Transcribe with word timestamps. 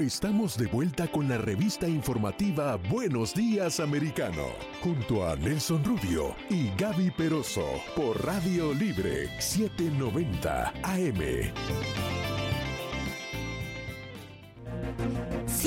Estamos 0.00 0.56
de 0.56 0.68
vuelta 0.68 1.08
con 1.08 1.28
la 1.28 1.38
revista 1.38 1.88
informativa 1.88 2.76
Buenos 2.88 3.34
Días 3.34 3.80
Americano, 3.80 4.46
junto 4.80 5.26
a 5.26 5.34
Nelson 5.34 5.82
Rubio 5.82 6.36
y 6.48 6.70
Gaby 6.76 7.10
Peroso 7.10 7.66
por 7.96 8.24
Radio 8.24 8.72
Libre 8.72 9.28
790 9.40 10.72
AM. 10.84 12.17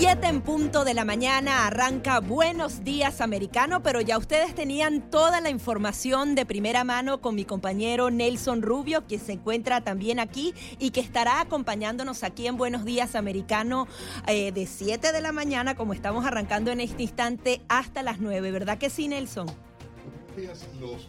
7 0.02 0.28
en 0.30 0.42
punto 0.42 0.84
de 0.84 0.96
la 0.96 1.06
mañana 1.06 1.68
arranca 1.68 2.22
Buenos 2.22 2.84
Días 2.84 3.22
Americano, 3.22 3.84
pero 3.84 4.02
ya 4.02 4.18
ustedes 4.18 4.56
tenían 4.56 5.12
toda 5.12 5.42
la 5.42 5.52
información 5.52 6.34
de 6.34 6.44
primera 6.44 6.84
mano 6.84 7.22
con 7.22 7.36
mi 7.36 7.46
compañero 7.46 8.10
Nelson 8.10 8.64
Rubio, 8.64 9.06
que 9.06 9.20
se 9.20 9.34
encuentra 9.34 9.82
también 9.82 10.20
aquí 10.20 10.56
y 10.80 10.90
que 10.90 11.02
estará 11.02 11.40
acompañándonos 11.40 12.24
aquí 12.24 12.48
en 12.48 12.58
Buenos 12.58 12.84
Días 12.84 13.14
Americano 13.14 13.88
eh, 14.26 14.52
de 14.52 14.66
7 14.66 15.12
de 15.12 15.22
la 15.22 15.34
mañana, 15.34 15.76
como 15.76 15.94
estamos 15.94 16.26
arrancando 16.26 16.72
en 16.72 16.80
este 16.80 17.04
instante, 17.04 17.62
hasta 17.70 18.02
las 18.02 18.20
9. 18.20 18.50
¿Verdad 18.50 18.80
que 18.80 18.90
sí, 18.90 19.08
Nelson? 19.08 19.71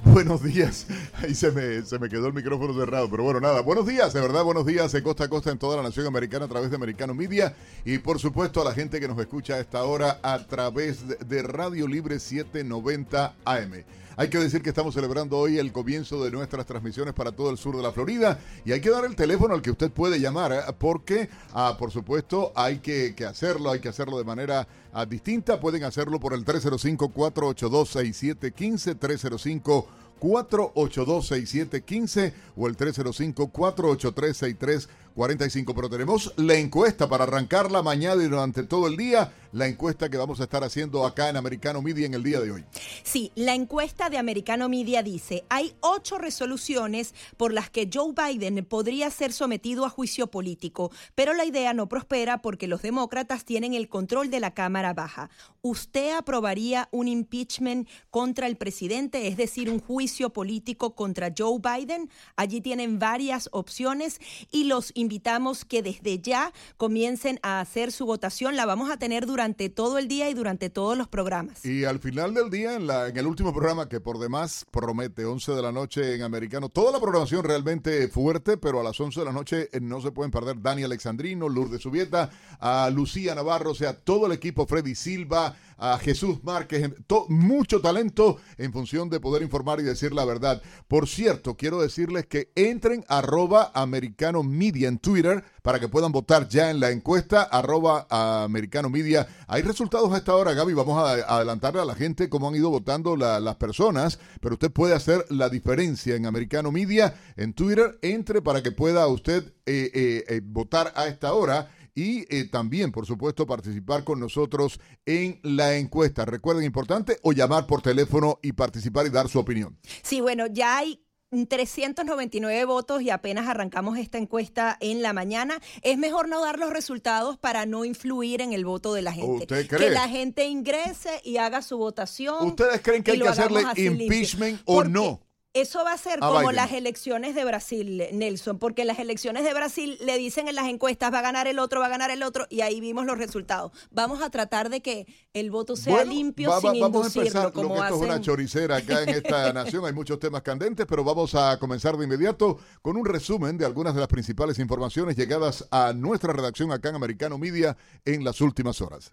Buenos 0.04 0.42
días. 0.42 0.86
Ahí 1.14 1.34
se 1.34 1.50
me, 1.50 1.82
se 1.82 1.98
me 1.98 2.08
quedó 2.08 2.26
el 2.26 2.32
micrófono 2.32 2.74
cerrado. 2.74 3.08
Pero 3.10 3.22
bueno, 3.22 3.40
nada. 3.40 3.60
Buenos 3.60 3.86
días, 3.86 4.12
de 4.12 4.20
verdad, 4.20 4.44
buenos 4.44 4.66
días 4.66 4.92
de 4.92 5.02
costa 5.02 5.24
a 5.24 5.28
costa 5.28 5.50
en 5.50 5.58
toda 5.58 5.76
la 5.76 5.82
nación 5.82 6.06
americana 6.06 6.46
a 6.46 6.48
través 6.48 6.70
de 6.70 6.76
Americano 6.76 7.14
Media. 7.14 7.54
Y 7.84 7.98
por 7.98 8.18
supuesto 8.18 8.60
a 8.60 8.64
la 8.64 8.72
gente 8.72 9.00
que 9.00 9.08
nos 9.08 9.18
escucha 9.18 9.54
a 9.54 9.60
esta 9.60 9.84
hora 9.84 10.18
a 10.22 10.46
través 10.46 11.04
de 11.08 11.42
Radio 11.42 11.86
Libre 11.86 12.18
790 12.18 13.34
AM. 13.44 13.84
Hay 14.16 14.28
que 14.28 14.38
decir 14.38 14.62
que 14.62 14.68
estamos 14.68 14.94
celebrando 14.94 15.36
hoy 15.38 15.58
el 15.58 15.72
comienzo 15.72 16.22
de 16.22 16.30
nuestras 16.30 16.66
transmisiones 16.66 17.14
para 17.14 17.32
todo 17.32 17.50
el 17.50 17.56
sur 17.56 17.74
de 17.76 17.82
la 17.82 17.90
Florida 17.92 18.38
y 18.64 18.70
hay 18.72 18.80
que 18.80 18.90
dar 18.90 19.04
el 19.04 19.16
teléfono 19.16 19.54
al 19.54 19.62
que 19.62 19.70
usted 19.70 19.90
puede 19.90 20.20
llamar 20.20 20.52
¿eh? 20.52 20.60
porque, 20.78 21.30
ah, 21.54 21.76
por 21.78 21.90
supuesto, 21.90 22.52
hay 22.54 22.80
que, 22.80 23.14
hacerlo, 23.26 23.70
hay 23.70 23.80
que 23.80 23.88
hacerlo 23.88 24.18
de 24.18 24.24
manera 24.24 24.68
ah, 24.92 25.06
distinta. 25.06 25.58
Pueden 25.60 25.84
hacerlo 25.84 26.20
por 26.20 26.34
el 26.34 26.44
305-482-6715, 26.44 28.98
305 28.98 29.88
482-6715 30.22 32.32
o 32.56 32.68
el 32.68 32.76
305-483-6315. 32.76 34.88
45. 35.14 35.74
Pero 35.74 35.88
tenemos 35.88 36.32
la 36.36 36.54
encuesta 36.54 37.08
para 37.08 37.24
arrancarla 37.24 37.82
mañana 37.82 38.22
y 38.22 38.28
durante 38.28 38.62
todo 38.64 38.86
el 38.88 38.96
día. 38.96 39.32
La 39.52 39.66
encuesta 39.66 40.08
que 40.08 40.16
vamos 40.16 40.40
a 40.40 40.44
estar 40.44 40.64
haciendo 40.64 41.04
acá 41.04 41.28
en 41.28 41.36
Americano 41.36 41.82
Media 41.82 42.06
en 42.06 42.14
el 42.14 42.22
día 42.22 42.40
de 42.40 42.50
hoy. 42.50 42.64
Sí, 43.02 43.32
la 43.34 43.54
encuesta 43.54 44.08
de 44.08 44.16
Americano 44.16 44.70
Media 44.70 45.02
dice, 45.02 45.44
hay 45.50 45.74
ocho 45.80 46.16
resoluciones 46.16 47.14
por 47.36 47.52
las 47.52 47.68
que 47.68 47.90
Joe 47.92 48.14
Biden 48.14 48.64
podría 48.64 49.10
ser 49.10 49.30
sometido 49.34 49.84
a 49.84 49.90
juicio 49.90 50.28
político, 50.28 50.90
pero 51.14 51.34
la 51.34 51.44
idea 51.44 51.74
no 51.74 51.86
prospera 51.86 52.40
porque 52.40 52.66
los 52.66 52.80
demócratas 52.80 53.44
tienen 53.44 53.74
el 53.74 53.90
control 53.90 54.30
de 54.30 54.40
la 54.40 54.54
Cámara 54.54 54.94
Baja. 54.94 55.28
¿Usted 55.60 56.16
aprobaría 56.16 56.88
un 56.90 57.06
impeachment 57.06 57.86
contra 58.08 58.46
el 58.46 58.56
presidente, 58.56 59.28
es 59.28 59.36
decir, 59.36 59.68
un 59.68 59.80
juicio 59.80 60.30
político 60.30 60.94
contra 60.94 61.30
Joe 61.36 61.60
Biden? 61.60 62.08
Allí 62.36 62.62
tienen 62.62 62.98
varias 62.98 63.50
opciones 63.52 64.18
y 64.50 64.64
los 64.64 64.92
invitamos 65.02 65.66
que 65.66 65.82
desde 65.82 66.18
ya 66.18 66.52
comiencen 66.78 67.38
a 67.42 67.60
hacer 67.60 67.92
su 67.92 68.06
votación. 68.06 68.56
La 68.56 68.64
vamos 68.64 68.90
a 68.90 68.96
tener 68.96 69.26
durante 69.26 69.68
todo 69.68 69.98
el 69.98 70.08
día 70.08 70.30
y 70.30 70.34
durante 70.34 70.70
todos 70.70 70.96
los 70.96 71.08
programas. 71.08 71.64
Y 71.64 71.84
al 71.84 71.98
final 71.98 72.32
del 72.32 72.48
día, 72.48 72.74
en, 72.74 72.86
la, 72.86 73.08
en 73.08 73.16
el 73.16 73.26
último 73.26 73.52
programa, 73.52 73.88
que 73.88 74.00
por 74.00 74.18
demás 74.18 74.64
promete 74.70 75.26
11 75.26 75.52
de 75.52 75.62
la 75.62 75.72
noche 75.72 76.14
en 76.14 76.22
americano, 76.22 76.70
toda 76.70 76.92
la 76.92 77.00
programación 77.00 77.44
realmente 77.44 78.08
fuerte, 78.08 78.56
pero 78.56 78.80
a 78.80 78.82
las 78.82 78.98
11 78.98 79.20
de 79.20 79.26
la 79.26 79.32
noche 79.32 79.68
eh, 79.72 79.80
no 79.80 80.00
se 80.00 80.12
pueden 80.12 80.30
perder 80.30 80.62
Dani 80.62 80.84
Alexandrino, 80.84 81.48
Lourdes 81.48 81.82
Subieta, 81.82 82.30
a 82.58 82.88
Lucía 82.90 83.34
Navarro, 83.34 83.72
o 83.72 83.74
sea, 83.74 83.94
todo 83.94 84.26
el 84.26 84.32
equipo, 84.32 84.66
Freddy 84.66 84.94
Silva, 84.94 85.56
a 85.82 85.98
Jesús 85.98 86.44
Márquez, 86.44 86.88
mucho 87.28 87.80
talento 87.80 88.38
en 88.56 88.72
función 88.72 89.10
de 89.10 89.18
poder 89.18 89.42
informar 89.42 89.80
y 89.80 89.82
decir 89.82 90.12
la 90.12 90.24
verdad. 90.24 90.62
Por 90.86 91.08
cierto, 91.08 91.56
quiero 91.56 91.82
decirles 91.82 92.26
que 92.26 92.52
entren 92.54 93.04
arroba 93.08 93.72
americano 93.74 94.44
media 94.44 94.88
en 94.88 94.98
Twitter 94.98 95.42
para 95.60 95.80
que 95.80 95.88
puedan 95.88 96.12
votar 96.12 96.48
ya 96.48 96.70
en 96.70 96.78
la 96.78 96.90
encuesta 96.90 97.42
arroba 97.42 98.06
americano 98.44 98.90
media. 98.90 99.26
Hay 99.48 99.62
resultados 99.62 100.12
a 100.12 100.18
esta 100.18 100.36
hora, 100.36 100.54
Gaby. 100.54 100.72
Vamos 100.72 100.96
a 100.98 101.36
adelantarle 101.36 101.80
a 101.80 101.84
la 101.84 101.96
gente 101.96 102.28
cómo 102.28 102.48
han 102.48 102.54
ido 102.54 102.70
votando 102.70 103.16
las 103.16 103.56
personas, 103.56 104.20
pero 104.40 104.54
usted 104.54 104.70
puede 104.70 104.94
hacer 104.94 105.24
la 105.30 105.48
diferencia 105.48 106.14
en 106.14 106.26
americano 106.26 106.70
media 106.70 107.14
en 107.36 107.54
Twitter. 107.54 107.98
Entre 108.02 108.40
para 108.40 108.62
que 108.62 108.70
pueda 108.70 109.08
usted 109.08 109.52
eh, 109.66 109.90
eh, 109.94 110.24
eh, 110.28 110.40
votar 110.44 110.92
a 110.94 111.08
esta 111.08 111.32
hora 111.32 111.70
y 111.94 112.24
eh, 112.34 112.48
también, 112.50 112.92
por 112.92 113.06
supuesto, 113.06 113.46
participar 113.46 114.04
con 114.04 114.20
nosotros 114.20 114.80
en 115.06 115.40
la 115.42 115.76
encuesta. 115.76 116.24
Recuerden, 116.24 116.64
importante, 116.64 117.18
o 117.22 117.32
llamar 117.32 117.66
por 117.66 117.82
teléfono 117.82 118.38
y 118.42 118.52
participar 118.52 119.06
y 119.06 119.10
dar 119.10 119.28
su 119.28 119.38
opinión. 119.38 119.78
Sí, 120.02 120.20
bueno, 120.20 120.46
ya 120.46 120.78
hay 120.78 121.02
399 121.48 122.64
votos 122.66 123.02
y 123.02 123.10
apenas 123.10 123.48
arrancamos 123.48 123.98
esta 123.98 124.18
encuesta 124.18 124.76
en 124.80 125.02
la 125.02 125.12
mañana. 125.12 125.60
Es 125.82 125.98
mejor 125.98 126.28
no 126.28 126.42
dar 126.42 126.58
los 126.58 126.70
resultados 126.70 127.38
para 127.38 127.64
no 127.66 127.84
influir 127.84 128.42
en 128.42 128.52
el 128.52 128.64
voto 128.64 128.92
de 128.94 129.02
la 129.02 129.12
gente. 129.12 129.46
Que 129.46 129.90
la 129.90 130.08
gente 130.08 130.46
ingrese 130.46 131.20
y 131.24 131.38
haga 131.38 131.62
su 131.62 131.78
votación. 131.78 132.48
¿Ustedes 132.48 132.80
creen 132.82 133.02
que 133.02 133.12
hay 133.12 133.20
que 133.20 133.28
hacerle 133.28 133.62
impeachment 133.76 134.60
o 134.66 134.84
no? 134.84 135.20
Eso 135.54 135.84
va 135.84 135.92
a 135.92 135.98
ser 135.98 136.18
como 136.18 136.50
las 136.50 136.72
elecciones 136.72 137.34
de 137.34 137.44
Brasil, 137.44 138.04
Nelson, 138.12 138.58
porque 138.58 138.86
las 138.86 138.98
elecciones 138.98 139.44
de 139.44 139.52
Brasil 139.52 139.98
le 140.00 140.16
dicen 140.16 140.48
en 140.48 140.54
las 140.54 140.66
encuestas 140.66 141.12
va 141.12 141.18
a 141.18 141.22
ganar 141.22 141.46
el 141.46 141.58
otro, 141.58 141.80
va 141.80 141.86
a 141.86 141.90
ganar 141.90 142.10
el 142.10 142.22
otro, 142.22 142.46
y 142.48 142.62
ahí 142.62 142.80
vimos 142.80 143.04
los 143.04 143.18
resultados. 143.18 143.70
Vamos 143.90 144.22
a 144.22 144.30
tratar 144.30 144.70
de 144.70 144.80
que 144.80 145.06
el 145.34 145.50
voto 145.50 145.76
sea 145.76 146.04
limpio 146.04 146.58
sin 146.58 146.80
vamos 146.80 147.14
a 147.14 147.20
empezar, 147.20 147.52
como 147.52 147.76
esto 147.76 147.96
es 147.96 148.00
una 148.00 148.20
choricera 148.22 148.76
acá 148.76 149.02
en 149.02 149.10
esta 149.10 149.52
nación, 149.52 149.84
hay 149.84 149.92
muchos 149.92 150.18
temas 150.18 150.40
candentes, 150.40 150.86
pero 150.86 151.04
vamos 151.04 151.34
a 151.34 151.58
comenzar 151.58 151.98
de 151.98 152.06
inmediato 152.06 152.58
con 152.80 152.96
un 152.96 153.04
resumen 153.04 153.58
de 153.58 153.66
algunas 153.66 153.94
de 153.94 154.00
las 154.00 154.08
principales 154.08 154.58
informaciones 154.58 155.16
llegadas 155.16 155.68
a 155.70 155.92
nuestra 155.92 156.32
redacción 156.32 156.72
acá 156.72 156.88
en 156.88 156.94
Americano 156.94 157.36
Media 157.36 157.76
en 158.06 158.24
las 158.24 158.40
últimas 158.40 158.80
horas. 158.80 159.12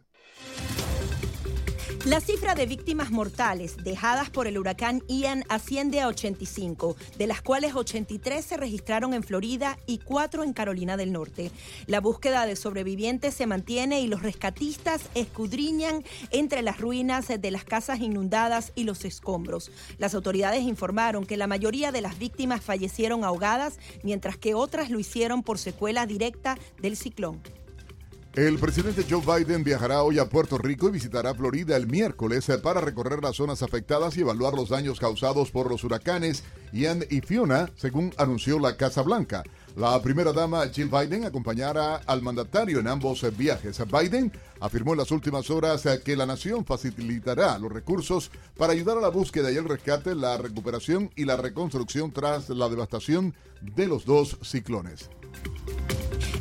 La 2.06 2.22
cifra 2.22 2.56
de 2.56 2.66
víctimas 2.66 3.12
mortales 3.12 3.76
dejadas 3.84 4.30
por 4.30 4.48
el 4.48 4.58
huracán 4.58 5.04
Ian 5.10 5.44
asciende 5.50 6.00
a 6.00 6.08
85, 6.08 6.96
de 7.18 7.28
las 7.28 7.42
cuales 7.42 7.76
83 7.76 8.44
se 8.44 8.56
registraron 8.56 9.14
en 9.14 9.22
Florida 9.22 9.78
y 9.86 9.98
4 9.98 10.46
en 10.46 10.54
Carolina 10.54 10.96
del 10.96 11.12
Norte. 11.12 11.52
La 11.88 12.00
búsqueda 12.00 12.46
de 12.46 12.56
sobrevivientes 12.56 13.34
se 13.34 13.48
mantiene 13.48 14.00
y 14.00 14.08
los 14.08 14.24
rescatistas 14.24 15.02
escudriñan 15.14 16.06
entre 16.32 16.62
las 16.62 16.80
ruinas 16.80 17.28
de 17.28 17.52
las 17.52 17.66
casas 17.66 18.00
inundadas 18.00 18.72
y 18.76 18.86
los 18.86 19.04
escombros. 19.04 19.70
Las 19.98 20.16
autoridades 20.16 20.64
informaron 20.64 21.26
que 21.26 21.36
la 21.36 21.48
mayoría 21.48 21.92
de 21.92 22.00
las 22.00 22.18
víctimas 22.18 22.62
fallecieron 22.62 23.26
ahogadas, 23.26 23.78
mientras 24.04 24.38
que 24.38 24.54
otras 24.54 24.90
lo 24.90 25.00
hicieron 25.00 25.44
por 25.44 25.58
secuela 25.58 26.06
directa 26.06 26.58
del 26.82 26.96
ciclón. 26.96 27.42
El 28.40 28.58
presidente 28.58 29.04
Joe 29.04 29.44
Biden 29.44 29.66
viajará 29.66 30.02
hoy 30.02 30.18
a 30.18 30.30
Puerto 30.30 30.58
Rico 30.58 30.88
y 30.88 30.94
visitará 30.94 31.36
Florida 31.36 31.76
el 31.76 31.88
miércoles 31.88 32.48
eh, 32.48 32.58
para 32.58 32.80
recorrer 32.80 33.22
las 33.22 33.36
zonas 33.36 33.64
afectadas 33.64 34.16
y 34.16 34.22
evaluar 34.22 34.54
los 34.54 34.70
daños 34.70 34.98
causados 34.98 35.52
por 35.52 35.70
los 35.70 35.84
huracanes 35.84 36.46
Ian 36.72 37.04
y 37.10 37.20
Fiona, 37.20 37.70
según 37.76 38.14
anunció 38.16 38.58
la 38.58 38.78
Casa 38.78 39.02
Blanca. 39.02 39.44
La 39.76 40.02
primera 40.02 40.32
dama 40.32 40.66
Jill 40.70 40.88
Biden 40.88 41.26
acompañará 41.26 41.98
al 41.98 42.22
mandatario 42.22 42.80
en 42.80 42.88
ambos 42.88 43.26
eh, 43.26 43.30
viajes. 43.30 43.78
Biden 43.86 44.32
afirmó 44.62 44.94
en 44.94 45.00
las 45.00 45.12
últimas 45.12 45.50
horas 45.50 45.86
eh, 45.86 46.00
que 46.02 46.16
la 46.16 46.26
nación 46.26 46.64
facilitará 46.64 47.60
los 47.60 47.70
recursos 47.70 48.32
para 48.56 48.72
ayudar 48.72 49.00
a 49.00 49.02
la 49.02 49.10
búsqueda 49.10 49.52
y 49.52 49.58
el 49.58 49.68
rescate, 49.68 50.16
la 50.16 50.38
recuperación 50.38 51.12
y 51.18 51.26
la 51.26 51.36
reconstrucción 51.36 52.14
tras 52.14 52.48
la 52.48 52.70
devastación 52.70 53.36
de 53.76 53.88
los 53.88 54.06
dos 54.06 54.38
ciclones. 54.44 55.10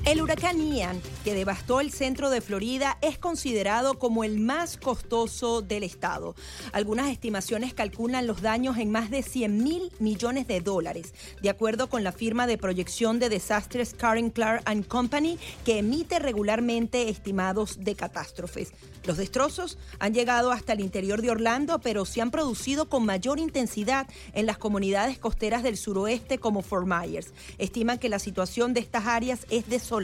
El 0.09 0.23
huracán 0.23 0.59
Ian, 0.73 1.03
que 1.23 1.35
devastó 1.35 1.83
el 1.83 1.93
centro 1.93 2.31
de 2.31 2.41
Florida, 2.41 2.97
es 3.03 3.19
considerado 3.19 3.99
como 3.99 4.25
el 4.25 4.41
más 4.41 4.79
costoso 4.79 5.61
del 5.61 5.83
estado. 5.83 6.35
Algunas 6.73 7.11
estimaciones 7.11 7.75
calculan 7.75 8.27
los 8.27 8.41
daños 8.41 8.79
en 8.79 8.91
más 8.91 9.11
de 9.11 9.23
100 9.23 9.63
mil 9.63 9.93
millones 9.99 10.47
de 10.47 10.63
dólares, 10.63 11.13
de 11.43 11.51
acuerdo 11.51 11.91
con 11.91 12.05
la 12.05 12.13
firma 12.13 12.47
de 12.47 12.57
proyección 12.57 13.19
de 13.19 13.29
desastres 13.29 13.93
Karen 13.93 14.31
Clark 14.31 14.63
and 14.65 14.87
Company, 14.87 15.39
que 15.67 15.81
emite 15.81 16.19
regularmente 16.19 17.11
estimados 17.11 17.77
de 17.79 17.95
catástrofes. 17.95 18.73
Los 19.05 19.19
destrozos 19.19 19.77
han 19.99 20.15
llegado 20.15 20.53
hasta 20.53 20.73
el 20.73 20.81
interior 20.81 21.21
de 21.21 21.31
Orlando, 21.31 21.81
pero 21.81 22.07
se 22.07 22.23
han 22.23 22.31
producido 22.31 22.89
con 22.89 23.05
mayor 23.05 23.39
intensidad 23.39 24.07
en 24.33 24.47
las 24.47 24.57
comunidades 24.57 25.19
costeras 25.19 25.63
del 25.63 25.77
suroeste 25.77 26.39
como 26.39 26.63
Fort 26.63 26.87
Myers. 26.87 27.35
Estiman 27.59 27.99
que 27.99 28.09
la 28.09 28.19
situación 28.19 28.73
de 28.73 28.81
estas 28.81 29.07
áreas 29.07 29.47
es 29.51 29.69
desoladora 29.69 29.98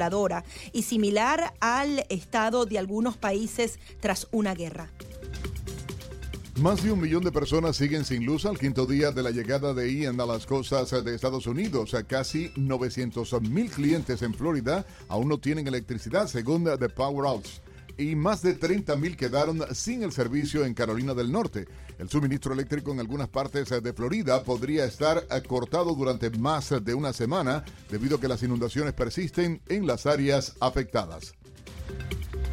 y 0.73 0.83
similar 0.83 1.55
al 1.61 2.05
estado 2.09 2.67
de 2.67 2.79
algunos 2.79 3.17
países 3.17 3.79
tras 4.01 4.29
una 4.31 4.55
guerra. 4.55 4.91
Más 6.61 6.85
de 6.85 6.93
un 6.93 7.01
millón 7.01 7.25
de 7.25 7.33
personas 7.33 7.77
siguen 7.77 8.05
sin 8.05 8.25
luz 8.25 8.47
al 8.47 8.57
quinto 8.57 8.87
día 8.87 9.11
de 9.11 9.25
la 9.25 9.33
llegada 9.33 9.75
de 9.75 9.93
Ian 9.93 10.21
a 10.21 10.27
las 10.27 10.47
costas 10.47 10.93
de 11.05 11.13
Estados 11.13 11.49
Unidos. 11.49 11.97
Casi 12.07 12.53
900 12.55 13.43
mil 13.43 13.69
clientes 13.69 14.23
en 14.23 14.33
Florida 14.35 14.87
aún 15.09 15.29
no 15.29 15.39
tienen 15.39 15.67
electricidad, 15.67 16.29
según 16.29 16.65
The 16.65 16.89
Power 16.89 17.27
Outs. 17.27 17.61
Y 17.97 18.17
más 18.17 18.43
de 18.43 18.55
30 18.55 18.97
mil 18.97 19.17
quedaron 19.17 19.63
sin 19.73 20.03
el 20.03 20.13
servicio 20.13 20.65
en 20.65 20.75
Carolina 20.75 21.15
del 21.15 21.31
Norte. 21.31 21.67
El 21.99 22.09
suministro 22.09 22.53
eléctrico 22.53 22.93
en 22.93 23.01
algunas 23.01 23.29
partes 23.29 23.69
de 23.71 23.93
Florida 23.93 24.43
podría 24.43 24.85
estar 24.85 25.27
cortado 25.47 25.95
durante 25.95 26.31
más 26.31 26.75
de 26.83 26.95
una 26.95 27.13
semana 27.13 27.65
debido 27.91 28.17
a 28.17 28.21
que 28.21 28.29
las 28.29 28.43
inundaciones 28.43 28.95
persisten 28.95 29.61
en 29.69 29.87
las 29.87 30.07
áreas 30.07 30.55
afectadas. 30.61 31.35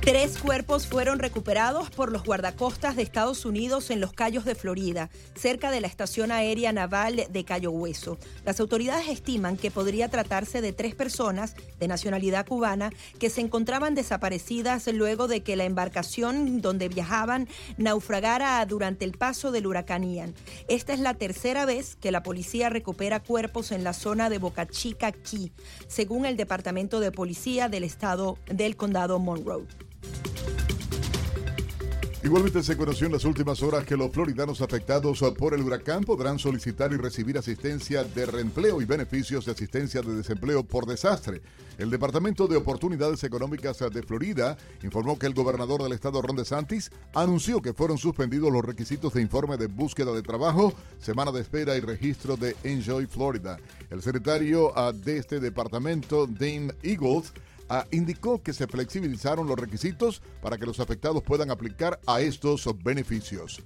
Tres 0.02 0.40
cuerpos 0.40 0.88
fueron 0.88 1.20
recuperados 1.20 1.92
por 1.92 2.12
los 2.12 2.24
guardacostas 2.24 2.96
de 2.96 3.04
Estados 3.04 3.46
Unidos 3.46 3.92
en 3.92 4.02
los 4.02 4.14
Cayos 4.14 4.46
de 4.46 4.56
Florida, 4.56 5.12
cerca 5.36 5.70
de 5.70 5.80
la 5.80 5.86
estación 5.86 6.32
aérea 6.32 6.74
naval 6.74 7.28
de 7.30 7.46
Cayo 7.46 7.70
Hueso. 7.70 8.18
Las 8.44 8.60
autoridades 8.60 9.10
estiman 9.10 9.58
que 9.58 9.70
podría 9.70 10.10
tratarse 10.10 10.60
de 10.60 10.74
tres 10.74 10.96
personas 10.96 11.54
de 11.80 11.88
nacionalidad 11.88 12.48
cubana 12.48 12.90
que 13.20 13.30
se 13.30 13.42
encontraban 13.42 13.94
desaparecidas 13.94 14.88
luego 14.88 15.28
de 15.28 15.44
que 15.44 15.56
la 15.56 15.66
embarcación 15.66 16.62
donde 16.62 16.90
viajaban 16.90 17.48
naufragara 17.78 18.66
durante 18.66 19.06
el 19.06 19.12
paso 19.12 19.52
del 19.52 19.68
huracán 19.68 20.04
Ian. 20.04 20.34
Esta 20.68 20.94
es 20.94 21.00
la 21.00 21.14
tercera 21.14 21.66
vez 21.66 21.96
que 21.96 22.12
la 22.12 22.24
policía 22.24 22.70
recupera 22.70 23.20
cuerpos 23.20 23.72
en 23.72 23.84
la 23.84 23.94
zona 23.94 24.32
de 24.32 24.40
Boca 24.40 24.66
Chica, 24.68 25.12
Key, 25.12 25.52
según 25.88 26.26
el 26.26 26.38
Departamento 26.38 27.00
de 27.00 27.12
Policía 27.12 27.70
del 27.70 27.84
estado 27.84 28.40
del 28.48 28.76
condado 28.76 29.20
Monroe. 29.20 29.68
Igualmente 32.24 32.62
se 32.62 32.78
conoció 32.78 33.08
en 33.08 33.14
las 33.14 33.26
últimas 33.26 33.64
horas 33.64 33.84
que 33.84 33.98
los 33.98 34.12
floridanos 34.12 34.62
afectados 34.62 35.24
por 35.40 35.56
el 35.56 35.64
huracán 35.64 36.04
podrán 36.04 36.38
solicitar 36.38 36.94
y 36.94 36.98
recibir 36.98 37.36
asistencia 37.36 38.04
de 38.04 38.28
reempleo 38.28 38.80
y 38.80 38.86
beneficios 38.86 39.46
de 39.46 39.54
asistencia 39.54 40.04
de 40.04 40.14
desempleo 40.14 40.64
por 40.64 40.86
desastre. 40.86 41.42
El 41.80 41.90
Departamento 41.90 42.48
de 42.48 42.58
Oportunidades 42.58 43.24
Económicas 43.24 43.80
de 43.80 44.04
Florida 44.04 44.56
informó 44.84 45.18
que 45.18 45.26
el 45.26 45.34
gobernador 45.34 45.82
del 45.82 45.94
estado 45.94 46.22
Ron 46.22 46.36
DeSantis 46.36 46.92
anunció 47.16 47.60
que 47.60 47.74
fueron 47.74 47.98
suspendidos 47.98 48.52
los 48.52 48.64
requisitos 48.64 49.16
de 49.16 49.22
informe 49.24 49.58
de 49.58 49.66
búsqueda 49.66 50.14
de 50.14 50.22
trabajo, 50.22 50.76
semana 51.00 51.32
de 51.32 51.42
espera 51.42 51.76
y 51.76 51.80
registro 51.80 52.38
de 52.38 52.56
Enjoy 52.64 53.08
Florida. 53.08 53.58
El 53.90 54.04
secretario 54.04 54.72
ah, 54.78 54.92
de 54.94 55.18
este 55.18 55.40
departamento, 55.40 56.28
Dane 56.28 56.72
Eagles, 56.84 57.34
Ah, 57.74 57.88
indicó 57.92 58.44
que 58.44 58.52
se 58.52 58.68
flexibilizaron 58.68 59.48
los 59.48 59.58
requisitos 59.58 60.22
para 60.42 60.58
que 60.58 60.66
los 60.66 60.82
afectados 60.82 61.24
puedan 61.24 61.52
aplicar 61.52 62.02
a 62.06 62.20
estos 62.20 62.68
beneficios. 62.84 63.64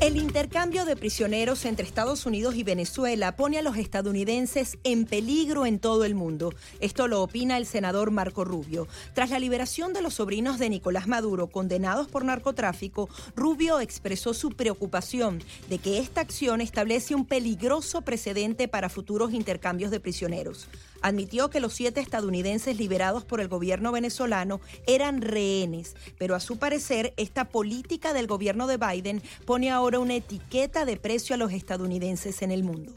El 0.00 0.16
intercambio 0.16 0.86
de 0.86 0.96
prisioneros 0.96 1.66
entre 1.66 1.86
Estados 1.86 2.24
Unidos 2.24 2.54
y 2.54 2.62
Venezuela 2.62 3.36
pone 3.36 3.58
a 3.58 3.62
los 3.62 3.76
estadounidenses 3.76 4.78
en 4.82 5.04
peligro 5.04 5.66
en 5.66 5.78
todo 5.78 6.06
el 6.06 6.14
mundo. 6.14 6.54
Esto 6.80 7.06
lo 7.06 7.22
opina 7.22 7.58
el 7.58 7.66
senador 7.66 8.10
Marco 8.10 8.46
Rubio. 8.46 8.88
Tras 9.12 9.28
la 9.28 9.38
liberación 9.38 9.92
de 9.92 10.00
los 10.00 10.14
sobrinos 10.14 10.58
de 10.58 10.70
Nicolás 10.70 11.06
Maduro 11.06 11.48
condenados 11.48 12.08
por 12.08 12.24
narcotráfico, 12.24 13.10
Rubio 13.36 13.80
expresó 13.80 14.32
su 14.32 14.50
preocupación 14.50 15.42
de 15.68 15.78
que 15.78 15.98
esta 15.98 16.22
acción 16.22 16.62
establece 16.62 17.14
un 17.14 17.26
peligroso 17.26 18.00
precedente 18.02 18.68
para 18.68 18.88
futuros 18.88 19.34
intercambios 19.34 19.90
de 19.90 20.00
prisioneros 20.00 20.68
admitió 21.04 21.50
que 21.50 21.60
los 21.60 21.74
siete 21.74 22.00
estadounidenses 22.00 22.78
liberados 22.78 23.26
por 23.26 23.42
el 23.42 23.48
gobierno 23.48 23.92
venezolano 23.92 24.62
eran 24.86 25.20
rehenes, 25.20 25.96
pero 26.16 26.34
a 26.34 26.40
su 26.40 26.56
parecer 26.56 27.12
esta 27.18 27.44
política 27.44 28.14
del 28.14 28.26
gobierno 28.26 28.66
de 28.66 28.78
Biden 28.78 29.22
pone 29.44 29.70
ahora 29.70 29.98
una 29.98 30.14
etiqueta 30.14 30.86
de 30.86 30.96
precio 30.96 31.34
a 31.34 31.38
los 31.38 31.52
estadounidenses 31.52 32.40
en 32.40 32.50
el 32.50 32.64
mundo. 32.64 32.94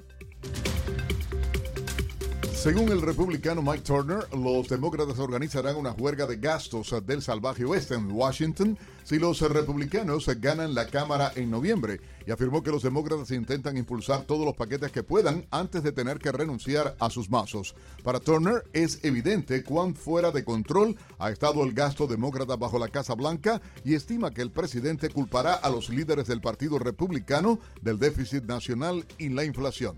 Según 2.67 2.91
el 2.91 3.01
republicano 3.01 3.61
Mike 3.61 3.83
Turner, 3.83 4.27
los 4.33 4.67
demócratas 4.67 5.17
organizarán 5.19 5.77
una 5.77 5.93
huelga 5.93 6.25
de 6.25 6.35
gastos 6.35 6.93
del 7.05 7.21
salvaje 7.21 7.63
oeste 7.63 7.95
en 7.95 8.11
Washington 8.11 8.77
si 9.05 9.19
los 9.19 9.39
republicanos 9.39 10.27
ganan 10.41 10.75
la 10.75 10.85
Cámara 10.87 11.31
en 11.35 11.49
noviembre 11.49 12.01
y 12.25 12.31
afirmó 12.31 12.61
que 12.61 12.71
los 12.71 12.83
demócratas 12.83 13.31
intentan 13.31 13.77
impulsar 13.77 14.23
todos 14.23 14.45
los 14.45 14.57
paquetes 14.57 14.91
que 14.91 15.01
puedan 15.01 15.45
antes 15.49 15.81
de 15.81 15.93
tener 15.93 16.19
que 16.19 16.33
renunciar 16.33 16.97
a 16.99 17.09
sus 17.09 17.29
mazos. 17.29 17.73
Para 18.03 18.19
Turner 18.19 18.65
es 18.73 19.01
evidente 19.05 19.63
cuán 19.63 19.95
fuera 19.95 20.31
de 20.31 20.43
control 20.43 20.97
ha 21.19 21.29
estado 21.29 21.63
el 21.63 21.71
gasto 21.71 22.05
demócrata 22.05 22.57
bajo 22.57 22.77
la 22.77 22.89
Casa 22.89 23.15
Blanca 23.15 23.61
y 23.85 23.93
estima 23.93 24.33
que 24.33 24.41
el 24.41 24.51
presidente 24.51 25.07
culpará 25.07 25.53
a 25.53 25.69
los 25.69 25.87
líderes 25.87 26.27
del 26.27 26.41
Partido 26.41 26.79
Republicano 26.79 27.59
del 27.81 27.97
déficit 27.97 28.43
nacional 28.43 29.05
y 29.17 29.29
la 29.29 29.45
inflación. 29.45 29.95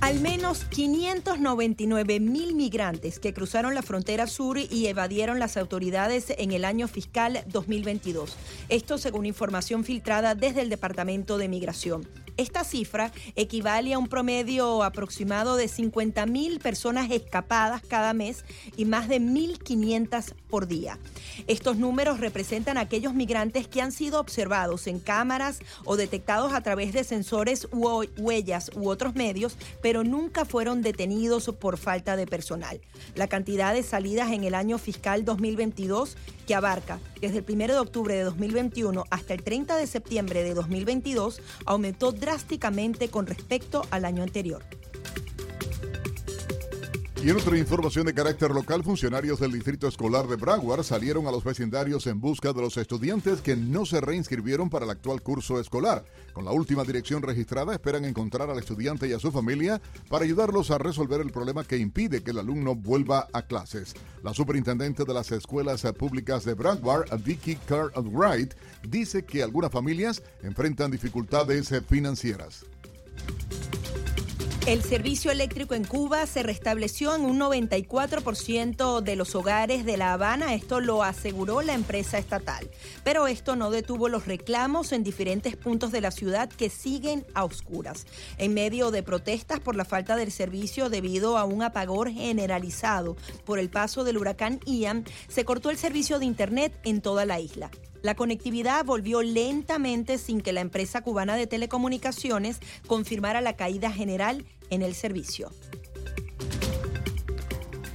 Al 0.00 0.20
menos 0.20 0.64
599 0.64 2.20
mil 2.20 2.54
migrantes 2.54 3.18
que 3.18 3.34
cruzaron 3.34 3.74
la 3.74 3.82
frontera 3.82 4.28
sur 4.28 4.56
y 4.56 4.86
evadieron 4.86 5.40
las 5.40 5.56
autoridades 5.56 6.32
en 6.38 6.52
el 6.52 6.64
año 6.64 6.86
fiscal 6.86 7.42
2022. 7.48 8.36
Esto 8.68 8.96
según 8.96 9.26
información 9.26 9.82
filtrada 9.82 10.36
desde 10.36 10.62
el 10.62 10.70
Departamento 10.70 11.36
de 11.36 11.48
Migración. 11.48 12.06
Esta 12.38 12.62
cifra 12.62 13.10
equivale 13.34 13.94
a 13.94 13.98
un 13.98 14.06
promedio 14.06 14.84
aproximado 14.84 15.56
de 15.56 15.66
50 15.66 16.24
mil 16.26 16.60
personas 16.60 17.10
escapadas 17.10 17.82
cada 17.82 18.14
mes 18.14 18.44
y 18.76 18.84
más 18.84 19.08
de 19.08 19.20
1.500 19.20 20.34
por 20.48 20.68
día. 20.68 21.00
Estos 21.48 21.78
números 21.78 22.20
representan 22.20 22.78
aquellos 22.78 23.12
migrantes 23.12 23.66
que 23.66 23.82
han 23.82 23.90
sido 23.90 24.20
observados 24.20 24.86
en 24.86 25.00
cámaras 25.00 25.58
o 25.84 25.96
detectados 25.96 26.52
a 26.52 26.60
través 26.60 26.92
de 26.92 27.02
sensores 27.02 27.66
u 27.72 28.04
huellas 28.16 28.70
u 28.76 28.88
otros 28.88 29.16
medios, 29.16 29.56
pero 29.82 30.04
nunca 30.04 30.44
fueron 30.44 30.80
detenidos 30.80 31.52
por 31.58 31.76
falta 31.76 32.14
de 32.14 32.28
personal. 32.28 32.80
La 33.16 33.26
cantidad 33.26 33.74
de 33.74 33.82
salidas 33.82 34.30
en 34.30 34.44
el 34.44 34.54
año 34.54 34.78
fiscal 34.78 35.24
2022 35.24 36.16
que 36.46 36.54
abarca 36.54 36.98
desde 37.20 37.38
el 37.38 37.44
1 37.46 37.66
de 37.66 37.78
octubre 37.78 38.14
de 38.14 38.22
2021 38.22 39.04
hasta 39.10 39.34
el 39.34 39.42
30 39.42 39.76
de 39.76 39.86
septiembre 39.86 40.42
de 40.42 40.54
2022 40.54 41.42
aumentó 41.66 42.12
drásticamente 42.28 43.08
con 43.08 43.26
respecto 43.26 43.86
al 43.90 44.04
año 44.04 44.22
anterior. 44.22 44.62
Y 47.20 47.30
en 47.30 47.36
otra 47.36 47.58
información 47.58 48.06
de 48.06 48.14
carácter 48.14 48.52
local, 48.52 48.84
funcionarios 48.84 49.40
del 49.40 49.50
Distrito 49.50 49.88
Escolar 49.88 50.28
de 50.28 50.36
Broward 50.36 50.84
salieron 50.84 51.26
a 51.26 51.32
los 51.32 51.42
vecindarios 51.42 52.06
en 52.06 52.20
busca 52.20 52.52
de 52.52 52.60
los 52.60 52.76
estudiantes 52.76 53.40
que 53.40 53.56
no 53.56 53.84
se 53.84 54.00
reinscribieron 54.00 54.70
para 54.70 54.84
el 54.84 54.92
actual 54.92 55.20
curso 55.20 55.58
escolar. 55.58 56.04
Con 56.32 56.44
la 56.44 56.52
última 56.52 56.84
dirección 56.84 57.20
registrada, 57.22 57.72
esperan 57.72 58.04
encontrar 58.04 58.48
al 58.48 58.58
estudiante 58.60 59.08
y 59.08 59.14
a 59.14 59.18
su 59.18 59.32
familia 59.32 59.80
para 60.08 60.24
ayudarlos 60.24 60.70
a 60.70 60.78
resolver 60.78 61.20
el 61.20 61.32
problema 61.32 61.64
que 61.64 61.76
impide 61.76 62.22
que 62.22 62.30
el 62.30 62.38
alumno 62.38 62.76
vuelva 62.76 63.26
a 63.32 63.42
clases. 63.42 63.94
La 64.22 64.32
superintendente 64.32 65.04
de 65.04 65.14
las 65.14 65.32
escuelas 65.32 65.82
públicas 65.98 66.44
de 66.44 66.54
Broward, 66.54 67.08
Vicky 67.24 67.56
Cartwright, 67.56 68.54
dice 68.88 69.24
que 69.24 69.42
algunas 69.42 69.72
familias 69.72 70.22
enfrentan 70.44 70.92
dificultades 70.92 71.74
financieras. 71.88 72.64
El 74.68 74.82
servicio 74.82 75.30
eléctrico 75.30 75.74
en 75.74 75.84
Cuba 75.84 76.26
se 76.26 76.42
restableció 76.42 77.16
en 77.16 77.22
un 77.22 77.40
94% 77.40 79.00
de 79.00 79.16
los 79.16 79.34
hogares 79.34 79.86
de 79.86 79.96
La 79.96 80.12
Habana, 80.12 80.52
esto 80.52 80.80
lo 80.80 81.02
aseguró 81.02 81.62
la 81.62 81.72
empresa 81.72 82.18
estatal. 82.18 82.68
Pero 83.02 83.28
esto 83.28 83.56
no 83.56 83.70
detuvo 83.70 84.10
los 84.10 84.26
reclamos 84.26 84.92
en 84.92 85.04
diferentes 85.04 85.56
puntos 85.56 85.90
de 85.90 86.02
la 86.02 86.10
ciudad 86.10 86.50
que 86.50 86.68
siguen 86.68 87.24
a 87.32 87.44
oscuras. 87.44 88.04
En 88.36 88.52
medio 88.52 88.90
de 88.90 89.02
protestas 89.02 89.58
por 89.60 89.74
la 89.74 89.86
falta 89.86 90.16
del 90.16 90.30
servicio 90.30 90.90
debido 90.90 91.38
a 91.38 91.46
un 91.46 91.62
apagón 91.62 92.12
generalizado 92.12 93.16
por 93.46 93.58
el 93.58 93.70
paso 93.70 94.04
del 94.04 94.18
huracán 94.18 94.60
Ian, 94.66 95.06
se 95.28 95.46
cortó 95.46 95.70
el 95.70 95.78
servicio 95.78 96.18
de 96.18 96.26
Internet 96.26 96.78
en 96.84 97.00
toda 97.00 97.24
la 97.24 97.40
isla. 97.40 97.70
La 98.02 98.14
conectividad 98.14 98.84
volvió 98.84 99.22
lentamente 99.22 100.18
sin 100.18 100.40
que 100.40 100.52
la 100.52 100.60
empresa 100.60 101.02
cubana 101.02 101.36
de 101.36 101.46
telecomunicaciones 101.46 102.60
confirmara 102.86 103.40
la 103.40 103.56
caída 103.56 103.90
general 103.90 104.44
en 104.70 104.82
el 104.82 104.94
servicio. 104.94 105.50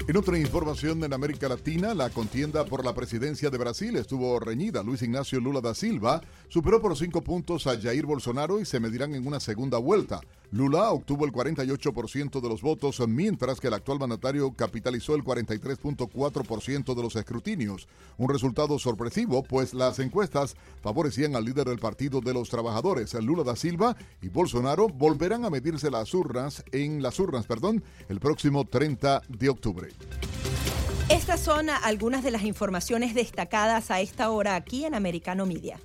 En 0.06 0.18
otra 0.18 0.38
información 0.38 1.02
en 1.06 1.14
América 1.14 1.48
Latina, 1.48 1.94
la 1.94 2.10
contienda 2.10 2.66
por 2.66 2.84
la 2.84 2.94
presidencia 2.94 3.50
de 3.50 3.58
Brasil 3.58 3.96
estuvo 3.96 4.38
reñida. 4.38 4.84
Luis 4.84 5.02
Ignacio 5.02 5.40
Lula 5.40 5.62
da 5.62 5.74
Silva 5.74 6.22
superó 6.50 6.82
por 6.82 6.98
cinco 6.98 7.22
puntos 7.22 7.68
a 7.68 7.80
Jair 7.80 8.06
Bolsonaro 8.06 8.60
y 8.60 8.66
se 8.66 8.82
medirán 8.82 9.16
en 9.16 9.26
una 9.26 9.40
segunda 9.40 9.78
vuelta. 9.78 10.20
Lula 10.54 10.92
obtuvo 10.92 11.26
el 11.26 11.32
48% 11.32 12.40
de 12.40 12.48
los 12.48 12.62
votos, 12.62 13.02
mientras 13.08 13.60
que 13.60 13.70
el 13.70 13.74
actual 13.74 13.98
mandatario 13.98 14.54
capitalizó 14.54 15.16
el 15.16 15.24
43.4% 15.24 16.94
de 16.94 17.02
los 17.02 17.16
escrutinios. 17.16 17.88
Un 18.18 18.30
resultado 18.30 18.78
sorpresivo, 18.78 19.42
pues 19.42 19.74
las 19.74 19.98
encuestas 19.98 20.56
favorecían 20.84 21.36
al 21.36 21.46
líder 21.46 21.68
del 21.68 21.80
Partido 21.80 22.22
de 22.22 22.36
los 22.36 22.50
Trabajadores, 22.50 23.16
Lula 23.16 23.44
da 23.44 23.56
Silva, 23.56 23.98
y 24.22 24.30
Bolsonaro 24.30 24.90
volverán 24.90 25.44
a 25.44 25.50
medirse 25.50 25.90
las 25.90 26.14
urnas 26.14 26.64
en 26.72 27.02
las 27.02 27.20
urnas, 27.20 27.48
perdón, 27.48 27.84
el 28.08 28.20
próximo 28.20 28.64
30 28.64 29.24
de 29.28 29.50
octubre. 29.50 29.90
Estas 31.10 31.40
son 31.40 31.72
algunas 31.72 32.24
de 32.24 32.30
las 32.30 32.44
informaciones 32.44 33.16
destacadas 33.16 33.90
a 33.90 34.02
esta 34.02 34.30
hora 34.30 34.56
aquí 34.56 34.86
en 34.86 34.94
Americano 34.94 35.48
Media. 35.48 35.80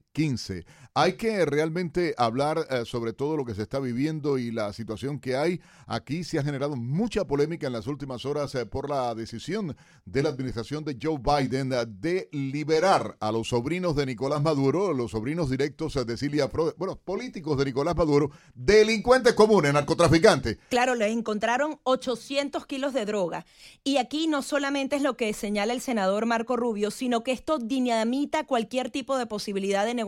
Hay 0.96 1.14
que 1.14 1.44
realmente 1.44 2.14
hablar 2.16 2.68
eh, 2.70 2.84
sobre 2.84 3.12
todo 3.12 3.36
lo 3.36 3.44
que 3.44 3.52
se 3.56 3.62
está 3.62 3.80
viviendo 3.80 4.38
y 4.38 4.52
la 4.52 4.72
situación 4.72 5.18
que 5.18 5.34
hay. 5.34 5.60
Aquí 5.88 6.22
se 6.22 6.38
ha 6.38 6.44
generado 6.44 6.76
mucha 6.76 7.26
polémica 7.26 7.66
en 7.66 7.72
las 7.72 7.88
últimas 7.88 8.24
horas 8.24 8.54
eh, 8.54 8.64
por 8.64 8.88
la 8.88 9.12
decisión 9.16 9.76
de 10.04 10.22
la 10.22 10.28
administración 10.28 10.84
de 10.84 10.96
Joe 11.02 11.18
Biden 11.18 11.72
eh, 11.72 11.84
de 11.88 12.28
liberar 12.30 13.16
a 13.18 13.32
los 13.32 13.48
sobrinos 13.48 13.96
de 13.96 14.06
Nicolás 14.06 14.40
Maduro, 14.40 14.92
los 14.92 15.10
sobrinos 15.10 15.50
directos 15.50 15.94
de 16.06 16.16
Cilia 16.16 16.48
bueno, 16.76 16.94
políticos 16.94 17.58
de 17.58 17.64
Nicolás 17.64 17.96
Maduro, 17.96 18.30
delincuentes 18.54 19.34
comunes, 19.34 19.74
narcotraficantes. 19.74 20.58
Claro, 20.68 20.94
les 20.94 21.10
encontraron 21.10 21.80
800 21.82 22.66
kilos 22.66 22.94
de 22.94 23.04
droga. 23.04 23.46
Y 23.82 23.96
aquí 23.96 24.28
no 24.28 24.42
solamente 24.42 24.94
es 24.94 25.02
lo 25.02 25.16
que 25.16 25.32
señala 25.32 25.72
el 25.72 25.80
senador 25.80 26.24
Marco 26.24 26.56
Rubio, 26.56 26.92
sino 26.92 27.24
que 27.24 27.32
esto 27.32 27.58
dinamita 27.58 28.46
cualquier 28.46 28.90
tipo 28.90 29.18
de 29.18 29.26
posibilidad 29.26 29.84
de 29.84 29.94
negociación 29.94 30.03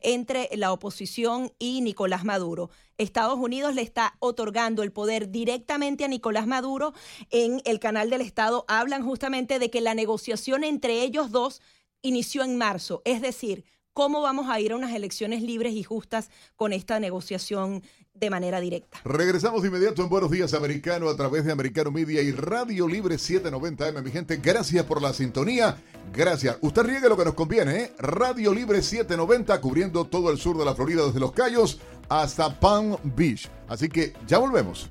entre 0.00 0.48
la 0.56 0.72
oposición 0.72 1.52
y 1.58 1.80
Nicolás 1.80 2.24
Maduro. 2.24 2.70
Estados 2.98 3.38
Unidos 3.38 3.74
le 3.74 3.82
está 3.82 4.16
otorgando 4.20 4.82
el 4.82 4.92
poder 4.92 5.30
directamente 5.30 6.04
a 6.04 6.08
Nicolás 6.08 6.46
Maduro. 6.46 6.94
En 7.30 7.60
el 7.64 7.78
canal 7.78 8.10
del 8.10 8.22
Estado 8.22 8.64
hablan 8.68 9.04
justamente 9.04 9.58
de 9.58 9.70
que 9.70 9.80
la 9.80 9.94
negociación 9.94 10.64
entre 10.64 11.02
ellos 11.02 11.30
dos 11.30 11.60
inició 12.02 12.42
en 12.42 12.56
marzo, 12.56 13.02
es 13.04 13.20
decir, 13.20 13.64
cómo 13.96 14.20
vamos 14.20 14.50
a 14.50 14.60
ir 14.60 14.72
a 14.72 14.76
unas 14.76 14.94
elecciones 14.94 15.40
libres 15.40 15.72
y 15.72 15.82
justas 15.82 16.28
con 16.54 16.74
esta 16.74 17.00
negociación 17.00 17.82
de 18.12 18.28
manera 18.28 18.60
directa. 18.60 19.00
Regresamos 19.06 19.62
de 19.62 19.68
inmediato 19.68 20.02
en 20.02 20.10
Buenos 20.10 20.30
Días 20.30 20.52
Americano 20.52 21.08
a 21.08 21.16
través 21.16 21.46
de 21.46 21.52
Americano 21.52 21.90
Media 21.90 22.20
y 22.20 22.30
Radio 22.30 22.86
Libre 22.86 23.14
790M. 23.14 24.02
Mi 24.02 24.10
gente, 24.10 24.36
gracias 24.36 24.84
por 24.84 25.00
la 25.00 25.14
sintonía. 25.14 25.78
Gracias. 26.12 26.58
Usted 26.60 26.82
riegue 26.82 27.08
lo 27.08 27.16
que 27.16 27.24
nos 27.24 27.32
conviene, 27.32 27.76
¿eh? 27.80 27.92
Radio 27.98 28.52
Libre 28.52 28.82
790 28.82 29.62
cubriendo 29.62 30.04
todo 30.04 30.30
el 30.30 30.36
sur 30.36 30.58
de 30.58 30.66
la 30.66 30.74
Florida 30.74 31.06
desde 31.06 31.18
Los 31.18 31.32
Cayos 31.32 31.80
hasta 32.10 32.60
Palm 32.60 32.98
Beach. 33.02 33.48
Así 33.66 33.88
que 33.88 34.12
ya 34.26 34.36
volvemos. 34.36 34.90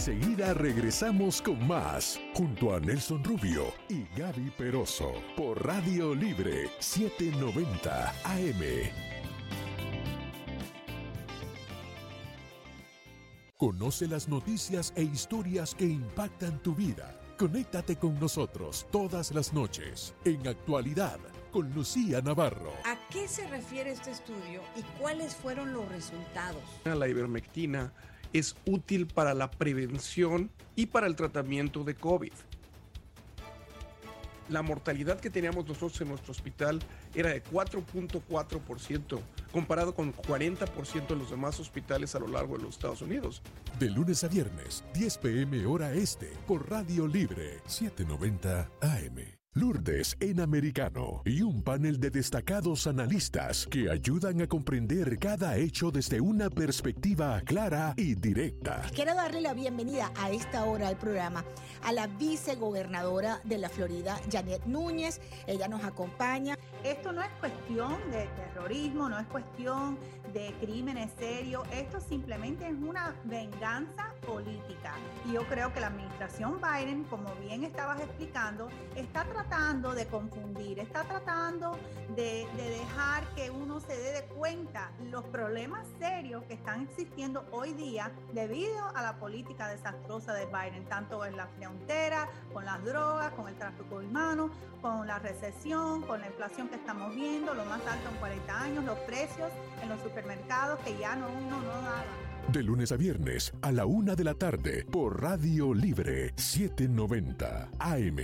Enseguida 0.00 0.54
regresamos 0.54 1.42
con 1.42 1.68
más, 1.68 2.18
junto 2.32 2.74
a 2.74 2.80
Nelson 2.80 3.22
Rubio 3.22 3.66
y 3.90 4.06
Gaby 4.18 4.50
Peroso, 4.56 5.12
por 5.36 5.62
Radio 5.62 6.14
Libre 6.14 6.70
790 6.78 8.08
AM. 8.24 8.62
Conoce 13.58 14.08
las 14.08 14.26
noticias 14.26 14.94
e 14.96 15.02
historias 15.02 15.74
que 15.74 15.84
impactan 15.84 16.62
tu 16.62 16.74
vida. 16.74 17.20
Conéctate 17.36 17.96
con 17.96 18.18
nosotros 18.18 18.86
todas 18.90 19.32
las 19.32 19.52
noches 19.52 20.14
en 20.24 20.48
actualidad 20.48 21.18
con 21.50 21.74
Lucía 21.74 22.22
Navarro. 22.22 22.72
¿A 22.86 22.96
qué 23.10 23.28
se 23.28 23.46
refiere 23.48 23.90
este 23.90 24.12
estudio 24.12 24.62
y 24.76 24.82
cuáles 24.98 25.34
fueron 25.34 25.74
los 25.74 25.86
resultados? 25.90 26.62
La 26.84 27.06
ivermectina 27.06 27.92
es 28.32 28.56
útil 28.66 29.06
para 29.06 29.34
la 29.34 29.50
prevención 29.50 30.50
y 30.76 30.86
para 30.86 31.06
el 31.06 31.16
tratamiento 31.16 31.84
de 31.84 31.94
COVID. 31.94 32.32
La 34.48 34.62
mortalidad 34.62 35.20
que 35.20 35.30
teníamos 35.30 35.66
nosotros 35.66 36.00
en 36.00 36.08
nuestro 36.08 36.32
hospital 36.32 36.80
era 37.14 37.30
de 37.30 37.42
4.4%, 37.42 39.20
comparado 39.52 39.94
con 39.94 40.12
40% 40.12 41.12
en 41.12 41.18
los 41.18 41.30
demás 41.30 41.60
hospitales 41.60 42.16
a 42.16 42.18
lo 42.18 42.26
largo 42.26 42.56
de 42.56 42.64
los 42.64 42.74
Estados 42.74 43.00
Unidos. 43.00 43.42
De 43.78 43.88
lunes 43.88 44.24
a 44.24 44.28
viernes, 44.28 44.82
10 44.94 45.18
pm 45.18 45.66
hora 45.66 45.92
este, 45.92 46.32
por 46.48 46.68
Radio 46.68 47.06
Libre, 47.06 47.60
790 47.66 48.68
AM. 48.80 49.39
Lourdes 49.54 50.16
en 50.20 50.38
americano 50.38 51.22
y 51.24 51.42
un 51.42 51.64
panel 51.64 51.98
de 51.98 52.10
destacados 52.10 52.86
analistas 52.86 53.66
que 53.66 53.90
ayudan 53.90 54.40
a 54.42 54.46
comprender 54.46 55.18
cada 55.18 55.56
hecho 55.56 55.90
desde 55.90 56.20
una 56.20 56.48
perspectiva 56.48 57.40
clara 57.40 57.94
y 57.96 58.14
directa. 58.14 58.82
Quiero 58.94 59.12
darle 59.16 59.40
la 59.40 59.52
bienvenida 59.52 60.12
a 60.16 60.30
esta 60.30 60.62
hora 60.66 60.86
al 60.86 60.96
programa 60.96 61.44
a 61.82 61.92
la 61.92 62.06
vicegobernadora 62.06 63.40
de 63.42 63.58
la 63.58 63.68
Florida, 63.68 64.20
Janet 64.30 64.66
Núñez. 64.66 65.20
Ella 65.48 65.66
nos 65.66 65.82
acompaña. 65.82 66.56
Esto 66.84 67.10
no 67.10 67.20
es 67.20 67.30
cuestión 67.40 67.98
de 68.12 68.28
terrorismo, 68.36 69.08
no 69.08 69.18
es 69.18 69.26
cuestión 69.26 69.98
de 70.32 70.54
crímenes 70.60 71.10
serios, 71.18 71.66
esto 71.72 72.00
simplemente 72.00 72.66
es 72.66 72.74
una 72.74 73.14
venganza 73.24 74.14
política. 74.26 74.94
Y 75.26 75.32
yo 75.32 75.46
creo 75.48 75.72
que 75.72 75.80
la 75.80 75.88
administración 75.88 76.60
Biden, 76.60 77.04
como 77.04 77.34
bien 77.36 77.64
estabas 77.64 78.00
explicando, 78.00 78.68
está 78.94 79.24
tratando 79.24 79.94
de 79.94 80.06
confundir, 80.06 80.78
está 80.78 81.04
tratando 81.04 81.76
de, 82.14 82.46
dejar 82.56 83.26
que 83.34 83.50
uno 83.50 83.80
se 83.80 83.96
dé 83.96 84.12
de 84.12 84.22
cuenta 84.36 84.92
los 85.10 85.24
problemas 85.24 85.86
serios 85.98 86.44
que 86.44 86.54
están 86.54 86.82
existiendo 86.82 87.44
hoy 87.50 87.72
día 87.72 88.12
debido 88.32 88.84
a 88.94 89.02
la 89.02 89.18
política 89.18 89.68
desastrosa 89.68 90.32
de 90.34 90.46
Biden, 90.46 90.84
tanto 90.88 91.24
en 91.24 91.36
la 91.36 91.46
frontera, 91.46 92.28
con 92.52 92.64
las 92.64 92.84
drogas, 92.84 93.32
con 93.32 93.48
el 93.48 93.56
tráfico 93.56 93.96
humano, 93.96 94.50
con 94.80 95.06
la 95.06 95.18
recesión, 95.18 96.02
con 96.02 96.20
la 96.20 96.28
inflación 96.28 96.68
que 96.68 96.76
estamos 96.76 97.14
viendo, 97.14 97.54
lo 97.54 97.64
más 97.64 97.84
alto 97.86 98.08
en 98.08 98.16
40 98.16 98.60
años, 98.60 98.84
los 98.84 98.98
precios 99.00 99.50
en 99.82 99.88
los 99.88 100.00
supermercados 100.00 100.19
que 100.84 100.98
ya 100.98 101.16
no 101.16 101.28
no. 101.28 102.52
De 102.52 102.62
lunes 102.62 102.92
a 102.92 102.96
viernes 102.96 103.52
a 103.62 103.72
la 103.72 103.86
una 103.86 104.14
de 104.14 104.24
la 104.24 104.34
tarde 104.34 104.84
por 104.90 105.22
Radio 105.22 105.72
Libre 105.72 106.32
790 106.36 107.70
AM. 107.78 108.18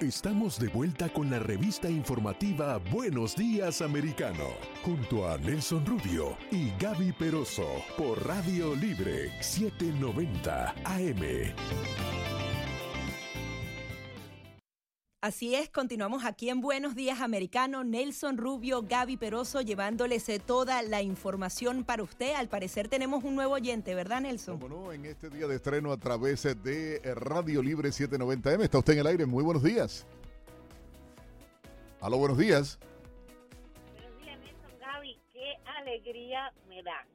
Estamos 0.00 0.58
de 0.58 0.68
vuelta 0.68 1.08
con 1.08 1.30
la 1.30 1.38
revista 1.38 1.88
informativa 1.88 2.78
Buenos 2.90 3.36
Días 3.36 3.80
Americano, 3.80 4.48
junto 4.82 5.28
a 5.28 5.38
Nelson 5.38 5.84
Rubio 5.86 6.36
y 6.50 6.70
Gaby 6.78 7.12
Peroso 7.12 7.66
por 7.96 8.26
Radio 8.26 8.74
Libre 8.74 9.30
790 9.40 10.74
AM. 10.84 12.23
Así 15.24 15.54
es, 15.54 15.70
continuamos 15.70 16.26
aquí 16.26 16.50
en 16.50 16.60
Buenos 16.60 16.94
Días 16.94 17.22
Americano. 17.22 17.82
Nelson 17.82 18.36
Rubio, 18.36 18.82
Gaby 18.82 19.16
Peroso, 19.16 19.62
llevándoles 19.62 20.28
eh, 20.28 20.38
toda 20.38 20.82
la 20.82 21.00
información 21.00 21.82
para 21.82 22.02
usted. 22.02 22.34
Al 22.34 22.48
parecer 22.48 22.88
tenemos 22.88 23.24
un 23.24 23.34
nuevo 23.34 23.54
oyente, 23.54 23.94
¿verdad, 23.94 24.20
Nelson? 24.20 24.60
Como 24.60 24.82
no, 24.82 24.92
en 24.92 25.06
este 25.06 25.30
día 25.30 25.46
de 25.46 25.56
estreno 25.56 25.92
a 25.92 25.96
través 25.96 26.42
de 26.62 27.00
Radio 27.14 27.62
Libre 27.62 27.88
790M. 27.88 28.64
Está 28.64 28.76
usted 28.76 28.92
en 28.92 28.98
el 28.98 29.06
aire. 29.06 29.24
Muy 29.24 29.42
buenos 29.42 29.62
días. 29.62 30.06
Aló, 32.02 32.18
buenos 32.18 32.36
días. 32.36 32.78
Buenos 33.94 34.20
días, 34.20 34.38
Nelson, 34.40 34.78
Gaby. 34.78 35.18
Qué 35.32 35.54
alegría 35.78 36.52
me 36.68 36.82
da. 36.82 37.06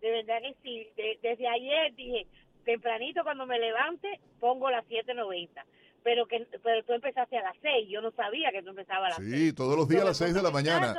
De 0.00 0.10
verdad 0.10 0.38
que 0.40 0.56
sí. 0.62 0.88
desde 1.20 1.46
ayer 1.46 1.94
dije, 1.94 2.26
tempranito 2.64 3.22
cuando 3.22 3.44
me 3.44 3.58
levante, 3.58 4.18
pongo 4.40 4.70
las 4.70 4.86
790 4.86 5.62
pero 6.04 6.26
que 6.26 6.46
pero 6.62 6.84
tú 6.84 6.92
empezaste 6.92 7.38
a 7.38 7.42
las 7.42 7.56
6, 7.60 7.88
yo 7.88 8.00
no 8.00 8.12
sabía 8.12 8.52
que 8.52 8.62
tú 8.62 8.70
empezabas 8.70 9.18
a 9.18 9.20
las 9.20 9.28
Sí, 9.28 9.52
todos 9.52 9.76
los 9.76 9.88
días 9.88 10.02
a 10.02 10.06
las 10.06 10.18
6 10.18 10.34
de 10.34 10.42
la 10.42 10.50
mañana. 10.50 10.94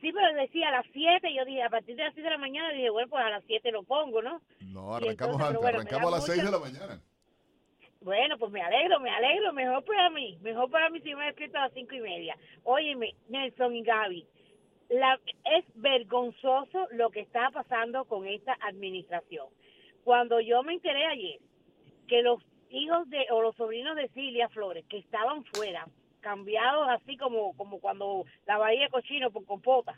Sí, 0.00 0.12
pero 0.12 0.32
decía 0.40 0.68
a 0.68 0.72
las 0.72 0.86
7, 0.92 1.34
yo 1.34 1.44
dije, 1.44 1.62
a 1.62 1.70
partir 1.70 1.96
de 1.96 2.04
las 2.04 2.14
7 2.14 2.22
de 2.22 2.34
la 2.34 2.38
mañana, 2.38 2.72
dije, 2.72 2.88
bueno, 2.88 3.08
pues 3.08 3.24
a 3.24 3.30
las 3.30 3.44
7 3.46 3.70
lo 3.70 3.82
pongo, 3.82 4.22
¿no? 4.22 4.40
No, 4.60 4.94
arrancamos 4.94 5.40
antes, 5.40 5.64
arrancamos 5.64 6.12
a 6.12 6.16
las 6.16 6.26
6 6.26 6.44
de 6.44 6.50
la 6.50 6.58
mañana. 6.58 7.02
Bueno, 8.00 8.38
pues 8.38 8.52
me 8.52 8.62
alegro, 8.62 9.00
me 9.00 9.10
alegro, 9.10 9.52
mejor 9.52 9.84
para 9.84 10.08
mí, 10.10 10.38
mejor 10.40 10.70
para 10.70 10.88
mí 10.88 11.00
si 11.00 11.14
me 11.14 11.26
despierto 11.26 11.58
a 11.58 11.62
las 11.62 11.72
cinco 11.74 11.96
y 11.96 12.00
media. 12.00 12.36
Óyeme, 12.62 13.16
Nelson 13.28 13.74
y 13.74 13.82
Gaby, 13.82 14.24
la, 14.88 15.18
es 15.56 15.64
vergonzoso 15.74 16.86
lo 16.92 17.10
que 17.10 17.20
está 17.20 17.50
pasando 17.50 18.04
con 18.04 18.26
esta 18.26 18.56
administración. 18.60 19.48
Cuando 20.04 20.40
yo 20.40 20.62
me 20.62 20.74
enteré 20.74 21.06
ayer 21.06 21.40
que 22.06 22.22
los 22.22 22.40
hijos 22.70 23.08
de 23.10 23.26
o 23.30 23.42
los 23.42 23.56
sobrinos 23.56 23.96
de 23.96 24.08
Silvia 24.08 24.48
Flores 24.48 24.84
que 24.88 24.98
estaban 24.98 25.44
fuera, 25.44 25.86
cambiados 26.20 26.88
así 26.88 27.16
como 27.16 27.56
como 27.56 27.80
cuando 27.80 28.24
la 28.46 28.58
bahía 28.58 28.84
de 28.84 28.90
cochino 28.90 29.30
por 29.30 29.44
compota, 29.44 29.96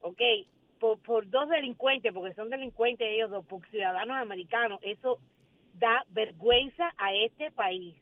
¿ok? 0.00 0.20
Por, 0.78 0.98
por 1.00 1.28
dos 1.28 1.48
delincuentes, 1.48 2.12
porque 2.12 2.34
son 2.34 2.50
delincuentes 2.50 3.08
ellos 3.08 3.30
dos, 3.30 3.46
por 3.46 3.66
ciudadanos 3.68 4.16
americanos, 4.18 4.78
eso 4.82 5.18
da 5.74 6.04
vergüenza 6.08 6.92
a 6.96 7.14
este 7.14 7.50
país. 7.50 7.94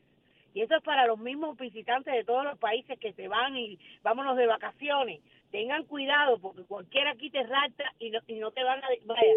Y 0.53 0.61
eso 0.61 0.75
es 0.75 0.83
para 0.83 1.05
los 1.05 1.19
mismos 1.19 1.57
visitantes 1.57 2.13
de 2.13 2.23
todos 2.23 2.45
los 2.45 2.57
países 2.57 2.97
que 2.99 3.11
se 3.13 3.27
van 3.27 3.57
y 3.57 3.77
vámonos 4.03 4.37
de 4.37 4.47
vacaciones. 4.47 5.21
Tengan 5.51 5.83
cuidado 5.83 6.39
porque 6.39 6.63
cualquiera 6.63 7.11
aquí 7.11 7.29
te 7.29 7.43
rapta 7.43 7.83
y 7.99 8.09
no, 8.09 8.19
y 8.27 8.35
no 8.35 8.51
te 8.51 8.63
van 8.63 8.81
a 8.81 8.87
vaya, 9.03 9.33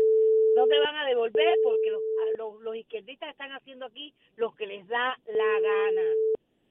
no 0.59 0.67
te 0.67 0.79
van 0.81 0.97
a 0.97 1.07
devolver 1.07 1.57
porque 1.63 1.91
los, 1.91 2.03
los, 2.37 2.61
los 2.61 2.77
izquierdistas 2.77 3.31
están 3.31 3.53
haciendo 3.53 3.87
aquí 3.87 4.13
lo 4.37 4.53
que 4.57 4.67
les 4.67 4.87
da 4.89 5.17
la 5.27 5.61
gana. 5.61 6.09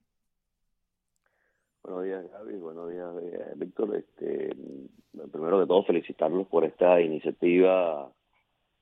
Buenos 1.86 2.04
días, 2.04 2.32
Gaby. 2.32 2.56
Buenos 2.56 2.90
días, 2.90 3.14
eh, 3.22 3.52
Víctor. 3.54 3.94
Este, 3.94 4.50
primero 5.30 5.60
que 5.60 5.66
todo, 5.66 5.84
felicitarlos 5.84 6.48
por 6.48 6.64
esta 6.64 7.00
iniciativa 7.00 8.10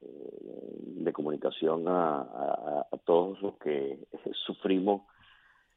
de 0.01 1.13
comunicación 1.13 1.85
a, 1.87 2.87
todos 3.05 3.43
los 3.43 3.59
que 3.59 3.99
sufrimos 4.47 5.03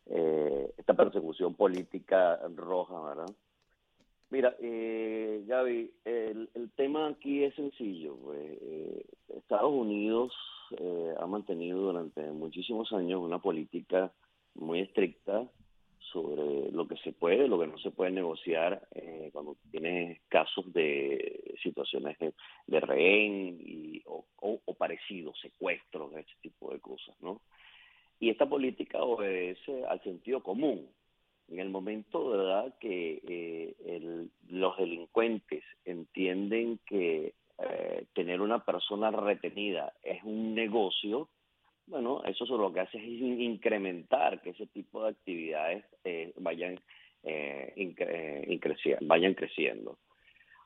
eh, 0.06 0.72
esta 0.78 0.94
persecución 0.94 1.54
política 1.56 2.40
roja, 2.56 3.02
¿verdad? 3.02 3.36
Mira, 4.30 4.56
eh, 4.62 5.44
Gaby, 5.46 5.92
el, 6.06 6.72
tema 6.78 7.10
aquí 7.10 7.44
es 7.44 7.54
sencillo. 7.56 8.16
Pues, 8.24 8.58
eh, 8.62 9.06
Estados 9.36 9.74
Unidos 9.74 10.32
eh, 10.80 11.13
ha 11.20 11.26
mantenido 11.26 11.80
durante 11.80 12.22
muchísimos 12.32 12.94
años 12.94 13.20
una 13.20 13.40
política 13.40 14.13
muy 14.56 14.80
estricta 14.80 15.46
sobre 16.12 16.72
lo 16.72 16.88
que 16.88 16.98
se 16.98 17.12
puede, 17.12 17.48
lo 17.48 17.60
que 17.60 17.67
no 17.67 17.78
se 17.80 17.91
puede 17.91 18.12
negociar 18.12 18.88
eh, 18.96 19.30
cuando 19.34 19.58
tienes 19.72 20.20
casos 20.30 20.72
de 20.74 21.56
situaciones 21.62 22.17
de, 22.20 22.34
de 22.67 22.80
rehén 22.80 23.60
y, 23.60 24.02
o, 24.06 24.26
parecidos, 24.78 25.39
secuestros, 25.39 26.15
ese 26.15 26.36
tipo 26.41 26.72
de 26.72 26.80
cosas, 26.80 27.15
¿no? 27.22 27.41
Y 28.20 28.30
esta 28.30 28.48
política 28.48 29.02
obedece 29.02 29.86
al 29.86 30.02
sentido 30.04 30.41
común. 30.41 30.88
En 31.50 31.60
el 31.60 31.70
momento, 31.70 32.30
¿verdad?, 32.30 32.76
que 32.80 33.22
eh, 33.28 34.28
los 34.50 34.78
delincuentes 34.78 35.63
entienden 35.86 36.80
que 36.86 37.34
eh, 37.60 38.06
tener 38.13 38.41
una 38.41 38.63
persona 38.63 39.10
retenida 39.10 39.93
es 40.04 40.24
un 40.24 40.54
negocio, 40.54 41.30
bueno, 41.88 42.21
eso 42.26 42.45
lo 42.58 42.71
que 42.71 42.82
hace 42.82 42.97
es 42.97 43.04
incrementar 43.04 44.41
que 44.41 44.52
ese 44.52 44.67
tipo 44.67 45.04
de 45.04 45.10
actividades 45.10 45.86
eh, 46.04 46.34
vayan, 46.38 46.80
vayan 49.02 49.34
creciendo. 49.34 49.97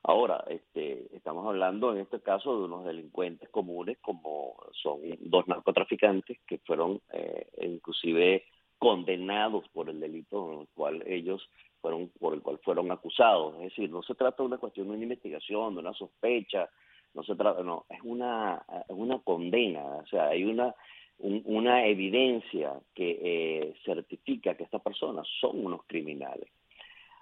Ahora, 0.04 0.44
este, 0.48 1.06
estamos 1.14 1.46
hablando 1.46 1.92
en 1.92 1.98
este 1.98 2.20
caso 2.20 2.58
de 2.58 2.64
unos 2.64 2.84
delincuentes 2.84 3.48
comunes 3.50 3.98
como 4.00 4.56
son 4.72 5.00
dos 5.20 5.46
narcotraficantes 5.46 6.40
que 6.44 6.58
fueron 6.58 7.00
eh, 7.12 7.46
inclusive 7.62 8.44
condenados 8.78 9.68
por 9.68 9.88
el 9.88 10.00
delito 10.00 10.52
en 10.52 10.60
el 10.62 10.68
cual 10.74 11.04
ellos 11.06 11.48
fueron 11.80 12.08
por 12.18 12.34
el 12.34 12.42
cual 12.42 12.58
fueron 12.64 12.90
acusados. 12.90 13.54
Es 13.56 13.70
decir, 13.70 13.90
no 13.90 14.02
se 14.02 14.16
trata 14.16 14.42
de 14.42 14.48
una 14.48 14.58
cuestión 14.58 14.88
de 14.88 14.94
una 14.94 15.04
investigación, 15.04 15.74
de 15.74 15.80
una 15.80 15.92
sospecha, 15.92 16.68
no 17.14 17.22
se 17.22 17.36
trata, 17.36 17.62
no, 17.62 17.86
es 17.88 18.00
una, 18.02 18.60
es 18.88 18.96
una 18.96 19.20
condena, 19.20 19.84
o 19.84 20.06
sea, 20.06 20.28
hay 20.28 20.42
una, 20.42 20.74
una 21.18 21.86
evidencia 21.86 22.80
que 22.94 23.18
eh, 23.22 23.74
certifica 23.84 24.54
que 24.56 24.64
estas 24.64 24.82
personas 24.82 25.26
son 25.40 25.64
unos 25.64 25.84
criminales. 25.86 26.48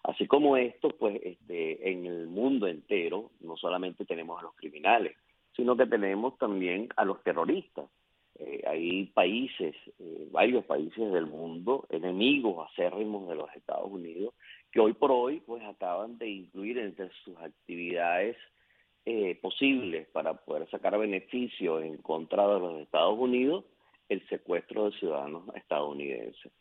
Así 0.03 0.27
como 0.27 0.57
esto, 0.57 0.89
pues 0.91 1.21
este, 1.23 1.91
en 1.91 2.07
el 2.07 2.27
mundo 2.27 2.67
entero 2.67 3.31
no 3.41 3.57
solamente 3.57 4.05
tenemos 4.07 4.39
a 4.39 4.43
los 4.43 4.55
criminales, 4.55 5.17
sino 5.55 5.77
que 5.77 5.87
tenemos 5.87 6.39
también 6.39 6.89
a 6.97 7.05
los 7.05 7.23
terroristas. 7.23 7.87
Eh, 8.39 8.63
hay 8.67 9.05
países, 9.07 9.77
eh, 9.99 10.29
varios 10.31 10.65
países 10.65 11.13
del 11.13 11.27
mundo, 11.27 11.87
enemigos 11.91 12.67
acérrimos 12.71 13.29
de 13.29 13.35
los 13.35 13.55
Estados 13.55 13.91
Unidos, 13.91 14.33
que 14.73 14.81
hoy 14.81 14.95
por 14.95 15.13
hoy 15.13 15.41
pues 15.41 15.63
acaban 15.65 16.17
de 16.17 16.31
incluir 16.31 16.79
entre 16.79 17.11
sus 17.25 17.37
actividades 17.37 18.39
eh, 19.05 19.39
posibles 19.43 20.09
para 20.09 20.35
poder 20.35 20.71
sacar 20.71 20.99
beneficio 20.99 21.81
en 21.81 21.99
contra 21.99 22.47
de 22.47 22.61
los 22.61 22.81
Estados 22.81 23.19
Unidos 23.19 23.65
el 24.11 24.29
secuestro 24.29 24.91
de 24.91 24.99
ciudadanos 24.99 25.45
estadounidenses. 25.55 26.53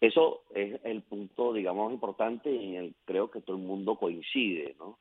Eso 0.00 0.42
es 0.54 0.80
el 0.84 1.02
punto, 1.02 1.52
digamos, 1.52 1.92
importante 1.92 2.50
y 2.50 2.76
en 2.76 2.84
el 2.84 2.94
creo 3.04 3.30
que 3.30 3.40
todo 3.40 3.56
el 3.56 3.62
mundo 3.62 3.96
coincide, 3.96 4.74
¿no? 4.78 4.98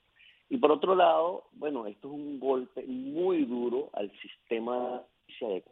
Y 0.49 0.57
por 0.57 0.71
otro 0.71 0.95
lado, 0.95 1.47
bueno, 1.53 1.87
esto 1.87 2.07
es 2.07 2.13
un 2.13 2.39
golpe 2.39 2.83
muy 2.85 3.45
duro 3.45 3.89
al 3.93 4.11
sistema 4.19 5.03
de 5.39 5.63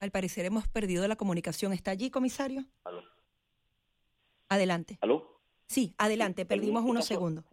Al 0.00 0.10
parecer 0.10 0.44
hemos 0.46 0.66
perdido 0.66 1.06
la 1.06 1.16
comunicación. 1.16 1.72
¿Está 1.72 1.92
allí, 1.92 2.10
comisario? 2.10 2.64
¿Aló? 2.84 3.02
Adelante. 4.48 4.98
¿Aló? 5.00 5.38
Sí, 5.66 5.94
adelante, 5.96 6.44
perdimos 6.44 6.80
este 6.80 6.90
unos 6.90 7.06
segundos. 7.06 7.44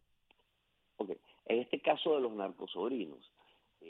Ok, 0.97 1.11
en 1.45 1.59
este 1.59 1.79
caso 1.79 2.15
de 2.15 2.21
los 2.21 2.33
narcosobrinos, 2.33 3.31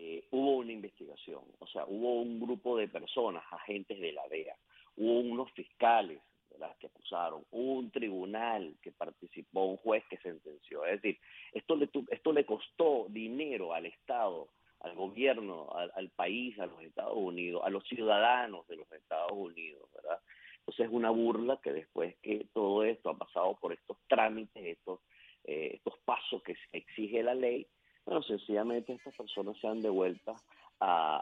eh, 0.01 0.23
hubo 0.31 0.57
una 0.57 0.71
investigación, 0.71 1.41
o 1.59 1.67
sea, 1.67 1.83
hubo 1.85 2.21
un 2.21 2.39
grupo 2.39 2.77
de 2.77 2.87
personas, 2.87 3.43
agentes 3.51 3.99
de 3.99 4.13
la 4.13 4.25
DEA, 4.29 4.55
hubo 4.95 5.19
unos 5.19 5.51
fiscales 5.51 6.21
las 6.57 6.75
que 6.77 6.87
acusaron, 6.87 7.43
hubo 7.51 7.73
un 7.73 7.91
tribunal 7.91 8.75
que 8.81 8.91
participó, 8.91 9.65
un 9.65 9.77
juez 9.77 10.03
que 10.09 10.17
sentenció. 10.17 10.85
Es 10.85 11.01
decir, 11.01 11.19
esto 11.53 11.75
le, 11.75 11.89
esto 12.09 12.31
le 12.33 12.45
costó 12.45 13.07
dinero 13.09 13.73
al 13.73 13.85
Estado, 13.85 14.49
al 14.79 14.95
gobierno, 14.95 15.69
al, 15.73 15.91
al, 15.95 16.09
país, 16.11 16.57
a 16.59 16.65
los 16.65 16.81
Estados 16.81 17.17
Unidos, 17.17 17.61
a 17.65 17.69
los 17.69 17.83
ciudadanos 17.85 18.67
de 18.67 18.77
los 18.77 18.91
Estados 18.91 19.33
Unidos, 19.33 19.89
¿verdad? 19.93 20.19
Entonces 20.59 20.85
es 20.85 20.91
una 20.91 21.09
burla 21.09 21.59
que 21.61 21.73
después 21.73 22.15
que 22.21 22.47
todo 22.53 22.83
esto 22.83 23.09
ha 23.09 23.17
pasado 23.17 23.57
por 23.59 23.73
estos 23.73 23.97
trámites, 24.07 24.63
estos, 24.65 25.01
eh, 25.43 25.71
estos 25.73 25.97
pasos 26.05 26.41
que 26.43 26.55
exige 26.71 27.23
la 27.23 27.33
ley, 27.33 27.67
bueno, 28.09 28.23
sencillamente 28.23 28.93
estas 28.93 29.15
personas 29.15 29.55
sean 29.59 29.81
devueltas 29.81 30.43
a, 30.79 31.21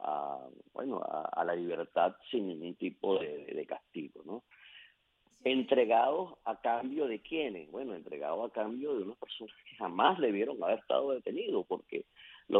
a, 0.00 0.48
bueno, 0.72 1.02
a, 1.04 1.44
la 1.44 1.54
libertad 1.54 2.16
sin 2.30 2.48
ningún 2.48 2.76
tipo 2.76 3.18
de, 3.18 3.44
de 3.44 3.66
castigo, 3.66 4.22
¿no? 4.24 4.42
entregados 5.44 6.38
a 6.46 6.58
cambio 6.62 7.06
de 7.06 7.20
quiénes? 7.20 7.70
Bueno, 7.70 7.94
entregados 7.94 8.50
a 8.50 8.54
cambio 8.54 8.94
de 8.94 9.02
unas 9.02 9.18
personas 9.18 9.54
que 9.68 9.76
jamás 9.76 10.18
debieron 10.18 10.62
haber 10.62 10.78
estado 10.78 11.10
detenidos, 11.10 11.66
porque 11.66 12.06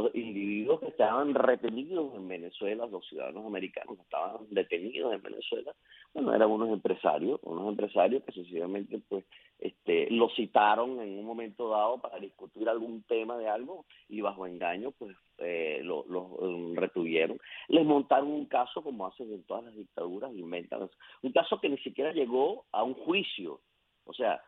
los 0.02 0.14
individuos 0.14 0.80
que 0.80 0.88
estaban 0.88 1.34
retenidos 1.34 2.14
en 2.14 2.28
Venezuela, 2.28 2.86
los 2.86 3.06
ciudadanos 3.08 3.46
americanos 3.46 3.96
que 3.96 4.02
estaban 4.02 4.46
detenidos 4.50 5.12
en 5.12 5.22
Venezuela, 5.22 5.74
bueno, 6.14 6.34
eran 6.34 6.50
unos 6.50 6.70
empresarios, 6.70 7.40
unos 7.42 7.68
empresarios 7.68 8.22
que 8.24 8.32
sencillamente 8.32 9.00
pues 9.08 9.24
este, 9.58 10.10
lo 10.10 10.28
citaron 10.30 11.00
en 11.00 11.18
un 11.18 11.24
momento 11.24 11.68
dado 11.68 12.00
para 12.00 12.18
discutir 12.18 12.68
algún 12.68 13.02
tema 13.02 13.36
de 13.36 13.48
algo 13.48 13.86
y 14.08 14.20
bajo 14.20 14.46
engaño 14.46 14.92
pues 14.92 15.16
eh, 15.38 15.80
los 15.82 16.06
lo, 16.06 16.22
um, 16.22 16.74
retuvieron. 16.74 17.38
Les 17.68 17.84
montaron 17.84 18.28
un 18.28 18.46
caso 18.46 18.82
como 18.82 19.06
hacen 19.06 19.32
en 19.32 19.44
todas 19.44 19.64
las 19.64 19.76
dictaduras, 19.76 20.34
inventan 20.34 20.88
un 21.22 21.32
caso 21.32 21.60
que 21.60 21.68
ni 21.68 21.78
siquiera 21.78 22.12
llegó 22.12 22.66
a 22.72 22.82
un 22.82 22.94
juicio. 22.94 23.60
O 24.04 24.12
sea, 24.12 24.42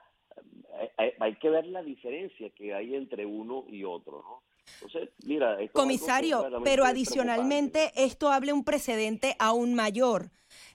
hay, 0.97 1.13
hay 1.19 1.35
que 1.37 1.51
ver 1.51 1.67
la 1.67 1.83
diferencia 1.83 2.51
que 2.51 2.75
hay 2.75 2.95
entre 2.95 3.27
uno 3.27 3.65
y 3.69 3.85
otro, 3.85 4.23
¿no? 4.23 4.50
Mira, 5.25 5.59
Comisario, 5.73 6.47
pero 6.65 6.85
adicionalmente 6.85 7.93
esto 7.97 8.31
hable 8.31 8.53
un 8.53 8.65
precedente 8.65 9.37
aún 9.39 9.75
mayor. 9.75 10.31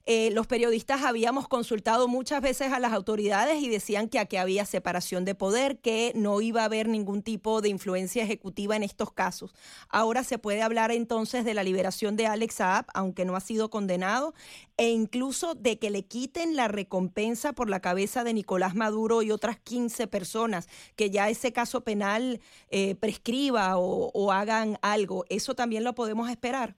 Eh, 0.08 0.30
los 0.32 0.46
periodistas 0.46 1.02
habíamos 1.02 1.48
consultado 1.48 2.08
muchas 2.08 2.40
veces 2.40 2.72
a 2.72 2.80
las 2.80 2.94
autoridades 2.94 3.64
y 3.64 3.70
decían 3.70 4.08
que 4.08 4.20
aquí 4.20 4.38
había 4.38 4.64
separación 4.66 5.26
de 5.26 5.34
poder, 5.34 5.80
que 5.80 6.12
no 6.16 6.42
iba 6.42 6.62
a 6.62 6.66
haber 6.66 6.88
ningún 6.88 7.24
tipo 7.24 7.60
de 7.62 7.70
influencia 7.70 8.24
ejecutiva 8.24 8.76
en 8.76 8.84
estos 8.84 9.12
casos. 9.12 9.56
Ahora 9.90 10.24
se 10.24 10.38
puede 10.38 10.62
hablar 10.62 10.92
entonces 10.92 11.44
de 11.44 11.56
la 11.56 11.64
liberación 11.64 12.18
de 12.18 12.28
Alex 12.28 12.56
Saab, 12.56 12.86
aunque 12.94 13.26
no 13.26 13.36
ha 13.36 13.40
sido 13.40 13.72
condenado, 13.72 14.36
e 14.78 14.90
incluso 14.92 15.56
de 15.56 15.80
que 15.80 15.90
le 15.90 16.06
quiten 16.06 16.56
la 16.56 16.68
recompensa 16.68 17.54
por 17.54 17.68
la 17.68 17.80
cabeza 17.80 18.24
de 18.24 18.34
Nicolás 18.34 18.76
Maduro 18.76 19.24
y 19.24 19.32
otras 19.32 19.58
15 19.58 20.06
personas, 20.06 20.68
que 20.96 21.10
ya 21.10 21.30
ese 21.30 21.52
caso 21.52 21.84
penal 21.84 22.42
eh, 22.70 22.94
prescriba 22.94 23.78
o, 23.78 24.12
o 24.14 24.32
hagan 24.32 24.78
algo. 24.84 25.26
¿Eso 25.30 25.56
también 25.56 25.84
lo 25.84 25.96
podemos 25.96 26.30
esperar? 26.30 26.76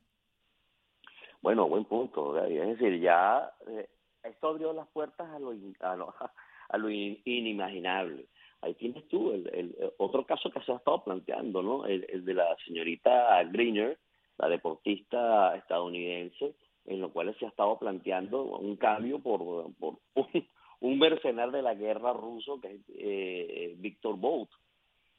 Bueno, 1.48 1.70
buen 1.70 1.86
punto. 1.86 2.38
Es 2.44 2.78
decir, 2.78 3.00
ya 3.00 3.50
eh, 3.68 3.88
esto 4.22 4.50
abrió 4.50 4.74
las 4.74 4.86
puertas 4.90 5.30
a 5.30 5.40
lo, 5.40 5.52
a 5.80 5.96
lo, 5.96 6.14
a 6.70 6.78
lo 6.78 6.90
inimaginable. 6.90 8.26
Ahí 8.60 8.74
tienes 8.74 9.08
tú 9.08 9.32
el, 9.32 9.48
el, 9.54 9.94
otro 9.98 10.26
caso 10.26 10.52
que 10.52 10.60
se 10.64 10.74
ha 10.74 10.76
estado 10.76 11.06
planteando, 11.06 11.64
¿no? 11.64 11.86
El, 11.86 12.26
de 12.26 12.34
la 12.34 12.54
señorita 12.66 13.42
Greener, 13.46 13.98
la 14.38 14.50
deportista 14.50 15.56
estadounidense, 15.56 16.54
en 16.84 17.00
lo 17.00 17.14
cual 17.14 17.34
se 17.40 17.46
ha 17.46 17.48
estado 17.48 17.80
planteando 17.80 18.44
un 18.44 18.76
cambio 18.76 19.20
por, 19.20 19.40
por 19.76 20.00
un, 20.16 20.28
un 20.82 21.00
de 21.00 21.62
la 21.62 21.76
guerra 21.76 22.12
ruso 22.12 22.60
que 22.60 22.74
es 22.74 22.82
eh, 22.90 23.74
Víctor 23.78 24.18
Bout. 24.18 24.50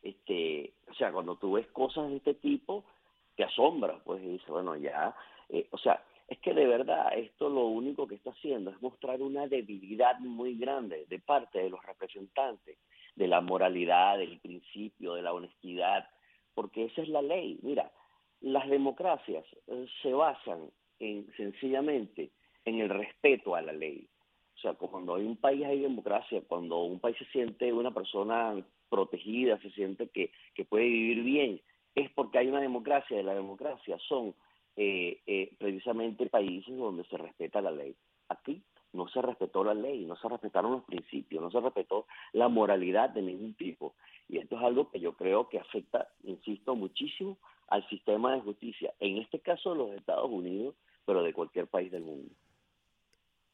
Este, 0.03 0.75
o 0.91 0.93
sea, 0.93 1.11
cuando 1.11 1.37
tú 1.37 1.53
ves 1.53 1.69
cosas 1.69 2.11
de 2.11 2.17
este 2.17 2.35
tipo, 2.35 2.85
te 3.35 3.45
asombra, 3.45 3.99
pues, 4.05 4.23
y 4.23 4.29
dices, 4.29 4.49
bueno, 4.49 4.77
ya, 4.77 5.17
eh, 5.49 5.67
o 5.71 5.79
sea, 5.79 6.05
es 6.29 6.39
que 6.41 6.53
de 6.53 6.67
verdad 6.67 7.17
esto 7.17 7.49
lo 7.49 7.67
único 7.67 8.07
que 8.07 8.17
está 8.17 8.31
haciendo 8.31 8.71
es 8.71 8.81
mostrar 8.83 9.23
una 9.23 9.47
debilidad 9.47 10.19
muy 10.21 10.57
grande 10.57 11.07
de 11.09 11.19
parte 11.19 11.59
de 11.59 11.71
los 11.71 11.85
representantes 11.85 12.77
de 13.17 13.27
la 13.27 13.41
moralidad, 13.41 14.19
del 14.19 14.39
principio, 14.39 15.15
de 15.15 15.23
la 15.23 15.33
honestidad, 15.33 16.09
porque 16.55 16.85
esa 16.85 17.03
es 17.03 17.09
la 17.09 17.23
ley. 17.23 17.59
Mira, 17.63 17.91
las 18.43 18.69
democracias 18.69 19.45
eh, 19.67 19.87
se 20.03 20.13
basan 20.13 20.71
en 21.01 21.27
sencillamente 21.37 22.31
en 22.65 22.81
el 22.81 22.91
respeto 22.91 23.55
a 23.55 23.63
la 23.63 23.73
ley. 23.73 24.07
O 24.57 24.61
sea, 24.61 24.75
cuando 24.75 25.15
hay 25.15 25.25
un 25.25 25.37
país 25.37 25.65
hay 25.65 25.81
democracia, 25.81 26.43
cuando 26.47 26.83
un 26.83 27.01
país 27.01 27.17
se 27.17 27.25
siente 27.27 27.73
una 27.73 27.93
persona 27.93 28.55
protegida, 28.91 29.59
se 29.61 29.71
siente 29.71 30.09
que, 30.09 30.31
que 30.55 30.65
puede 30.65 30.85
vivir 30.85 31.23
bien, 31.23 31.61
es 31.95 32.11
porque 32.11 32.39
hay 32.39 32.49
una 32.49 32.61
democracia. 32.61 33.19
Y 33.19 33.23
la 33.23 33.35
democracia 33.35 33.97
son 34.09 34.35
eh, 34.81 35.19
eh, 35.27 35.51
precisamente 35.59 36.27
países 36.27 36.77
donde 36.77 37.03
se 37.07 37.17
respeta 37.17 37.61
la 37.61 37.73
ley. 37.73 37.97
Aquí 38.29 38.63
no 38.93 39.09
se 39.09 39.21
respetó 39.21 39.65
la 39.65 39.75
ley, 39.75 40.05
no 40.07 40.15
se 40.15 40.29
respetaron 40.29 40.71
los 40.71 40.85
principios, 40.85 41.43
no 41.43 41.51
se 41.51 41.59
respetó 41.59 42.07
la 42.33 42.47
moralidad 42.47 43.11
de 43.11 43.23
ningún 43.23 43.55
tipo. 43.55 43.97
Y 44.29 44.39
esto 44.39 44.57
es 44.57 44.63
algo 44.63 44.89
que 44.89 45.01
yo 45.01 45.15
creo 45.15 45.49
que 45.49 45.59
afecta, 45.59 46.07
insisto, 46.23 46.77
muchísimo 46.77 47.39
al 47.67 47.89
sistema 47.89 48.33
de 48.35 48.41
justicia, 48.41 48.95
en 49.01 49.19
este 49.19 49.41
caso 49.41 49.73
de 49.73 49.79
los 49.79 49.91
Estados 49.95 50.31
Unidos, 50.31 50.77
pero 51.05 51.25
de 51.25 51.35
cualquier 51.35 51.67
país 51.67 51.91
del 51.91 52.05
mundo. 52.05 52.33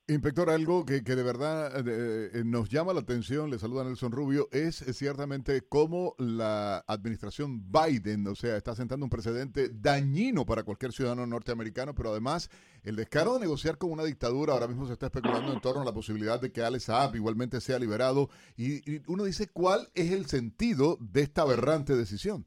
Inspector, 0.06 0.50
algo 0.50 0.84
que, 0.84 1.02
que 1.02 1.16
de 1.16 1.22
verdad 1.22 1.72
eh, 1.78 2.30
eh, 2.34 2.42
nos 2.44 2.68
llama 2.68 2.92
la 2.92 3.00
atención, 3.00 3.50
le 3.50 3.58
saluda 3.58 3.84
Nelson 3.84 4.12
Rubio, 4.12 4.50
es, 4.52 4.84
ciertamente 4.92 5.62
cómo 5.62 6.14
la 6.18 6.84
administración 6.86 7.72
Biden, 7.72 8.26
o 8.26 8.34
sea, 8.34 8.58
está 8.58 8.74
sentando 8.74 9.06
un 9.06 9.08
precedente 9.08 9.70
dañino 9.70 10.44
para 10.44 10.62
cualquier 10.62 10.92
ciudadano 10.92 11.26
norteamericano, 11.26 11.94
pero 11.94 12.10
además 12.10 12.50
el 12.82 12.96
descaro 12.96 13.32
de 13.32 13.40
negociar 13.40 13.78
con 13.78 13.92
una 13.92 14.04
dictadura, 14.04 14.52
ahora 14.52 14.68
mismo 14.68 14.86
se 14.86 14.92
está 14.92 15.06
especulando 15.06 15.54
en 15.54 15.62
torno 15.62 15.80
a 15.80 15.86
la 15.86 15.94
posibilidad 15.94 16.38
de 16.38 16.52
que 16.52 16.62
Alex 16.62 16.84
Saab 16.84 17.16
igualmente 17.16 17.62
sea 17.62 17.78
liberado, 17.78 18.28
y 18.58 19.00
uno 19.10 19.24
dice, 19.24 19.48
¿cuál 19.48 19.88
es 19.94 20.12
el 20.12 20.26
sentido 20.26 20.98
de 21.00 21.22
esta 21.22 21.40
aberrante 21.40 21.96
decisión? 21.96 22.46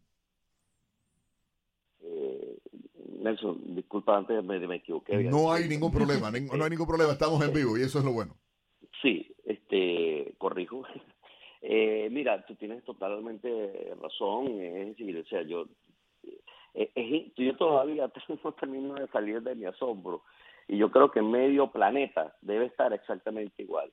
Nelson, 3.28 3.76
disculpa 3.76 4.18
antes 4.18 4.44
me, 4.44 4.60
me 4.60 4.78
equivoqué. 4.78 5.18
No 5.24 5.52
hay 5.52 5.68
ningún 5.68 5.92
problema, 5.92 6.32
no 6.32 6.64
hay 6.64 6.70
ningún 6.70 6.88
problema, 6.88 7.12
estamos 7.12 7.44
en 7.44 7.54
vivo 7.54 7.78
y 7.78 7.82
eso 7.82 8.00
es 8.00 8.06
lo 8.06 8.14
bueno. 8.14 8.34
Sí, 9.02 9.34
este, 9.46 10.34
corrijo. 10.38 10.84
Eh, 11.70 12.08
mira, 12.12 12.46
tú 12.46 12.56
tienes 12.56 12.84
totalmente 12.86 13.92
razón, 14.00 14.62
es 14.62 14.90
decir, 14.90 15.18
o 15.18 15.26
sea, 15.26 15.42
yo, 15.42 15.66
eh, 16.76 17.32
yo 17.36 17.58
todavía 17.58 18.10
no 18.44 18.52
termino 18.54 18.94
de 18.94 19.08
salir 19.08 19.42
de 19.42 19.56
mi 19.56 19.66
asombro. 19.66 20.22
Y 20.68 20.78
yo 20.78 20.92
creo 20.92 21.12
que 21.12 21.22
medio 21.22 21.72
planeta 21.72 22.36
debe 22.42 22.68
estar 22.68 22.94
exactamente 22.94 23.64
igual. 23.64 23.92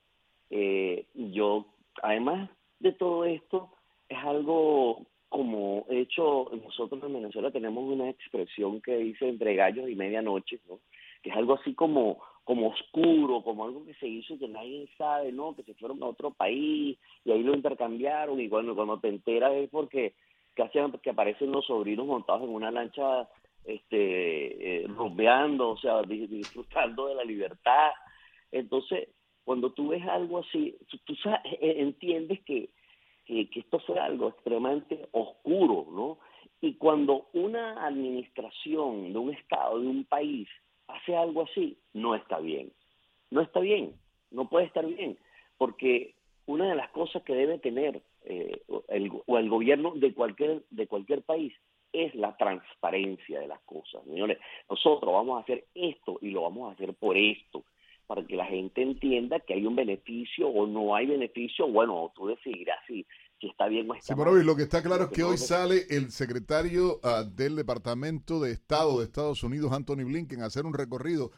Eh, 0.50 1.06
yo, 1.14 1.66
además 2.02 2.50
de 2.80 2.92
todo 2.92 3.24
esto, 3.24 3.72
es 4.10 4.18
algo 4.18 5.06
como 5.34 5.84
hecho, 5.90 6.48
nosotros 6.62 7.02
en 7.02 7.14
Venezuela 7.14 7.50
tenemos 7.50 7.82
una 7.82 8.08
expresión 8.08 8.80
que 8.80 8.96
dice 8.98 9.28
entre 9.28 9.56
gallos 9.56 9.90
y 9.90 9.96
medianoche, 9.96 10.60
¿no? 10.68 10.78
que 11.24 11.30
es 11.30 11.36
algo 11.36 11.54
así 11.54 11.74
como, 11.74 12.22
como 12.44 12.68
oscuro, 12.68 13.42
como 13.42 13.64
algo 13.64 13.84
que 13.84 13.94
se 13.94 14.06
hizo 14.06 14.38
que 14.38 14.46
nadie 14.46 14.88
sabe, 14.96 15.32
¿no? 15.32 15.56
Que 15.56 15.64
se 15.64 15.74
fueron 15.74 16.00
a 16.04 16.06
otro 16.06 16.30
país 16.30 16.96
y 17.24 17.32
ahí 17.32 17.42
lo 17.42 17.52
intercambiaron 17.52 18.40
y 18.40 18.46
bueno, 18.46 18.76
cuando 18.76 19.00
te 19.00 19.08
enteras 19.08 19.54
es 19.54 19.68
porque 19.70 20.14
casi 20.54 20.78
que 21.02 21.10
aparecen 21.10 21.50
los 21.50 21.66
sobrinos 21.66 22.06
montados 22.06 22.44
en 22.44 22.50
una 22.50 22.70
lancha 22.70 23.28
este 23.64 24.84
eh, 24.84 24.86
o 24.88 25.76
sea, 25.78 26.02
disfrutando 26.02 27.08
de 27.08 27.16
la 27.16 27.24
libertad. 27.24 27.90
Entonces, 28.52 29.08
cuando 29.42 29.72
tú 29.72 29.88
ves 29.88 30.06
algo 30.06 30.38
así, 30.38 30.76
tú, 31.04 31.16
e, 31.60 31.80
entiendes 31.80 32.40
que, 32.44 32.70
que, 33.24 33.48
que 33.50 33.60
esto 33.60 33.78
fue 33.80 33.98
algo 33.98 34.28
extremadamente 34.28 35.08
oscuro, 35.12 35.86
¿no? 35.90 36.18
Y 36.60 36.74
cuando 36.74 37.26
una 37.32 37.86
administración 37.86 39.12
de 39.12 39.18
un 39.18 39.30
Estado, 39.30 39.80
de 39.80 39.86
un 39.86 40.04
país, 40.04 40.48
hace 40.88 41.16
algo 41.16 41.42
así, 41.42 41.76
no 41.92 42.14
está 42.14 42.38
bien. 42.38 42.72
No 43.30 43.40
está 43.40 43.60
bien, 43.60 43.94
no 44.30 44.48
puede 44.48 44.66
estar 44.66 44.86
bien, 44.86 45.18
porque 45.58 46.14
una 46.46 46.68
de 46.68 46.76
las 46.76 46.90
cosas 46.90 47.22
que 47.22 47.34
debe 47.34 47.58
tener 47.58 48.00
eh, 48.24 48.62
el, 48.88 49.10
o 49.26 49.38
el 49.38 49.48
gobierno 49.48 49.92
de 49.96 50.14
cualquier, 50.14 50.62
de 50.70 50.86
cualquier 50.86 51.22
país 51.22 51.52
es 51.92 52.14
la 52.14 52.36
transparencia 52.36 53.40
de 53.40 53.48
las 53.48 53.60
cosas. 53.62 54.04
Señores, 54.04 54.38
nosotros 54.68 55.12
vamos 55.12 55.38
a 55.38 55.42
hacer 55.42 55.64
esto 55.74 56.18
y 56.20 56.30
lo 56.30 56.42
vamos 56.42 56.68
a 56.68 56.74
hacer 56.74 56.94
por 56.94 57.16
esto, 57.16 57.64
para 58.06 58.24
que 58.26 58.36
la 58.36 58.46
gente 58.46 58.82
entienda 58.82 59.40
que 59.40 59.54
hay 59.54 59.66
un 59.66 59.76
beneficio 59.76 60.48
o 60.48 60.66
no 60.66 60.94
hay 60.94 61.06
beneficio. 61.06 61.68
Bueno, 61.68 62.12
tú 62.14 62.26
decidirás 62.26 62.78
si, 62.86 63.06
si 63.40 63.48
está 63.48 63.66
bien 63.66 63.90
o 63.90 63.94
está 63.94 64.14
sí, 64.14 64.20
mal. 64.20 64.44
lo 64.44 64.56
que 64.56 64.62
está 64.62 64.82
claro 64.82 65.04
es 65.04 65.10
que 65.10 65.22
hoy 65.22 65.38
sale 65.38 65.86
el 65.90 66.10
secretario 66.10 67.00
uh, 67.02 67.24
del 67.24 67.56
Departamento 67.56 68.40
de 68.40 68.52
Estado 68.52 68.98
de 68.98 69.04
Estados 69.04 69.42
Unidos, 69.42 69.72
Anthony 69.72 70.04
Blinken, 70.04 70.42
a 70.42 70.46
hacer 70.46 70.66
un 70.66 70.74
recorrido 70.74 71.30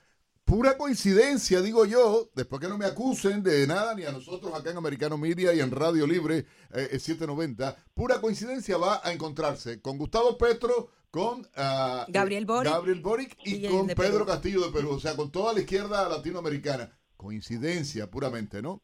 pura 0.47 0.79
coincidencia, 0.79 1.61
digo 1.61 1.85
yo, 1.85 2.31
después 2.37 2.61
que 2.61 2.69
no 2.69 2.79
me 2.79 2.87
acusen 2.87 3.43
de 3.43 3.67
nada, 3.67 3.97
ni 3.97 4.05
a 4.05 4.13
nosotros 4.13 4.55
acá 4.55 4.71
en 4.71 4.77
Americano 4.77 5.19
Media 5.19 5.53
y 5.53 5.59
en 5.59 5.73
Radio 5.73 6.07
Libre 6.07 6.47
790, 6.71 7.69
eh, 7.69 7.75
pura 7.93 8.21
coincidencia 8.21 8.79
va 8.79 9.01
a 9.03 9.13
encontrarse 9.13 9.81
con 9.83 9.99
Gustavo 9.99 10.39
Petro, 10.39 10.89
con 11.17 11.41
uh, 11.41 12.05
Gabriel, 12.09 12.45
Boric, 12.45 12.71
Gabriel 12.71 13.01
Boric 13.01 13.37
y, 13.43 13.67
con 13.67 13.87
Pedro 13.87 14.27
Castillo 14.27 14.61
de 14.67 14.71
Perú, 14.71 14.91
o 14.91 15.01
sea, 15.01 15.17
con 15.17 15.33
toda 15.33 15.55
la 15.55 15.61
izquierda 15.61 16.07
latinoamericana. 16.11 16.91
Coincidencia 17.17 18.11
puramente, 18.11 18.61
¿no? 18.61 18.83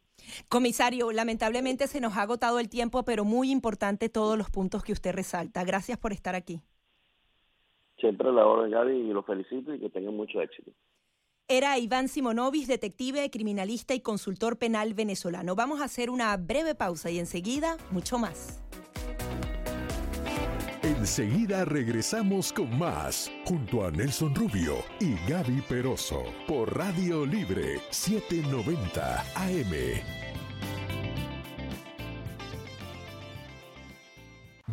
Comisario, 0.49 1.12
lamentablemente 1.12 1.87
se 1.88 2.01
nos 2.01 2.16
ha 2.16 2.23
agotado 2.23 2.59
el 2.59 2.71
tiempo, 2.71 3.05
pero 3.05 3.27
muy 3.27 3.51
importante 3.51 4.09
todos 4.09 4.38
los 4.38 4.49
puntos 4.49 4.83
que 4.83 4.92
usted 4.92 5.12
resalta. 5.14 5.62
Gracias 5.64 5.99
por 5.99 6.12
estar 6.12 6.35
aquí. 6.35 6.62
Siempre 7.99 8.33
la 8.33 8.47
orden, 8.47 8.71
Gaby, 8.71 9.11
y 9.11 9.12
lo 9.12 9.23
felicito 9.25 9.75
y 9.75 9.79
que 9.79 9.90
tengan 9.90 10.16
mucho 10.16 10.40
éxito. 10.40 10.71
Era 11.49 11.79
Iván 11.79 12.09
Simonovis, 12.09 12.66
detective, 12.66 13.31
criminalista 13.31 13.95
y 13.95 14.01
consultor 14.01 14.57
penal 14.57 14.95
venezolano. 14.95 15.55
Vamos 15.55 15.83
a 15.83 15.85
hacer 15.85 16.09
una 16.09 16.35
breve 16.38 16.75
pausa 16.75 17.11
y 17.11 17.18
enseguida 17.18 17.77
mucho 17.90 18.16
más. 18.16 18.62
Enseguida 21.03 21.65
regresamos 21.65 22.53
con 22.53 22.79
más, 22.79 23.29
junto 23.45 23.85
a 23.85 23.91
Nelson 23.91 24.33
Rubio 24.37 24.85
y 25.01 25.17
Gaby 25.29 25.61
Peroso, 25.69 26.23
por 26.47 26.79
Radio 26.79 27.27
Libre 27.27 27.81
790 27.91 29.25
AM. 29.35 30.23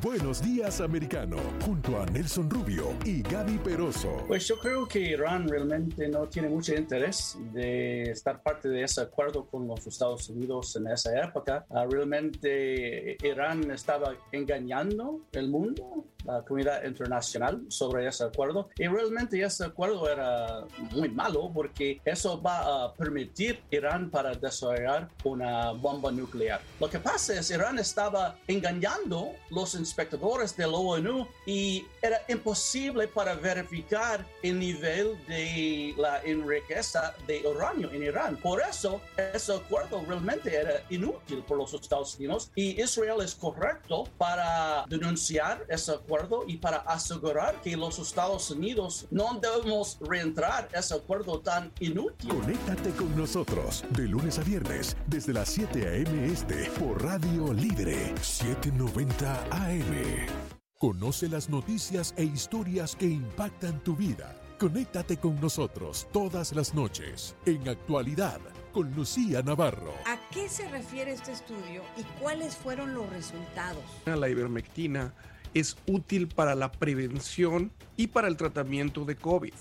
Buenos 0.01 0.41
días, 0.41 0.79
americano, 0.79 1.35
junto 1.65 1.99
a 1.99 2.05
Nelson 2.05 2.49
Rubio 2.49 2.95
y 3.03 3.21
Gaby 3.21 3.57
Peroso. 3.57 4.23
Pues 4.27 4.47
yo 4.47 4.57
creo 4.57 4.87
que 4.87 4.99
Irán 4.99 5.49
realmente 5.49 6.07
no 6.07 6.29
tiene 6.29 6.47
mucho 6.47 6.73
interés 6.73 7.37
de 7.51 8.03
estar 8.03 8.41
parte 8.41 8.69
de 8.69 8.83
ese 8.83 9.01
acuerdo 9.01 9.45
con 9.47 9.67
los 9.67 9.85
Estados 9.87 10.29
Unidos 10.29 10.73
en 10.77 10.87
esa 10.87 11.19
época. 11.21 11.65
Ah, 11.69 11.85
realmente 11.89 13.17
Irán 13.21 13.69
estaba 13.71 14.15
engañando 14.31 15.21
el 15.33 15.49
mundo 15.49 16.05
la 16.25 16.41
comunidad 16.41 16.83
internacional 16.83 17.61
sobre 17.69 18.07
ese 18.07 18.23
acuerdo 18.23 18.69
y 18.77 18.87
realmente 18.87 19.41
ese 19.41 19.65
acuerdo 19.65 20.09
era 20.09 20.65
muy 20.91 21.09
malo 21.09 21.51
porque 21.53 22.01
eso 22.05 22.41
va 22.41 22.85
a 22.85 22.93
permitir 22.93 23.61
Irán 23.71 24.09
para 24.09 24.33
desarrollar 24.33 25.09
una 25.23 25.71
bomba 25.71 26.11
nuclear. 26.11 26.61
Lo 26.79 26.89
que 26.89 26.99
pasa 26.99 27.39
es 27.39 27.49
Irán 27.51 27.79
estaba 27.79 28.35
engañando 28.47 29.31
los 29.49 29.75
inspectores 29.75 30.55
de 30.55 30.67
la 30.67 30.77
ONU 30.77 31.27
y 31.45 31.85
era 32.01 32.21
imposible 32.27 33.07
para 33.07 33.35
verificar 33.35 34.25
el 34.43 34.59
nivel 34.59 35.17
de 35.27 35.93
la 35.97 36.21
enriqueza 36.23 37.13
de 37.27 37.41
uranio 37.47 37.91
en 37.91 38.03
Irán. 38.03 38.37
Por 38.37 38.61
eso 38.61 39.01
ese 39.33 39.53
acuerdo 39.55 40.03
realmente 40.07 40.55
era 40.55 40.83
inútil 40.89 41.43
por 41.43 41.57
los 41.57 41.73
Estados 41.73 42.15
Unidos 42.17 42.51
y 42.55 42.81
Israel 42.81 43.21
es 43.21 43.35
correcto 43.35 44.05
para 44.17 44.85
denunciar 44.87 45.65
ese 45.69 45.93
acuerdo 45.93 46.08
y 46.47 46.57
para 46.57 46.77
asegurar 46.77 47.61
que 47.61 47.77
los 47.77 47.99
Estados 47.99 48.49
Unidos 48.49 49.05
no 49.11 49.39
debemos 49.39 49.97
reentrar 50.01 50.67
ese 50.73 50.95
acuerdo 50.95 51.39
tan 51.39 51.71
inútil. 51.79 52.29
Conéctate 52.29 52.91
con 52.91 53.15
nosotros 53.15 53.83
de 53.91 54.07
lunes 54.07 54.39
a 54.39 54.43
viernes 54.43 54.97
desde 55.05 55.33
las 55.33 55.49
7 55.49 55.87
a.m. 55.87 56.25
este 56.25 56.69
por 56.79 57.03
Radio 57.03 57.53
Libre 57.53 58.13
790 58.21 59.43
AM. 59.51 60.27
Conoce 60.77 61.27
las 61.27 61.49
noticias 61.49 62.13
e 62.17 62.23
historias 62.23 62.95
que 62.95 63.05
impactan 63.05 63.83
tu 63.83 63.95
vida. 63.95 64.35
Conéctate 64.57 65.17
con 65.17 65.39
nosotros 65.39 66.07
todas 66.11 66.53
las 66.53 66.73
noches 66.73 67.35
en 67.45 67.69
actualidad 67.69 68.39
con 68.71 68.93
Lucía 68.95 69.41
Navarro. 69.41 69.93
¿A 70.05 70.17
qué 70.31 70.47
se 70.49 70.67
refiere 70.69 71.13
este 71.13 71.31
estudio 71.31 71.81
y 71.97 72.03
cuáles 72.21 72.55
fueron 72.55 72.93
los 72.93 73.09
resultados? 73.09 73.83
La 74.05 74.29
ivermectina 74.29 75.13
es 75.53 75.77
útil 75.87 76.27
para 76.27 76.55
la 76.55 76.71
prevención 76.71 77.71
y 77.97 78.07
para 78.07 78.27
el 78.27 78.37
tratamiento 78.37 79.05
de 79.05 79.15
COVID. 79.15 79.53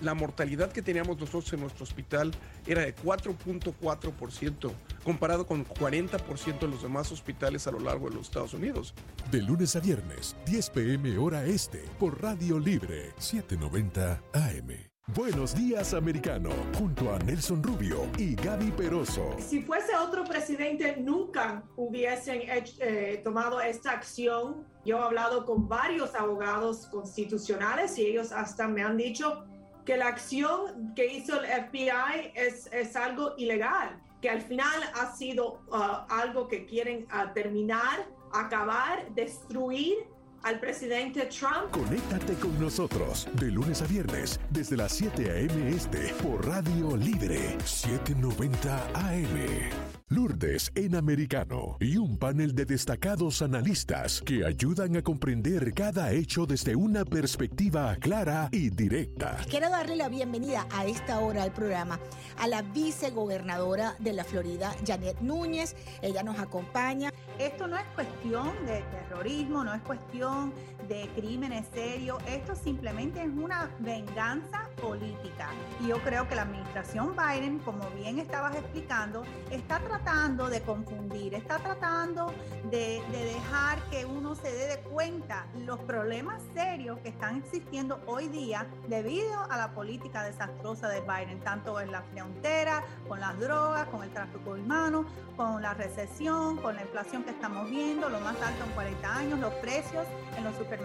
La 0.00 0.14
mortalidad 0.14 0.72
que 0.72 0.80
teníamos 0.80 1.18
nosotros 1.18 1.52
en 1.52 1.60
nuestro 1.60 1.84
hospital 1.84 2.32
era 2.66 2.82
de 2.82 2.94
4.4%, 2.96 4.72
comparado 5.04 5.46
con 5.46 5.66
40% 5.66 6.58
de 6.58 6.68
los 6.68 6.82
demás 6.82 7.12
hospitales 7.12 7.66
a 7.66 7.70
lo 7.70 7.80
largo 7.80 8.08
de 8.08 8.16
los 8.16 8.26
Estados 8.26 8.54
Unidos. 8.54 8.94
De 9.30 9.42
lunes 9.42 9.76
a 9.76 9.80
viernes, 9.80 10.36
10 10.46 10.70
pm 10.70 11.18
hora 11.18 11.44
este, 11.44 11.84
por 11.98 12.22
Radio 12.22 12.58
Libre, 12.58 13.12
790 13.18 14.22
AM. 14.32 14.89
Buenos 15.14 15.56
días, 15.56 15.92
americano, 15.92 16.50
junto 16.78 17.12
a 17.12 17.18
Nelson 17.18 17.60
Rubio 17.64 18.06
y 18.16 18.36
Gaby 18.36 18.70
Peroso. 18.70 19.34
Si 19.40 19.60
fuese 19.60 19.96
otro 19.96 20.22
presidente, 20.22 20.98
nunca 21.00 21.64
hubiesen 21.76 22.42
eh, 22.46 23.20
tomado 23.24 23.60
esta 23.60 23.90
acción. 23.90 24.64
Yo 24.84 24.98
he 24.98 25.02
hablado 25.02 25.44
con 25.46 25.68
varios 25.68 26.14
abogados 26.14 26.86
constitucionales 26.86 27.98
y 27.98 28.06
ellos 28.06 28.30
hasta 28.30 28.68
me 28.68 28.84
han 28.84 28.96
dicho 28.96 29.44
que 29.84 29.96
la 29.96 30.06
acción 30.06 30.94
que 30.94 31.12
hizo 31.12 31.40
el 31.40 31.46
FBI 31.46 32.32
es, 32.36 32.68
es 32.72 32.94
algo 32.94 33.34
ilegal, 33.36 34.00
que 34.22 34.30
al 34.30 34.42
final 34.42 34.80
ha 34.94 35.16
sido 35.16 35.60
uh, 35.72 36.06
algo 36.08 36.46
que 36.46 36.66
quieren 36.66 37.06
uh, 37.06 37.32
terminar, 37.34 38.06
acabar, 38.32 39.12
destruir 39.16 39.96
al 40.42 40.58
presidente 40.58 41.26
Trump. 41.26 41.70
Conéctate 41.70 42.34
con 42.34 42.58
nosotros 42.60 43.28
de 43.34 43.50
lunes 43.50 43.82
a 43.82 43.86
viernes 43.86 44.40
desde 44.50 44.76
las 44.76 44.92
7 44.92 45.30
a.m. 45.30 45.68
este 45.70 46.14
por 46.22 46.46
Radio 46.46 46.96
Libre 46.96 47.56
790 47.64 48.90
AM. 48.94 49.99
Lourdes 50.12 50.72
en 50.74 50.96
americano 50.96 51.76
y 51.78 51.96
un 51.96 52.18
panel 52.18 52.52
de 52.52 52.64
destacados 52.64 53.42
analistas 53.42 54.20
que 54.20 54.44
ayudan 54.44 54.96
a 54.96 55.02
comprender 55.02 55.72
cada 55.72 56.10
hecho 56.10 56.46
desde 56.46 56.74
una 56.74 57.04
perspectiva 57.04 57.94
clara 57.94 58.48
y 58.50 58.70
directa. 58.70 59.36
Quiero 59.48 59.70
darle 59.70 59.94
la 59.94 60.08
bienvenida 60.08 60.66
a 60.72 60.84
esta 60.84 61.20
hora 61.20 61.44
al 61.44 61.52
programa 61.52 62.00
a 62.38 62.48
la 62.48 62.62
vicegobernadora 62.62 63.94
de 64.00 64.12
la 64.12 64.24
Florida, 64.24 64.74
Janet 64.84 65.20
Núñez. 65.20 65.76
Ella 66.02 66.24
nos 66.24 66.40
acompaña. 66.40 67.12
Esto 67.38 67.68
no 67.68 67.76
es 67.76 67.86
cuestión 67.94 68.50
de 68.66 68.82
terrorismo, 68.90 69.62
no 69.62 69.72
es 69.72 69.82
cuestión 69.82 70.52
de 70.90 71.08
crímenes 71.14 71.68
serios, 71.72 72.18
esto 72.26 72.56
simplemente 72.56 73.22
es 73.22 73.28
una 73.28 73.70
venganza 73.78 74.68
política. 74.82 75.48
Y 75.78 75.86
yo 75.86 76.02
creo 76.02 76.26
que 76.28 76.34
la 76.34 76.42
administración 76.42 77.14
Biden, 77.14 77.60
como 77.60 77.88
bien 77.90 78.18
estabas 78.18 78.56
explicando, 78.56 79.22
está 79.52 79.78
tratando 79.78 80.50
de 80.50 80.60
confundir, 80.62 81.34
está 81.34 81.58
tratando 81.58 82.34
de, 82.72 83.00
de, 83.12 83.24
dejar 83.24 83.78
que 83.88 84.04
uno 84.04 84.34
se 84.34 84.52
dé 84.52 84.66
de 84.66 84.78
cuenta 84.80 85.46
los 85.64 85.78
problemas 85.78 86.42
serios 86.54 86.98
que 86.98 87.10
están 87.10 87.36
existiendo 87.36 88.00
hoy 88.08 88.26
día 88.26 88.66
debido 88.88 89.38
a 89.48 89.56
la 89.56 89.72
política 89.72 90.24
desastrosa 90.24 90.88
de 90.88 91.02
Biden, 91.02 91.38
tanto 91.38 91.80
en 91.80 91.92
la 91.92 92.02
frontera, 92.02 92.82
con 93.06 93.20
las 93.20 93.38
drogas, 93.38 93.86
con 93.90 94.02
el 94.02 94.10
tráfico 94.10 94.54
humano, 94.54 95.04
con 95.36 95.62
la 95.62 95.72
recesión, 95.72 96.56
con 96.56 96.74
la 96.74 96.82
inflación 96.82 97.22
que 97.22 97.30
estamos 97.30 97.70
viendo, 97.70 98.08
lo 98.08 98.18
más 98.18 98.34
alto 98.42 98.64
en 98.64 98.70
40 98.72 99.16
años, 99.16 99.38
los 99.38 99.54
precios 99.54 100.04
en 100.36 100.42
los 100.42 100.56
supermercados 100.56 100.79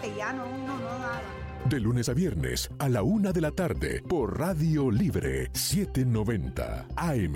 que 0.00 0.14
ya 0.16 0.32
no 0.32 0.44
uno 0.44 0.78
no 0.78 0.98
daba. 0.98 1.20
De 1.68 1.80
lunes 1.80 2.08
a 2.08 2.14
viernes 2.14 2.70
a 2.78 2.88
la 2.88 3.02
una 3.02 3.32
de 3.32 3.40
la 3.40 3.50
tarde 3.50 4.02
por 4.08 4.38
Radio 4.38 4.90
Libre 4.90 5.50
790 5.52 6.86
AM. 6.96 7.34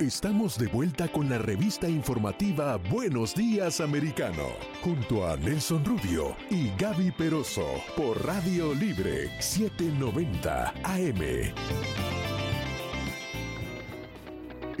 Estamos 0.00 0.56
de 0.58 0.68
vuelta 0.68 1.08
con 1.08 1.28
la 1.28 1.38
revista 1.38 1.88
informativa 1.88 2.76
Buenos 2.76 3.34
Días 3.34 3.80
Americano, 3.80 4.44
junto 4.80 5.26
a 5.26 5.36
Nelson 5.36 5.84
Rubio 5.84 6.36
y 6.50 6.70
Gaby 6.78 7.10
Peroso 7.10 7.66
por 7.96 8.24
Radio 8.24 8.72
Libre 8.74 9.28
790 9.40 10.72
AM. 10.84 12.07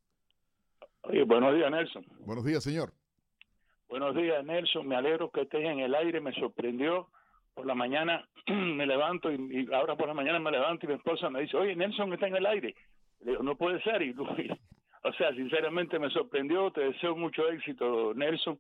Oye, 1.03 1.25
buenos 1.25 1.53
días, 1.57 1.69
Nelson. 1.69 2.07
Buenos 2.21 2.45
días, 2.45 2.63
señor. 2.63 2.93
Buenos 3.89 4.15
días, 4.15 4.45
Nelson. 4.45 4.87
Me 4.87 4.95
alegro 4.95 5.33
que 5.33 5.41
estés 5.43 5.65
en 5.65 5.81
el 5.81 5.97
aire. 5.97 6.21
Me 6.21 6.33
sorprendió 6.35 7.09
por 7.55 7.67
la 7.67 7.75
mañana 7.75 8.27
me 8.47 8.87
levanto 8.87 9.33
y, 9.33 9.69
ahora 9.73 9.97
por 9.97 10.09
la 10.09 10.15
mañana 10.15 10.39
me 10.39 10.51
levanto 10.51 10.87
y 10.87 10.89
mi 10.89 10.95
esposa 10.95 11.31
me 11.31 11.43
dice, 11.43 11.57
oye, 11.57 11.75
Nelson 11.75 12.13
está 12.13 12.27
en 12.27 12.37
el 12.37 12.47
aire. 12.47 12.75
Le 13.21 13.33
digo, 13.33 13.43
no 13.43 13.57
puede 13.57 13.81
ser. 13.83 14.03
Y, 14.03 14.15
o 15.03 15.13
sea, 15.13 15.35
sinceramente 15.35 15.99
me 15.99 16.11
sorprendió. 16.11 16.71
Te 16.71 16.83
deseo 16.83 17.17
mucho 17.17 17.49
éxito, 17.49 18.13
Nelson. 18.15 18.59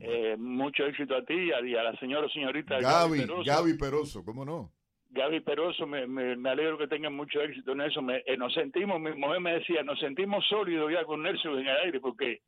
Eh, 0.00 0.36
mucho 0.36 0.84
éxito 0.86 1.14
a 1.14 1.24
ti 1.24 1.34
y 1.34 1.52
a, 1.52 1.82
la 1.82 1.96
señora 2.00 2.26
o 2.26 2.30
señorita 2.30 2.80
Gaby, 2.80 3.18
Gaby 3.18 3.20
Peroso. 3.20 3.44
Gaby 3.44 3.78
Peroso, 3.78 4.24
¿cómo 4.24 4.44
no? 4.44 4.72
Gaby 5.10 5.40
Peroso, 5.40 5.86
me, 5.86 6.08
me, 6.08 6.50
alegro 6.50 6.76
que 6.76 6.88
tengan 6.88 7.14
mucho 7.14 7.40
éxito, 7.40 7.74
Nelson. 7.76 8.06
Me, 8.06 8.22
eh, 8.26 8.36
nos 8.36 8.52
sentimos, 8.52 9.00
mi 9.00 9.12
mujer 9.12 9.40
me 9.40 9.52
decía, 9.52 9.84
nos 9.84 10.00
sentimos 10.00 10.44
sólidos 10.48 10.90
ya 10.92 11.04
con 11.04 11.22
Nelson 11.22 11.60
en 11.60 11.68
el 11.68 11.76
aire 11.76 12.00
porque 12.00 12.40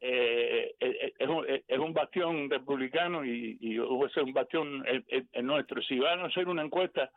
eh, 0.00 0.74
eh, 0.80 0.96
eh, 1.02 1.12
es, 1.18 1.28
un, 1.28 1.46
es 1.46 1.78
un 1.78 1.92
bastión 1.92 2.48
republicano 2.48 3.24
y, 3.24 3.58
y 3.60 3.74
ser 4.12 4.24
un 4.24 4.32
bastión 4.32 4.84
en, 4.86 5.46
nuestro. 5.46 5.82
Si 5.82 5.98
van 5.98 6.20
a 6.20 6.26
hacer 6.26 6.48
una 6.48 6.62
encuesta, 6.62 7.10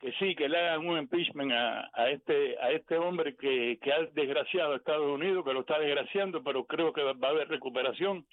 que 0.00 0.12
sí, 0.12 0.34
que 0.34 0.48
le 0.48 0.58
hagan 0.58 0.86
un 0.86 0.98
impeachment 0.98 1.52
a, 1.52 1.88
a 1.94 2.10
este 2.10 2.58
a 2.58 2.70
este 2.70 2.98
hombre 2.98 3.34
que, 3.36 3.78
que 3.80 3.92
ha 3.92 4.02
desgraciado 4.12 4.72
a 4.72 4.76
Estados 4.76 5.10
Unidos, 5.10 5.44
que 5.44 5.54
lo 5.54 5.60
está 5.60 5.78
desgraciando, 5.78 6.42
pero 6.42 6.64
creo 6.66 6.92
que 6.92 7.02
va 7.02 7.14
a 7.28 7.30
haber 7.30 7.48
recuperación 7.48 8.26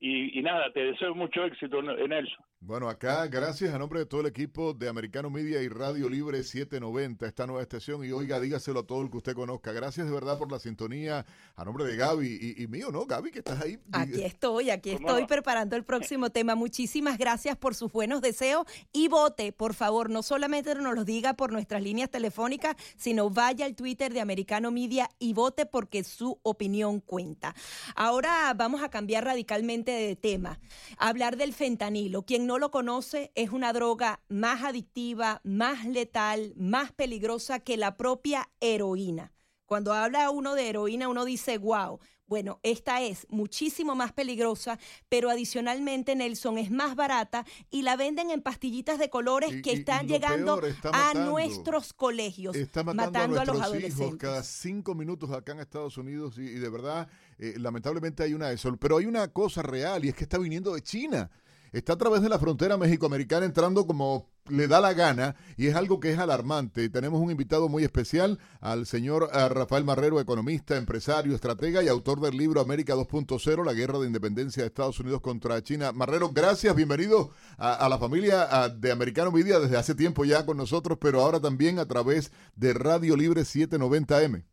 y, 0.00 0.40
nada, 0.42 0.72
te 0.72 0.84
deseo 0.84 1.14
mucho 1.14 1.44
éxito 1.44 1.80
en 1.80 2.12
eso. 2.12 2.36
Bueno, 2.60 2.88
acá, 2.88 3.24
gracias 3.28 3.72
a 3.72 3.78
nombre 3.78 4.00
de 4.00 4.06
todo 4.06 4.20
el 4.20 4.26
equipo 4.26 4.74
de 4.74 4.88
Americano 4.88 5.30
Media 5.30 5.62
y 5.62 5.68
Radio 5.68 6.08
Libre 6.08 6.42
790, 6.42 7.24
esta 7.24 7.46
nueva 7.46 7.62
estación. 7.62 8.04
Y 8.04 8.10
oiga, 8.10 8.40
dígaselo 8.40 8.80
a 8.80 8.82
todo 8.82 9.00
el 9.00 9.10
que 9.10 9.18
usted 9.18 9.34
conozca. 9.34 9.70
Gracias 9.72 10.08
de 10.08 10.12
verdad 10.12 10.36
por 10.38 10.50
la 10.50 10.58
sintonía 10.58 11.24
a 11.54 11.64
nombre 11.64 11.84
de 11.84 11.96
Gaby 11.96 12.56
y, 12.58 12.66
mío, 12.66 12.90
¿no? 12.90 13.06
Gaby, 13.06 13.30
que 13.30 13.38
estás 13.38 13.62
ahí. 13.62 13.78
Aquí 13.92 14.22
estoy, 14.24 14.70
aquí 14.70 14.90
estoy 14.90 15.26
preparando 15.26 15.76
el 15.76 15.84
próximo 15.84 16.30
tema. 16.30 16.56
Muchísimas 16.56 17.16
gracias 17.16 17.56
por 17.56 17.76
sus 17.76 17.92
buenos 17.92 18.22
deseos 18.22 18.66
y 18.92 19.06
vote, 19.06 19.52
por 19.52 19.72
favor. 19.72 20.10
No 20.10 20.24
solamente 20.24 20.74
nos 20.74 20.96
lo 20.96 21.04
diga 21.04 21.34
por 21.34 21.52
nuestras 21.52 21.80
líneas 21.80 22.10
telefónicas, 22.10 22.74
sino 22.96 23.30
vaya 23.30 23.66
al 23.66 23.76
Twitter 23.76 24.12
de 24.12 24.20
Americano 24.20 24.72
Media 24.72 25.08
y 25.20 25.32
vote 25.32 25.64
porque 25.64 26.02
su 26.02 26.40
opinión 26.42 26.98
cuenta. 27.00 27.54
Ahora 27.94 28.52
vamos 28.54 28.82
a 28.82 28.90
cambiar 28.90 29.24
radicalmente 29.24 29.92
de 29.92 30.16
tema, 30.16 30.58
hablar 30.98 31.36
del 31.36 31.54
fentanilo. 31.54 32.22
Quien 32.22 32.47
no 32.48 32.58
lo 32.58 32.70
conoce 32.70 33.30
es 33.34 33.50
una 33.50 33.74
droga 33.74 34.22
más 34.30 34.64
adictiva, 34.64 35.42
más 35.44 35.84
letal, 35.84 36.54
más 36.56 36.92
peligrosa 36.92 37.60
que 37.60 37.76
la 37.76 37.98
propia 37.98 38.48
heroína. 38.60 39.32
Cuando 39.66 39.92
habla 39.92 40.30
uno 40.30 40.54
de 40.54 40.70
heroína, 40.70 41.08
uno 41.08 41.26
dice, 41.26 41.58
wow. 41.58 42.00
Bueno, 42.26 42.58
esta 42.62 43.02
es 43.02 43.26
muchísimo 43.30 43.94
más 43.94 44.12
peligrosa, 44.12 44.78
pero 45.10 45.30
adicionalmente, 45.30 46.14
Nelson, 46.14 46.58
es 46.58 46.70
más 46.70 46.94
barata 46.94 47.44
y 47.70 47.82
la 47.82 47.96
venden 47.96 48.30
en 48.30 48.40
pastillitas 48.42 48.98
de 48.98 49.10
colores 49.10 49.62
que 49.62 49.72
están 49.72 50.08
llegando 50.08 50.60
a 50.92 51.14
nuestros 51.14 51.92
colegios, 51.92 52.56
está 52.56 52.82
matando, 52.82 53.40
a, 53.40 53.44
los 53.46 53.60
adolescentes. 53.60 53.98
Hijos 53.98 54.16
cada 54.16 54.42
cinco 54.42 54.94
minutos 54.94 55.30
acá 55.30 55.52
en 55.52 55.60
Estados 55.60 55.96
Unidos 55.96 56.36
y, 56.38 56.42
y 56.42 56.58
de 56.58 56.68
verdad, 56.68 57.08
eh, 57.38 57.54
lamentablemente 57.58 58.22
hay 58.22 58.34
una 58.34 58.48
de 58.48 58.56
eso. 58.56 58.74
Pero 58.76 58.98
hay 58.98 59.06
una 59.06 59.28
cosa 59.28 59.62
real 59.62 60.04
y 60.04 60.08
es 60.08 60.14
que 60.14 60.24
está 60.24 60.38
viniendo 60.38 60.74
de 60.74 60.82
China 60.82 61.30
está 61.72 61.94
a 61.94 61.98
través 61.98 62.22
de 62.22 62.28
la 62.28 62.38
frontera 62.38 62.76
mexicoamericana 62.76 63.46
entrando 63.46 63.86
como 63.86 64.28
le 64.50 64.66
da 64.66 64.80
la 64.80 64.94
gana 64.94 65.36
y 65.56 65.66
es 65.66 65.74
algo 65.74 66.00
que 66.00 66.10
es 66.10 66.18
alarmante. 66.18 66.88
Tenemos 66.88 67.20
un 67.20 67.30
invitado 67.30 67.68
muy 67.68 67.84
especial 67.84 68.38
al 68.60 68.86
señor 68.86 69.28
eh, 69.32 69.48
Rafael 69.48 69.84
Marrero, 69.84 70.20
economista, 70.20 70.76
empresario, 70.76 71.34
estratega 71.34 71.82
y 71.82 71.88
autor 71.88 72.20
del 72.20 72.36
libro 72.36 72.60
América 72.60 72.94
2.0, 72.94 73.64
la 73.64 73.72
guerra 73.72 73.98
de 73.98 74.06
independencia 74.06 74.62
de 74.62 74.68
Estados 74.68 75.00
Unidos 75.00 75.20
contra 75.20 75.62
China. 75.62 75.92
Marrero, 75.92 76.30
gracias, 76.30 76.74
bienvenido 76.74 77.30
a, 77.56 77.88
la 77.88 77.98
familia 77.98 78.68
de 78.68 78.92
Americano 78.92 79.30
Media 79.30 79.58
desde 79.58 79.76
hace 79.76 79.94
tiempo 79.94 80.24
ya 80.24 80.46
con 80.46 80.56
nosotros, 80.56 80.98
pero 81.00 81.20
ahora 81.20 81.40
también 81.40 81.78
a 81.78 81.86
través 81.86 82.32
de 82.56 82.74
Radio 82.74 83.16
Libre 83.16 83.42
790M. 83.42 84.44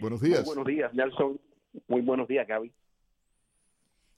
Buenos 0.00 0.20
días. 0.20 0.44
buenos 0.44 0.66
días, 0.66 0.92
Nelson. 0.94 1.40
Muy 1.88 2.02
buenos 2.02 2.28
días, 2.28 2.46
Gaby. 2.46 2.72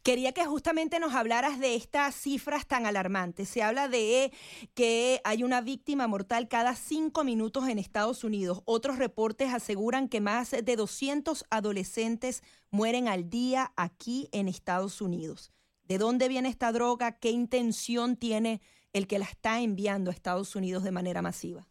Quería 0.09 0.33
que 0.33 0.47
justamente 0.47 1.01
nos 1.01 1.15
hablaras 1.15 1.61
de 1.61 1.75
estas 1.75 2.15
cifras 2.15 2.67
tan 2.67 2.87
alarmantes. 2.87 3.47
Se 3.47 3.63
habla 3.63 3.89
de 3.89 4.33
que 4.75 5.21
hay 5.23 5.43
una 5.43 5.61
víctima 5.61 6.09
mortal 6.09 6.49
cada 6.49 6.77
cinco 6.77 7.25
minutos 7.25 7.69
en 7.69 7.79
Estados 7.79 8.25
Unidos. 8.25 8.63
Otros 8.65 8.99
reportes 8.99 9.53
aseguran 9.53 10.09
que 10.09 10.23
más 10.23 10.53
de 10.65 10.77
200 10.77 11.45
adolescentes 11.51 12.43
mueren 12.71 13.07
al 13.07 13.29
día 13.29 13.73
aquí 13.77 14.31
en 14.33 14.49
Estados 14.49 15.03
Unidos. 15.03 15.53
¿De 15.83 15.99
dónde 15.99 16.31
viene 16.31 16.49
esta 16.49 16.73
droga? 16.73 17.19
¿Qué 17.19 17.29
intención 17.29 18.17
tiene 18.17 18.63
el 18.95 19.09
que 19.09 19.19
la 19.19 19.27
está 19.27 19.61
enviando 19.61 20.11
a 20.11 20.15
Estados 20.15 20.57
Unidos 20.57 20.85
de 20.85 20.91
manera 20.91 21.21
masiva? 21.21 21.67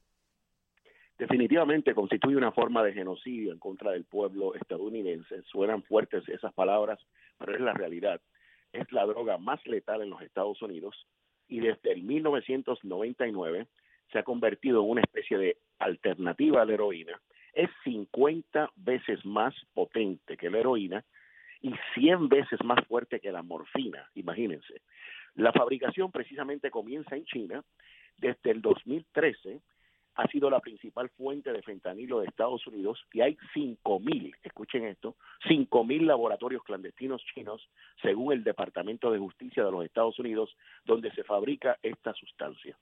Definitivamente 1.17 1.95
constituye 1.95 2.35
una 2.35 2.51
forma 2.51 2.83
de 2.83 2.93
genocidio 2.93 3.51
en 3.51 3.57
contra 3.57 3.93
del 3.93 4.05
pueblo 4.05 4.53
estadounidense. 4.53 5.41
Suenan 5.51 5.81
fuertes 5.81 6.29
esas 6.29 6.53
palabras, 6.53 6.99
pero 7.37 7.53
es 7.53 7.61
la 7.61 7.73
realidad. 7.73 8.21
Es 8.71 8.91
la 8.91 9.05
droga 9.05 9.37
más 9.37 9.65
letal 9.65 10.01
en 10.01 10.09
los 10.09 10.21
Estados 10.21 10.61
Unidos 10.61 11.07
y 11.47 11.59
desde 11.59 11.91
el 11.91 12.03
1999 12.03 13.67
se 14.11 14.19
ha 14.19 14.23
convertido 14.23 14.81
en 14.81 14.89
una 14.89 15.01
especie 15.01 15.37
de 15.37 15.57
alternativa 15.79 16.61
a 16.61 16.65
la 16.65 16.73
heroína. 16.73 17.19
Es 17.53 17.69
50 17.83 18.71
veces 18.75 19.25
más 19.25 19.53
potente 19.73 20.37
que 20.37 20.49
la 20.49 20.59
heroína 20.59 21.03
y 21.61 21.73
100 21.95 22.29
veces 22.29 22.63
más 22.63 22.85
fuerte 22.87 23.19
que 23.19 23.31
la 23.31 23.41
morfina, 23.41 24.09
imagínense. 24.15 24.81
La 25.35 25.51
fabricación 25.51 26.11
precisamente 26.11 26.69
comienza 26.69 27.15
en 27.15 27.25
China 27.25 27.63
desde 28.17 28.51
el 28.51 28.61
2013 28.61 29.61
ha 30.17 30.27
sido 30.27 30.49
la 30.49 30.59
principal 30.59 31.09
fuente 31.11 31.53
de 31.53 31.61
fentanilo 31.61 32.19
de 32.19 32.27
Estados 32.27 32.65
Unidos 32.67 32.99
y 33.13 33.21
hay 33.21 33.37
5.000, 33.55 34.35
escuchen 34.43 34.85
esto, 34.85 35.15
5.000 35.47 36.05
laboratorios 36.05 36.63
clandestinos 36.63 37.21
chinos, 37.33 37.61
según 38.01 38.33
el 38.33 38.43
Departamento 38.43 39.11
de 39.11 39.19
Justicia 39.19 39.63
de 39.63 39.71
los 39.71 39.85
Estados 39.85 40.17
Unidos, 40.17 40.49
donde 40.85 41.11
se 41.13 41.23
fabrica 41.23 41.77
esta 41.83 42.13
sustancia. 42.13 42.75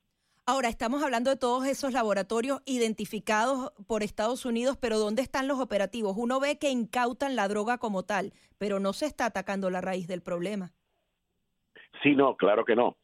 Ahora, 0.47 0.69
estamos 0.69 1.03
hablando 1.03 1.31
de 1.31 1.37
todos 1.37 1.65
esos 1.65 1.91
laboratorios 1.91 2.61
identificados 2.65 3.73
por 3.87 4.03
Estados 4.03 4.45
Unidos, 4.45 4.77
pero 4.79 4.99
¿dónde 4.99 5.23
están 5.23 5.47
los 5.47 5.59
operativos? 5.59 6.15
Uno 6.17 6.39
ve 6.39 6.57
que 6.57 6.69
incautan 6.69 7.35
la 7.35 7.47
droga 7.47 7.79
como 7.79 8.03
tal, 8.03 8.31
pero 8.57 8.79
no 8.79 8.93
se 8.93 9.07
está 9.07 9.25
atacando 9.25 9.69
la 9.71 9.81
raíz 9.81 10.07
del 10.07 10.21
problema. 10.21 10.71
Sí, 12.01 12.15
no, 12.15 12.35
claro 12.35 12.65
que 12.65 12.75
no. 12.75 12.97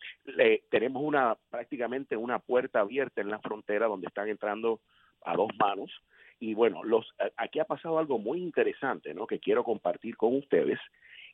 tenemos 0.69 1.03
una 1.03 1.35
prácticamente 1.49 2.17
una 2.17 2.39
puerta 2.39 2.81
abierta 2.81 3.21
en 3.21 3.29
la 3.29 3.39
frontera 3.39 3.87
donde 3.87 4.07
están 4.07 4.29
entrando 4.29 4.79
a 5.23 5.35
dos 5.35 5.49
manos. 5.59 5.91
Y 6.39 6.53
bueno, 6.53 6.83
los, 6.83 7.07
aquí 7.37 7.59
ha 7.59 7.65
pasado 7.65 7.99
algo 7.99 8.17
muy 8.17 8.41
interesante, 8.41 9.13
¿no? 9.13 9.27
Que 9.27 9.39
quiero 9.39 9.63
compartir 9.63 10.17
con 10.17 10.35
ustedes, 10.35 10.79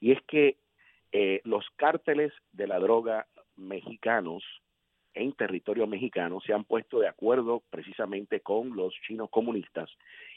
y 0.02 0.12
es 0.12 0.22
que 0.28 0.58
eh, 1.12 1.42
los 1.46 1.66
cárteles 1.78 2.34
de 2.52 2.68
la 2.68 2.80
droga 2.80 3.26
mexicanos 3.56 4.44
en 5.14 5.34
territorio 5.34 5.88
mexicano 5.88 6.40
se 6.42 6.54
han 6.54 6.64
puesto 6.64 7.00
de 7.00 7.08
acuerdo 7.08 7.64
precisamente 7.70 8.42
con 8.42 8.76
los 8.76 8.94
chinos 9.08 9.30
comunistas 9.30 9.90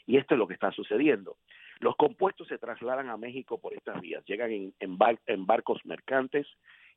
y 0.07 0.17
esto 0.17 0.33
es 0.33 0.39
lo 0.39 0.47
que 0.47 0.55
está 0.55 0.71
sucediendo. 0.71 1.37
Los 1.79 1.95
compuestos 1.95 2.47
se 2.47 2.57
trasladan 2.57 3.09
a 3.09 3.17
México 3.17 3.59
por 3.59 3.73
estas 3.73 4.01
vías, 4.01 4.23
llegan 4.25 4.51
en, 4.51 4.73
en, 4.79 5.45
barcos 5.45 5.85
mercantes 5.85 6.47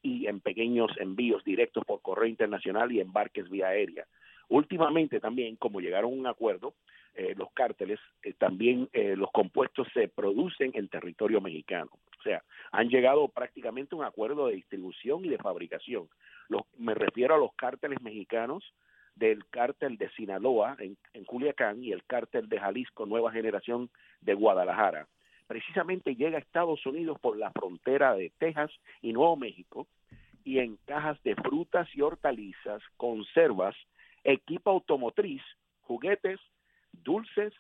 y 0.04 0.26
en 0.26 0.40
pequeños 0.40 0.92
envíos 0.98 1.42
directos 1.44 1.84
por 1.84 2.02
correo 2.02 2.28
internacional 2.28 2.92
y 2.92 3.00
embarques 3.00 3.48
vía 3.48 3.68
aérea. 3.68 4.06
Últimamente 4.48 5.18
también, 5.18 5.56
como 5.56 5.80
llegaron 5.80 6.12
a 6.12 6.14
un 6.14 6.26
acuerdo, 6.26 6.74
eh, 7.14 7.34
los 7.36 7.50
cárteles, 7.52 7.98
eh, 8.22 8.34
también 8.34 8.88
eh, 8.92 9.16
los 9.16 9.30
compuestos 9.32 9.88
se 9.94 10.08
producen 10.08 10.72
en 10.74 10.88
territorio 10.88 11.40
mexicano. 11.40 11.90
O 12.18 12.22
sea, 12.22 12.42
han 12.70 12.90
llegado 12.90 13.28
prácticamente 13.28 13.94
a 13.94 13.98
un 13.98 14.04
acuerdo 14.04 14.46
de 14.46 14.56
distribución 14.56 15.24
y 15.24 15.30
de 15.30 15.38
fabricación. 15.38 16.08
me 16.76 16.94
refiero 16.94 17.34
a 17.34 17.38
los 17.38 17.54
cárteles 17.54 18.00
mexicanos 18.02 18.62
del 19.14 19.46
cártel 19.48 19.96
de 19.96 20.10
Sinaloa 20.10 20.76
en, 20.78 20.98
en 21.14 21.24
Culiacán 21.24 21.82
y 21.82 21.92
el 21.92 22.04
cártel 22.04 22.48
de 22.48 22.60
Jalisco 22.60 23.06
Nueva 23.06 23.32
Generación 23.32 23.88
de 24.20 24.34
Guadalajara. 24.34 25.06
Precisamente 25.46 26.16
llega 26.16 26.38
a 26.38 26.40
Estados 26.40 26.84
Unidos 26.86 27.18
por 27.20 27.36
la 27.36 27.50
frontera 27.52 28.14
de 28.14 28.30
Texas 28.38 28.70
y 29.02 29.12
Nuevo 29.12 29.36
México 29.36 29.86
y 30.44 30.58
en 30.58 30.76
cajas 30.84 31.22
de 31.22 31.34
frutas 31.36 31.88
y 31.94 32.02
hortalizas, 32.02 32.82
conservas, 32.96 33.74
equipo 34.24 34.70
automotriz, 34.70 35.42
juguetes, 35.82 36.40
dulces 36.92 37.52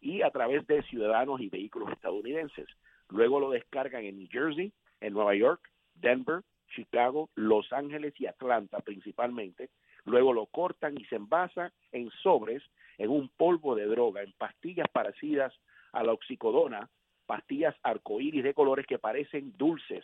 y 0.00 0.22
a 0.22 0.30
través 0.30 0.66
de 0.66 0.82
ciudadanos 0.84 1.40
y 1.40 1.48
vehículos 1.48 1.90
estadounidenses. 1.92 2.66
Luego 3.08 3.40
lo 3.40 3.50
descargan 3.50 4.04
en 4.04 4.18
New 4.18 4.28
Jersey, 4.30 4.72
en 5.00 5.12
Nueva 5.12 5.34
York, 5.34 5.60
Denver, 5.94 6.42
Chicago, 6.74 7.28
Los 7.34 7.72
Ángeles 7.72 8.14
y 8.18 8.26
Atlanta 8.26 8.80
principalmente, 8.80 9.70
luego 10.04 10.32
lo 10.32 10.46
cortan 10.46 10.98
y 10.98 11.04
se 11.06 11.16
envasa 11.16 11.72
en 11.92 12.10
sobres 12.22 12.62
en 12.98 13.10
un 13.10 13.28
polvo 13.28 13.74
de 13.74 13.86
droga, 13.86 14.22
en 14.22 14.32
pastillas 14.32 14.88
parecidas 14.92 15.52
a 15.92 16.02
la 16.02 16.12
oxicodona, 16.12 16.88
pastillas 17.30 17.76
arcoíris 17.84 18.42
de 18.42 18.52
colores 18.54 18.84
que 18.88 18.98
parecen 18.98 19.54
dulces, 19.56 20.02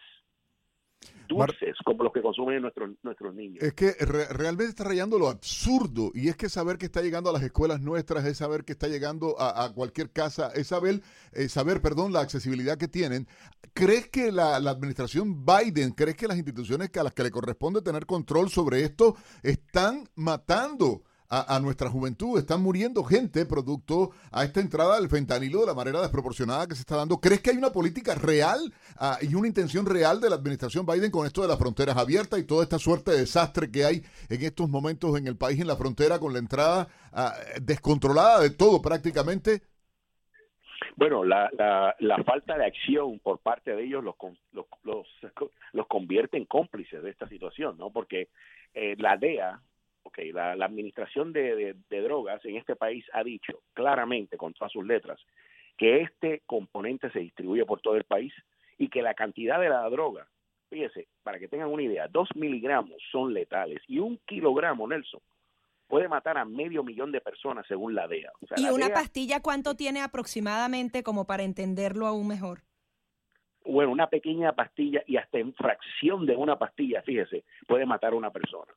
dulces 1.26 1.74
como 1.84 2.04
los 2.04 2.12
que 2.12 2.22
consumen 2.22 2.62
nuestros 2.62 2.90
nuestros 3.02 3.34
niños. 3.34 3.64
Es 3.64 3.74
que 3.74 3.94
realmente 4.30 4.66
está 4.70 4.84
rayando 4.84 5.18
lo 5.18 5.26
absurdo 5.28 6.12
y 6.14 6.28
es 6.28 6.36
que 6.36 6.48
saber 6.48 6.78
que 6.78 6.86
está 6.86 7.02
llegando 7.02 7.28
a 7.28 7.32
las 7.32 7.42
escuelas 7.42 7.80
nuestras 7.80 8.24
es 8.26 8.36
saber 8.38 8.64
que 8.64 8.74
está 8.74 8.86
llegando 8.86 9.34
a, 9.40 9.72
cualquier 9.74 10.12
casa, 10.12 10.52
es 10.54 10.68
saber, 10.68 11.00
eh, 11.32 11.48
saber, 11.48 11.82
perdón, 11.82 12.12
la 12.12 12.20
accesibilidad 12.20 12.78
que 12.78 12.86
tienen. 12.86 13.26
¿Crees 13.74 14.08
que 14.08 14.30
la, 14.30 14.60
la, 14.60 14.70
administración 14.70 15.44
Biden, 15.44 15.94
crees 15.94 16.16
que 16.16 16.28
las 16.28 16.36
instituciones 16.36 16.96
a 16.96 17.02
las 17.02 17.12
que 17.12 17.24
le 17.24 17.32
corresponde 17.32 17.82
tener 17.82 18.06
control 18.06 18.50
sobre 18.50 18.84
esto 18.84 19.16
están 19.42 20.08
matando? 20.14 21.02
A, 21.28 21.58
nuestra 21.60 21.90
juventud. 21.90 22.38
Están 22.38 22.62
muriendo 22.62 23.02
gente 23.04 23.46
producto 23.46 24.10
a 24.30 24.44
esta 24.44 24.60
entrada 24.60 24.98
del 24.98 25.08
fentanilo 25.08 25.60
de 25.60 25.66
la 25.66 25.74
manera 25.74 26.00
desproporcionada 26.00 26.66
que 26.66 26.74
se 26.74 26.80
está 26.80 26.96
dando. 26.96 27.20
¿Crees 27.20 27.40
que 27.40 27.50
hay 27.50 27.56
una 27.56 27.70
política 27.70 28.14
real 28.14 28.72
ah, 28.96 29.18
y 29.20 29.34
una 29.34 29.48
intención 29.48 29.86
real 29.86 30.20
de 30.20 30.30
la 30.30 30.36
administración 30.36 30.86
Biden 30.86 31.10
con 31.10 31.26
esto 31.26 31.42
de 31.42 31.48
las 31.48 31.58
fronteras 31.58 31.96
abiertas 31.96 32.38
y 32.38 32.44
toda 32.44 32.62
esta 32.62 32.78
suerte 32.78 33.10
de 33.12 33.18
desastre 33.18 33.70
que 33.70 33.84
hay 33.84 34.02
en 34.28 34.42
estos 34.42 34.68
momentos 34.68 35.18
en 35.18 35.26
el 35.26 35.36
país, 35.36 35.60
en 35.60 35.66
la 35.66 35.76
frontera, 35.76 36.18
con 36.18 36.32
la 36.32 36.38
entrada 36.38 36.88
ah, 37.12 37.34
descontrolada 37.60 38.40
de 38.40 38.50
todo 38.50 38.80
prácticamente? 38.80 39.62
Bueno, 40.96 41.24
la, 41.24 41.50
la, 41.98 42.24
falta 42.24 42.56
de 42.56 42.64
acción 42.64 43.18
por 43.18 43.38
parte 43.40 43.76
de 43.76 43.84
ellos 43.84 44.02
los, 44.02 44.14
los, 44.52 45.06
los, 45.72 45.86
convierte 45.86 46.38
en 46.38 46.46
cómplices 46.46 47.02
de 47.02 47.10
esta 47.10 47.28
situación, 47.28 47.76
¿no? 47.76 47.90
Porque 47.90 48.28
eh, 48.72 48.96
la 48.98 49.18
DEA, 49.18 49.60
Okay, 50.06 50.30
la, 50.30 50.52
administración 50.52 51.32
de, 51.32 51.74
drogas 51.90 52.44
en 52.44 52.56
este 52.56 52.76
país 52.76 53.04
ha 53.12 53.24
dicho 53.24 53.62
claramente, 53.74 54.36
con 54.36 54.54
todas 54.54 54.70
sus 54.70 54.86
letras, 54.86 55.18
que 55.76 56.02
este 56.02 56.42
componente 56.46 57.10
se 57.10 57.18
distribuye 57.18 57.66
por 57.66 57.80
todo 57.80 57.96
el 57.96 58.04
país 58.04 58.32
y 58.78 58.88
que 58.88 59.02
la 59.02 59.14
cantidad 59.14 59.58
de 59.58 59.68
la 59.68 59.88
droga, 59.90 60.28
fíjese, 60.70 61.08
para 61.24 61.40
que 61.40 61.48
tengan 61.48 61.70
una 61.70 61.82
idea, 61.82 62.06
dos 62.06 62.28
miligramos 62.36 63.02
son 63.10 63.34
letales 63.34 63.82
y 63.88 63.98
un 63.98 64.18
kilogramo, 64.26 64.86
Nelson, 64.86 65.20
puede 65.88 66.08
matar 66.08 66.38
a 66.38 66.44
medio 66.44 66.84
millón 66.84 67.10
de 67.10 67.20
personas 67.20 67.66
según 67.66 67.96
la 67.96 68.06
DEA. 68.06 68.30
¿Y 68.56 68.68
una 68.68 68.90
pastilla 68.90 69.42
cuánto 69.42 69.74
tiene 69.74 70.02
aproximadamente 70.02 71.02
como 71.02 71.26
para 71.26 71.42
entenderlo 71.42 72.06
aún 72.06 72.28
mejor? 72.28 72.60
Bueno, 73.64 73.90
una 73.90 74.06
pequeña 74.06 74.52
pastilla 74.52 75.02
y 75.04 75.16
hasta 75.16 75.38
en 75.38 75.52
fracción 75.52 76.26
de 76.26 76.36
una 76.36 76.56
pastilla, 76.56 77.02
fíjese, 77.02 77.44
puede 77.66 77.86
matar 77.86 78.12
a 78.12 78.16
una 78.16 78.30
persona 78.30 78.72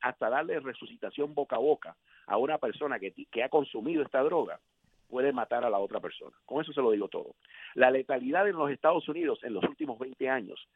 hasta 0.00 0.30
darle 0.30 0.60
resucitación 0.60 1.34
boca 1.34 1.56
a 1.56 1.60
boca 1.60 1.96
a 2.26 2.36
una 2.36 2.58
persona 2.58 2.98
que, 2.98 3.12
que 3.30 3.42
ha 3.42 3.48
consumido 3.48 4.02
esta 4.02 4.22
droga, 4.22 4.60
puede 5.08 5.32
matar 5.32 5.64
a 5.64 5.70
la 5.70 5.78
otra 5.78 6.00
persona. 6.00 6.36
Con 6.44 6.62
eso 6.62 6.72
se 6.72 6.82
lo 6.82 6.90
digo 6.90 7.08
todo. 7.08 7.34
La 7.74 7.90
letalidad 7.90 8.48
en 8.48 8.56
los 8.56 8.70
Estados 8.70 9.08
Unidos 9.08 9.40
en 9.42 9.54
los 9.54 9.64
últimos 9.64 9.98
20 9.98 10.28
años, 10.28 10.68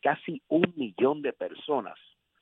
casi 0.00 0.42
un 0.48 0.72
millón 0.76 1.22
de 1.22 1.32
personas 1.32 1.98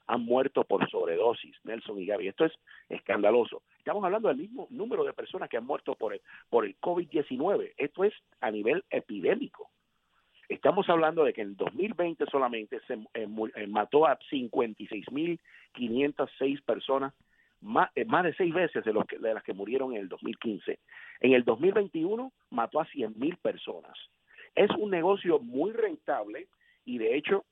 han 0.08 0.22
muerto 0.22 0.64
por 0.64 0.88
sobredosis, 0.88 1.56
Nelson 1.64 2.00
y 2.00 2.06
Gaby. 2.06 2.28
Esto 2.28 2.44
es 2.44 2.52
escandaloso. 2.88 3.62
Estamos 3.78 4.04
hablando 4.04 4.28
del 4.28 4.36
mismo 4.36 4.66
número 4.70 5.04
de 5.04 5.12
personas 5.12 5.48
que 5.48 5.56
han 5.56 5.66
muerto 5.66 5.94
por 5.96 6.14
el, 6.14 6.20
por 6.48 6.64
el 6.64 6.78
COVID-19. 6.80 7.74
Esto 7.76 8.04
es 8.04 8.14
a 8.40 8.50
nivel 8.50 8.84
epidémico. 8.90 9.70
Estamos 10.48 10.88
hablando 10.88 11.24
de 11.24 11.32
que 11.32 11.42
en 11.42 11.56
2020 11.56 12.24
solamente 12.26 12.78
se 12.86 12.94
eh, 12.94 13.26
eh, 13.54 13.66
mató 13.66 14.06
a 14.06 14.16
56.506 14.18 16.62
personas, 16.62 17.12
más, 17.60 17.90
eh, 17.96 18.04
más 18.04 18.22
de 18.24 18.32
seis 18.34 18.54
veces 18.54 18.84
de, 18.84 18.92
los 18.92 19.04
de 19.06 19.34
las 19.34 19.42
que 19.42 19.54
murieron 19.54 19.92
en 19.92 20.02
el 20.02 20.08
2015. 20.08 20.78
En 21.20 21.32
el 21.32 21.42
2021 21.44 22.32
mató 22.50 22.80
a 22.80 22.86
100.000 22.86 23.38
personas. 23.38 23.98
Es 24.54 24.70
un 24.78 24.90
negocio 24.90 25.40
muy 25.40 25.72
rentable 25.72 26.46
y 26.84 26.98
de 26.98 27.16
hecho 27.16 27.44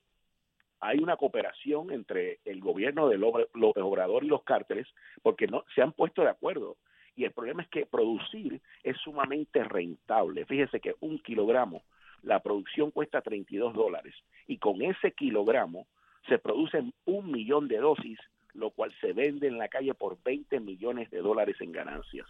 hay 0.80 0.98
una 0.98 1.16
cooperación 1.16 1.90
entre 1.90 2.38
el 2.44 2.60
gobierno 2.60 3.08
de 3.08 3.18
López 3.18 3.82
Obrador 3.82 4.22
y 4.22 4.28
los 4.28 4.44
cárteles 4.44 4.86
porque 5.22 5.48
no 5.48 5.64
se 5.74 5.82
han 5.82 5.90
puesto 5.92 6.22
de 6.22 6.28
acuerdo 6.28 6.76
y 7.16 7.24
el 7.24 7.32
problema 7.32 7.62
es 7.62 7.68
que 7.68 7.86
producir 7.86 8.60
es 8.82 8.96
sumamente 8.98 9.64
rentable. 9.64 10.44
Fíjese 10.46 10.80
que 10.80 10.96
un 11.00 11.18
kilogramo 11.20 11.82
la 12.24 12.40
producción 12.40 12.90
cuesta 12.90 13.20
32 13.20 13.74
dólares 13.74 14.14
y 14.46 14.58
con 14.58 14.82
ese 14.82 15.12
kilogramo 15.12 15.86
se 16.28 16.38
producen 16.38 16.92
un 17.04 17.30
millón 17.30 17.68
de 17.68 17.78
dosis, 17.78 18.18
lo 18.54 18.70
cual 18.70 18.94
se 19.00 19.12
vende 19.12 19.46
en 19.46 19.58
la 19.58 19.68
calle 19.68 19.94
por 19.94 20.22
20 20.22 20.58
millones 20.60 21.10
de 21.10 21.18
dólares 21.18 21.56
en 21.60 21.72
ganancias. 21.72 22.26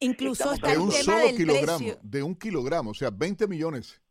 Incluso 0.00 0.52
está 0.52 0.72
el 0.72 0.78
de 0.78 0.84
un 0.84 0.90
tema 0.90 1.20
solo 1.20 1.36
kilogramo, 1.36 1.86
de 2.02 2.22
un 2.22 2.34
kilogramo, 2.34 2.90
o 2.90 2.94
sea, 2.94 3.10
20 3.10 3.46
millones. 3.46 4.02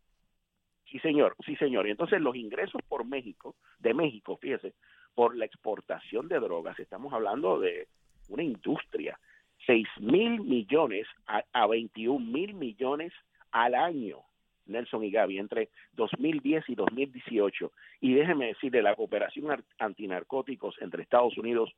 Sí, 0.89 0.99
señor, 0.99 1.35
sí, 1.45 1.55
señor. 1.57 1.87
Y 1.87 1.91
entonces 1.91 2.21
los 2.21 2.35
ingresos 2.35 2.81
por 2.87 3.05
México, 3.05 3.55
de 3.79 3.93
México, 3.93 4.37
fíjese, 4.37 4.73
por 5.13 5.35
la 5.35 5.45
exportación 5.45 6.27
de 6.27 6.39
drogas, 6.39 6.79
estamos 6.79 7.13
hablando 7.13 7.59
de 7.59 7.87
una 8.29 8.43
industria, 8.43 9.19
6 9.67 9.85
mil 9.99 10.41
millones 10.41 11.07
a, 11.27 11.43
a 11.51 11.67
21 11.67 12.19
mil 12.19 12.53
millones 12.53 13.11
al 13.51 13.75
año 13.75 14.23
Nelson 14.67 15.03
y 15.03 15.11
Gaby, 15.11 15.37
entre 15.37 15.69
2010 15.93 16.69
y 16.69 16.75
2018. 16.75 17.71
Y 18.01 18.13
déjeme 18.13 18.47
decirle, 18.47 18.81
la 18.81 18.95
cooperación 18.95 19.63
antinarcóticos 19.79 20.75
entre 20.81 21.03
Estados 21.03 21.37
Unidos 21.37 21.73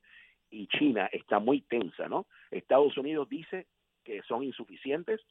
y 0.49 0.67
China 0.67 1.09
está 1.11 1.39
muy 1.39 1.61
tensa, 1.61 2.07
¿no? 2.07 2.25
Estados 2.51 2.97
Unidos 2.97 3.27
dice 3.29 3.67
que 4.03 4.21
son 4.23 4.43
insuficientes, 4.43 5.21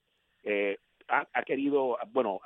eh, 0.45 0.79
ha, 1.09 1.43
querido, 1.45 1.97
bueno, 2.09 2.41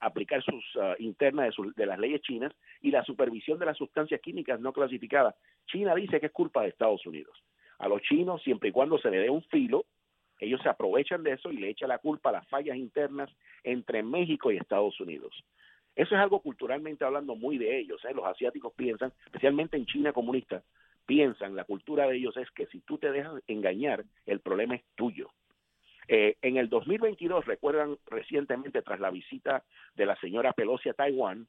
aplicar 0.00 0.42
sus 0.42 0.64
uh, 0.76 0.94
internas 0.98 1.54
de, 1.56 1.72
de, 1.76 1.86
las 1.86 1.98
leyes 1.98 2.20
chinas 2.22 2.52
y 2.80 2.90
la 2.90 3.04
supervisión 3.04 3.58
de 3.58 3.66
las 3.66 3.76
sustancias 3.76 4.20
químicas 4.20 4.60
no 4.60 4.72
clasificadas. 4.72 5.34
China 5.66 5.94
dice 5.94 6.20
que 6.20 6.26
es 6.26 6.32
culpa 6.32 6.62
de 6.62 6.68
Estados 6.68 7.04
Unidos. 7.06 7.36
A 7.78 7.88
los 7.88 8.00
chinos, 8.02 8.42
siempre 8.42 8.70
y 8.70 8.72
cuando 8.72 8.98
se 8.98 9.10
le 9.10 9.18
dé 9.18 9.28
un 9.30 9.42
filo, 9.44 9.84
ellos 10.38 10.60
se 10.62 10.68
aprovechan 10.68 11.22
de 11.22 11.32
eso 11.32 11.50
y 11.50 11.56
le 11.56 11.70
echan 11.70 11.88
la 11.88 11.98
culpa 11.98 12.28
a 12.28 12.32
las 12.32 12.48
fallas 12.48 12.76
internas 12.76 13.30
entre 13.64 14.02
México 14.02 14.52
y 14.52 14.56
Estados 14.56 15.00
Unidos. 15.00 15.32
Eso 15.94 16.14
es 16.14 16.20
algo 16.20 16.40
culturalmente 16.40 17.04
hablando 17.04 17.36
muy 17.36 17.56
de 17.56 17.78
ellos. 17.78 18.04
¿eh? 18.04 18.12
Los 18.14 18.26
asiáticos 18.26 18.72
piensan, 18.74 19.12
especialmente 19.24 19.78
en 19.78 19.86
China 19.86 20.12
comunista, 20.12 20.62
piensan, 21.06 21.56
la 21.56 21.64
cultura 21.64 22.06
de 22.06 22.16
ellos 22.16 22.36
es 22.36 22.50
que 22.50 22.66
si 22.66 22.80
tú 22.80 22.98
te 22.98 23.10
dejas 23.10 23.42
engañar, 23.46 24.04
el 24.26 24.40
problema 24.40 24.74
es 24.74 24.82
tuyo. 24.94 25.30
Eh, 26.08 26.36
en 26.42 26.58
el 26.58 26.68
2022, 26.68 27.46
recuerdan 27.46 27.96
recientemente 28.06 28.82
tras 28.82 29.00
la 29.00 29.10
visita 29.10 29.64
de 29.94 30.06
la 30.06 30.16
señora 30.16 30.52
Pelosi 30.52 30.90
a 30.90 30.94
Taiwán, 30.94 31.48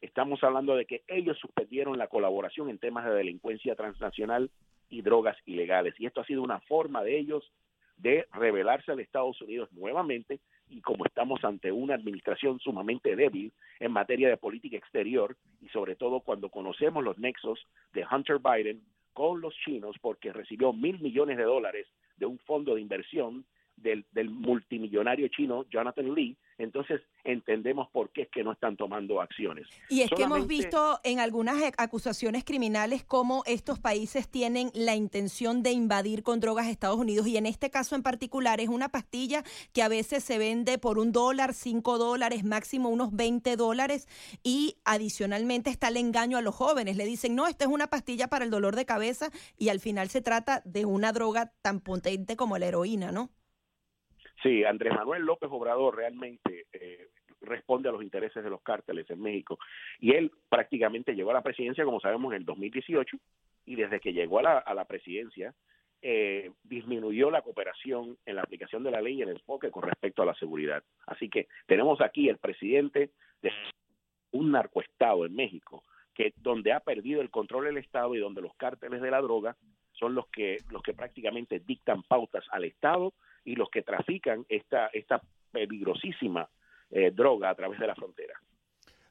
estamos 0.00 0.42
hablando 0.42 0.76
de 0.76 0.86
que 0.86 1.02
ellos 1.08 1.38
suspendieron 1.38 1.98
la 1.98 2.06
colaboración 2.06 2.70
en 2.70 2.78
temas 2.78 3.04
de 3.04 3.12
delincuencia 3.12 3.74
transnacional 3.74 4.50
y 4.88 5.02
drogas 5.02 5.36
ilegales. 5.44 5.94
Y 5.98 6.06
esto 6.06 6.20
ha 6.20 6.26
sido 6.26 6.42
una 6.42 6.60
forma 6.60 7.02
de 7.02 7.18
ellos 7.18 7.50
de 8.00 8.26
rebelarse 8.32 8.92
al 8.92 9.00
Estados 9.00 9.40
Unidos 9.42 9.70
nuevamente 9.72 10.40
y 10.68 10.80
como 10.80 11.04
estamos 11.04 11.44
ante 11.44 11.70
una 11.72 11.94
administración 11.94 12.58
sumamente 12.60 13.16
débil 13.16 13.52
en 13.78 13.92
materia 13.92 14.28
de 14.28 14.36
política 14.36 14.76
exterior 14.76 15.36
y 15.60 15.68
sobre 15.68 15.96
todo 15.96 16.20
cuando 16.20 16.48
conocemos 16.48 17.04
los 17.04 17.18
nexos 17.18 17.66
de 17.92 18.06
Hunter 18.10 18.38
Biden 18.38 18.80
con 19.12 19.40
los 19.40 19.54
chinos 19.64 19.96
porque 20.00 20.32
recibió 20.32 20.72
mil 20.72 21.00
millones 21.00 21.36
de 21.36 21.44
dólares 21.44 21.86
de 22.16 22.26
un 22.26 22.38
fondo 22.38 22.74
de 22.74 22.80
inversión 22.80 23.44
del, 23.82 24.04
del 24.12 24.30
multimillonario 24.30 25.28
chino 25.28 25.66
Jonathan 25.70 26.14
Lee 26.14 26.36
entonces 26.60 27.00
entendemos 27.24 27.88
por 27.90 28.10
qué 28.10 28.22
es 28.22 28.28
que 28.28 28.44
no 28.44 28.52
están 28.52 28.76
tomando 28.76 29.20
acciones. 29.20 29.66
Y 29.88 30.02
es 30.02 30.10
que 30.10 30.22
hemos 30.22 30.46
visto 30.46 31.00
en 31.04 31.18
algunas 31.18 31.60
e, 31.62 31.72
acusaciones 31.78 32.44
criminales 32.44 33.04
cómo 33.04 33.42
estos 33.46 33.78
países 33.78 34.28
tienen 34.28 34.70
la 34.74 34.94
intención 34.94 35.62
de 35.62 35.72
invadir 35.72 36.22
con 36.22 36.40
drogas 36.40 36.66
Estados 36.66 36.98
Unidos 36.98 37.26
y 37.26 37.36
en 37.36 37.46
este 37.46 37.70
caso 37.70 37.94
en 37.94 38.02
particular 38.02 38.60
es 38.60 38.68
una 38.68 38.90
pastilla 38.90 39.42
que 39.72 39.82
a 39.82 39.88
veces 39.88 40.22
se 40.22 40.38
vende 40.38 40.78
por 40.78 40.98
un 40.98 41.12
dólar, 41.12 41.54
cinco 41.54 41.98
dólares, 41.98 42.44
máximo 42.44 42.90
unos 42.90 43.12
20 43.12 43.56
dólares 43.56 44.06
y 44.42 44.76
adicionalmente 44.84 45.70
está 45.70 45.88
el 45.88 45.96
engaño 45.96 46.36
a 46.36 46.42
los 46.42 46.54
jóvenes. 46.54 46.96
Le 46.96 47.06
dicen, 47.06 47.34
no, 47.34 47.46
esta 47.46 47.64
es 47.64 47.70
una 47.70 47.88
pastilla 47.88 48.28
para 48.28 48.44
el 48.44 48.50
dolor 48.50 48.76
de 48.76 48.84
cabeza 48.84 49.30
y 49.56 49.70
al 49.70 49.80
final 49.80 50.10
se 50.10 50.20
trata 50.20 50.62
de 50.64 50.84
una 50.84 51.12
droga 51.12 51.52
tan 51.62 51.80
potente 51.80 52.36
como 52.36 52.58
la 52.58 52.66
heroína, 52.66 53.12
¿no? 53.12 53.30
Sí, 54.42 54.64
Andrés 54.64 54.94
Manuel 54.94 55.22
López 55.22 55.50
Obrador 55.52 55.96
realmente 55.96 56.66
eh, 56.72 57.08
responde 57.42 57.88
a 57.88 57.92
los 57.92 58.02
intereses 58.02 58.42
de 58.42 58.50
los 58.50 58.62
cárteles 58.62 59.08
en 59.10 59.20
México. 59.20 59.58
Y 59.98 60.12
él 60.12 60.30
prácticamente 60.48 61.14
llegó 61.14 61.30
a 61.30 61.34
la 61.34 61.42
presidencia, 61.42 61.84
como 61.84 62.00
sabemos, 62.00 62.32
en 62.32 62.38
el 62.38 62.44
2018, 62.44 63.16
y 63.66 63.76
desde 63.76 64.00
que 64.00 64.12
llegó 64.12 64.38
a 64.38 64.42
la, 64.42 64.58
a 64.58 64.74
la 64.74 64.84
presidencia, 64.86 65.54
eh, 66.02 66.50
disminuyó 66.64 67.30
la 67.30 67.42
cooperación 67.42 68.16
en 68.24 68.36
la 68.36 68.42
aplicación 68.42 68.82
de 68.82 68.90
la 68.90 69.02
ley 69.02 69.18
y 69.18 69.22
el 69.22 69.28
enfoque 69.28 69.70
con 69.70 69.82
respecto 69.82 70.22
a 70.22 70.26
la 70.26 70.34
seguridad. 70.34 70.82
Así 71.06 71.28
que 71.28 71.48
tenemos 71.66 72.00
aquí 72.00 72.28
el 72.28 72.38
presidente 72.38 73.10
de 73.42 73.52
un 74.32 74.50
narcoestado 74.50 75.26
en 75.26 75.34
México, 75.34 75.84
que 76.14 76.32
donde 76.36 76.72
ha 76.72 76.80
perdido 76.80 77.20
el 77.20 77.30
control 77.30 77.66
del 77.66 77.76
Estado 77.76 78.14
y 78.14 78.18
donde 78.18 78.40
los 78.40 78.54
cárteles 78.56 79.02
de 79.02 79.10
la 79.10 79.20
droga 79.20 79.56
son 79.92 80.14
los 80.14 80.26
que 80.28 80.58
los 80.70 80.82
que 80.82 80.94
prácticamente 80.94 81.60
dictan 81.60 82.02
pautas 82.02 82.46
al 82.50 82.64
Estado 82.64 83.12
y 83.44 83.56
los 83.56 83.70
que 83.70 83.82
trafican 83.82 84.44
esta, 84.48 84.88
esta 84.88 85.20
peligrosísima 85.50 86.48
eh, 86.90 87.10
droga 87.12 87.50
a 87.50 87.54
través 87.54 87.78
de 87.78 87.86
la 87.86 87.94
frontera. 87.94 88.34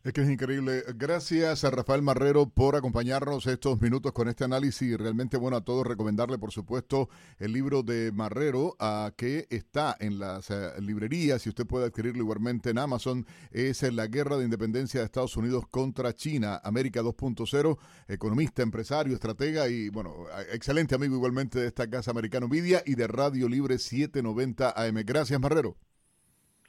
Es 0.10 0.14
que 0.14 0.22
es 0.22 0.30
increíble. 0.32 0.84
Gracias 0.96 1.64
a 1.64 1.70
Rafael 1.70 2.02
Marrero 2.02 2.50
por 2.50 2.76
acompañarnos 2.76 3.46
estos 3.46 3.80
minutos 3.80 4.12
con 4.12 4.28
este 4.28 4.44
análisis. 4.44 4.98
Realmente 4.98 5.38
bueno 5.38 5.58
a 5.58 5.62
todos 5.62 5.86
recomendarle, 5.86 6.40
por 6.40 6.52
supuesto, 6.52 7.10
el 7.38 7.54
libro 7.54 7.84
de 7.84 8.12
Marrero 8.12 8.76
a 8.80 9.14
que 9.16 9.46
está 9.52 9.96
en 10.00 10.18
las 10.18 10.50
eh, 10.50 10.72
librerías 10.82 11.46
y 11.46 11.50
usted 11.50 11.68
puede 11.68 11.86
adquirirlo 11.86 12.24
igualmente 12.24 12.72
en 12.72 12.80
Amazon. 12.80 13.24
Es 13.52 13.84
La 13.84 14.08
Guerra 14.08 14.38
de 14.38 14.46
Independencia 14.46 15.00
de 15.00 15.06
Estados 15.06 15.38
Unidos 15.38 15.66
contra 15.70 16.12
China, 16.16 16.60
América 16.64 17.04
2.0, 17.04 17.78
economista, 18.08 18.64
empresario, 18.64 19.14
estratega 19.14 19.70
y, 19.70 19.90
bueno, 19.90 20.26
excelente 20.52 20.96
amigo 20.96 21.18
igualmente 21.18 21.60
de 21.60 21.68
esta 21.68 21.88
casa 21.88 22.10
Americano 22.10 22.48
Media 22.48 22.82
y 22.84 22.96
de 22.96 23.06
Radio 23.06 23.48
Libre 23.48 23.78
790 23.78 24.72
AM. 24.72 25.04
Gracias, 25.06 25.40
Marrero 25.40 25.78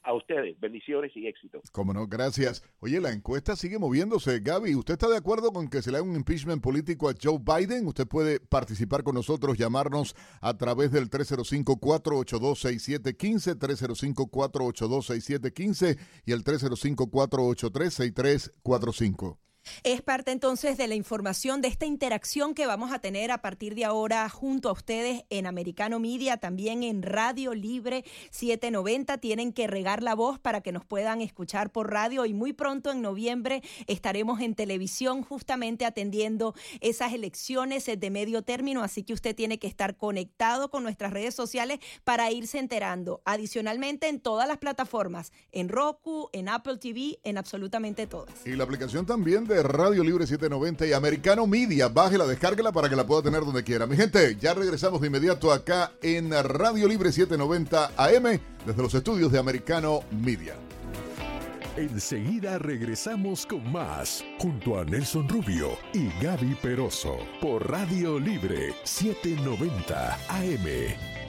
a 0.02 0.14
ustedes. 0.14 0.58
Bendiciones 0.60 1.12
y 1.14 1.26
éxito. 1.26 1.60
Cómo 1.72 1.92
no, 1.92 2.06
gracias. 2.06 2.62
Oye, 2.80 3.00
la 3.00 3.10
encuesta 3.12 3.56
sigue 3.56 3.78
moviéndose. 3.78 4.40
Gaby, 4.40 4.74
¿usted 4.74 4.94
está 4.94 5.08
de 5.08 5.16
acuerdo 5.16 5.52
con 5.52 5.68
que 5.68 5.82
se 5.82 5.90
le 5.90 5.98
haga 5.98 6.06
un 6.06 6.16
impeachment 6.16 6.62
político 6.62 7.08
a 7.08 7.14
Joe 7.20 7.38
Biden? 7.38 7.86
Usted 7.86 8.06
puede 8.06 8.40
participar 8.40 9.02
con 9.02 9.14
nosotros, 9.14 9.58
llamarnos 9.58 10.14
a 10.40 10.56
través 10.56 10.92
del 10.92 11.10
305-482-6715, 11.10 13.58
305-482-6715 13.58 15.98
y 16.24 16.32
el 16.32 16.44
305-483-6345. 16.44 19.38
Es 19.82 20.02
parte 20.02 20.30
entonces 20.30 20.76
de 20.76 20.88
la 20.88 20.94
información 20.94 21.60
de 21.60 21.68
esta 21.68 21.86
interacción 21.86 22.54
que 22.54 22.66
vamos 22.66 22.92
a 22.92 22.98
tener 22.98 23.30
a 23.30 23.42
partir 23.42 23.74
de 23.74 23.84
ahora 23.84 24.28
junto 24.28 24.68
a 24.68 24.72
ustedes 24.72 25.24
en 25.30 25.46
Americano 25.46 25.98
Media, 25.98 26.36
también 26.36 26.82
en 26.82 27.02
Radio 27.02 27.54
Libre 27.54 28.04
790. 28.30 29.18
Tienen 29.18 29.52
que 29.52 29.66
regar 29.66 30.02
la 30.02 30.14
voz 30.14 30.38
para 30.38 30.60
que 30.60 30.72
nos 30.72 30.84
puedan 30.84 31.20
escuchar 31.20 31.70
por 31.70 31.90
radio 31.90 32.26
y 32.26 32.34
muy 32.34 32.52
pronto 32.52 32.90
en 32.90 33.02
noviembre 33.02 33.62
estaremos 33.86 34.40
en 34.40 34.54
televisión 34.54 35.22
justamente 35.22 35.84
atendiendo 35.84 36.54
esas 36.80 37.12
elecciones 37.12 37.86
de 37.86 38.10
medio 38.10 38.42
término, 38.42 38.82
así 38.82 39.02
que 39.02 39.12
usted 39.12 39.34
tiene 39.34 39.58
que 39.58 39.66
estar 39.66 39.96
conectado 39.96 40.70
con 40.70 40.82
nuestras 40.82 41.12
redes 41.12 41.34
sociales 41.34 41.80
para 42.04 42.30
irse 42.30 42.58
enterando. 42.58 43.22
Adicionalmente 43.24 44.08
en 44.08 44.20
todas 44.20 44.48
las 44.48 44.58
plataformas, 44.58 45.32
en 45.52 45.68
Roku, 45.68 46.28
en 46.32 46.48
Apple 46.48 46.78
TV, 46.78 47.18
en 47.24 47.38
absolutamente 47.38 48.06
todas. 48.06 48.46
Y 48.46 48.56
la 48.56 48.64
aplicación 48.64 49.06
también 49.06 49.44
de 49.46 49.59
Radio 49.62 50.02
Libre 50.02 50.26
790 50.26 50.86
y 50.86 50.92
Americano 50.92 51.46
Media. 51.46 51.88
Bájela, 51.88 52.26
descárguela 52.26 52.72
para 52.72 52.88
que 52.88 52.96
la 52.96 53.06
pueda 53.06 53.22
tener 53.22 53.40
donde 53.40 53.64
quiera. 53.64 53.86
Mi 53.86 53.96
gente, 53.96 54.36
ya 54.40 54.54
regresamos 54.54 55.00
de 55.00 55.08
inmediato 55.08 55.52
acá 55.52 55.92
en 56.02 56.30
Radio 56.30 56.88
Libre 56.88 57.12
790 57.12 57.92
AM 57.96 58.40
desde 58.66 58.82
los 58.82 58.94
estudios 58.94 59.32
de 59.32 59.38
Americano 59.38 60.00
Media. 60.10 60.54
Enseguida 61.76 62.58
regresamos 62.58 63.46
con 63.46 63.70
más, 63.72 64.24
junto 64.38 64.78
a 64.78 64.84
Nelson 64.84 65.28
Rubio 65.28 65.78
y 65.94 66.10
Gaby 66.22 66.56
Peroso, 66.56 67.16
por 67.40 67.70
Radio 67.70 68.18
Libre 68.18 68.74
790 68.84 70.14
AM. 70.28 71.19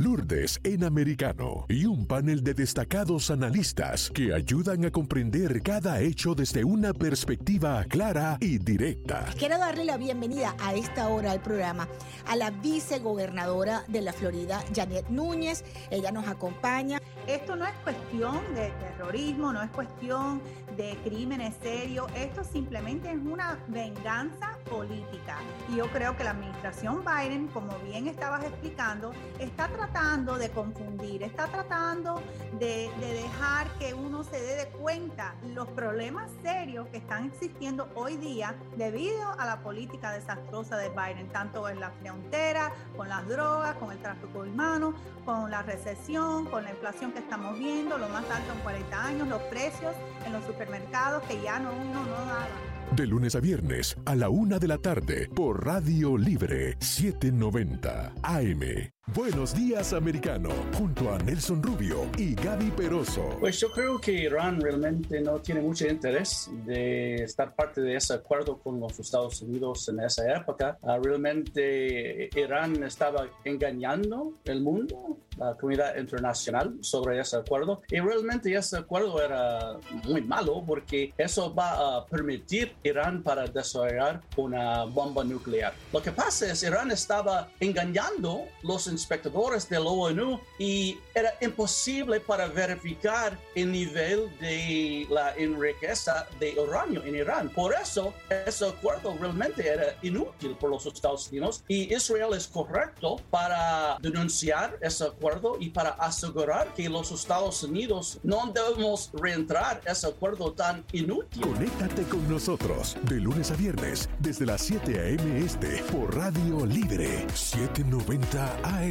Lourdes 0.00 0.60
en 0.62 0.84
americano 0.84 1.66
y 1.68 1.84
un 1.84 2.06
panel 2.06 2.44
de 2.44 2.54
destacados 2.54 3.32
analistas 3.32 4.12
que 4.14 4.32
ayudan 4.32 4.84
a 4.84 4.92
comprender 4.92 5.60
cada 5.60 6.00
hecho 6.00 6.36
desde 6.36 6.62
una 6.62 6.94
perspectiva 6.94 7.84
clara 7.84 8.38
y 8.40 8.58
directa. 8.58 9.26
Quiero 9.36 9.58
darle 9.58 9.84
la 9.84 9.96
bienvenida 9.96 10.54
a 10.60 10.74
esta 10.74 11.08
hora 11.08 11.32
al 11.32 11.42
programa 11.42 11.88
a 12.28 12.36
la 12.36 12.52
vicegobernadora 12.52 13.82
de 13.88 14.02
la 14.02 14.12
Florida, 14.12 14.62
Janet 14.72 15.08
Núñez. 15.08 15.64
Ella 15.90 16.12
nos 16.12 16.28
acompaña. 16.28 17.00
Esto 17.28 17.56
no 17.56 17.66
es 17.66 17.74
cuestión 17.84 18.40
de 18.54 18.70
terrorismo, 18.70 19.52
no 19.52 19.62
es 19.62 19.70
cuestión 19.72 20.40
de 20.78 20.96
crímenes 21.04 21.54
serios, 21.60 22.06
esto 22.14 22.42
simplemente 22.42 23.10
es 23.10 23.18
una 23.18 23.58
venganza 23.66 24.56
política. 24.70 25.36
Y 25.68 25.76
yo 25.76 25.88
creo 25.88 26.16
que 26.16 26.24
la 26.24 26.30
administración 26.30 27.04
Biden, 27.04 27.48
como 27.48 27.76
bien 27.80 28.08
estabas 28.08 28.44
explicando, 28.44 29.12
está 29.38 29.68
tratando 29.68 30.38
de 30.38 30.48
confundir, 30.50 31.22
está 31.22 31.48
tratando 31.48 32.22
de, 32.58 32.90
dejar 32.98 33.66
que 33.78 33.92
uno 33.92 34.24
se 34.24 34.40
dé 34.40 34.56
de 34.56 34.68
cuenta 34.68 35.34
los 35.54 35.68
problemas 35.68 36.30
serios 36.42 36.86
que 36.88 36.96
están 36.96 37.26
existiendo 37.26 37.90
hoy 37.94 38.16
día 38.16 38.54
debido 38.76 39.32
a 39.38 39.44
la 39.44 39.60
política 39.60 40.12
desastrosa 40.12 40.78
de 40.78 40.88
Biden, 40.88 41.28
tanto 41.28 41.68
en 41.68 41.80
la 41.80 41.90
frontera, 41.90 42.72
con 42.96 43.08
las 43.10 43.26
drogas, 43.28 43.74
con 43.76 43.92
el 43.92 43.98
tráfico 43.98 44.40
humano, 44.40 44.94
con 45.26 45.50
la 45.50 45.62
recesión, 45.62 46.46
con 46.46 46.64
la 46.64 46.70
inflación 46.70 47.12
que 47.12 47.17
estamos 47.18 47.58
viendo, 47.58 47.98
lo 47.98 48.08
más 48.08 48.24
alto 48.30 48.52
en 48.52 48.60
40 48.60 49.04
años, 49.04 49.28
los 49.28 49.42
precios 49.42 49.94
en 50.24 50.32
los 50.32 50.44
supermercados 50.44 51.22
que 51.24 51.40
ya 51.42 51.58
no 51.58 51.72
uno 51.72 52.04
no 52.04 52.24
nada. 52.24 52.48
De 52.92 53.06
lunes 53.06 53.34
a 53.34 53.40
viernes 53.40 53.96
a 54.06 54.14
la 54.14 54.30
una 54.30 54.58
de 54.58 54.68
la 54.68 54.78
tarde 54.78 55.28
por 55.34 55.64
Radio 55.64 56.16
Libre 56.16 56.76
790 56.80 58.14
AM. 58.22 58.97
Buenos 59.14 59.54
días, 59.54 59.94
americano, 59.94 60.50
junto 60.76 61.10
a 61.10 61.18
Nelson 61.18 61.62
Rubio 61.62 62.06
y 62.18 62.34
Gaby 62.34 62.70
Peroso. 62.72 63.36
Pues 63.40 63.58
yo 63.58 63.72
creo 63.72 63.98
que 63.98 64.12
Irán 64.12 64.60
realmente 64.60 65.22
no 65.22 65.40
tiene 65.40 65.62
mucho 65.62 65.86
interés 65.86 66.50
de 66.66 67.22
estar 67.22 67.54
parte 67.54 67.80
de 67.80 67.96
ese 67.96 68.12
acuerdo 68.12 68.58
con 68.58 68.78
los 68.78 68.98
Estados 69.00 69.40
Unidos 69.40 69.88
en 69.88 70.00
esa 70.00 70.30
época. 70.36 70.76
Ah, 70.82 70.98
realmente 71.02 72.28
Irán 72.38 72.82
estaba 72.82 73.26
engañando 73.44 74.34
el 74.44 74.60
mundo, 74.60 75.16
la 75.38 75.54
comunidad 75.54 75.96
internacional, 75.96 76.76
sobre 76.82 77.18
ese 77.18 77.38
acuerdo. 77.38 77.80
Y 77.88 78.00
realmente 78.00 78.54
ese 78.54 78.76
acuerdo 78.76 79.22
era 79.22 79.78
muy 80.04 80.20
malo 80.20 80.62
porque 80.66 81.14
eso 81.16 81.54
va 81.54 81.96
a 81.96 82.04
permitir 82.04 82.74
Irán 82.82 83.22
para 83.22 83.46
desarrollar 83.46 84.20
una 84.36 84.84
bomba 84.84 85.24
nuclear. 85.24 85.72
Lo 85.94 86.02
que 86.02 86.12
pasa 86.12 86.52
es 86.52 86.62
Irán 86.62 86.90
estaba 86.90 87.48
engañando 87.58 88.42
los 88.62 88.86
espectadores 88.98 89.68
de 89.68 89.78
la 89.78 89.90
ONU 89.90 90.40
y 90.58 90.98
era 91.14 91.34
imposible 91.40 92.20
para 92.20 92.46
verificar 92.46 93.38
el 93.54 93.72
nivel 93.72 94.30
de 94.38 95.06
la 95.10 95.34
enriqueza 95.36 96.26
de 96.38 96.58
uranio 96.58 97.02
en 97.04 97.16
Irán. 97.16 97.48
Por 97.50 97.74
eso, 97.74 98.14
ese 98.46 98.68
acuerdo 98.68 99.16
realmente 99.18 99.66
era 99.66 99.96
inútil 100.02 100.56
por 100.56 100.70
los 100.70 100.86
Estados 100.86 101.28
Unidos 101.28 101.64
y 101.68 101.94
Israel 101.94 102.34
es 102.34 102.46
correcto 102.46 103.20
para 103.30 103.98
denunciar 104.00 104.78
ese 104.80 105.04
acuerdo 105.04 105.56
y 105.60 105.70
para 105.70 105.90
asegurar 105.90 106.74
que 106.74 106.88
los 106.88 107.10
Estados 107.10 107.62
Unidos 107.62 108.18
no 108.22 108.52
debemos 108.52 109.10
reentrar 109.14 109.80
ese 109.84 110.06
acuerdo 110.06 110.52
tan 110.52 110.84
inútil. 110.92 111.42
Conéctate 111.42 112.02
con 112.04 112.28
nosotros 112.28 112.96
de 113.02 113.20
lunes 113.20 113.50
a 113.50 113.54
viernes 113.54 114.08
desde 114.18 114.46
las 114.46 114.62
7 114.62 114.98
a.m. 114.98 115.44
este 115.44 115.82
por 115.92 116.16
Radio 116.16 116.66
Libre 116.66 117.26
790 117.34 118.58
AM. 118.62 118.87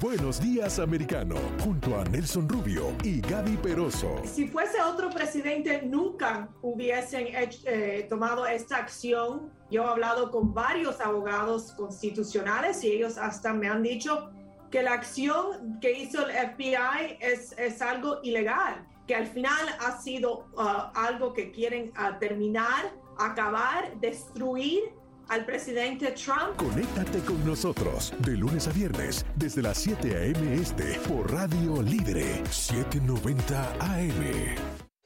Buenos 0.00 0.40
días, 0.40 0.78
americano, 0.78 1.36
junto 1.62 1.96
a 1.96 2.04
Nelson 2.04 2.48
Rubio 2.48 2.92
y 3.04 3.20
Gaby 3.20 3.56
Peroso. 3.58 4.22
Si 4.24 4.48
fuese 4.48 4.80
otro 4.80 5.10
presidente, 5.10 5.82
nunca 5.82 6.48
hubiesen 6.62 7.28
eh, 7.28 8.06
tomado 8.08 8.46
esta 8.46 8.78
acción. 8.78 9.52
Yo 9.70 9.84
he 9.84 9.86
hablado 9.86 10.30
con 10.30 10.54
varios 10.54 11.00
abogados 11.00 11.72
constitucionales 11.76 12.82
y 12.82 12.92
ellos 12.92 13.18
hasta 13.18 13.52
me 13.52 13.68
han 13.68 13.82
dicho 13.82 14.30
que 14.70 14.82
la 14.82 14.94
acción 14.94 15.78
que 15.80 15.92
hizo 15.92 16.26
el 16.26 16.32
FBI 16.32 17.18
es, 17.20 17.52
es 17.58 17.82
algo 17.82 18.20
ilegal, 18.22 18.86
que 19.06 19.14
al 19.14 19.26
final 19.26 19.68
ha 19.80 20.00
sido 20.00 20.46
uh, 20.54 20.90
algo 20.94 21.32
que 21.32 21.52
quieren 21.52 21.92
uh, 21.98 22.18
terminar, 22.18 22.92
acabar, 23.18 24.00
destruir 24.00 24.80
al 25.30 25.44
presidente 25.44 26.12
Trump. 26.12 26.56
Conéctate 26.56 27.20
con 27.20 27.44
nosotros 27.46 28.12
de 28.18 28.36
lunes 28.36 28.66
a 28.66 28.72
viernes 28.72 29.24
desde 29.36 29.62
las 29.62 29.78
7 29.78 30.16
a.m. 30.16 30.54
este 30.54 30.98
por 31.08 31.32
Radio 31.32 31.80
Libre 31.80 32.42
790 32.50 33.72
AM. 33.80 34.56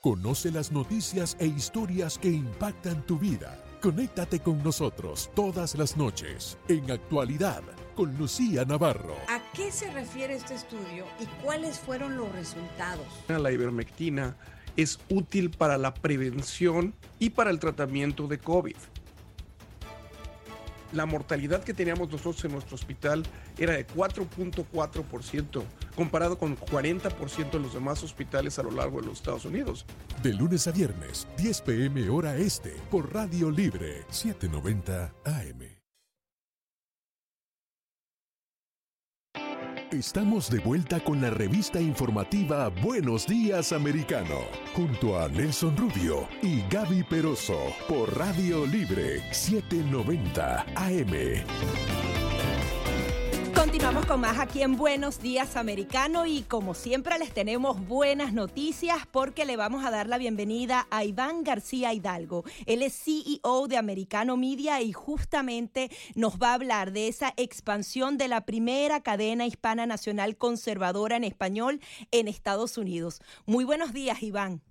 Conoce 0.01 0.51
las 0.51 0.73
noticias 0.73 1.37
e 1.39 1.47
historias 1.47 2.19
que 2.19 2.31
impactan 2.31 3.05
tu 3.07 3.19
vida. 3.19 3.63
Conéctate 3.81 4.41
con 4.41 4.63
nosotros 4.63 5.31
todas 5.35 5.75
las 5.75 5.97
noches 5.97 6.59
en 6.69 6.91
actualidad 6.91 7.63
con 7.95 8.17
Lucía 8.17 8.65
Navarro. 8.65 9.17
¿A 9.29 9.41
qué 9.53 9.71
se 9.71 9.91
refiere 9.93 10.35
este 10.35 10.55
estudio 10.55 11.05
y 11.21 11.27
cuáles 11.43 11.79
fueron 11.79 12.17
los 12.17 12.33
resultados? 12.33 13.07
La 13.29 13.53
ivermectina 13.53 14.37
es 14.77 14.99
útil 15.11 15.51
para 15.51 15.77
la 15.77 15.93
prevención 15.93 16.95
y 17.19 17.31
para 17.31 17.51
el 17.51 17.59
tratamiento 17.59 18.27
de 18.27 18.39
COVID 18.39 18.77
la 20.95 21.07
mortalidad 21.07 21.63
que 21.63 21.75
teníamos 21.75 22.11
nosotros 22.11 22.45
en 22.45 22.53
nuestro 22.53 22.77
hospital 22.77 23.25
era 23.59 23.75
de 23.75 23.87
4.4%, 23.87 25.63
comparado 25.95 26.39
con 26.39 26.57
40% 26.57 27.55
en 27.55 27.63
los 27.63 27.75
demás 27.75 28.03
hospitales 28.03 28.59
a 28.59 28.63
lo 28.63 28.71
largo 28.71 29.01
de 29.01 29.09
los 29.09 29.19
Estados 29.19 29.45
Unidos. 29.45 29.85
De 30.23 30.33
lunes 30.33 30.67
a 30.67 30.73
viernes, 30.73 31.27
10 31.37 31.61
pm 31.63 32.09
hora 32.09 32.37
este, 32.37 32.75
por 32.91 33.13
Radio 33.13 33.51
Libre, 33.51 34.05
790 34.09 35.13
AM. 35.25 35.74
Estamos 39.95 40.51
de 40.51 40.59
vuelta 40.59 40.99
con 40.99 41.21
la 41.21 41.31
revista 41.31 41.81
informativa 41.81 42.69
Buenos 42.83 43.29
Días 43.29 43.73
Americano, 43.73 44.41
junto 44.75 45.21
a 45.21 45.29
Nelson 45.29 45.77
Rubio 45.77 46.27
y 46.43 46.63
Gaby 46.69 47.05
Peroso, 47.05 47.57
por 47.89 48.19
Radio 48.19 48.67
Libre 48.67 49.23
790 49.33 50.67
AM. 50.75 52.24
Continuamos 53.55 54.07
con 54.07 54.21
más 54.21 54.39
aquí 54.41 54.63
en 54.63 54.77
Buenos 54.77 55.23
Días 55.23 55.57
Americano 55.57 56.27
y 56.27 56.43
como 56.43 56.75
siempre 56.75 57.19
les 57.19 57.33
tenemos 57.33 57.87
buenas 57.87 58.33
noticias 58.33 59.07
porque 59.13 59.45
le 59.45 59.57
vamos 59.57 59.85
a 59.85 59.93
dar 59.93 60.09
la 60.09 60.19
bienvenida 60.19 60.89
a 60.91 61.05
Iván 61.05 61.45
García 61.45 61.93
Hidalgo. 61.93 62.43
Él 62.67 62.83
es 62.83 62.95
CEO 62.95 63.69
de 63.69 63.77
Americano 63.77 64.37
Media 64.37 64.83
y 64.83 64.93
justamente 64.93 65.89
nos 66.17 66.39
va 66.39 66.51
a 66.51 66.55
hablar 66.55 66.93
de 66.93 67.07
esa 67.07 67.33
expansión 67.37 68.19
de 68.19 68.29
la 68.29 68.45
primera 68.45 69.03
cadena 69.03 69.47
hispana 69.47 69.87
nacional 69.87 70.37
conservadora 70.37 71.17
en 71.17 71.25
español 71.25 71.81
en 72.11 72.27
Estados 72.27 72.77
Unidos. 72.77 73.21
Muy 73.47 73.65
buenos 73.65 73.93
días, 73.93 74.23
Iván. 74.23 74.63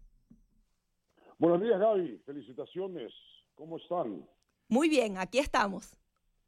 Buenos 1.39 1.61
días, 1.61 1.79
Gaby. 1.79 2.21
Felicitaciones. 2.25 3.13
¿Cómo 3.55 3.77
están? 3.77 4.27
Muy 4.67 4.89
bien, 4.89 5.17
aquí 5.17 5.39
estamos. 5.39 6.02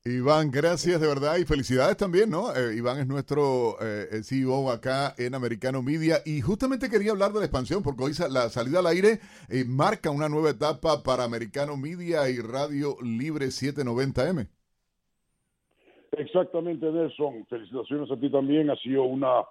Iván, 0.08 0.52
gracias 0.52 1.02
de 1.02 1.08
verdad 1.08 1.38
y 1.38 1.46
felicidades 1.46 1.98
también, 1.98 2.30
¿no? 2.30 2.56
Eh, 2.56 2.76
Iván 2.78 3.00
es 3.00 3.08
nuestro 3.08 3.76
eh, 3.82 4.22
CEO 4.22 4.70
acá 4.70 5.16
en 5.18 5.34
Americano 5.34 5.82
Media 5.82 6.18
y 6.24 6.42
justamente 6.42 6.92
quería 6.92 7.10
hablar 7.10 7.32
de 7.32 7.40
la 7.40 7.46
expansión 7.46 7.82
porque 7.82 8.04
hoy 8.04 8.12
la 8.30 8.50
salida 8.50 8.80
al 8.80 8.86
aire 8.86 9.18
eh, 9.50 9.66
marca 9.66 10.12
una 10.12 10.30
nueva 10.30 10.52
etapa 10.52 11.02
para 11.02 11.24
Americano 11.24 11.76
Media 11.76 12.30
y 12.30 12.38
Radio 12.38 12.98
Libre 13.02 13.48
790M. 13.48 14.48
Exactamente, 16.12 16.86
Nelson. 16.86 17.44
Felicitaciones 17.48 18.12
a 18.12 18.16
ti 18.16 18.30
también. 18.30 18.70
Ha 18.70 18.76
sido 18.76 19.06
una, 19.06 19.42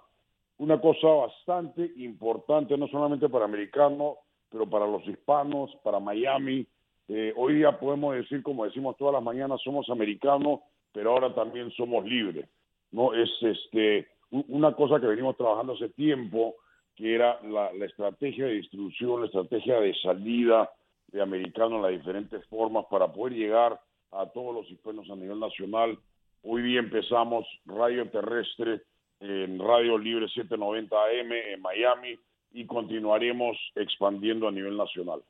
una 0.59 0.79
cosa 0.79 1.07
bastante 1.09 1.91
importante, 1.97 2.77
no 2.77 2.87
solamente 2.87 3.27
para 3.27 3.43
Americano, 3.43 4.19
pero 4.49 4.69
para 4.69 4.87
los 4.87 5.05
hispanos, 5.05 5.69
para 5.83 5.99
Miami, 5.99 6.65
eh, 7.07 7.33
hoy 7.35 7.55
día 7.55 7.79
podemos 7.79 8.15
decir, 8.15 8.41
como 8.41 8.65
decimos 8.65 8.97
todas 8.97 9.13
las 9.13 9.23
mañanas, 9.23 9.61
somos 9.63 9.89
americanos, 9.89 10.61
pero 10.91 11.11
ahora 11.11 11.33
también 11.33 11.71
somos 11.71 12.05
libres. 12.05 12.47
No 12.91 13.13
es 13.13 13.29
este 13.41 14.07
una 14.31 14.73
cosa 14.73 14.99
que 14.99 15.07
venimos 15.07 15.37
trabajando 15.37 15.73
hace 15.73 15.89
tiempo, 15.89 16.55
que 16.95 17.15
era 17.15 17.39
la, 17.43 17.69
estrategia 17.85 18.45
de 18.45 18.53
distribución, 18.53 19.21
la 19.21 19.27
estrategia 19.27 19.79
de 19.79 19.93
salida 19.95 20.69
de 21.07 21.21
americanos 21.21 21.81
las 21.81 21.91
diferentes 21.91 22.43
formas 22.47 22.85
para 22.89 23.11
poder 23.11 23.33
llegar 23.33 23.79
a 24.11 24.25
todos 24.27 24.55
los 24.55 24.69
hispanos 24.71 25.09
a 25.09 25.15
nivel 25.15 25.39
nacional. 25.39 25.97
Hoy 26.43 26.63
día 26.63 26.79
empezamos 26.79 27.45
radio 27.65 28.09
terrestre 28.09 28.81
en 29.19 29.59
Radio 29.59 29.97
Libre 29.97 30.27
790 30.27 30.95
AM 30.95 31.31
en 31.31 31.61
Miami 31.61 32.19
y 32.51 32.65
continuaremos 32.65 33.57
expandiendo 33.75 34.47
a 34.47 34.51
nivel 34.51 34.75
nacional. 34.75 35.21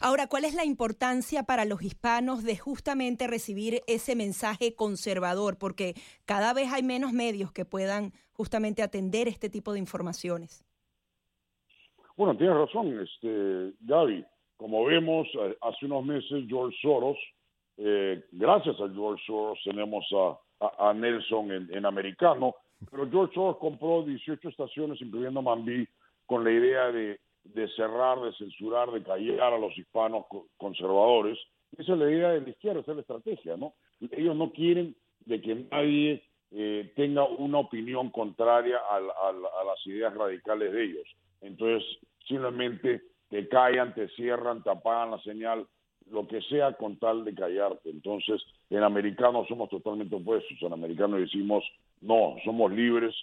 Ahora, 0.00 0.26
¿cuál 0.28 0.44
es 0.44 0.54
la 0.54 0.64
importancia 0.64 1.42
para 1.42 1.64
los 1.64 1.82
hispanos 1.82 2.42
de 2.44 2.56
justamente 2.56 3.26
recibir 3.26 3.82
ese 3.86 4.16
mensaje 4.16 4.74
conservador? 4.74 5.58
Porque 5.58 5.94
cada 6.24 6.52
vez 6.54 6.72
hay 6.72 6.82
menos 6.82 7.12
medios 7.12 7.52
que 7.52 7.64
puedan 7.64 8.12
justamente 8.32 8.82
atender 8.82 9.28
este 9.28 9.50
tipo 9.50 9.72
de 9.72 9.78
informaciones. 9.78 10.64
Bueno, 12.16 12.36
tienes 12.36 12.56
razón, 12.56 13.00
este, 13.00 13.72
Gaby. 13.80 14.24
Como 14.56 14.84
vemos, 14.84 15.26
eh, 15.34 15.56
hace 15.62 15.86
unos 15.86 16.04
meses 16.04 16.44
George 16.48 16.76
Soros, 16.80 17.18
eh, 17.76 18.24
gracias 18.30 18.76
a 18.80 18.88
George 18.88 19.22
Soros 19.26 19.58
tenemos 19.64 20.04
a, 20.60 20.94
Nelson 20.94 21.50
en, 21.52 21.84
americano, 21.84 22.54
pero 22.90 23.10
George 23.10 23.34
Soros 23.34 23.58
compró 23.58 24.02
18 24.02 24.48
estaciones, 24.48 25.00
incluyendo 25.02 25.42
Mambí, 25.42 25.86
con 26.24 26.44
la 26.44 26.52
idea 26.52 26.92
de 26.92 27.20
de 27.44 27.68
cerrar, 27.68 28.20
de 28.20 28.32
censurar, 28.34 28.90
de 28.90 29.02
callar 29.02 29.52
a 29.52 29.58
los 29.58 29.76
hispanos 29.76 30.24
conservadores. 30.56 31.38
Esa 31.76 31.92
es 31.92 31.98
la 31.98 32.10
idea 32.10 32.30
de 32.30 32.40
la 32.40 32.50
izquierda, 32.50 32.80
esa 32.80 32.92
es 32.92 32.96
la 32.96 33.00
estrategia, 33.02 33.56
¿no? 33.56 33.74
Ellos 34.00 34.36
no 34.36 34.52
quieren 34.52 34.96
de 35.26 35.40
que 35.40 35.54
nadie 35.54 36.22
eh, 36.50 36.92
tenga 36.94 37.24
una 37.24 37.58
opinión 37.58 38.10
contraria 38.10 38.78
a, 38.90 39.00
las 39.00 39.86
ideas 39.86 40.14
radicales 40.14 40.72
de 40.72 40.84
ellos. 40.84 41.06
Entonces, 41.40 41.82
simplemente 42.26 43.02
te 43.28 43.48
callan, 43.48 43.94
te 43.94 44.08
cierran, 44.10 44.62
te 44.62 44.70
apagan 44.70 45.10
la 45.10 45.18
señal, 45.22 45.66
lo 46.10 46.28
que 46.28 46.40
sea 46.42 46.74
con 46.74 46.98
tal 46.98 47.24
de 47.24 47.34
callarte. 47.34 47.90
Entonces, 47.90 48.40
en 48.70 48.82
americanos 48.82 49.48
somos 49.48 49.68
totalmente 49.68 50.14
opuestos. 50.14 50.56
En 50.60 50.72
americanos 50.72 51.20
decimos, 51.20 51.64
no, 52.00 52.36
somos 52.44 52.70
libres, 52.70 53.14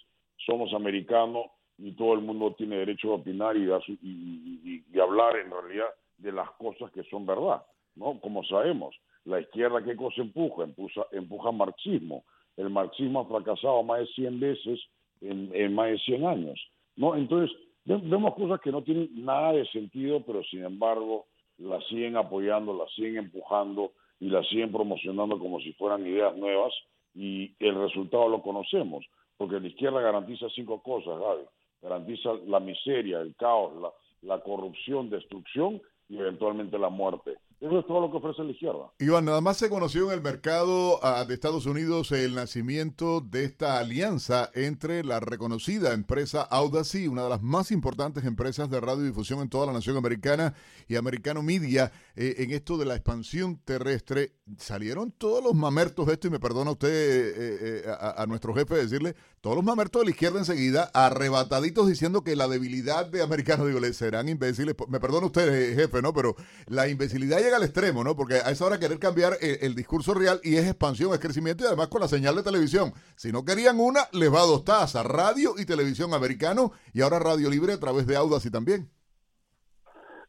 somos 0.46 0.74
americanos, 0.74 1.46
y 1.84 1.94
todo 1.94 2.14
el 2.14 2.22
mundo 2.22 2.54
tiene 2.56 2.78
derecho 2.78 3.12
a 3.12 3.16
opinar 3.16 3.58
y, 3.58 3.68
y, 4.04 5.00
hablar 5.00 5.36
en 5.38 5.50
realidad 5.50 5.88
de 6.20 6.32
las 6.32 6.52
cosas 6.52 6.92
que 6.92 7.04
son 7.06 7.26
verdad, 7.26 7.64
¿no? 7.96 8.20
Como 8.22 8.44
sabemos, 8.44 8.96
la 9.26 9.42
izquierda 9.42 9.84
qué 9.84 9.96
cosa 9.96 10.22
empuja, 10.22 10.64
empuja, 10.64 11.08
empuja 11.12 11.52
marxismo. 11.52 12.24
El 12.56 12.70
marxismo 12.70 13.22
ha 13.22 13.26
fracasado 13.26 13.82
más 13.82 14.02
de 14.02 14.06
100 14.08 14.40
veces 14.40 14.80
en, 15.22 15.50
en 15.54 15.74
más 15.74 15.90
de 15.90 15.98
100 16.00 16.26
años, 16.26 16.60
¿no? 16.96 17.16
Entonces, 17.16 17.58
vemos 17.86 18.36
cosas 18.36 18.62
que 18.62 18.72
no 18.72 18.84
tienen 18.84 19.10
nada 19.16 19.54
de 19.54 19.66
sentido, 19.68 20.22
pero 20.24 20.44
sin 20.44 20.64
embargo 20.64 21.26
las 21.58 21.84
siguen 21.88 22.16
apoyando, 22.16 22.78
las 22.78 22.94
siguen 22.94 23.18
empujando 23.18 23.94
y 24.20 24.30
las 24.30 24.48
siguen 24.50 24.72
promocionando 24.72 25.40
como 25.40 25.60
si 25.62 25.74
fueran 25.74 26.06
ideas 26.06 26.36
nuevas 26.38 26.74
y 27.16 27.56
el 27.60 27.74
resultado 27.74 28.30
lo 28.30 28.44
conocemos, 28.44 29.04
porque 29.38 29.60
la 29.60 29.68
izquierda 29.68 30.00
garantiza 30.00 30.48
cinco 30.54 30.84
cosas, 30.84 31.20
Gaby 31.20 31.44
garantiza 31.82 32.34
la 32.48 32.60
miseria, 32.60 33.22
el 33.22 33.36
caos, 33.36 33.74
la, 34.22 34.40
corrupción, 34.42 35.10
destrucción 35.10 35.82
y 36.10 36.18
eventualmente 36.18 36.78
la 36.78 36.90
muerte. 36.90 37.38
Eso 37.62 37.78
es 37.78 37.86
todo 37.86 38.02
lo 38.02 38.10
que 38.10 38.18
ofrece 38.18 38.44
la 38.44 38.50
izquierda. 38.50 38.92
Iván, 38.98 39.26
nada 39.26 39.40
más 39.40 39.58
se 39.58 39.70
conoció 39.70 40.08
en 40.08 40.18
el 40.18 40.24
mercado 40.24 41.00
ah, 41.04 41.24
de 41.26 41.36
Estados 41.36 41.68
Unidos 41.68 42.12
el 42.12 42.34
nacimiento 42.34 43.22
de 43.22 43.44
esta 43.44 43.78
alianza 43.78 44.50
entre 44.56 45.04
la 45.04 45.20
reconocida 45.20 45.94
empresa 45.94 46.42
Audacy, 46.42 47.08
una 47.08 47.22
de 47.22 47.30
las 47.30 47.44
más 47.44 47.70
importantes 47.70 48.26
empresas 48.26 48.68
de 48.72 48.80
radiodifusión 48.80 49.42
en 49.42 49.50
toda 49.50 49.68
la 49.68 49.74
nación 49.74 49.96
americana, 49.96 50.56
y 50.88 50.96
Americano 50.96 51.44
Media, 51.44 51.92
eh, 52.16 52.38
en 52.40 52.50
esto 52.50 52.80
de 52.80 52.86
la 52.86 52.96
expansión 52.96 53.58
terrestre. 53.64 54.34
Salieron 54.58 55.12
todos 55.12 55.44
los 55.44 55.54
mamertos 55.54 56.08
de 56.08 56.14
esto, 56.14 56.28
y 56.28 56.32
me 56.32 56.40
perdona 56.40 56.72
usted 56.72 56.90
eh, 56.90 57.82
eh, 57.86 57.96
a, 58.18 58.26
nuestro 58.26 58.56
jefe 58.56 58.74
decirle, 58.74 59.16
todos 59.40 59.56
los 59.56 59.64
mamertos 59.64 60.02
de 60.02 60.06
la 60.06 60.12
izquierda 60.12 60.40
enseguida, 60.40 60.90
arrebataditos 60.96 61.88
diciendo 61.88 62.24
que 62.24 62.36
la 62.36 62.48
debilidad 62.48 63.06
de 63.06 63.22
Americano, 63.22 63.68
digo, 63.68 63.80
le 63.80 63.94
serán 63.94 64.30
imbéciles. 64.30 64.76
Me 64.88 65.00
perdona 65.00 65.28
usted, 65.28 65.76
jefe, 65.76 66.02
¿no? 66.02 66.12
Pero 66.12 66.36
la 66.66 66.88
imbecilidad 66.88 67.40
llega 67.52 67.58
al 67.58 67.64
extremo, 67.64 68.04
¿no? 68.04 68.16
Porque 68.16 68.36
a 68.36 68.50
esa 68.50 68.66
hora 68.66 68.80
querer 68.80 68.98
cambiar 69.00 69.34
el, 69.42 69.58
el 69.62 69.76
discurso 69.76 70.14
real 70.14 70.40
y 70.44 70.56
es 70.56 70.66
expansión, 70.68 71.14
es 71.14 71.20
crecimiento 71.20 71.64
y 71.64 71.68
además 71.68 71.88
con 71.90 72.02
la 72.02 72.08
señal 72.08 72.36
de 72.36 72.44
televisión. 72.44 72.92
Si 73.16 73.32
no 73.32 73.44
querían 73.44 73.80
una, 73.80 74.02
les 74.14 74.34
va 74.34 74.40
a 74.42 74.46
dos 74.46 74.64
tazas, 74.64 75.06
radio 75.06 75.52
y 75.58 75.66
televisión 75.66 76.14
americano 76.14 76.72
y 76.94 77.02
ahora 77.02 77.20
radio 77.20 77.50
libre 77.50 77.74
a 77.74 77.80
través 77.80 78.08
de 78.08 78.16
Audacy 78.16 78.50
también. 78.50 78.90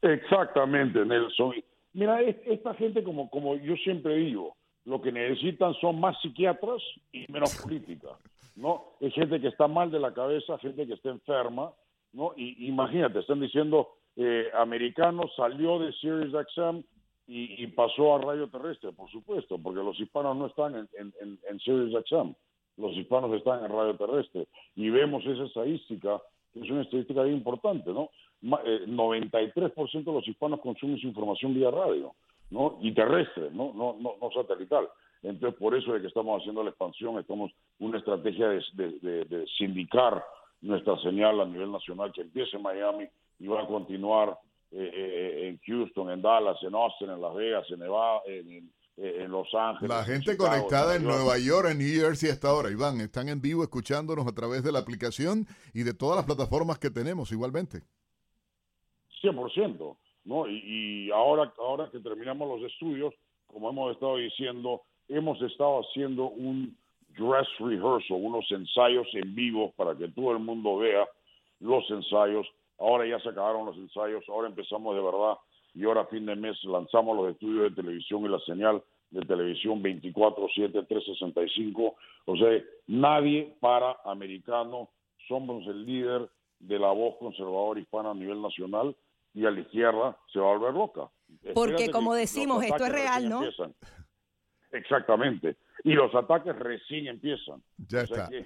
Exactamente, 0.01 1.05
Nelson. 1.05 1.53
Mira, 1.93 2.21
es- 2.21 2.35
esta 2.45 2.73
gente, 2.73 3.03
como, 3.03 3.29
como 3.29 3.55
yo 3.55 3.75
siempre 3.77 4.15
digo, 4.17 4.55
lo 4.85 5.01
que 5.01 5.11
necesitan 5.11 5.73
son 5.79 5.99
más 5.99 6.17
psiquiatras 6.21 6.81
y 7.11 7.31
menos 7.31 7.55
política, 7.63 8.09
¿no? 8.55 8.95
Es 8.99 9.13
gente 9.13 9.39
que 9.39 9.47
está 9.47 9.67
mal 9.67 9.91
de 9.91 9.99
la 9.99 10.13
cabeza, 10.13 10.57
gente 10.57 10.85
que 10.85 10.93
está 10.93 11.09
enferma, 11.09 11.71
¿no? 12.11 12.33
Y 12.35 12.67
imagínate, 12.67 13.19
están 13.19 13.39
diciendo, 13.39 13.87
eh, 14.15 14.47
americano 14.57 15.23
salió 15.37 15.79
de 15.79 15.93
Sirius 15.93 16.33
XM 16.53 16.83
y, 17.27 17.63
y 17.63 17.67
pasó 17.67 18.15
a 18.15 18.19
radio 18.21 18.47
terrestre, 18.49 18.91
por 18.91 19.09
supuesto, 19.09 19.57
porque 19.57 19.79
los 19.83 19.99
hispanos 19.99 20.35
no 20.37 20.47
están 20.47 20.75
en, 20.75 20.89
en, 20.97 21.13
en, 21.21 21.39
en 21.49 21.59
Sirius 21.59 22.03
XM, 22.07 22.33
los 22.77 22.91
hispanos 22.97 23.31
están 23.33 23.63
en 23.63 23.71
radio 23.71 23.95
terrestre. 23.95 24.47
Y 24.75 24.89
vemos 24.89 25.25
esa 25.25 25.43
estadística, 25.43 26.21
que 26.53 26.59
es 26.61 26.69
una 26.69 26.81
estadística 26.81 27.23
bien 27.23 27.37
importante, 27.37 27.91
¿no? 27.91 28.09
Eh, 28.65 28.85
93% 28.87 30.03
de 30.03 30.11
los 30.11 30.27
hispanos 30.27 30.59
consumen 30.59 30.97
su 30.99 31.07
información 31.07 31.53
vía 31.53 31.71
radio, 31.71 32.13
¿no? 32.49 32.77
Y 32.81 32.91
terrestre, 32.93 33.49
¿no? 33.51 33.71
No, 33.73 33.95
no, 33.99 34.15
no 34.21 34.31
satelital. 34.31 34.89
Entonces, 35.21 35.57
por 35.57 35.73
eso 35.75 35.95
es 35.95 36.01
que 36.01 36.09
estamos 36.09 36.41
haciendo 36.41 36.61
la 36.63 36.71
expansión, 36.71 37.17
estamos 37.17 37.51
una 37.79 37.97
estrategia 37.99 38.49
de, 38.49 38.61
de- 38.73 38.99
de- 38.99 39.25
de 39.25 39.47
sindicar 39.57 40.21
nuestra 40.61 40.97
señal 40.99 41.39
a 41.39 41.45
nivel 41.45 41.71
nacional 41.71 42.11
que 42.11 42.21
empieza 42.21 42.57
en 42.57 42.63
Miami 42.63 43.05
y 43.39 43.47
va 43.47 43.61
a 43.63 43.67
continuar 43.67 44.37
eh, 44.75 44.91
eh, 44.93 45.47
en 45.49 45.59
Houston, 45.65 46.09
en 46.11 46.21
Dallas, 46.21 46.57
en 46.63 46.73
Austin, 46.75 47.09
en 47.11 47.21
Las 47.21 47.33
Vegas, 47.35 47.65
en 47.69 47.79
Nevada, 47.79 48.21
en, 48.27 48.51
en- 48.51 48.73
en 48.95 49.31
Los 49.31 49.47
Ángeles. 49.55 49.89
La 49.89 50.01
en 50.01 50.05
gente 50.05 50.31
Chicago, 50.33 50.49
conectada 50.51 50.95
en 50.95 51.01
Nueva 51.03 51.17
Nueva 51.23 51.37
York, 51.39 51.67
en 51.71 51.79
New 51.79 51.99
Jersey 52.01 52.29
hasta 52.29 52.49
ahora, 52.49 52.69
Iván, 52.69 53.01
están 53.01 53.27
en 53.27 53.41
vivo 53.41 53.63
escuchándonos 53.63 54.27
a 54.27 54.35
través 54.35 54.63
de 54.63 54.71
la 54.71 54.77
aplicación 54.79 55.47
y 55.73 55.81
de 55.81 55.95
todas 55.95 56.15
las 56.17 56.25
plataformas 56.25 56.77
que 56.77 56.91
tenemos 56.91 57.31
igualmente. 57.31 57.81
100%, 59.21 59.97
¿no? 60.25 60.47
Y, 60.47 61.07
y 61.07 61.11
ahora, 61.11 61.51
ahora 61.57 61.89
que 61.91 61.99
terminamos 61.99 62.47
los 62.59 62.71
estudios, 62.71 63.13
como 63.47 63.69
hemos 63.69 63.93
estado 63.93 64.17
diciendo, 64.17 64.81
hemos 65.07 65.41
estado 65.41 65.81
haciendo 65.81 66.25
un 66.29 66.77
dress 67.17 67.47
rehearsal, 67.59 68.17
unos 68.19 68.45
ensayos 68.51 69.07
en 69.13 69.33
vivo 69.35 69.71
para 69.75 69.95
que 69.95 70.07
todo 70.09 70.31
el 70.33 70.39
mundo 70.39 70.77
vea 70.77 71.07
los 71.59 71.83
ensayos. 71.89 72.47
Ahora 72.83 73.07
ya 73.07 73.17
se 73.21 73.29
acabaron 73.29 73.65
los 73.65 73.77
ensayos, 73.77 74.27
ahora 74.27 74.49
empezamos 74.49 74.93
de 74.93 75.01
verdad 75.01 75.37
y 75.73 75.85
ahora 75.85 76.01
a 76.01 76.05
fin 76.07 76.25
de 76.25 76.35
mes 76.35 76.61
lanzamos 76.65 77.15
los 77.15 77.31
estudios 77.31 77.69
de 77.69 77.81
televisión 77.81 78.25
y 78.25 78.27
la 78.27 78.39
señal 78.41 78.83
de 79.09 79.21
televisión 79.21 79.81
24/7 79.81 80.85
365. 80.87 81.95
O 82.25 82.35
sea, 82.35 82.61
nadie 82.87 83.55
para 83.61 83.95
americano, 84.03 84.89
somos 85.29 85.65
el 85.67 85.85
líder 85.85 86.29
de 86.59 86.77
la 86.77 86.91
voz 86.91 87.15
conservadora 87.19 87.79
hispana 87.79 88.11
a 88.11 88.13
nivel 88.13 88.41
nacional 88.41 88.93
y 89.33 89.45
a 89.45 89.51
la 89.51 89.61
izquierda 89.61 90.17
se 90.31 90.39
va 90.39 90.51
a 90.51 90.57
volver 90.57 90.73
loca. 90.73 91.09
Porque 91.53 91.71
Espérate 91.75 91.91
como 91.91 92.13
decimos, 92.13 92.63
esto 92.63 92.83
es 92.85 92.91
real, 92.91 93.29
¿no? 93.29 93.37
empiezan. 93.43 93.73
Exactamente. 94.71 95.55
Y 95.83 95.93
los 95.93 96.13
ataques 96.13 96.53
recién 96.57 97.07
empiezan. 97.07 97.63
Ya 97.87 98.03
O 98.03 98.07
sea 98.07 98.23
está. 98.25 98.29
que, 98.29 98.45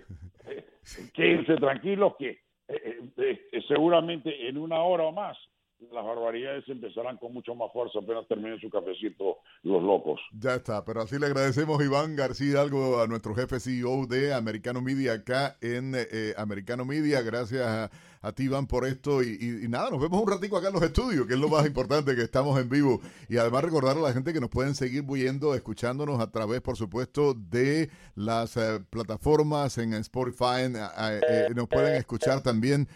eh, 0.51 0.65
quédense 1.13 1.55
tranquilos 1.55 2.15
que 2.17 2.46
eh, 2.68 3.09
eh, 3.18 3.47
eh, 3.51 3.61
seguramente 3.68 4.47
en 4.47 4.57
una 4.57 4.82
hora 4.82 5.03
o 5.03 5.11
más 5.11 5.38
las 5.91 6.03
barbaridades 6.03 6.68
empezarán 6.68 7.18
con 7.18 7.34
mucho 7.34 7.53
más 7.53 7.72
fuerza 7.72 7.99
apenas 7.99 8.28
terminen 8.28 8.59
su 8.59 8.70
cafecito 8.70 9.38
los 9.63 9.84
locos. 9.84 10.20
Ya 10.32 10.55
está, 10.55 10.84
pero 10.84 11.01
así 11.01 11.20
le 11.20 11.28
agradecemos 11.28 11.84
Iván 11.84 12.15
García 12.15 12.61
algo 12.61 12.99
a 12.99 13.07
nuestro 13.07 13.36
jefe 13.36 13.59
CEO 13.59 14.07
de 14.07 14.34
Americano 14.34 14.82
Media 14.82 15.13
acá 15.13 15.57
en 15.61 15.93
eh, 15.95 16.34
Americano 16.38 16.86
Media. 16.86 17.22
Gracias 17.22 17.61
a, 17.61 17.91
a 18.28 18.32
ti 18.34 18.43
Iván 18.43 18.67
por 18.67 18.86
esto 18.86 19.23
y, 19.23 19.38
y- 19.39 19.65
y 19.65 19.67
nada, 19.67 19.89
nos 19.89 20.01
vemos 20.01 20.21
un 20.21 20.30
ratico 20.30 20.57
acá 20.57 20.67
en 20.67 20.73
los 20.73 20.84
estudios, 20.84 21.25
que 21.28 21.34
es 21.34 21.39
lo 21.39 21.49
más 21.49 21.65
importante, 21.65 22.15
que 22.15 22.21
estamos 22.21 22.59
en 22.59 22.69
vivo. 22.69 23.01
Y 23.30 23.38
además 23.38 23.63
recordar 23.63 23.97
a 23.97 24.01
la 24.01 24.13
gente 24.13 24.34
que 24.34 24.39
nos 24.39 24.49
pueden 24.49 24.75
seguir 24.75 25.03
viendo, 25.03 25.55
escuchándonos 25.55 26.19
a 26.19 26.30
través, 26.32 26.61
por 26.61 26.75
supuesto, 26.78 27.34
de 27.34 27.89
las 28.15 28.57
eh, 28.57 28.80
plataformas 28.89 29.78
en 29.78 29.93
Spotify, 29.93 30.61
en, 30.65 30.75
eh, 30.75 30.80
eh, 31.30 31.47
nos 31.55 31.67
pueden 31.67 31.95
escuchar 31.95 32.41
también 32.41 32.88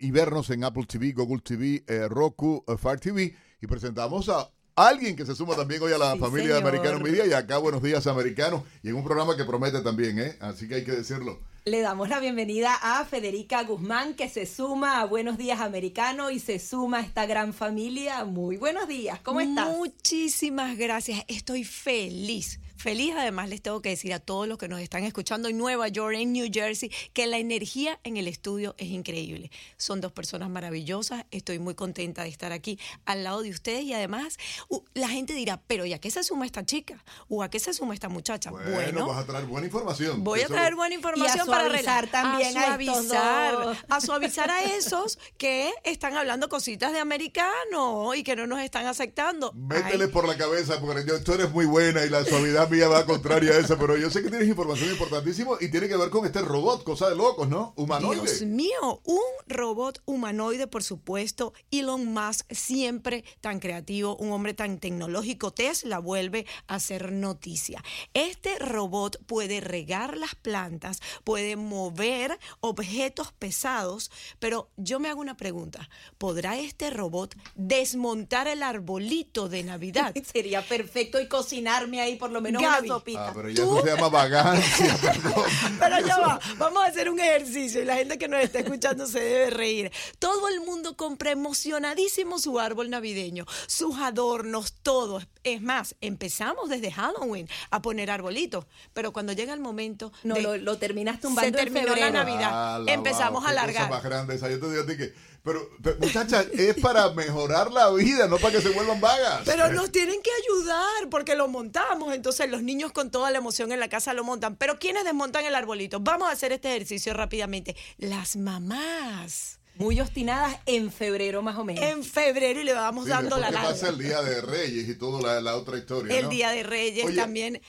y 0.00 0.10
vernos 0.10 0.50
en 0.50 0.64
Apple 0.64 0.84
TV, 0.86 1.12
Google 1.12 1.40
TV, 1.42 1.84
Roku, 2.08 2.64
Fire 2.78 3.00
TV. 3.00 3.34
Y 3.60 3.66
presentamos 3.66 4.28
a 4.28 4.48
alguien 4.76 5.16
que 5.16 5.26
se 5.26 5.34
suma 5.34 5.56
también 5.56 5.82
hoy 5.82 5.92
a 5.92 5.98
la 5.98 6.12
Sí, 6.12 6.20
familia 6.20 6.54
de. 6.54 6.60
Americano 6.60 7.00
Media 7.00 7.26
y 7.26 7.32
acá 7.32 7.58
Buenos 7.58 7.82
Días 7.82 8.06
Americanos 8.06 8.62
y 8.82 8.90
en 8.90 8.94
un 8.94 9.02
programa 9.04 9.36
que 9.36 9.44
promete 9.44 9.80
también, 9.80 10.18
¿eh? 10.20 10.36
Así 10.40 10.68
que 10.68 10.76
hay 10.76 10.84
que 10.84 10.92
decirlo. 10.92 11.40
Le 11.68 11.82
damos 11.82 12.08
la 12.08 12.18
bienvenida 12.18 12.74
a 12.80 13.04
Federica 13.04 13.62
Guzmán, 13.62 14.14
que 14.14 14.30
se 14.30 14.46
suma 14.46 15.02
a 15.02 15.04
Buenos 15.04 15.36
Días 15.36 15.60
Americano 15.60 16.30
y 16.30 16.38
se 16.38 16.58
suma 16.58 16.98
a 16.98 17.00
esta 17.02 17.26
gran 17.26 17.52
familia. 17.52 18.24
Muy 18.24 18.56
buenos 18.56 18.88
días, 18.88 19.20
¿cómo 19.20 19.40
estás? 19.40 19.68
Muchísimas 19.76 20.78
gracias. 20.78 21.22
Estoy 21.28 21.64
feliz. 21.64 22.58
Feliz 22.78 23.12
además 23.18 23.48
les 23.48 23.60
tengo 23.60 23.82
que 23.82 23.88
decir 23.88 24.14
a 24.14 24.20
todos 24.20 24.46
los 24.46 24.56
que 24.56 24.68
nos 24.68 24.80
están 24.80 25.02
escuchando 25.02 25.48
en 25.48 25.58
Nueva 25.58 25.88
York, 25.88 26.14
en 26.16 26.32
New 26.32 26.48
Jersey, 26.52 26.90
que 27.12 27.26
la 27.26 27.38
energía 27.38 27.98
en 28.04 28.16
el 28.16 28.28
estudio 28.28 28.76
es 28.78 28.88
increíble. 28.88 29.50
Son 29.76 30.00
dos 30.00 30.12
personas 30.12 30.48
maravillosas. 30.48 31.24
Estoy 31.32 31.58
muy 31.58 31.74
contenta 31.74 32.22
de 32.22 32.28
estar 32.28 32.52
aquí 32.52 32.78
al 33.04 33.24
lado 33.24 33.42
de 33.42 33.50
ustedes 33.50 33.82
y 33.82 33.94
además 33.94 34.36
uh, 34.68 34.80
la 34.94 35.08
gente 35.08 35.34
dirá, 35.34 35.60
pero 35.66 35.86
¿y 35.86 35.92
a 35.92 35.98
qué 36.00 36.10
se 36.12 36.22
suma 36.22 36.46
esta 36.46 36.64
chica? 36.64 37.02
¿O 37.28 37.42
a 37.42 37.50
qué 37.50 37.58
se 37.58 37.74
suma 37.74 37.94
esta 37.94 38.08
muchacha? 38.08 38.50
Bueno, 38.52 39.08
vas 39.08 39.24
a 39.24 39.26
traer 39.26 39.46
buena 39.46 39.66
información. 39.66 40.22
Voy 40.22 40.42
a 40.42 40.46
traer 40.46 40.76
buena 40.76 40.94
información 40.94 41.36
Y 41.36 41.40
a 41.40 41.44
para 41.46 41.64
suavizar 41.68 42.06
rela- 42.06 42.10
también 42.12 42.56
a 42.56 42.60
a 42.60 42.76
estos 42.80 42.94
suavizar, 43.06 43.52
dos. 43.54 43.76
a 43.88 44.00
suavizar 44.00 44.50
a 44.52 44.62
esos 44.62 45.18
que 45.36 45.72
están 45.82 46.16
hablando 46.16 46.48
cositas 46.48 46.92
de 46.92 47.00
americano 47.00 48.14
y 48.14 48.22
que 48.22 48.36
no 48.36 48.46
nos 48.46 48.60
están 48.60 48.86
aceptando. 48.86 49.52
Métele 49.54 50.06
por 50.08 50.28
la 50.28 50.36
cabeza, 50.36 50.80
porque 50.80 51.04
yo, 51.06 51.22
tú 51.24 51.32
eres 51.32 51.50
muy 51.50 51.66
buena 51.66 52.04
y 52.04 52.08
la 52.08 52.24
suavidad 52.24 52.67
mía 52.70 52.88
va 52.88 53.06
contraria 53.06 53.52
a 53.52 53.58
esa, 53.58 53.78
pero 53.78 53.96
yo 53.96 54.10
sé 54.10 54.22
que 54.22 54.30
tienes 54.30 54.48
información 54.48 54.90
importantísima 54.90 55.52
y 55.60 55.68
tiene 55.68 55.88
que 55.88 55.96
ver 55.96 56.10
con 56.10 56.26
este 56.26 56.40
robot, 56.40 56.84
cosa 56.84 57.08
de 57.08 57.16
locos, 57.16 57.48
¿no? 57.48 57.72
Humanoide. 57.76 58.22
Dios 58.22 58.42
mío, 58.42 59.00
un 59.04 59.20
robot 59.46 60.02
humanoide, 60.04 60.66
por 60.66 60.82
supuesto. 60.82 61.52
Elon 61.70 62.12
Musk, 62.12 62.46
siempre 62.52 63.24
tan 63.40 63.60
creativo, 63.60 64.16
un 64.16 64.32
hombre 64.32 64.54
tan 64.54 64.78
tecnológico. 64.78 65.52
Tesla 65.52 65.98
vuelve 65.98 66.46
a 66.66 66.76
hacer 66.76 67.12
noticia. 67.12 67.82
Este 68.14 68.58
robot 68.58 69.22
puede 69.26 69.60
regar 69.60 70.16
las 70.16 70.34
plantas, 70.34 71.00
puede 71.24 71.56
mover 71.56 72.38
objetos 72.60 73.32
pesados, 73.32 74.10
pero 74.38 74.70
yo 74.76 75.00
me 75.00 75.08
hago 75.08 75.20
una 75.20 75.36
pregunta. 75.36 75.88
¿Podrá 76.18 76.58
este 76.58 76.90
robot 76.90 77.34
desmontar 77.54 78.48
el 78.48 78.62
arbolito 78.62 79.48
de 79.48 79.62
Navidad? 79.64 80.14
Sería 80.32 80.62
perfecto 80.62 81.20
y 81.20 81.28
cocinarme 81.28 82.00
ahí 82.00 82.16
por 82.16 82.30
lo 82.30 82.40
menos 82.40 82.57
Gaby. 82.62 82.86
una 82.88 82.94
sopita. 82.98 83.28
Ah, 83.28 83.32
pero 83.34 83.48
ya 83.48 83.62
eso 83.62 83.82
se 83.82 83.86
llama 83.88 84.08
vagancia, 84.08 84.96
perdón. 85.02 85.44
Pero 85.78 86.06
ya 86.06 86.18
va, 86.18 86.40
vamos 86.58 86.82
a 86.82 86.86
hacer 86.86 87.08
un 87.10 87.18
ejercicio 87.20 87.82
y 87.82 87.84
la 87.84 87.96
gente 87.96 88.18
que 88.18 88.28
nos 88.28 88.40
está 88.42 88.60
escuchando 88.60 89.06
se 89.06 89.20
debe 89.20 89.50
reír. 89.50 89.92
Todo 90.18 90.48
el 90.48 90.60
mundo 90.60 90.96
compra 90.96 91.30
emocionadísimo 91.30 92.38
su 92.38 92.58
árbol 92.58 92.90
navideño, 92.90 93.44
sus 93.66 93.96
adornos, 93.98 94.72
todo. 94.82 95.22
Es 95.44 95.62
más, 95.62 95.94
empezamos 96.00 96.68
desde 96.68 96.90
Halloween 96.92 97.48
a 97.70 97.80
poner 97.82 98.10
arbolitos, 98.10 98.66
pero 98.92 99.12
cuando 99.12 99.32
llega 99.32 99.52
el 99.54 99.60
momento 99.60 100.12
No, 100.24 100.34
de- 100.34 100.42
lo, 100.42 100.56
lo 100.56 100.78
terminas 100.78 101.16
se 101.16 101.22
tumbando 101.22 101.48
en 101.58 101.64
terminó 101.64 101.86
la 101.88 101.94
febrero. 101.94 102.12
Navidad, 102.12 102.50
Ah, 102.52 102.78
la 102.84 102.92
empezamos 102.92 103.40
wow, 103.42 103.48
a 103.48 103.50
alargar. 103.50 103.90
más 103.90 104.02
grande 104.02 104.34
esa. 104.34 104.48
Yo 104.50 104.58
te 104.58 104.68
digo 104.70 104.82
a 104.82 104.86
ti 104.86 104.96
que, 104.96 105.12
pero, 105.48 105.70
pero, 105.82 105.96
muchacha, 105.98 106.44
es 106.52 106.74
para 106.76 107.10
mejorar 107.12 107.72
la 107.72 107.90
vida, 107.90 108.26
no 108.28 108.36
para 108.36 108.52
que 108.56 108.60
se 108.60 108.68
vuelvan 108.68 109.00
vagas. 109.00 109.40
Pero 109.46 109.72
nos 109.72 109.90
tienen 109.90 110.20
que 110.22 110.30
ayudar 110.44 111.08
porque 111.10 111.34
lo 111.34 111.48
montamos. 111.48 112.14
Entonces 112.14 112.50
los 112.50 112.62
niños 112.62 112.92
con 112.92 113.10
toda 113.10 113.30
la 113.30 113.38
emoción 113.38 113.72
en 113.72 113.80
la 113.80 113.88
casa 113.88 114.12
lo 114.12 114.24
montan. 114.24 114.56
Pero 114.56 114.78
¿quiénes 114.78 115.04
desmontan 115.04 115.46
el 115.46 115.54
arbolito? 115.54 116.00
Vamos 116.00 116.28
a 116.28 116.32
hacer 116.32 116.52
este 116.52 116.68
ejercicio 116.76 117.14
rápidamente. 117.14 117.74
Las 117.96 118.36
mamás. 118.36 119.58
Muy 119.76 120.00
obstinadas 120.00 120.56
en 120.66 120.90
febrero 120.92 121.40
más 121.40 121.56
o 121.56 121.64
menos. 121.64 121.82
En 121.84 122.02
febrero 122.04 122.60
y 122.60 122.64
le 122.64 122.74
vamos 122.74 123.04
Sí, 123.04 123.10
dando 123.10 123.38
la 123.38 123.50
larga. 123.50 123.70
pasa 123.70 123.88
el 123.88 123.98
Día 123.98 124.20
de 124.22 124.40
Reyes 124.40 124.88
y 124.88 124.94
toda 124.96 125.22
la, 125.22 125.40
la 125.40 125.56
otra 125.56 125.78
historia. 125.78 126.16
El 126.18 126.24
¿no? 126.24 126.30
Día 126.30 126.50
de 126.50 126.64
Reyes 126.64 127.06
Oye, 127.06 127.16
también. 127.16 127.62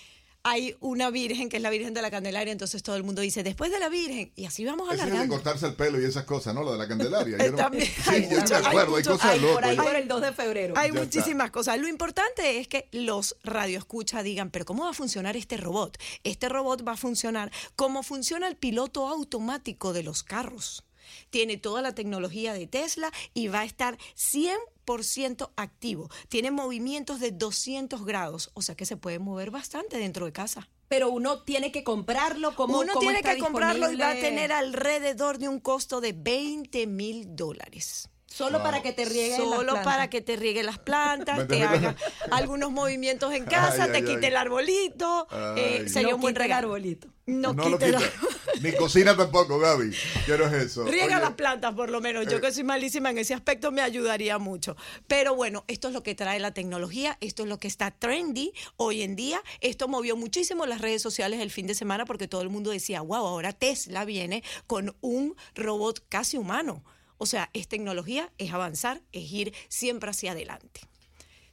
Hay 0.43 0.77
una 0.79 1.09
virgen 1.11 1.49
que 1.49 1.57
es 1.57 1.63
la 1.63 1.69
Virgen 1.69 1.93
de 1.93 2.01
la 2.01 2.09
Candelaria, 2.09 2.51
entonces 2.53 2.81
todo 2.81 2.95
el 2.95 3.03
mundo 3.03 3.21
dice, 3.21 3.43
después 3.43 3.71
de 3.71 3.79
la 3.79 3.89
Virgen, 3.89 4.31
y 4.37 4.45
así 4.45 4.63
vamos 4.63 4.87
Ese 4.87 4.95
es 4.95 4.97
de 4.99 5.03
alargando. 5.11 5.35
cortarse 5.35 5.65
el 5.67 5.73
pelo 5.73 5.99
y 6.01 6.05
esas 6.05 6.23
cosas, 6.23 6.55
¿no? 6.55 6.63
Lo 6.63 6.71
de 6.71 6.77
la 6.77 6.87
Candelaria. 6.87 7.37
Yo 7.37 7.51
no- 7.51 7.57
También 7.63 7.85
Sí, 7.85 7.91
hay 8.07 8.23
yo 8.23 8.29
me 8.29 8.37
mucho- 8.41 8.55
hay 8.55 8.63
acuerdo, 8.65 8.95
hay 8.95 9.01
mucho- 9.03 9.11
cosas 9.11 9.31
hay 9.31 9.39
locas. 9.41 9.55
por 9.55 9.65
ahí 9.65 9.75
por 9.77 9.95
el 9.97 10.07
2 10.07 10.21
de 10.21 10.31
febrero. 10.31 10.73
Hay 10.77 10.91
Ya 10.93 10.99
muchísimas 10.99 11.51
cosas. 11.51 11.77
Lo 11.77 11.89
importante 11.89 12.59
es 12.59 12.69
que 12.69 12.87
los 12.93 13.35
radioescuchas 13.43 14.23
digan, 14.23 14.49
pero 14.49 14.63
¿cómo 14.63 14.85
va 14.85 14.91
a 14.91 14.93
funcionar 14.93 15.35
este 15.35 15.57
robot? 15.57 15.97
Este 16.23 16.47
robot 16.47 16.87
va 16.87 16.93
a 16.93 16.97
funcionar 16.97 17.51
como 17.75 18.01
funciona 18.01 18.47
el 18.47 18.55
piloto 18.55 19.09
automático 19.09 19.91
de 19.91 20.03
los 20.03 20.23
carros. 20.23 20.85
Tiene 21.29 21.57
toda 21.57 21.81
la 21.81 21.95
tecnología 21.95 22.53
de 22.53 22.67
Tesla 22.67 23.11
y 23.33 23.47
va 23.47 23.61
a 23.61 23.65
estar 23.65 23.97
100% 24.15 25.51
activo. 25.55 26.09
Tiene 26.27 26.51
movimientos 26.51 27.19
de 27.19 27.31
200 27.31 28.05
grados, 28.05 28.51
o 28.53 28.61
sea 28.61 28.75
que 28.75 28.85
se 28.85 28.97
puede 28.97 29.19
mover 29.19 29.51
bastante 29.51 29.97
dentro 29.97 30.25
de 30.25 30.31
casa. 30.31 30.69
Pero 30.87 31.11
uno 31.11 31.43
tiene 31.43 31.71
que 31.71 31.83
comprarlo 31.83 32.55
como 32.55 32.79
Uno 32.79 32.97
tiene 32.99 33.21
que 33.21 33.37
comprarlo 33.37 33.91
y 33.91 33.95
va 33.95 34.11
a 34.11 34.15
tener 34.15 34.51
alrededor 34.51 35.37
de 35.37 35.47
un 35.47 35.59
costo 35.59 36.01
de 36.01 36.13
20 36.13 36.87
mil 36.87 37.35
dólares. 37.35 38.09
Solo 38.31 38.61
para 38.63 38.81
que 38.81 38.93
te 38.93 39.05
riegue 39.05 39.29
las 39.31 39.37
Solo 39.39 39.61
plantas. 39.63 39.83
para 39.85 40.09
que 40.09 40.21
te 40.21 40.35
riegue 40.35 40.63
las 40.63 40.77
plantas, 40.77 41.39
te 41.47 41.55
20 41.55 41.55
mil 41.79 41.87
haga 41.87 41.95
algunos 42.31 42.71
movimientos 42.71 43.33
en 43.33 43.43
casa, 43.45 43.85
Ay, 43.85 43.91
te 43.91 43.97
ay, 43.97 44.03
quite 44.03 44.27
ay. 44.27 44.31
el 44.31 44.37
arbolito. 44.37 45.27
eh, 45.57 45.85
sería 45.89 46.09
No 46.11 46.15
un 46.15 46.21
buen 46.21 46.35
regalo. 46.35 46.67
arbolito. 46.67 47.07
No, 47.25 47.53
No 47.53 47.67
lo 47.69 47.77
quite 47.79 47.91
quita. 47.91 47.97
arbolito. 47.97 48.27
Ni 48.61 48.71
cocina 48.73 49.15
tampoco, 49.17 49.57
Gaby. 49.57 49.91
¿Qué 50.25 50.37
no 50.37 50.45
es 50.45 50.53
eso? 50.53 50.85
Riega 50.85 51.15
Oye, 51.17 51.25
las 51.25 51.33
plantas, 51.33 51.73
por 51.73 51.89
lo 51.89 52.01
menos. 52.01 52.25
Yo 52.27 52.37
eh, 52.37 52.41
que 52.41 52.51
soy 52.51 52.63
malísima 52.63 53.09
en 53.09 53.17
ese 53.17 53.33
aspecto 53.33 53.71
me 53.71 53.81
ayudaría 53.81 54.37
mucho. 54.37 54.75
Pero 55.07 55.33
bueno, 55.33 55.63
esto 55.67 55.87
es 55.87 55.93
lo 55.93 56.03
que 56.03 56.13
trae 56.13 56.39
la 56.39 56.53
tecnología, 56.53 57.17
esto 57.21 57.43
es 57.43 57.49
lo 57.49 57.57
que 57.57 57.67
está 57.67 57.91
trendy 57.91 58.53
hoy 58.77 59.01
en 59.01 59.15
día. 59.15 59.41
Esto 59.61 59.87
movió 59.87 60.15
muchísimo 60.17 60.65
las 60.65 60.81
redes 60.81 61.01
sociales 61.01 61.39
el 61.39 61.51
fin 61.51 61.67
de 61.67 61.73
semana 61.75 62.05
porque 62.05 62.27
todo 62.27 62.41
el 62.41 62.49
mundo 62.49 62.69
decía, 62.71 63.01
wow, 63.01 63.25
ahora 63.25 63.53
Tesla 63.53 64.03
viene 64.05 64.43
con 64.67 64.95
un 65.01 65.35
robot 65.55 66.03
casi 66.09 66.37
humano. 66.37 66.83
O 67.19 67.25
sea, 67.25 67.49
es 67.53 67.67
tecnología, 67.67 68.31
es 68.37 68.53
avanzar, 68.53 69.01
es 69.11 69.31
ir 69.31 69.53
siempre 69.67 70.09
hacia 70.09 70.31
adelante. 70.31 70.81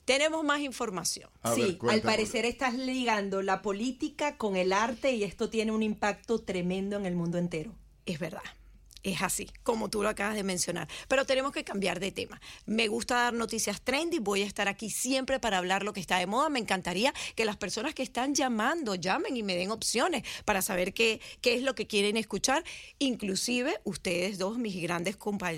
Tenemos 0.07 0.45
más 0.45 0.61
información. 0.61 1.29
A 1.43 1.51
ver, 1.51 1.71
sí, 1.73 1.79
al 1.91 2.01
parecer 2.01 2.45
estás 2.45 2.75
ligando 2.75 3.43
la 3.43 3.61
política 3.61 4.37
con 4.37 4.55
el 4.55 4.73
arte 4.73 5.11
y 5.13 5.25
esto 5.25 5.51
tiene 5.51 5.73
un 5.73 5.83
impacto 5.83 6.39
tremendo 6.39 6.97
en 6.97 7.05
el 7.05 7.17
mundo 7.17 7.39
entero. 7.39 7.75
Es 8.07 8.21
verdad. 8.21 8.45
Es 9.07 9.23
así, 9.23 9.49
como 9.63 9.89
tú 9.89 10.03
lo 10.03 10.09
acabas 10.09 10.35
de 10.35 10.43
mencionar. 10.43 10.89
Pero 11.07 11.25
tenemos 11.25 11.53
que 11.53 11.63
cambiar 11.63 12.01
de 12.01 12.11
tema. 12.11 12.41
Me 12.67 12.89
gusta 12.89 13.15
dar 13.15 13.35
noticias 13.35 13.81
trendy, 13.81 14.19
voy 14.19 14.43
a 14.43 14.47
estar 14.47 14.67
aquí 14.67 14.91
siempre 14.91 15.39
para 15.39 15.59
hablar 15.59 15.85
lo 15.85 15.93
que 15.93 16.01
está 16.01 16.19
de 16.19 16.27
moda. 16.27 16.49
Me 16.49 16.59
encantaría 16.59 17.15
que 17.37 17.45
las 17.45 17.57
personas 17.57 17.95
que 17.95 18.03
están 18.03 18.35
llamando 18.35 18.97
llamen 18.97 19.37
y 19.37 19.45
me 19.45 19.55
den 19.55 19.71
opciones 19.71 20.25
para 20.45 20.61
saber 20.61 20.93
qué, 20.93 21.21
qué 21.41 21.55
es 21.55 21.63
lo 21.63 21.77
que 21.77 21.87
quieren 21.87 22.17
escuchar. 22.17 22.65
Inclusive 22.99 23.81
ustedes 23.85 24.39
dos, 24.39 24.59
mis 24.59 24.83
grandes 24.83 25.17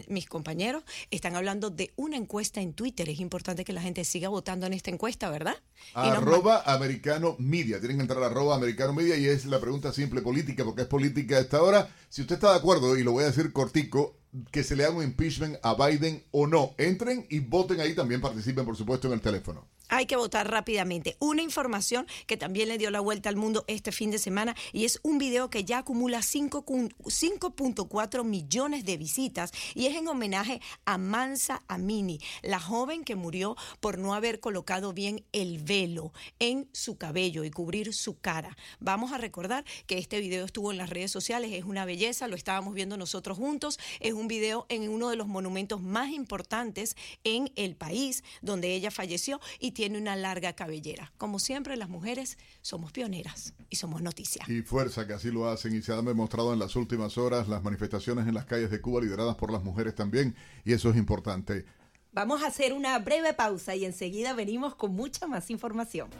mis 0.08 0.26
compañeros, 0.26 0.84
están 1.10 1.34
hablando 1.34 1.70
de 1.70 1.90
una 1.96 2.18
encuesta 2.18 2.60
en 2.60 2.74
Twitter. 2.74 3.08
Es 3.08 3.18
importante 3.18 3.64
que 3.64 3.72
la 3.72 3.80
gente 3.80 4.04
siga 4.04 4.28
votando 4.28 4.66
en 4.66 4.74
esta 4.74 4.90
encuesta, 4.90 5.30
¿verdad? 5.30 5.56
Arroba 5.94 6.64
americano 6.66 7.34
media. 7.38 7.78
Tienen 7.78 7.96
que 7.96 8.02
entrar 8.02 8.22
a 8.22 8.26
arroba 8.26 8.56
americano 8.56 8.92
media 8.92 9.16
y 9.16 9.26
es 9.26 9.46
la 9.46 9.58
pregunta 9.58 9.90
simple 9.90 10.20
política, 10.20 10.66
porque 10.66 10.82
es 10.82 10.88
política 10.88 11.36
a 11.36 11.40
esta 11.40 11.62
hora. 11.62 11.88
Si 12.10 12.20
usted 12.20 12.34
está 12.34 12.50
de 12.50 12.58
acuerdo, 12.58 12.96
y 12.98 13.02
lo 13.02 13.12
voy 13.12 13.24
a 13.24 13.28
decir 13.28 13.37
cortico, 13.52 14.18
que 14.50 14.62
se 14.62 14.76
le 14.76 14.84
haga 14.84 14.96
un 14.96 15.04
impeachment 15.04 15.56
a 15.62 15.74
Biden 15.74 16.22
o 16.30 16.46
no, 16.46 16.74
entren 16.78 17.26
y 17.30 17.40
voten 17.40 17.80
ahí. 17.80 17.94
También 17.94 18.20
participen, 18.20 18.64
por 18.64 18.76
supuesto, 18.76 19.08
en 19.08 19.14
el 19.14 19.20
teléfono. 19.20 19.66
Hay 19.88 20.06
que 20.06 20.16
votar 20.16 20.50
rápidamente. 20.50 21.16
Una 21.18 21.42
información 21.42 22.06
que 22.26 22.36
también 22.36 22.68
le 22.68 22.78
dio 22.78 22.90
la 22.90 23.00
vuelta 23.00 23.28
al 23.28 23.36
mundo 23.36 23.64
este 23.68 23.90
fin 23.92 24.10
de 24.10 24.18
semana 24.18 24.54
y 24.72 24.84
es 24.84 25.00
un 25.02 25.18
video 25.18 25.48
que 25.50 25.64
ya 25.64 25.78
acumula 25.78 26.22
5 26.22 26.64
cun- 26.64 26.94
5.4 27.04 28.24
millones 28.24 28.84
de 28.84 28.96
visitas 28.96 29.50
y 29.74 29.86
es 29.86 29.96
en 29.96 30.08
homenaje 30.08 30.60
a 30.84 30.98
Mansa 30.98 31.62
Amini, 31.68 32.20
la 32.42 32.60
joven 32.60 33.04
que 33.04 33.16
murió 33.16 33.56
por 33.80 33.98
no 33.98 34.14
haber 34.14 34.40
colocado 34.40 34.92
bien 34.92 35.24
el 35.32 35.58
velo 35.58 36.12
en 36.38 36.68
su 36.72 36.98
cabello 36.98 37.44
y 37.44 37.50
cubrir 37.50 37.94
su 37.94 38.18
cara. 38.18 38.56
Vamos 38.80 39.12
a 39.12 39.18
recordar 39.18 39.64
que 39.86 39.98
este 39.98 40.20
video 40.20 40.44
estuvo 40.44 40.70
en 40.70 40.78
las 40.78 40.90
redes 40.90 41.10
sociales, 41.10 41.52
es 41.52 41.64
una 41.64 41.84
belleza, 41.84 42.28
lo 42.28 42.36
estábamos 42.36 42.74
viendo 42.74 42.96
nosotros 42.96 43.38
juntos, 43.38 43.78
es 44.00 44.12
un 44.12 44.28
video 44.28 44.66
en 44.68 44.88
uno 44.90 45.08
de 45.08 45.16
los 45.16 45.28
monumentos 45.28 45.80
más 45.80 46.10
importantes 46.10 46.96
en 47.24 47.50
el 47.56 47.74
país 47.76 48.22
donde 48.42 48.74
ella 48.74 48.90
falleció 48.90 49.40
y 49.58 49.72
tiene 49.78 49.96
una 49.96 50.16
larga 50.16 50.54
cabellera. 50.54 51.12
Como 51.18 51.38
siempre, 51.38 51.76
las 51.76 51.88
mujeres 51.88 52.36
somos 52.62 52.90
pioneras 52.90 53.54
y 53.70 53.76
somos 53.76 54.02
noticia. 54.02 54.44
Y 54.48 54.62
fuerza 54.62 55.06
que 55.06 55.12
así 55.12 55.30
lo 55.30 55.48
hacen 55.48 55.72
y 55.72 55.82
se 55.82 55.92
han 55.92 56.04
demostrado 56.04 56.52
en 56.52 56.58
las 56.58 56.74
últimas 56.74 57.16
horas 57.16 57.46
las 57.46 57.62
manifestaciones 57.62 58.26
en 58.26 58.34
las 58.34 58.44
calles 58.44 58.72
de 58.72 58.80
Cuba 58.80 59.00
lideradas 59.00 59.36
por 59.36 59.52
las 59.52 59.62
mujeres 59.62 59.94
también 59.94 60.34
y 60.64 60.72
eso 60.72 60.90
es 60.90 60.96
importante. 60.96 61.64
Vamos 62.10 62.42
a 62.42 62.48
hacer 62.48 62.72
una 62.72 62.98
breve 62.98 63.34
pausa 63.34 63.76
y 63.76 63.84
enseguida 63.84 64.32
venimos 64.34 64.74
con 64.74 64.96
mucha 64.96 65.28
más 65.28 65.48
información. 65.48 66.10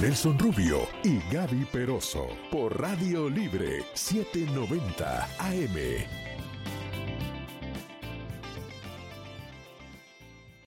Nelson 0.00 0.36
Rubio 0.36 0.88
y 1.04 1.20
Gaby 1.32 1.64
Peroso 1.66 2.26
por 2.50 2.80
Radio 2.80 3.30
Libre 3.30 3.84
790 3.94 5.28
AM. 5.38 6.31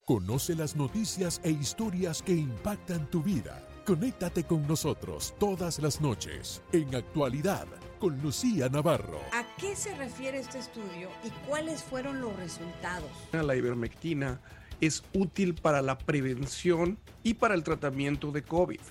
Conoce 0.08 0.54
las 0.54 0.76
noticias 0.76 1.42
e 1.44 1.50
historias 1.50 2.22
que 2.22 2.34
impactan 2.34 3.10
tu 3.10 3.24
vida. 3.24 3.68
Conéctate 3.88 4.44
con 4.44 4.68
nosotros 4.68 5.34
todas 5.40 5.80
las 5.80 6.00
noches 6.00 6.62
en 6.74 6.94
Actualidad 6.94 7.66
con 7.98 8.22
Lucía 8.22 8.70
Navarro. 8.70 9.20
¿A 9.34 9.44
qué 9.58 9.76
se 9.76 9.96
refiere 9.96 10.38
este 10.38 10.60
estudio 10.60 11.10
y 11.24 11.32
cuáles 11.48 11.82
fueron 11.82 12.22
los 12.22 12.36
resultados? 12.36 13.10
La 13.32 13.56
ivermectina 13.56 14.40
es 14.80 15.04
útil 15.16 15.56
para 15.56 15.82
la 15.82 15.98
prevención 15.98 17.00
y 17.24 17.34
para 17.34 17.56
el 17.56 17.64
tratamiento 17.64 18.32
de 18.32 18.44
COVID. 18.44 18.82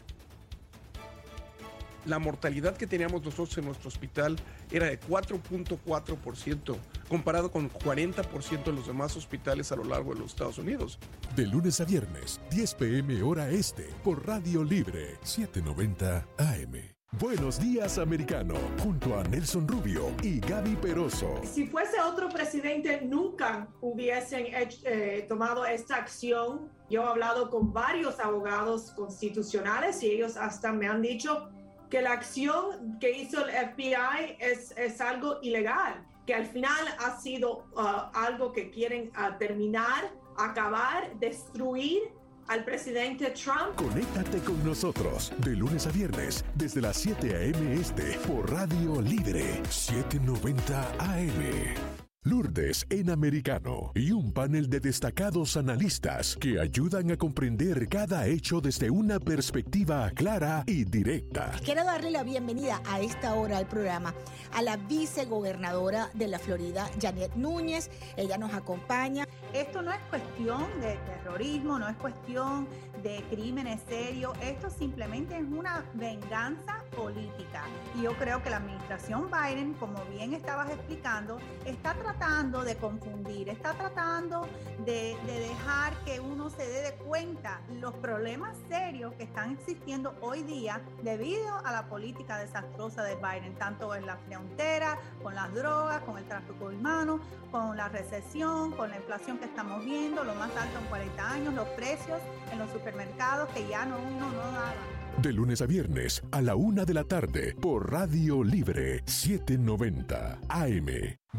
La 2.07 2.19
mortalidad 2.19 2.77
que 2.77 2.87
teníamos 2.87 3.23
nosotros 3.25 3.57
en 3.59 3.65
nuestro 3.65 3.89
hospital 3.89 4.37
era 4.71 4.87
de 4.87 5.01
4.4%, 5.01 6.77
comparado 7.09 7.51
con 7.51 7.71
40% 7.71 8.65
de 8.65 8.73
los 8.73 8.87
demás 8.87 9.17
hospitales 9.17 9.73
a 9.73 9.77
lo 9.77 9.85
largo 9.85 10.13
de 10.15 10.21
los 10.21 10.31
Estados 10.33 10.59
Unidos. 10.59 10.99
De 11.35 11.47
lunes 11.47 11.81
a 11.81 11.85
viernes, 11.85 12.41
10 12.51 12.75
pm 12.75 13.23
hora 13.23 13.49
este, 13.51 13.85
por 14.03 14.27
Radio 14.27 14.63
Libre 14.65 15.17
790 15.23 16.27
AM. 16.39 16.73
Buenos 17.21 17.61
días, 17.61 17.99
americano, 17.99 18.55
junto 18.83 19.17
a 19.17 19.23
Nelson 19.23 19.69
Rubio 19.69 20.11
y 20.21 20.41
Gaby 20.41 20.75
Peroso. 20.77 21.41
Si 21.45 21.65
fuese 21.69 22.01
otro 22.01 22.29
presidente, 22.29 23.03
nunca 23.07 23.69
hubiesen 23.81 24.47
hecho- 24.53 24.81
eh, 24.85 25.25
tomado 25.29 25.65
esta 25.65 25.95
acción. 25.95 26.73
Yo 26.91 27.03
he 27.03 27.07
hablado 27.07 27.51
con 27.51 27.73
varios 27.73 28.19
abogados 28.19 28.91
constitucionales 28.97 30.03
y 30.03 30.11
ellos 30.11 30.37
hasta 30.37 30.73
me 30.73 30.89
han 30.89 31.03
dicho 31.03 31.51
que 31.95 32.03
la 32.03 32.11
acción 32.11 32.99
que 32.99 33.09
hizo 33.13 33.47
el 33.47 33.53
FBI 33.53 34.37
es, 34.41 34.73
es 34.77 35.01
algo 35.01 35.39
ilegal, 35.43 36.05
que 36.27 36.35
al 36.35 36.45
final 36.45 36.85
ha 36.99 37.21
sido 37.21 37.67
ah, 37.77 38.11
algo 38.13 38.53
que 38.53 38.69
quieren 38.69 39.13
ah, 39.15 39.39
terminar, 39.39 40.13
acabar, 40.37 41.17
destruir 41.21 42.03
al 42.49 42.65
presidente 42.65 43.31
Trump. 43.31 43.77
Conéctate 43.77 44.41
con 44.41 44.65
nosotros 44.65 45.33
de 45.39 45.55
lunes 45.55 45.87
a 45.87 45.93
viernes 45.93 46.45
desde 46.57 46.81
las 46.81 46.97
7 46.97 47.33
a.m. 47.33 47.75
este 47.75 48.19
por 48.27 48.51
Radio 48.51 49.01
Libre 49.01 49.63
790 49.71 50.97
AM. 50.99 51.94
Lourdes 52.27 52.87
en 52.89 53.11
americano 53.11 53.93
y 53.95 54.11
un 54.11 54.33
panel 54.33 54.71
de 54.71 54.81
destacados 54.81 55.59
analistas 55.59 56.39
que 56.41 56.59
ayudan 56.59 57.11
a 57.11 57.19
comprender 57.19 57.87
cada 57.87 58.27
hecho 58.27 58.63
desde 58.63 58.89
una 58.89 59.21
perspectiva 59.21 60.11
clara 60.11 60.65
y 60.67 60.85
directa. 60.85 61.53
Quiero 61.63 61.85
darle 61.85 62.11
la 62.11 62.23
bienvenida 62.23 62.81
a 62.87 63.03
esta 63.03 63.35
hora 63.35 63.59
al 63.59 63.67
programa 63.67 64.15
a 64.55 64.63
la 64.63 64.79
vicegobernadora 64.79 66.09
de 66.15 66.29
la 66.29 66.39
Florida, 66.39 66.89
Janet 66.99 67.35
Núñez. 67.35 67.91
Ella 68.17 68.39
nos 68.39 68.55
acompaña. 68.55 69.29
Esto 69.53 69.83
no 69.83 69.93
es 69.93 70.01
cuestión 70.09 70.65
de 70.81 70.97
terrorismo, 71.05 71.79
no 71.79 71.87
es 71.91 71.97
cuestión 71.97 72.67
de 73.03 73.23
crímenes 73.29 73.83
serios, 73.87 74.33
esto 74.41 74.71
simplemente 74.71 75.37
es 75.37 75.45
una 75.45 75.85
venganza 75.93 76.84
política. 76.95 77.65
Y 77.95 78.03
yo 78.03 78.13
creo 78.17 78.43
que 78.43 78.51
la 78.51 78.57
administración 78.57 79.31
Biden, 79.31 79.75
como 79.75 80.03
bien 80.07 80.35
estabas 80.35 80.71
explicando, 80.71 81.39
está 81.65 81.95
tratando 81.95 82.65
de 82.65 82.77
confundir, 82.77 83.49
está 83.49 83.73
tratando 83.75 84.47
de, 84.85 85.17
de 85.27 85.39
dejar 85.41 85.95
que 86.05 86.21
uno 86.21 86.51
se 86.51 86.67
dé 86.67 86.83
de 86.83 86.95
cuenta 86.95 87.61
los 87.81 87.95
problemas 87.95 88.57
serios 88.69 89.15
que 89.15 89.25
están 89.25 89.53
existiendo 89.53 90.15
hoy 90.21 90.43
día 90.43 90.81
debido 91.03 91.55
a 91.65 91.73
la 91.73 91.87
política 91.87 92.39
desastrosa 92.39 93.03
de 93.03 93.17
Biden, 93.17 93.55
tanto 93.57 93.95
en 93.95 94.07
la 94.07 94.17
frontera, 94.17 94.99
con 95.23 95.35
las 95.35 95.53
drogas, 95.55 96.03
con 96.03 96.19
el 96.19 96.25
tráfico 96.25 96.67
humano, 96.67 97.21
con 97.51 97.77
la 97.77 97.89
recesión, 97.89 98.73
con 98.73 98.91
la 98.91 98.97
inflación 98.97 99.39
que 99.39 99.45
estamos 99.45 99.85
viendo, 99.85 100.25
lo 100.25 100.35
más 100.35 100.51
alto 100.57 100.79
en 100.79 100.87
40 100.87 101.31
años, 101.31 101.55
los 101.55 101.69
precios 101.69 102.21
en 102.51 102.59
los 102.59 102.71
supermercados 102.71 103.49
que 103.51 103.67
ya 103.69 103.85
no 103.85 103.97
uno 103.99 104.31
no 104.31 104.53
daba. 104.53 104.94
De 105.23 105.33
lunes 105.33 105.63
a 105.63 105.67
viernes 105.67 106.23
a 106.33 106.43
la 106.43 106.55
una 106.55 106.85
de 106.85 106.93
la 106.93 107.05
tarde 107.05 107.55
por 107.61 107.91
Radio 107.91 108.43
Libre 108.43 109.03
790 109.07 110.41
AM. 110.49 110.87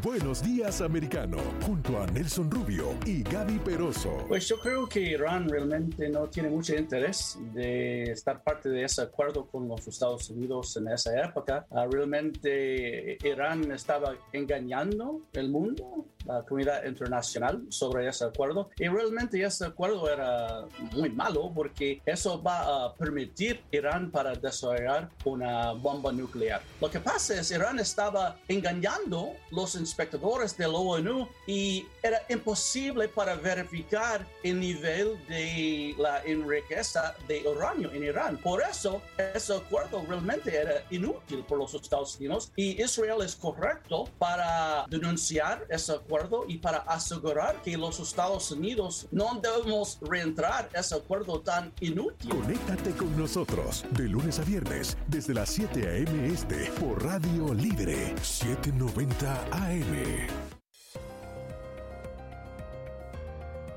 Buenos 0.02 0.42
días, 0.42 0.82
americano, 0.82 1.38
junto 1.64 1.98
a 2.02 2.06
Nelson 2.06 2.50
Rubio 2.50 2.94
y 3.06 3.22
Gaby 3.22 3.58
Peroso. 3.60 4.24
Pues 4.28 4.46
yo 4.46 4.58
creo 4.60 4.86
que 4.86 5.00
Irán 5.00 5.48
realmente 5.48 6.08
no 6.10 6.28
tiene 6.28 6.50
mucho 6.50 6.74
interés 6.74 7.38
de 7.54 8.04
estar 8.04 8.42
parte 8.42 8.68
de 8.68 8.84
ese 8.84 9.00
acuerdo 9.02 9.46
con 9.46 9.66
los 9.68 9.88
Estados 9.88 10.28
Unidos 10.28 10.76
en 10.76 10.88
esa 10.88 11.18
época. 11.24 11.66
Uh, 11.70 11.90
realmente 11.90 13.16
Irán 13.26 13.70
estaba 13.72 14.14
engañando 14.32 15.22
el 15.32 15.48
mundo, 15.48 16.04
la 16.26 16.42
comunidad 16.42 16.84
internacional, 16.84 17.62
sobre 17.68 18.08
ese 18.08 18.24
acuerdo. 18.24 18.70
Y 18.76 18.88
realmente 18.88 19.42
ese 19.42 19.66
acuerdo 19.66 20.10
era 20.10 20.66
muy 20.92 21.10
malo 21.10 21.50
porque 21.54 22.02
eso 22.04 22.42
va 22.42 22.86
a 22.86 22.94
permitir 22.94 23.62
Irán 23.70 24.10
para 24.10 24.34
desarrollar 24.34 25.08
una 25.24 25.72
bomba 25.72 26.12
nuclear. 26.12 26.60
Lo 26.80 26.90
que 26.90 27.00
pasa 27.00 27.34
es 27.34 27.50
Irán 27.50 27.78
estaba 27.78 28.36
engañando 28.48 29.32
los 29.50 29.74
inspectores 29.76 30.56
de 30.56 30.66
la 30.66 30.78
ONU 30.78 31.28
y 31.46 31.86
era 32.02 32.20
imposible 32.28 33.08
para 33.08 33.34
verificar 33.34 34.26
el 34.42 34.60
nivel 34.60 35.18
de 35.28 35.94
la 35.98 36.22
enriqueza 36.24 37.14
de 37.28 37.46
uranio 37.46 37.92
en 37.92 38.04
Irán. 38.04 38.38
Por 38.38 38.62
eso, 38.62 39.02
ese 39.34 39.54
acuerdo 39.54 40.04
realmente 40.08 40.54
era 40.54 40.82
inútil 40.90 41.44
por 41.44 41.58
los 41.58 41.74
Estados 41.74 42.16
Unidos 42.16 42.52
y 42.56 42.82
Israel 42.82 43.22
es 43.22 43.36
correcto 43.36 44.08
para 44.18 44.86
denunciar 44.88 45.64
ese 45.68 45.92
acuerdo 45.92 46.15
y 46.48 46.58
para 46.58 46.78
asegurar 46.78 47.62
que 47.62 47.76
los 47.76 48.00
Estados 48.00 48.50
Unidos 48.50 49.06
no 49.10 49.40
debemos 49.40 49.98
reentrar 50.00 50.68
ese 50.72 50.94
acuerdo 50.94 51.40
tan 51.40 51.72
inútil. 51.80 52.30
Conéctate 52.30 52.92
con 52.92 53.16
nosotros 53.16 53.84
de 53.90 54.08
lunes 54.08 54.38
a 54.38 54.44
viernes 54.44 54.96
desde 55.06 55.34
las 55.34 55.50
7 55.50 55.88
a.m. 55.88 56.26
este 56.26 56.70
por 56.80 57.04
Radio 57.04 57.52
Libre 57.52 58.14
790 58.22 59.48
AM. 59.50 60.46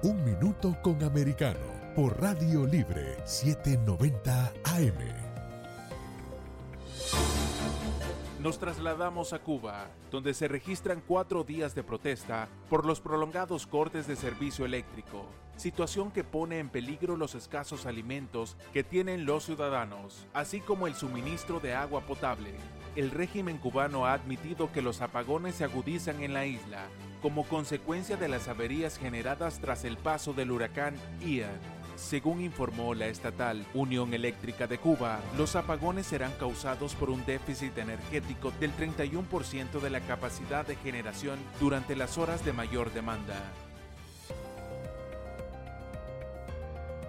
Un 0.01 0.23
minuto 0.23 0.77
con 0.81 1.03
americano 1.03 1.59
por 1.95 2.21
Radio 2.21 2.65
Libre 2.65 3.17
790 3.25 4.53
AM. 4.63 5.29
Nos 8.39 8.57
trasladamos 8.57 9.33
a 9.33 9.39
Cuba, 9.39 9.89
donde 10.11 10.33
se 10.33 10.47
registran 10.47 11.03
cuatro 11.05 11.43
días 11.43 11.75
de 11.75 11.83
protesta 11.83 12.47
por 12.69 12.85
los 12.85 13.01
prolongados 13.01 13.67
cortes 13.67 14.07
de 14.07 14.15
servicio 14.15 14.63
eléctrico, 14.63 15.25
situación 15.57 16.09
que 16.09 16.23
pone 16.23 16.59
en 16.59 16.69
peligro 16.69 17.17
los 17.17 17.35
escasos 17.35 17.85
alimentos 17.85 18.55
que 18.71 18.81
tienen 18.81 19.25
los 19.25 19.43
ciudadanos, 19.43 20.25
así 20.33 20.61
como 20.61 20.87
el 20.87 20.95
suministro 20.95 21.59
de 21.59 21.73
agua 21.73 21.99
potable. 21.99 22.53
El 22.95 23.11
régimen 23.11 23.57
cubano 23.57 24.05
ha 24.05 24.13
admitido 24.13 24.71
que 24.71 24.81
los 24.81 25.01
apagones 25.01 25.55
se 25.55 25.65
agudizan 25.65 26.23
en 26.23 26.33
la 26.33 26.45
isla 26.45 26.87
como 27.21 27.43
consecuencia 27.43 28.15
de 28.15 28.29
las 28.29 28.47
averías 28.47 28.97
generadas 28.97 29.59
tras 29.59 29.83
el 29.83 29.97
paso 29.97 30.31
del 30.31 30.51
huracán 30.51 30.95
Ian. 31.19 31.59
Según 31.99 32.41
informó 32.41 32.95
la 32.95 33.07
estatal 33.07 33.65
Unión 33.73 34.13
Eléctrica 34.13 34.67
de 34.67 34.79
Cuba, 34.79 35.19
los 35.37 35.55
apagones 35.55 36.07
serán 36.07 36.31
causados 36.39 36.95
por 36.95 37.09
un 37.09 37.23
déficit 37.25 37.77
energético 37.77 38.51
del 38.59 38.71
31% 38.75 39.79
de 39.81 39.89
la 39.89 39.99
capacidad 39.99 40.65
de 40.65 40.77
generación 40.77 41.37
durante 41.59 41.95
las 41.95 42.17
horas 42.17 42.43
de 42.45 42.53
mayor 42.53 42.91
demanda. 42.93 43.35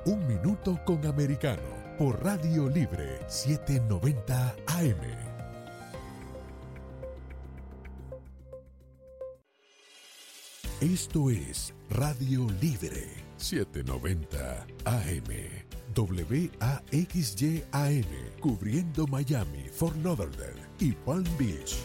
Un 0.05 0.27
minuto 0.27 0.79
con 0.85 1.07
americano 1.07 1.63
por 1.97 2.23
Radio 2.23 2.69
Libre 2.69 3.21
790 3.29 4.57
AM. 4.67 5.31
Esto 10.81 11.31
es 11.31 11.73
Radio 11.91 12.47
Libre 12.61 13.30
790 13.41 14.67
AM. 14.85 15.71
WAXYAM, 16.93 18.05
cubriendo 18.41 19.07
Miami, 19.07 19.65
Fort 19.73 19.97
Lauderdale 20.05 20.63
y 20.79 20.93
Palm 20.93 21.25
Beach. 21.37 21.77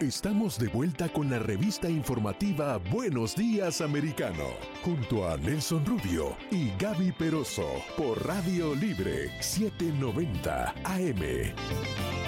Estamos 0.00 0.58
de 0.58 0.68
vuelta 0.68 1.10
con 1.10 1.28
la 1.28 1.38
revista 1.38 1.90
informativa 1.90 2.78
Buenos 2.78 3.36
Días 3.36 3.82
Americano, 3.82 4.46
junto 4.82 5.28
a 5.28 5.36
Nelson 5.36 5.84
Rubio 5.84 6.34
y 6.50 6.70
Gaby 6.78 7.12
Peroso 7.12 7.66
por 7.98 8.26
Radio 8.26 8.74
Libre 8.74 9.30
790 9.42 10.74
AM. 10.84 12.19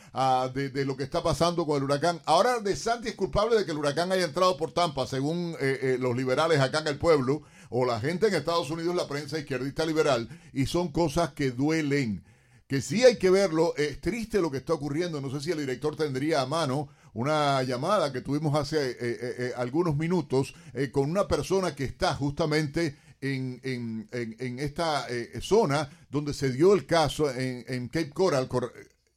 de, 0.54 0.68
de 0.68 0.84
lo 0.84 0.96
que 0.96 1.04
está 1.04 1.22
pasando 1.22 1.66
con 1.66 1.78
el 1.78 1.84
huracán. 1.84 2.20
Ahora 2.26 2.60
De 2.60 2.76
Santis 2.76 3.12
es 3.12 3.16
culpable 3.16 3.56
de 3.56 3.64
que 3.64 3.72
el 3.72 3.78
huracán 3.78 4.12
haya 4.12 4.24
entrado 4.24 4.56
por 4.56 4.72
Tampa, 4.72 5.06
según 5.06 5.56
eh, 5.60 5.78
eh, 5.82 5.96
los 5.98 6.16
liberales 6.16 6.60
acá 6.60 6.80
en 6.80 6.88
el 6.88 6.98
pueblo 6.98 7.42
o 7.74 7.86
la 7.86 7.98
gente 8.00 8.26
en 8.26 8.34
Estados 8.34 8.70
Unidos, 8.70 8.94
la 8.94 9.08
prensa 9.08 9.38
izquierdista 9.38 9.86
liberal, 9.86 10.28
y 10.52 10.66
son 10.66 10.92
cosas 10.92 11.32
que 11.32 11.50
duelen, 11.50 12.22
que 12.66 12.82
sí 12.82 13.02
hay 13.02 13.16
que 13.16 13.30
verlo, 13.30 13.74
es 13.76 13.98
triste 14.00 14.42
lo 14.42 14.50
que 14.50 14.58
está 14.58 14.74
ocurriendo, 14.74 15.22
no 15.22 15.30
sé 15.30 15.40
si 15.40 15.50
el 15.52 15.58
director 15.58 15.96
tendría 15.96 16.42
a 16.42 16.46
mano 16.46 16.90
una 17.14 17.62
llamada 17.62 18.12
que 18.12 18.20
tuvimos 18.20 18.54
hace 18.54 18.90
eh, 18.90 18.96
eh, 19.00 19.16
eh, 19.38 19.52
algunos 19.56 19.96
minutos 19.96 20.54
con 20.92 21.10
una 21.10 21.26
persona 21.26 21.74
que 21.74 21.84
está 21.84 22.14
justamente 22.14 22.96
en, 23.20 23.60
en, 23.62 24.08
en, 24.10 24.58
esta 24.58 25.06
zona 25.40 25.88
donde 26.10 26.34
se 26.34 26.50
dio 26.50 26.74
el 26.74 26.86
caso 26.86 27.30
en, 27.30 27.88
Cape 27.88 28.10
Coral. 28.10 28.48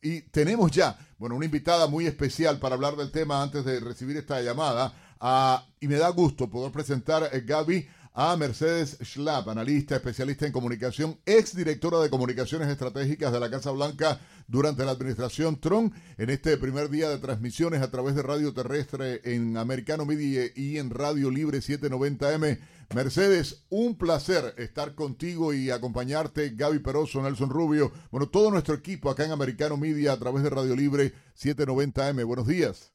Y 0.01 0.21
tenemos 0.21 0.71
ya, 0.71 0.97
bueno, 1.17 1.35
una 1.35 1.45
invitada 1.45 1.87
muy 1.87 2.05
especial 2.05 2.59
para 2.59 2.75
hablar 2.75 2.95
del 2.95 3.11
tema 3.11 3.41
antes 3.41 3.65
de 3.65 3.79
recibir 3.79 4.15
esta 4.17 4.39
llamada. 4.41 4.93
Ah, 5.19 5.65
y 5.79 5.87
me 5.87 5.95
da 5.95 6.09
gusto 6.09 6.49
poder 6.49 6.71
presentar, 6.71 7.23
a 7.23 7.29
Gaby, 7.29 7.87
a 8.17 8.37
Mercedes 8.37 8.97
Schlapp, 9.03 9.49
analista, 9.49 9.97
especialista 9.97 10.45
en 10.45 10.53
comunicación, 10.53 11.17
ex 11.25 11.53
directora 11.53 11.99
de 11.99 12.09
comunicaciones 12.09 12.69
estratégicas 12.69 13.33
de 13.33 13.41
la 13.41 13.51
Casa 13.51 13.71
Blanca 13.71 14.21
durante 14.47 14.85
la 14.85 14.91
administración 14.91 15.59
Trump, 15.59 15.93
en 16.17 16.29
este 16.29 16.55
primer 16.55 16.89
día 16.89 17.09
de 17.09 17.17
transmisiones 17.17 17.81
a 17.81 17.91
través 17.91 18.15
de 18.15 18.23
radio 18.23 18.53
terrestre 18.53 19.19
en 19.25 19.57
Americano 19.57 20.05
Media 20.05 20.45
y 20.55 20.77
en 20.77 20.91
Radio 20.91 21.29
Libre 21.29 21.57
790M. 21.57 22.57
Mercedes, 22.95 23.65
un 23.69 23.97
placer 23.97 24.53
estar 24.59 24.95
contigo 24.95 25.53
y 25.53 25.69
acompañarte, 25.69 26.51
Gaby 26.55 26.79
Peroso, 26.79 27.21
Nelson 27.21 27.49
Rubio, 27.49 27.91
bueno, 28.11 28.29
todo 28.29 28.49
nuestro 28.49 28.75
equipo 28.75 29.09
acá 29.09 29.25
en 29.25 29.31
Americano 29.31 29.75
Media 29.75 30.13
a 30.13 30.19
través 30.19 30.41
de 30.41 30.49
Radio 30.49 30.73
Libre 30.73 31.11
790M. 31.35 32.25
Buenos 32.25 32.47
días. 32.47 32.93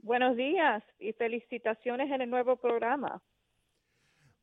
Buenos 0.00 0.36
días 0.36 0.82
y 0.98 1.14
felicitaciones 1.14 2.10
en 2.10 2.20
el 2.20 2.28
nuevo 2.28 2.56
programa. 2.56 3.22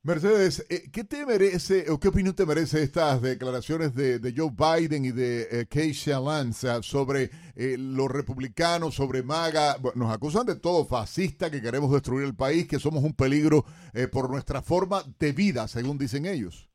Mercedes, 0.03 0.65
eh, 0.69 0.89
¿qué 0.93 1.03
te 1.03 1.25
merece 1.25 1.91
o 1.91 1.99
qué 1.99 2.07
opinión 2.07 2.33
te 2.33 2.45
merece 2.45 2.81
estas 2.81 3.21
declaraciones 3.21 3.93
de, 3.93 4.33
Joe 4.35 4.51
Biden 4.51 5.03
y 5.03 5.11
de 5.11 5.41
eh, 5.41 5.65
Keisha 5.69 6.19
Lance 6.19 6.81
sobre 6.83 7.29
eh, 7.55 7.75
los 7.77 8.09
republicanos, 8.09 8.95
sobre 8.95 9.23
MAGA? 9.23 9.75
nos 9.95 10.13
acusan 10.13 10.45
de 10.45 10.57
todo, 10.57 10.85
fascista, 10.85 11.51
que 11.51 11.61
queremos 11.61 11.91
destruir 11.91 12.25
el 12.25 12.35
país, 12.35 12.67
que 12.67 12.79
somos 12.79 13.03
un 13.03 13.13
peligro 13.13 13.65
por 14.11 14.29
nuestra 14.29 14.61
forma 14.61 15.01
de 15.19 15.31
vida, 15.31 15.67
según 15.67 15.97
dicen 15.97 16.25
ellos. 16.25 16.69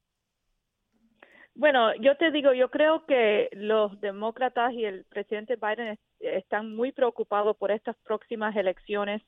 Bueno, 1.55 1.95
yo 2.01 2.17
te 2.17 2.31
digo, 2.33 2.53
yo 2.53 2.71
creo 2.71 3.07
que 3.07 3.49
los 3.53 4.01
demócratas 4.01 4.73
y 4.73 4.85
el 4.85 5.05
presidente 5.05 5.57
Biden 5.57 5.99
están 6.19 6.75
muy 6.75 6.93
preocupados 6.93 7.57
por 7.57 7.71
estas 7.71 7.97
próximas 8.05 8.57
elecciones 8.57 9.23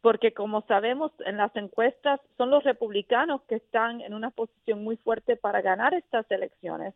porque 0.00 0.32
como 0.32 0.62
sabemos 0.62 1.12
en 1.26 1.36
las 1.36 1.54
encuestas 1.56 2.20
son 2.38 2.50
los 2.50 2.64
republicanos 2.64 3.42
que 3.42 3.56
están 3.56 4.00
en 4.00 4.14
una 4.14 4.30
posición 4.30 4.82
muy 4.82 4.96
fuerte 4.96 5.36
para 5.36 5.60
ganar 5.60 5.92
estas 5.94 6.30
elecciones. 6.30 6.94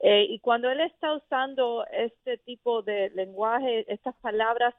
Eh, 0.00 0.26
y 0.28 0.38
cuando 0.40 0.68
él 0.68 0.80
está 0.80 1.14
usando 1.14 1.86
este 1.92 2.36
tipo 2.38 2.82
de 2.82 3.10
lenguaje, 3.10 3.84
estas 3.88 4.14
palabras 4.16 4.74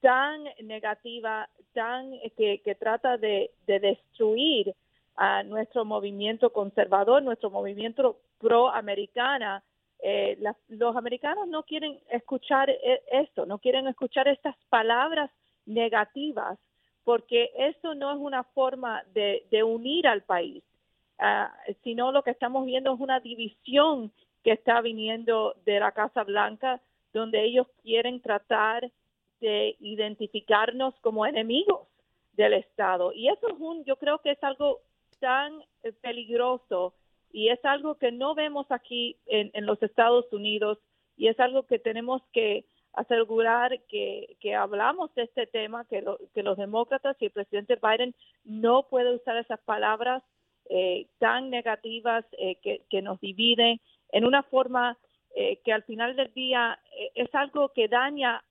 tan 0.00 0.44
negativas, 0.62 1.48
tan 1.72 2.12
eh, 2.12 2.60
que, 2.62 2.74
trata 2.74 3.16
de, 3.16 3.50
destruir 3.66 4.74
a 5.16 5.42
nuestro 5.44 5.84
movimiento 5.84 6.52
conservador, 6.52 7.22
nuestro 7.22 7.50
movimiento 7.50 8.18
pro-americana, 8.38 9.62
eh, 10.00 10.38
los 10.68 10.94
americanos 10.94 11.48
no 11.48 11.62
quieren 11.62 11.98
escuchar 12.10 12.70
esto, 13.10 13.46
no 13.46 13.58
quieren 13.58 13.88
escuchar 13.88 14.28
estas 14.28 14.56
palabras 14.68 15.30
negativas 15.66 16.58
porque 17.08 17.50
eso 17.56 17.94
no 17.94 18.12
es 18.12 18.18
una 18.18 18.44
forma 18.44 19.02
de, 19.14 19.62
unir 19.64 20.06
al 20.06 20.24
país, 20.24 20.62
ah, 21.18 21.50
sino 21.82 22.12
lo 22.12 22.22
que 22.22 22.32
estamos 22.32 22.66
viendo 22.66 22.92
es 22.92 23.00
una 23.00 23.18
división 23.18 24.12
que 24.44 24.52
está 24.52 24.82
viniendo 24.82 25.54
de 25.64 25.80
la 25.80 25.92
Casa 25.92 26.22
Blanca, 26.22 26.82
donde 27.14 27.42
ellos 27.42 27.66
quieren 27.82 28.20
tratar 28.20 28.92
de 29.40 29.74
identificarnos 29.80 30.94
como 31.00 31.24
enemigos 31.24 31.88
del 32.34 32.52
Estado. 32.52 33.14
Y 33.14 33.28
eso 33.28 33.48
es 33.48 33.58
un, 33.58 33.86
yo 33.86 33.96
creo 33.96 34.18
que 34.18 34.32
es 34.32 34.44
algo 34.44 34.80
tan 35.18 35.62
eh, 35.84 35.92
peligroso 36.02 36.92
y 37.32 37.48
es 37.48 37.64
algo 37.64 37.94
que 37.94 38.12
no 38.12 38.34
vemos 38.34 38.66
aquí 38.68 39.16
en, 39.24 39.50
en 39.54 39.64
los 39.64 39.82
Estados 39.82 40.30
Unidos 40.30 40.76
y 41.16 41.28
es 41.28 41.40
algo 41.40 41.62
que 41.62 41.78
tenemos 41.78 42.20
que 42.34 42.66
asegurar 42.98 43.80
que, 43.88 44.36
que 44.40 44.54
hablamos 44.54 45.14
de 45.14 45.22
este 45.22 45.46
tema, 45.46 45.84
que, 45.84 46.04
que 46.34 46.42
los 46.42 46.56
demócratas 46.56 47.16
y 47.20 47.26
el 47.26 47.30
presidente 47.30 47.78
Biden 47.80 48.14
no 48.44 48.84
puede 48.84 49.14
usar 49.14 49.36
esas 49.36 49.60
palabras 49.60 50.22
eh, 50.68 51.06
tan 51.18 51.48
negativas 51.48 52.24
eh, 52.32 52.56
que, 52.56 52.82
que, 52.90 53.00
nos 53.00 53.20
dividen 53.20 53.80
en 54.12 54.24
una 54.24 54.42
forma 54.42 54.98
eh, 55.34 55.60
que 55.64 55.72
al 55.72 55.82
final 55.84 56.16
del 56.16 56.32
día 56.34 56.78
es 57.14 57.32
algo 57.34 57.70
que 57.70 57.88
daña 57.88 58.42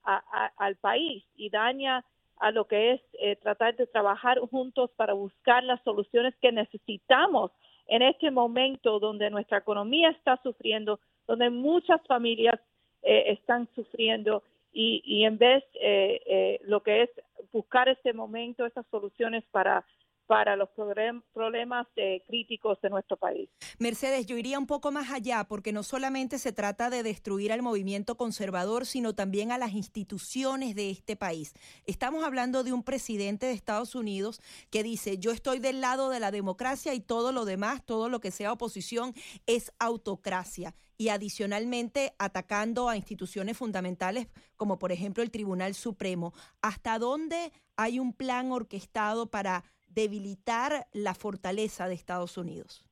al 0.57 0.77
país 0.77 1.23
y 1.35 1.49
daña 1.49 2.03
a 2.37 2.51
lo 2.51 2.65
que 2.65 2.93
es 2.93 3.01
tratar 3.41 3.75
de 3.75 3.87
trabajar 3.87 4.39
juntos 4.39 4.89
para 4.95 5.13
buscar 5.13 5.63
las 5.63 5.83
soluciones 5.83 6.33
que 6.41 6.51
necesitamos 6.51 7.51
en 7.87 8.01
este 8.01 8.31
momento 8.31 8.99
donde 8.99 9.29
nuestra 9.29 9.57
economía 9.57 10.09
está 10.09 10.39
sufriendo, 10.43 10.99
donde 11.27 11.49
muchas 11.49 12.01
familias 12.07 12.59
eh, 13.07 13.31
están 13.31 13.69
sufriendo 13.73 14.43
y, 14.73 15.01
y 15.05 15.23
en 15.23 15.37
vez 15.37 15.63
eh, 15.75 16.21
eh, 16.25 16.59
lo 16.65 16.83
que 16.83 17.03
es 17.03 17.09
buscar 17.53 17.87
este 17.87 18.11
momento, 18.11 18.65
estas 18.65 18.85
soluciones 18.91 19.45
para 19.49 19.85
para 20.27 20.55
los 20.55 20.69
problemas 20.69 21.87
críticos 22.27 22.79
de 22.81 22.89
nuestro 22.89 23.17
país. 23.17 23.49
Mercedes, 23.79 24.25
yo 24.25 24.37
iría 24.37 24.59
un 24.59 24.67
poco 24.67 24.91
más 24.91 25.09
allá 25.11 25.45
porque 25.45 25.71
no 25.71 25.83
solamente 25.83 26.37
se 26.37 26.51
trata 26.51 26.89
de 26.89 27.01
destruir 27.01 27.51
al 27.51 27.61
movimiento 27.61 28.17
conservador, 28.17 28.85
sino 28.85 29.15
también 29.15 29.51
a 29.51 29.57
las 29.57 29.73
instituciones 29.73 30.75
de 30.75 30.89
este 30.89 31.15
país. 31.15 31.53
Estamos 31.85 32.23
hablando 32.23 32.63
de 32.63 32.73
un 32.73 32.83
presidente 32.83 33.45
de 33.45 33.53
Estados 33.53 33.95
Unidos 33.95 34.41
que 34.69 34.83
dice, 34.83 35.17
yo 35.17 35.31
estoy 35.31 35.59
del 35.59 35.81
lado 35.81 36.09
de 36.09 36.19
la 36.19 36.31
democracia 36.31 36.93
y 36.93 36.99
todo 36.99 37.31
lo 37.31 37.45
demás, 37.45 37.83
todo 37.85 38.09
lo 38.09 38.19
que 38.19 38.31
sea 38.31 38.51
oposición 38.51 39.13
es 39.45 39.71
autocracia 39.79 40.75
y 40.99 41.09
adicionalmente 41.09 42.15
atacando 42.17 42.89
a 42.89 42.97
instituciones 42.97 43.55
fundamentales 43.55 44.27
como 44.55 44.79
por 44.79 44.91
ejemplo 44.91 45.23
el 45.23 45.31
Tribunal 45.31 45.75
Supremo. 45.75 46.33
¿Hasta 46.61 46.97
dónde 46.97 47.51
hay 47.75 47.99
un 47.99 48.13
plan 48.13 48.51
orquestado 48.51 49.29
para 49.29 49.63
debilitar 49.97 50.85
la 50.93 51.15
fortaleza 51.15 51.87
de 51.87 51.95
Estados 51.95 52.37
Unidos? 52.37 52.85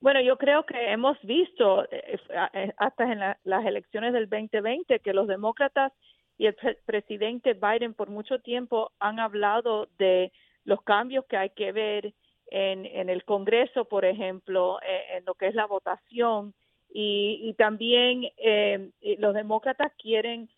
Bueno, 0.00 0.20
yo 0.20 0.38
creo 0.38 0.64
que 0.64 0.92
hemos 0.92 1.20
visto 1.22 1.84
eh, 1.90 2.16
eh, 2.54 2.72
hasta 2.76 3.12
en 3.12 3.18
las 3.42 3.66
elecciones 3.66 4.12
del 4.12 4.28
2020 4.28 5.00
que 5.00 5.12
los 5.12 5.26
demócratas 5.26 5.92
y 6.38 6.46
el 6.46 6.54
presidente 6.84 7.54
Biden 7.54 7.94
por 7.94 8.08
mucho 8.08 8.38
tiempo 8.38 8.92
han 9.00 9.18
hablado 9.18 9.88
de 9.98 10.32
los 10.64 10.80
cambios 10.82 11.24
que 11.26 11.38
hay 11.38 11.50
que 11.50 11.72
ver 11.72 12.14
en, 12.52 12.86
en 12.86 13.08
el 13.08 13.24
Congreso, 13.24 13.86
por 13.86 14.04
ejemplo, 14.04 14.78
eh, 14.82 15.16
en 15.16 15.24
lo 15.24 15.34
que 15.34 15.48
es 15.48 15.54
la 15.56 15.66
votación 15.66 16.54
y, 16.98 17.54
también 17.58 18.28
eh, 18.36 18.90
los 19.18 19.34
demócratas 19.34 19.92
quieren 20.00 20.48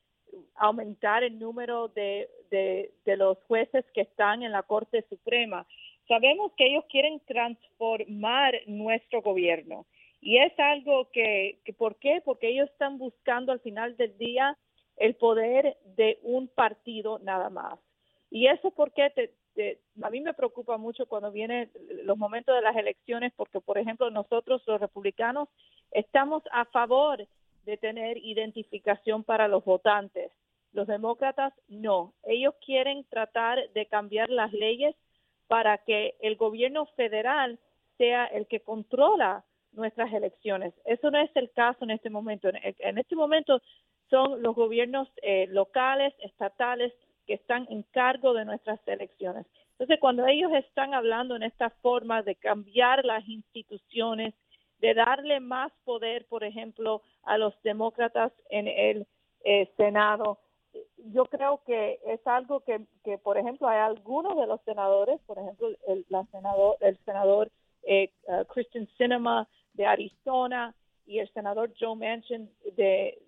aumentar 0.54 1.24
el 1.24 1.38
número 1.38 1.88
de, 1.88 2.28
de, 2.50 3.16
los 3.16 3.38
jueces 3.46 3.84
que 3.94 4.02
están 4.02 4.42
en 4.42 4.52
la 4.52 4.62
Corte 4.62 5.04
Suprema. 5.08 5.66
Sabemos 6.06 6.52
que 6.56 6.66
ellos 6.66 6.84
quieren 6.88 7.20
transformar 7.26 8.54
nuestro 8.66 9.22
gobierno 9.22 9.86
y 10.20 10.38
es 10.38 10.58
algo 10.58 11.10
que, 11.10 11.58
que, 11.64 11.72
¿por 11.72 11.96
qué? 11.96 12.22
Porque 12.24 12.48
ellos 12.48 12.68
están 12.70 12.98
buscando 12.98 13.52
al 13.52 13.60
final 13.60 13.96
del 13.96 14.16
día 14.18 14.56
el 14.96 15.14
poder 15.14 15.76
de 15.96 16.18
un 16.22 16.48
partido 16.48 17.18
nada 17.20 17.50
más. 17.50 17.78
Y 18.30 18.46
eso 18.46 18.70
porque 18.70 19.10
te, 19.10 19.80
a 20.02 20.10
mí 20.10 20.20
me 20.20 20.34
preocupa 20.34 20.76
mucho 20.76 21.06
cuando 21.06 21.32
vienen 21.32 21.70
los 22.04 22.16
momentos 22.16 22.54
de 22.54 22.62
las 22.62 22.76
elecciones, 22.76 23.32
porque, 23.36 23.60
por 23.60 23.78
ejemplo, 23.78 24.10
nosotros 24.10 24.62
los 24.66 24.80
republicanos 24.80 25.48
estamos 25.90 26.42
a 26.52 26.64
favor 26.66 27.26
de 27.68 27.76
tener 27.76 28.16
identificación 28.16 29.24
para 29.24 29.46
los 29.46 29.62
votantes. 29.62 30.32
Los 30.72 30.86
demócratas 30.86 31.52
no. 31.68 32.14
Ellos 32.22 32.54
quieren 32.64 33.04
tratar 33.10 33.58
de 33.74 33.84
cambiar 33.84 34.30
las 34.30 34.54
leyes 34.54 34.96
para 35.48 35.76
que 35.76 36.14
el 36.20 36.36
gobierno 36.36 36.86
federal 36.96 37.58
sea 37.98 38.24
el 38.24 38.46
que 38.46 38.60
controla 38.60 39.44
nuestras 39.72 40.10
elecciones. 40.14 40.72
Eso 40.86 41.10
no 41.10 41.18
es 41.18 41.30
el 41.34 41.50
caso 41.50 41.84
en 41.84 41.90
este 41.90 42.08
momento. 42.08 42.48
En, 42.48 42.96
este 42.96 43.14
momento 43.14 43.60
son 44.08 44.42
los 44.42 44.54
gobiernos 44.54 45.06
eh, 45.20 45.46
locales, 45.50 46.14
estatales, 46.20 46.94
que 47.26 47.34
están 47.34 47.66
en 47.68 47.82
cargo 47.82 48.32
de 48.32 48.46
nuestras 48.46 48.80
elecciones. 48.86 49.44
Entonces, 49.72 49.98
cuando 50.00 50.26
ellos 50.26 50.50
están 50.54 50.94
hablando 50.94 51.36
en 51.36 51.42
esta 51.42 51.68
forma 51.68 52.22
de 52.22 52.34
cambiar 52.34 53.04
las 53.04 53.28
instituciones, 53.28 54.32
de 54.80 54.94
darle 54.94 55.40
más 55.40 55.72
poder, 55.84 56.26
por 56.26 56.44
ejemplo, 56.44 57.02
a 57.24 57.38
los 57.38 57.54
demócratas 57.62 58.32
en 58.50 58.68
el 58.68 59.06
eh, 59.44 59.70
Senado, 59.76 60.38
yo 61.12 61.24
creo 61.26 61.62
que 61.66 61.98
es 62.06 62.24
algo 62.26 62.60
que, 62.60 62.80
que, 63.04 63.18
por 63.18 63.38
ejemplo, 63.38 63.68
hay 63.68 63.78
algunos 63.78 64.36
de 64.36 64.46
los 64.46 64.60
senadores, 64.62 65.20
por 65.26 65.38
ejemplo, 65.38 65.68
el, 65.86 66.04
senador, 66.30 66.76
el 66.80 66.98
senador 67.04 67.50
eh, 67.84 68.10
uh, 68.24 68.44
Christian 68.44 68.88
Sinema 68.98 69.48
de 69.74 69.86
Arizona 69.86 70.74
y 71.06 71.18
el 71.18 71.32
senador 71.32 71.72
Joe 71.78 71.96
Manchin 71.96 72.50
de 72.76 73.18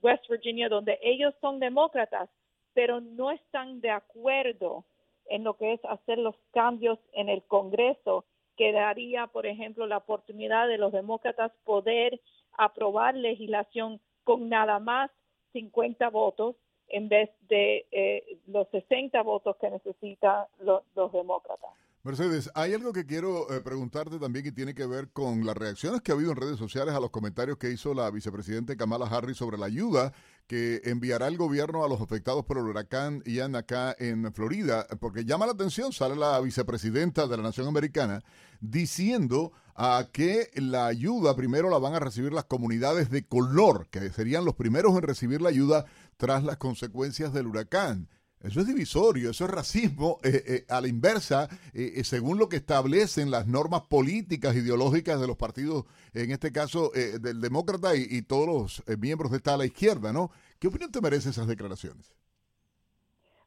West 0.00 0.28
Virginia, 0.28 0.68
donde 0.68 0.98
ellos 1.02 1.34
son 1.40 1.58
demócratas, 1.58 2.28
pero 2.72 3.00
no 3.00 3.32
están 3.32 3.80
de 3.80 3.90
acuerdo 3.90 4.84
en 5.26 5.42
lo 5.42 5.54
que 5.56 5.72
es 5.72 5.84
hacer 5.86 6.18
los 6.18 6.36
cambios 6.52 6.98
en 7.12 7.28
el 7.28 7.42
Congreso 7.42 8.24
que 8.56 8.72
daría, 8.72 9.26
por 9.26 9.46
ejemplo, 9.46 9.86
la 9.86 9.98
oportunidad 9.98 10.68
de 10.68 10.78
los 10.78 10.92
demócratas 10.92 11.52
poder 11.64 12.20
aprobar 12.56 13.14
legislación 13.14 14.00
con 14.22 14.48
nada 14.48 14.78
más 14.78 15.10
50 15.52 16.08
votos 16.10 16.56
en 16.88 17.08
vez 17.08 17.30
de 17.48 17.86
eh, 17.90 18.38
los 18.46 18.68
60 18.68 19.20
votos 19.22 19.56
que 19.56 19.70
necesitan 19.70 20.46
los 20.60 21.12
demócratas. 21.12 21.70
Mercedes, 22.04 22.50
hay 22.54 22.74
algo 22.74 22.92
que 22.92 23.06
quiero 23.06 23.50
eh, 23.50 23.62
preguntarte 23.62 24.18
también 24.18 24.44
que 24.44 24.52
tiene 24.52 24.74
que 24.74 24.84
ver 24.84 25.10
con 25.10 25.46
las 25.46 25.56
reacciones 25.56 26.02
que 26.02 26.12
ha 26.12 26.14
habido 26.14 26.32
en 26.32 26.36
redes 26.36 26.58
sociales 26.58 26.94
a 26.94 27.00
los 27.00 27.08
comentarios 27.08 27.56
que 27.56 27.70
hizo 27.70 27.94
la 27.94 28.10
vicepresidenta 28.10 28.76
Kamala 28.76 29.06
Harris 29.06 29.38
sobre 29.38 29.56
la 29.56 29.64
ayuda 29.64 30.12
que 30.46 30.82
enviará 30.84 31.28
el 31.28 31.38
gobierno 31.38 31.82
a 31.82 31.88
los 31.88 32.02
afectados 32.02 32.44
por 32.44 32.58
el 32.58 32.64
huracán 32.64 33.22
Ian 33.24 33.56
acá 33.56 33.96
en 33.98 34.30
Florida, 34.34 34.86
porque 35.00 35.24
llama 35.24 35.46
la 35.46 35.52
atención, 35.52 35.94
sale 35.94 36.14
la 36.14 36.38
vicepresidenta 36.40 37.26
de 37.26 37.38
la 37.38 37.42
Nación 37.42 37.68
Americana 37.68 38.22
diciendo 38.60 39.52
a 39.74 40.10
que 40.12 40.50
la 40.56 40.84
ayuda 40.84 41.34
primero 41.34 41.70
la 41.70 41.78
van 41.78 41.94
a 41.94 42.00
recibir 42.00 42.34
las 42.34 42.44
comunidades 42.44 43.08
de 43.08 43.26
color, 43.26 43.88
que 43.88 44.10
serían 44.10 44.44
los 44.44 44.56
primeros 44.56 44.94
en 44.94 45.04
recibir 45.04 45.40
la 45.40 45.48
ayuda 45.48 45.86
tras 46.18 46.44
las 46.44 46.58
consecuencias 46.58 47.32
del 47.32 47.46
huracán. 47.46 48.10
Eso 48.44 48.60
es 48.60 48.66
divisorio, 48.66 49.30
eso 49.30 49.46
es 49.46 49.50
racismo 49.50 50.18
eh, 50.22 50.42
eh, 50.46 50.64
a 50.68 50.78
la 50.78 50.86
inversa, 50.86 51.48
eh, 51.72 52.04
según 52.04 52.38
lo 52.38 52.46
que 52.46 52.56
establecen 52.56 53.30
las 53.30 53.46
normas 53.46 53.88
políticas, 53.88 54.54
ideológicas 54.54 55.18
de 55.18 55.26
los 55.26 55.38
partidos, 55.38 55.86
en 56.12 56.30
este 56.30 56.52
caso 56.52 56.90
del 56.90 57.40
demócrata 57.40 57.96
y, 57.96 58.20
todos 58.20 58.46
los 58.46 58.98
miembros 58.98 59.30
de 59.30 59.38
esta 59.38 59.54
a 59.54 59.56
la 59.56 59.64
izquierda, 59.64 60.12
¿no? 60.12 60.28
¿Qué 60.60 60.68
opinión 60.68 60.92
te 60.92 61.00
merecen 61.00 61.30
esas 61.30 61.48
declaraciones? 61.48 62.14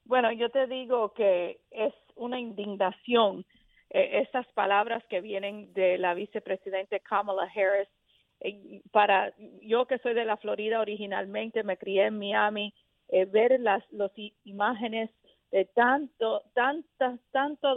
Bueno, 0.04 0.32
yo 0.32 0.50
te 0.50 0.66
digo 0.66 1.14
que 1.14 1.60
es 1.70 1.94
una 2.16 2.40
indignación 2.40 3.46
esas 3.90 4.48
palabras 4.48 5.04
que 5.10 5.22
vienen 5.22 5.74
de 5.74 5.98
la 5.98 6.14
vicepresidente 6.16 7.00
Kamala 7.02 7.50
Harris. 7.56 7.88
para 8.92 9.34
yo 9.62 9.86
que 9.86 10.00
soy 10.00 10.14
de 10.14 10.26
la 10.26 10.38
Florida 10.38 10.82
originalmente, 10.82 11.64
me 11.64 11.78
crié 11.78 12.08
en 12.08 12.18
Miami 12.18 12.74
eh, 13.10 13.26
ver 13.26 13.60
las 13.60 13.84
los 13.92 14.12
imágenes 14.44 15.10
de 15.52 15.66
tanto, 15.66 16.44
tanta, 16.54 17.18
tanto 17.32 17.76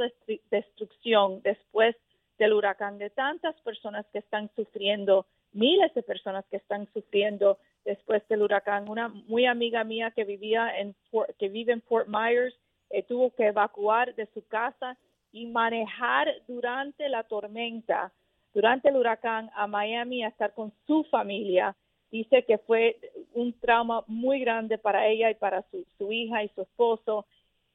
destrucción 0.51 1.40
después 1.43 1.97
del 2.39 2.52
huracán, 2.52 2.98
de 2.98 3.11
tantas 3.11 3.55
personas 3.61 4.07
que 4.12 4.19
están 4.19 4.51
sufriendo, 4.57 5.27
miles 5.52 5.93
de 5.94 6.02
personas 6.02 6.44
que 6.51 6.57
están 6.57 6.89
sufriendo 6.93 7.59
después 7.85 8.27
del 8.28 8.43
huracán. 8.43 8.89
Una 8.89 9.09
muy 9.09 9.47
amiga 9.47 9.85
mía 9.85 10.11
que 10.11 10.24
vivía 10.24 10.78
en 10.78 10.94
que 11.39 11.48
vive 11.48 11.73
en 11.73 11.82
Fort 11.82 12.09
Myers 12.09 12.55
eh, 12.90 13.02
tuvo 13.02 13.31
que 13.35 13.47
evacuar 13.47 14.15
de 14.15 14.27
su 14.35 14.47
casa 14.48 14.97
y 15.32 15.47
manejar 15.47 16.28
durante 16.48 17.09
la 17.09 17.23
tormenta, 17.24 18.12
durante 18.52 18.89
el 18.89 18.97
huracán 18.97 19.51
a 19.55 19.66
Miami 19.66 20.24
a 20.24 20.28
estar 20.28 20.55
con 20.55 20.73
su 20.86 21.05
familia 21.05 21.77
dice 22.11 22.45
que 22.45 22.59
fue 22.59 22.99
un 23.35 23.53
trauma 23.61 24.05
muy 24.07 24.41
grande 24.41 24.78
para 24.78 25.07
ella 25.07 25.31
y 25.31 25.35
para 25.35 25.65
su, 25.99 26.12
hija 26.12 26.43
y 26.45 26.49
su 26.51 26.62
esposo. 26.62 27.27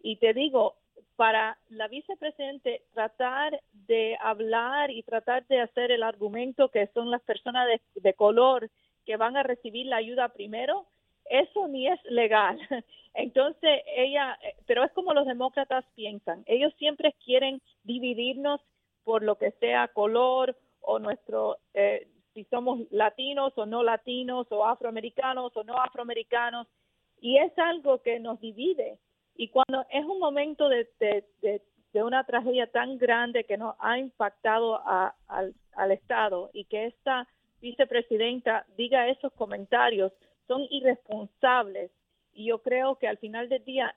Y 0.02 0.18
te 0.18 0.34
digo, 0.34 0.76
para 1.16 1.58
la 1.70 1.88
vicepresidente 1.88 2.84
tratar 2.94 3.62
de 3.74 4.18
hablar 4.22 4.92
y 4.92 5.04
tratar 5.04 5.46
de 5.48 5.62
hacer 5.62 5.92
el 5.92 6.04
argumento 6.04 6.70
que 6.70 6.88
son 6.94 7.10
las 7.10 7.22
personas 7.22 7.68
de, 7.68 7.82
de, 8.02 8.14
color 8.14 8.70
que 9.06 9.18
van 9.18 9.38
a 9.38 9.44
recibir 9.44 9.86
la 9.86 9.98
ayuda 9.98 10.30
primero, 10.30 10.86
eso 11.30 11.68
ni 11.68 11.88
es 11.88 12.00
legal. 12.06 12.60
Entonces 13.14 13.82
ella, 13.96 14.38
pero 14.68 14.84
es 14.84 14.92
como 14.92 15.14
los 15.14 15.26
demócratas 15.26 15.86
piensan, 15.96 16.44
ellos 16.48 16.74
siempre 16.78 17.16
quieren 17.24 17.62
dividirnos 17.84 18.60
por 19.06 19.24
lo 19.24 19.38
que 19.38 19.52
sea 19.52 19.88
color 19.88 20.58
o 20.82 21.00
nuestro 21.00 21.58
eh, 21.74 22.08
si 22.36 22.44
somos 22.46 22.82
latinos 22.92 23.54
o 23.56 23.66
no 23.66 23.82
latinos, 23.82 24.46
o 24.52 24.66
afroamericanos 24.66 25.56
o 25.56 25.64
no 25.64 25.82
afroamericanos, 25.82 26.68
y 27.22 27.38
es 27.38 27.58
algo 27.58 28.02
que 28.02 28.20
nos 28.20 28.40
divide. 28.42 29.00
Y 29.36 29.48
cuando 29.48 29.86
es 29.90 30.06
un 30.06 30.20
momento 30.20 30.68
de, 30.70 30.88
una 31.94 32.26
tragedia 32.26 32.68
tan 32.68 32.98
grande 32.98 33.46
que 33.46 33.58
nos 33.58 33.76
ha 33.80 33.98
impactado 33.98 34.82
al, 34.86 35.56
al 35.76 35.92
Estado 35.92 36.50
y 36.52 36.66
que 36.66 36.88
esta 36.88 37.26
vicepresidenta 37.62 38.66
diga 38.78 39.08
esos 39.08 39.32
comentarios, 39.34 40.12
son 40.46 40.68
irresponsables. 40.70 41.90
Y 42.34 42.48
yo 42.48 42.62
creo 42.62 42.98
que 42.98 43.08
al 43.08 43.18
final 43.18 43.48
del 43.48 43.64
día 43.64 43.96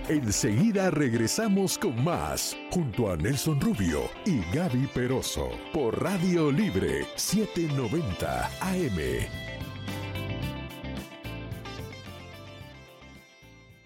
Enseguida 0.07 0.91
regresamos 0.91 1.80
con 1.80 2.03
más, 2.03 2.56
junto 2.69 3.11
a 3.11 3.18
Nelson 3.18 3.60
Rubio 3.60 4.02
y 4.23 4.40
Gaby 4.56 4.86
Peroso, 4.94 5.49
por 5.73 5.99
Radio 5.99 6.52
Libre 6.52 7.07
790 7.15 8.45
AM. 8.61 8.99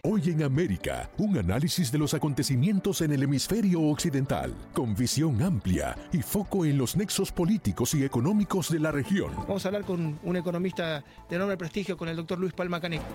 Hoy 0.03 0.21
en 0.25 0.43
América, 0.43 1.09
un 1.19 1.37
análisis 1.37 1.89
de 1.89 1.97
los 1.97 2.13
acontecimientos 2.13 2.99
en 2.99 3.13
el 3.13 3.23
hemisferio 3.23 3.81
occidental, 3.83 4.53
con 4.73 4.93
visión 4.95 5.41
amplia 5.41 5.95
y 6.11 6.21
foco 6.21 6.65
en 6.65 6.77
los 6.77 6.97
nexos 6.97 7.31
políticos 7.31 7.93
y 7.93 8.03
económicos 8.03 8.69
de 8.69 8.79
la 8.79 8.91
región. 8.91 9.31
Vamos 9.47 9.63
a 9.63 9.69
hablar 9.69 9.85
con 9.85 10.19
un 10.21 10.35
economista 10.35 11.01
de 11.29 11.35
enorme 11.37 11.55
prestigio, 11.55 11.95
con 11.95 12.09
el 12.09 12.17
doctor 12.17 12.39
Luis 12.39 12.51
Palma 12.51 12.81
Caneco. 12.81 13.05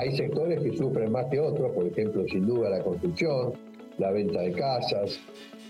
Hay 0.00 0.16
sectores 0.16 0.62
que 0.62 0.74
sufren 0.78 1.12
más 1.12 1.26
que 1.26 1.38
otros, 1.38 1.72
por 1.72 1.86
ejemplo, 1.86 2.24
sin 2.26 2.46
duda 2.46 2.70
la 2.70 2.82
construcción, 2.82 3.52
la 3.98 4.10
venta 4.10 4.40
de 4.40 4.52
casas, 4.52 5.20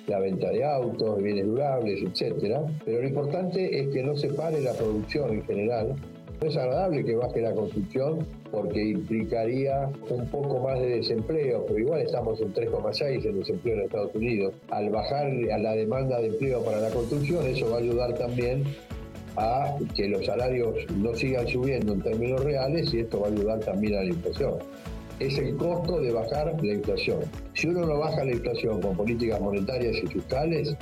la 0.07 0.20
venta 0.20 0.51
de 0.51 0.65
autos, 0.65 1.20
bienes 1.20 1.47
durables, 1.47 2.01
etcétera. 2.01 2.62
Pero 2.85 3.02
lo 3.02 3.09
importante 3.09 3.81
es 3.81 3.89
que 3.89 4.05
no 4.05 4.15
se 4.15 4.28
pare 4.28 4.61
la 4.61 4.73
producción 4.74 5.31
en 5.31 5.43
general. 5.43 5.97
No 6.40 6.48
es 6.48 6.57
agradable 6.57 7.05
que 7.05 7.16
baje 7.16 7.40
la 7.40 7.52
construcción 7.52 8.24
porque 8.52 8.81
implicaría 8.81 9.90
un 10.09 10.24
poco 10.28 10.61
más 10.61 10.78
de 10.78 10.98
desempleo, 10.98 11.65
pero 11.66 11.81
igual 11.81 12.02
estamos 12.02 12.40
en 12.40 12.55
3,6 12.55 13.27
en 13.27 13.36
desempleo 13.36 13.74
en 13.78 13.81
Estados 13.82 14.15
Unidos. 14.15 14.55
Al 14.70 14.90
bajar 14.90 15.28
la 15.32 15.73
demanda 15.73 16.20
de 16.20 16.28
empleo 16.28 16.62
para 16.62 16.81
la 16.81 16.90
construcción, 16.90 17.44
eso 17.48 17.69
va 17.69 17.78
a 17.78 17.81
ayudar 17.81 18.15
también 18.15 18.62
a 19.41 19.77
que 19.95 20.09
los 20.09 20.25
salarios 20.27 20.75
no 20.97 21.15
sigan 21.15 21.49
subiendo 21.49 21.95
en 21.95 22.03
términos 22.03 22.45
reales 22.45 22.93
y 22.93 23.01
esto 23.01 23.21
va 23.21 23.29
a 23.29 23.31
ayudar 23.31 23.61
también 23.61 23.95
a 23.95 24.03
la 24.03 24.11
inflación. 24.11 24.55
es 25.19 25.37
el 25.39 25.57
costo 25.57 26.01
de 26.01 26.12
bajar 26.12 26.55
la 26.62 26.73
inflación. 26.73 27.21
Si 27.55 27.67
uno 27.69 27.85
no 27.87 27.99
baja 27.99 28.25
la 28.25 28.33
inflación 28.33 28.81
con 28.81 28.97
políticas 28.97 29.41
monetarias 29.41 29.97
y 30.03 30.07
fiscales, 30.07 30.77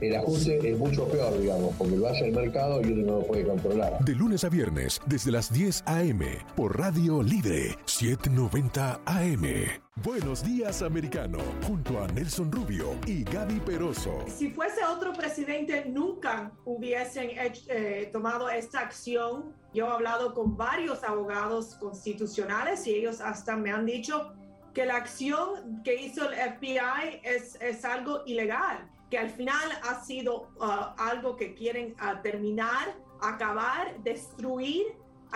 el 0.00 0.14
ajuste 0.14 0.70
es 0.70 0.78
mucho 0.78 1.06
peor, 1.08 1.38
digamos, 1.40 1.74
porque 1.76 1.96
lo 1.96 2.08
hace 2.08 2.26
el 2.26 2.34
mercado 2.34 2.80
y 2.82 2.92
uno 2.92 3.06
no 3.06 3.18
lo 3.18 3.26
puede 3.26 3.44
controlar. 3.44 4.04
De 4.04 4.14
lunes 4.14 4.44
a 4.44 4.48
viernes, 4.48 5.00
desde 5.06 5.30
las 5.30 5.52
10 5.52 5.84
a.m., 5.86 6.26
por 6.54 6.78
Radio 6.78 7.22
Libre 7.22 7.76
790 7.86 9.00
AM. 9.06 9.85
Buenos 10.02 10.44
días, 10.44 10.82
americano, 10.82 11.38
junto 11.66 11.98
a 12.02 12.06
Nelson 12.08 12.52
Rubio 12.52 12.94
y 13.06 13.24
Gaby 13.24 13.60
Peroso. 13.60 14.24
Si 14.28 14.50
fuese 14.50 14.84
otro 14.84 15.12
presidente, 15.14 15.86
nunca 15.86 16.52
hubiesen 16.64 17.30
hecho, 17.30 17.62
eh, 17.70 18.10
tomado 18.12 18.50
esta 18.50 18.80
acción. 18.80 19.54
Yo 19.72 19.86
he 19.86 19.90
hablado 19.90 20.34
con 20.34 20.56
varios 20.56 21.02
abogados 21.02 21.76
constitucionales 21.76 22.86
y 22.86 22.94
ellos 22.94 23.20
hasta 23.20 23.56
me 23.56 23.72
han 23.72 23.86
dicho 23.86 24.34
que 24.74 24.84
la 24.84 24.96
acción 24.96 25.82
que 25.82 26.02
hizo 26.02 26.30
el 26.30 26.36
FBI 26.36 27.20
es, 27.22 27.56
es 27.60 27.84
algo 27.84 28.22
ilegal 28.26 28.88
que 29.10 29.18
al 29.18 29.30
final 29.30 29.70
ha 29.82 30.04
sido 30.04 30.50
uh, 30.58 30.94
algo 30.98 31.36
que 31.36 31.54
quieren 31.54 31.94
uh, 32.02 32.20
terminar, 32.22 32.96
acabar, 33.20 34.02
destruir 34.02 34.84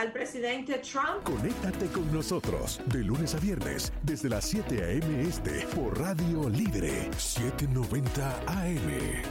al 0.00 0.12
presidente 0.12 0.78
Trump. 0.78 1.22
Conéctate 1.24 1.86
con 1.88 2.10
nosotros 2.10 2.80
de 2.86 3.04
lunes 3.04 3.34
a 3.34 3.38
viernes 3.38 3.92
desde 4.02 4.30
las 4.30 4.46
7 4.46 4.82
a.m. 4.82 5.22
este 5.22 5.66
por 5.76 5.98
Radio 5.98 6.48
Libre 6.48 7.10
790 7.18 8.40
AM. 8.46 9.22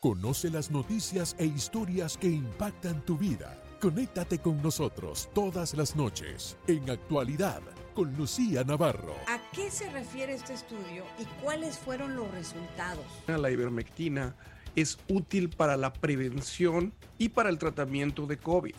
Conoce 0.00 0.50
las 0.50 0.72
noticias 0.72 1.36
e 1.38 1.46
historias 1.46 2.16
que 2.18 2.28
impactan 2.28 3.04
tu 3.04 3.16
vida. 3.16 3.62
Conéctate 3.80 4.40
con 4.40 4.60
nosotros 4.62 5.30
todas 5.32 5.74
las 5.74 5.94
noches 5.94 6.56
en 6.66 6.90
actualidad 6.90 7.62
con 7.94 8.12
Lucía 8.16 8.64
Navarro. 8.64 9.14
¿A 9.28 9.38
qué 9.52 9.70
se 9.70 9.88
refiere 9.90 10.34
este 10.34 10.54
estudio 10.54 11.04
y 11.20 11.24
cuáles 11.40 11.78
fueron 11.78 12.16
los 12.16 12.28
resultados? 12.32 13.04
La 13.28 13.50
ivermectina 13.50 14.34
es 14.74 14.98
útil 15.08 15.50
para 15.50 15.76
la 15.76 15.92
prevención 15.92 16.92
y 17.16 17.28
para 17.28 17.48
el 17.48 17.58
tratamiento 17.58 18.26
de 18.26 18.38
COVID. 18.38 18.74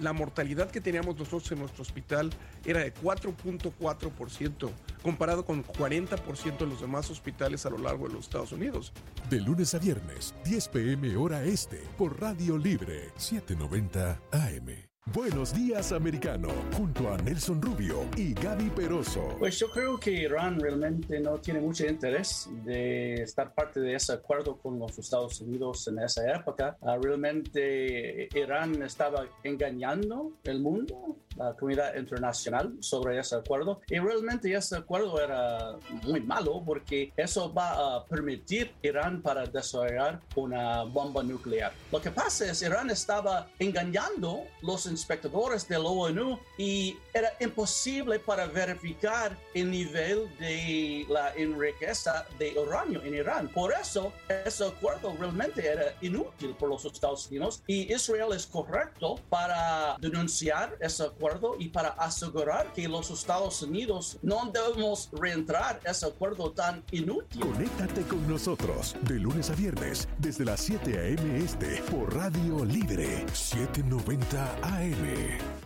La 0.00 0.12
mortalidad 0.12 0.70
que 0.70 0.80
teníamos 0.80 1.16
nosotros 1.16 1.50
en 1.52 1.60
nuestro 1.60 1.82
hospital 1.82 2.30
era 2.64 2.80
de 2.80 2.92
4.4%, 2.94 4.70
comparado 5.02 5.44
con 5.44 5.64
40% 5.64 6.62
en 6.62 6.68
los 6.68 6.80
demás 6.80 7.10
hospitales 7.10 7.64
a 7.66 7.70
lo 7.70 7.78
largo 7.78 8.08
de 8.08 8.14
los 8.14 8.24
Estados 8.24 8.52
Unidos. 8.52 8.92
De 9.30 9.40
lunes 9.40 9.74
a 9.74 9.78
viernes, 9.78 10.34
10 10.44 10.68
pm 10.68 11.16
hora 11.16 11.44
este, 11.44 11.82
por 11.96 12.20
Radio 12.20 12.58
Libre 12.58 13.10
790 13.16 14.20
AM. 14.32 14.83
Buenos 15.12 15.54
días, 15.54 15.92
americano, 15.92 16.48
junto 16.72 17.12
a 17.12 17.18
Nelson 17.18 17.60
Rubio 17.60 18.06
y 18.16 18.32
Gaby 18.32 18.70
Peroso. 18.70 19.36
Pues 19.38 19.58
yo 19.58 19.70
creo 19.70 20.00
que 20.00 20.10
Irán 20.10 20.58
realmente 20.58 21.20
no 21.20 21.38
tiene 21.38 21.60
mucho 21.60 21.86
interés 21.86 22.48
de 22.64 23.22
estar 23.22 23.54
parte 23.54 23.80
de 23.80 23.94
ese 23.94 24.14
acuerdo 24.14 24.56
con 24.56 24.78
los 24.78 24.98
Estados 24.98 25.42
Unidos 25.42 25.86
en 25.88 25.98
esa 25.98 26.34
época. 26.34 26.78
Uh, 26.80 27.00
realmente 27.02 28.28
Irán 28.34 28.82
estaba 28.82 29.26
engañando 29.42 30.32
el 30.42 30.60
mundo, 30.60 31.18
la 31.36 31.54
comunidad 31.54 31.96
internacional, 31.96 32.72
sobre 32.80 33.18
ese 33.18 33.36
acuerdo. 33.36 33.80
Y 33.88 33.98
realmente 33.98 34.52
ese 34.52 34.76
acuerdo 34.76 35.20
era 35.20 35.76
muy 36.02 36.20
malo 36.20 36.62
porque 36.64 37.12
eso 37.16 37.52
va 37.52 37.96
a 37.96 38.04
permitir 38.04 38.72
Irán 38.82 39.22
para 39.22 39.44
desarrollar 39.46 40.20
una 40.36 40.84
bomba 40.84 41.22
nuclear. 41.22 41.72
Lo 41.90 42.00
que 42.00 42.10
pasa 42.10 42.50
es 42.50 42.62
Irán 42.62 42.90
estaba 42.90 43.48
engañando 43.58 44.44
los 44.62 44.86
inspectores 44.86 45.66
de 45.68 45.78
la 45.78 45.88
ONU 45.88 46.38
y 46.58 46.96
era 47.12 47.32
imposible 47.40 48.18
para 48.18 48.46
verificar 48.46 49.36
el 49.54 49.70
nivel 49.70 50.28
de 50.38 51.06
la 51.08 51.32
riqueza 51.32 52.26
de 52.38 52.58
uranio 52.58 53.02
en 53.02 53.14
Irán. 53.14 53.48
Por 53.48 53.72
eso, 53.72 54.12
ese 54.44 54.66
acuerdo 54.66 55.14
realmente 55.18 55.66
era 55.66 55.94
inútil 56.00 56.54
por 56.54 56.68
los 56.68 56.84
Estados 56.84 57.28
Unidos 57.28 57.62
y 57.66 57.92
Israel 57.92 58.32
es 58.34 58.46
correcto 58.46 59.16
para 59.28 59.96
denunciar 60.00 60.76
ese 60.80 61.04
acuerdo 61.04 61.23
y 61.58 61.68
para 61.68 61.90
asegurar 61.90 62.72
que 62.72 62.86
los 62.86 63.10
Estados 63.10 63.62
Unidos 63.62 64.18
no 64.22 64.50
debemos 64.52 65.08
reentrar 65.12 65.80
ese 65.84 66.06
acuerdo 66.06 66.50
tan 66.50 66.84
inútil. 66.90 67.40
Conéctate 67.40 68.02
con 68.02 68.26
nosotros 68.28 68.94
de 69.02 69.14
lunes 69.14 69.48
a 69.50 69.54
viernes 69.54 70.06
desde 70.18 70.44
las 70.44 70.60
7 70.60 70.98
a.m. 70.98 71.38
este 71.38 71.82
por 71.90 72.14
Radio 72.14 72.64
Libre 72.64 73.26
790 73.32 74.58
AM. 74.62 75.64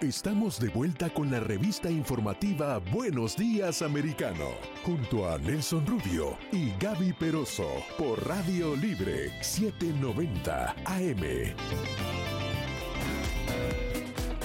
Estamos 0.00 0.58
de 0.58 0.68
vuelta 0.68 1.10
con 1.10 1.30
la 1.30 1.38
revista 1.38 1.88
informativa 1.88 2.78
Buenos 2.78 3.36
Días 3.36 3.82
Americano, 3.82 4.48
junto 4.84 5.30
a 5.30 5.38
Nelson 5.38 5.86
Rubio 5.86 6.36
y 6.50 6.72
Gaby 6.80 7.12
Peroso 7.12 7.68
por 7.96 8.26
Radio 8.26 8.74
Libre 8.74 9.30
790 9.42 10.74
AM. 10.86 12.21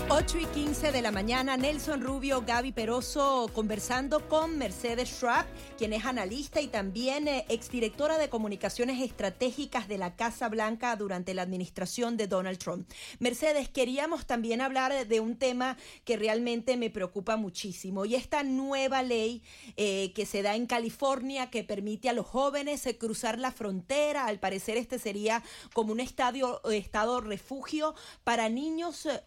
8 0.10 0.40
y 0.40 0.46
15 0.46 0.94
de 0.94 1.02
la 1.02 1.12
mañana, 1.12 1.58
Nelson 1.58 2.02
Rubio, 2.02 2.42
Gaby 2.42 2.72
Peroso 2.72 3.52
conversando 3.54 4.26
con 4.30 4.58
Mercedes 4.58 5.10
Schrapp, 5.10 5.46
quien 5.78 5.92
es 5.92 6.06
analista 6.06 6.62
y 6.62 6.68
también 6.68 7.28
eh, 7.28 7.46
exdirectora 7.50 8.18
de 8.18 8.30
comunicaciones 8.30 9.02
estratégicas 9.02 9.90
de 9.90 9.98
la 9.98 10.16
Casa 10.16 10.48
Blanca 10.48 10.96
durante 10.96 11.34
la 11.34 11.42
administración 11.42 12.16
de 12.16 12.28
Donald 12.28 12.58
Trump. 12.58 12.90
Mercedes, 13.20 13.68
queríamos 13.68 14.26
también 14.26 14.62
hablar 14.62 15.08
de 15.08 15.20
un 15.20 15.36
tema 15.36 15.76
que 16.06 16.16
realmente 16.16 16.78
me 16.78 16.90
preocupa 16.90 17.36
muchísimo 17.36 18.06
y 18.06 18.16
esta 18.16 18.44
nueva 18.44 19.04
ley 19.04 19.44
eh, 19.76 20.14
que 20.14 20.26
se 20.26 20.42
da 20.42 20.56
en 20.56 20.68
California 20.68 21.50
que 21.50 21.66
permite 21.66 22.08
a 22.08 22.14
los 22.14 22.26
jóvenes 22.26 22.86
eh, 22.86 22.98
cruzar 22.98 23.40
la 23.40 23.52
frontera. 23.52 24.26
Al 24.26 24.40
parecer 24.40 24.78
este 24.78 25.00
sería 25.00 25.44
como 25.74 25.92
un 25.92 26.00
estadio, 26.00 26.62
estado 26.72 27.20
refugio 27.20 27.94
para 28.24 28.48
niños 28.48 29.06
eh, 29.06 29.22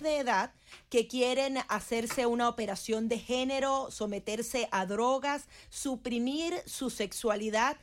de 0.00 0.18
edad 0.18 0.52
que 0.88 1.06
quieren 1.06 1.58
hacerse 1.68 2.26
una 2.26 2.48
operación 2.48 3.08
de 3.08 3.18
género, 3.18 3.90
someterse 3.90 4.68
a 4.70 4.86
drogas, 4.86 5.48
suprimir 5.68 6.54
su 6.66 6.90
sexualidad 6.90 7.76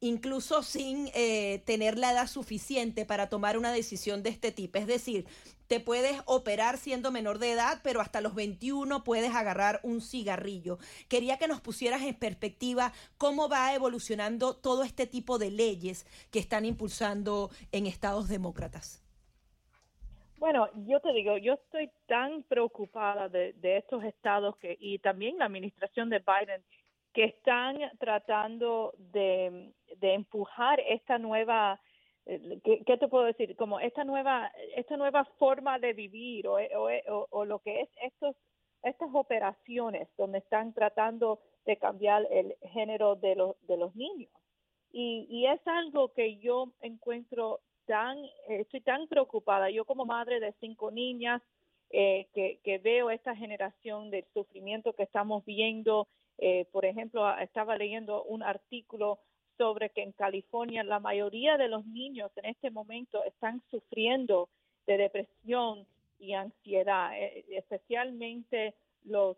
incluso 0.00 0.62
sin 0.62 1.10
eh, 1.14 1.62
tener 1.66 1.98
la 1.98 2.12
edad 2.12 2.26
suficiente 2.26 3.04
para 3.04 3.28
tomar 3.28 3.58
una 3.58 3.70
decisión 3.70 4.22
de 4.22 4.30
este 4.30 4.50
tipo. 4.50 4.78
Es 4.78 4.86
decir, 4.86 5.26
te 5.66 5.78
puedes 5.78 6.20
operar 6.24 6.78
siendo 6.78 7.12
menor 7.12 7.38
de 7.38 7.52
edad, 7.52 7.80
pero 7.84 8.00
hasta 8.00 8.20
los 8.20 8.34
21 8.34 9.04
puedes 9.04 9.34
agarrar 9.34 9.78
un 9.84 10.00
cigarrillo. 10.00 10.78
Quería 11.08 11.38
que 11.38 11.46
nos 11.46 11.60
pusieras 11.60 12.02
en 12.02 12.14
perspectiva 12.16 12.92
cómo 13.18 13.48
va 13.48 13.72
evolucionando 13.74 14.56
todo 14.56 14.82
este 14.82 15.06
tipo 15.06 15.38
de 15.38 15.50
leyes 15.50 16.06
que 16.30 16.40
están 16.40 16.64
impulsando 16.64 17.50
en 17.70 17.86
estados 17.86 18.28
demócratas. 18.28 19.02
Bueno, 20.40 20.70
yo 20.86 21.00
te 21.00 21.12
digo, 21.12 21.36
yo 21.36 21.52
estoy 21.52 21.90
tan 22.06 22.44
preocupada 22.44 23.28
de, 23.28 23.52
estos 23.62 24.02
estados 24.04 24.56
que 24.56 24.74
y 24.80 24.98
también 24.98 25.36
la 25.36 25.44
administración 25.44 26.08
de 26.08 26.20
Biden 26.20 26.64
que 27.12 27.24
están 27.24 27.78
tratando 27.98 28.94
de, 28.96 29.70
empujar 30.00 30.80
esta 30.80 31.18
nueva, 31.18 31.78
eh, 32.24 32.58
¿qué, 32.64 32.96
te 32.96 33.08
puedo 33.08 33.24
decir? 33.24 33.54
Como 33.54 33.80
esta 33.80 34.02
nueva, 34.02 34.50
esta 34.76 34.96
nueva 34.96 35.26
forma 35.38 35.78
de 35.78 35.92
vivir 35.92 36.48
o, 36.48 36.54
o, 36.54 37.26
o 37.28 37.44
lo 37.44 37.58
que 37.58 37.82
es 37.82 37.90
estos, 38.02 38.34
estas 38.82 39.10
operaciones 39.12 40.08
donde 40.16 40.38
están 40.38 40.72
tratando 40.72 41.40
de 41.66 41.76
cambiar 41.76 42.26
el 42.30 42.56
género 42.72 43.14
de 43.14 43.36
los, 43.36 43.56
de 43.66 43.76
los 43.76 43.94
niños. 43.94 44.32
Y, 44.90 45.26
y 45.28 45.46
es 45.48 45.60
algo 45.66 46.14
que 46.14 46.38
yo 46.38 46.72
encuentro 46.80 47.60
tan, 47.90 48.18
eh, 48.18 48.60
estoy 48.60 48.82
tan 48.82 49.08
preocupada. 49.08 49.68
Yo 49.68 49.84
como 49.84 50.04
madre 50.04 50.38
de 50.38 50.54
cinco 50.60 50.92
niñas, 50.92 51.42
eh, 51.90 52.28
que, 52.32 52.78
veo 52.78 53.10
esta 53.10 53.34
generación 53.34 54.10
del 54.12 54.24
sufrimiento 54.32 54.92
que 54.92 55.02
estamos 55.02 55.44
viendo. 55.44 56.06
Eh, 56.38 56.66
por 56.70 56.84
ejemplo, 56.84 57.20
estaba 57.38 57.76
leyendo 57.76 58.22
un 58.22 58.44
artículo 58.44 59.18
sobre 59.58 59.90
que 59.90 60.04
en 60.04 60.12
California 60.12 60.84
la 60.84 61.00
mayoría 61.00 61.56
de 61.56 61.66
los 61.66 61.84
niños 61.84 62.30
en 62.36 62.44
este 62.44 62.70
momento 62.70 63.24
están 63.24 63.60
sufriendo 63.72 64.48
de 64.86 64.96
depresión 64.96 65.84
y 66.20 66.34
ansiedad, 66.34 67.10
especialmente 67.48 68.74
los 69.04 69.36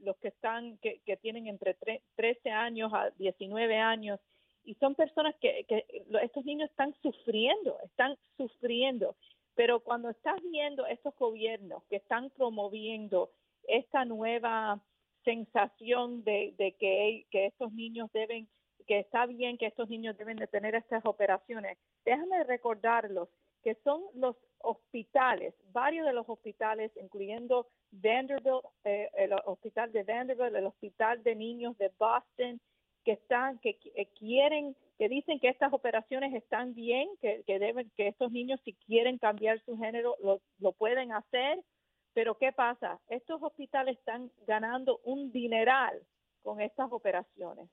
los 0.00 0.16
que 0.16 0.28
están 0.28 0.78
que 0.78 1.16
tienen 1.20 1.46
entre 1.48 1.76
13 2.16 2.50
años 2.50 2.92
a 2.94 3.10
19 3.18 3.78
años 3.78 4.18
y 4.64 4.74
son 4.76 4.94
personas 4.94 5.34
que, 5.40 5.64
que 5.68 5.84
estos 6.22 6.44
niños 6.44 6.70
están 6.70 6.94
sufriendo, 7.02 7.78
están 7.84 8.16
sufriendo. 8.36 9.16
Pero 9.54 9.80
cuando 9.80 10.10
estás 10.10 10.40
viendo 10.42 10.86
estos 10.86 11.14
gobiernos 11.16 11.82
que 11.90 11.96
están 11.96 12.30
promoviendo 12.30 13.30
esta 13.64 14.04
nueva 14.04 14.80
sensación 15.24 16.24
de, 16.24 16.54
de 16.58 16.72
que, 16.72 17.26
que 17.30 17.46
estos 17.46 17.72
niños 17.72 18.10
deben, 18.12 18.48
que 18.86 19.00
está 19.00 19.26
bien 19.26 19.58
que 19.58 19.66
estos 19.66 19.88
niños 19.88 20.16
deben 20.16 20.36
de 20.36 20.46
tener 20.46 20.74
estas 20.74 21.04
operaciones, 21.04 21.78
déjame 22.04 22.44
recordarlos 22.44 23.28
que 23.62 23.76
son 23.84 24.02
los 24.14 24.36
hospitales, 24.58 25.54
varios 25.72 26.06
de 26.06 26.12
los 26.12 26.28
hospitales, 26.28 26.90
incluyendo 27.00 27.68
Vanderbilt, 27.92 28.64
eh, 28.84 29.08
el 29.14 29.32
hospital 29.44 29.92
de 29.92 30.02
Vanderbilt, 30.02 30.54
el 30.54 30.66
hospital 30.66 31.22
de 31.22 31.36
niños 31.36 31.78
de 31.78 31.90
Boston, 31.98 32.60
que 33.04 33.12
están, 33.12 33.58
que, 33.58 33.76
quieren, 34.18 34.76
que 34.98 35.08
dicen 35.08 35.40
que 35.40 35.48
estas 35.48 35.72
operaciones 35.72 36.34
están 36.34 36.74
bien, 36.74 37.08
que, 37.20 37.42
deben, 37.46 37.90
que 37.96 38.08
estos 38.08 38.30
niños 38.32 38.60
si 38.64 38.74
quieren 38.74 39.18
cambiar 39.18 39.60
su 39.64 39.76
género 39.76 40.16
lo, 40.22 40.40
lo 40.58 40.72
pueden 40.72 41.12
hacer, 41.12 41.62
pero 42.14 42.36
¿qué 42.36 42.52
pasa? 42.52 43.00
Estos 43.08 43.42
hospitales 43.42 43.98
están 43.98 44.30
ganando 44.46 45.00
un 45.04 45.32
dineral 45.32 46.00
con 46.42 46.60
estas 46.60 46.92
operaciones. 46.92 47.68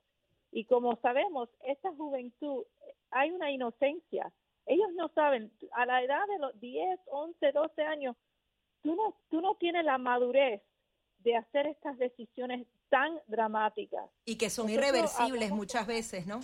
Y 0.52 0.66
como 0.66 0.96
sabemos, 0.98 1.50
esta 1.64 1.94
juventud, 1.94 2.64
hay 3.12 3.32
una 3.32 3.52
inocencia. 3.52 4.32
Ellos 4.66 4.90
no 4.96 5.10
saben, 5.10 5.52
a 5.74 5.86
la 5.86 6.04
edad 6.04 6.26
de 6.28 6.40
los 6.40 6.60
10, 6.60 7.00
11, 7.08 7.52
12 7.52 7.82
años, 7.84 8.16
tú 8.82 8.96
no, 8.96 9.16
tú 9.30 9.42
no 9.42 9.56
tienes 9.56 9.84
la 9.84 9.98
madurez 9.98 10.62
de 11.20 11.36
hacer 11.36 11.68
estas 11.68 11.98
decisiones 11.98 12.66
tan 12.90 13.20
dramáticas. 13.28 14.10
Y 14.26 14.36
que 14.36 14.50
son 14.50 14.70
irreversibles 14.70 15.52
muchas 15.52 15.88
veces, 15.88 16.26
¿no? 16.28 16.42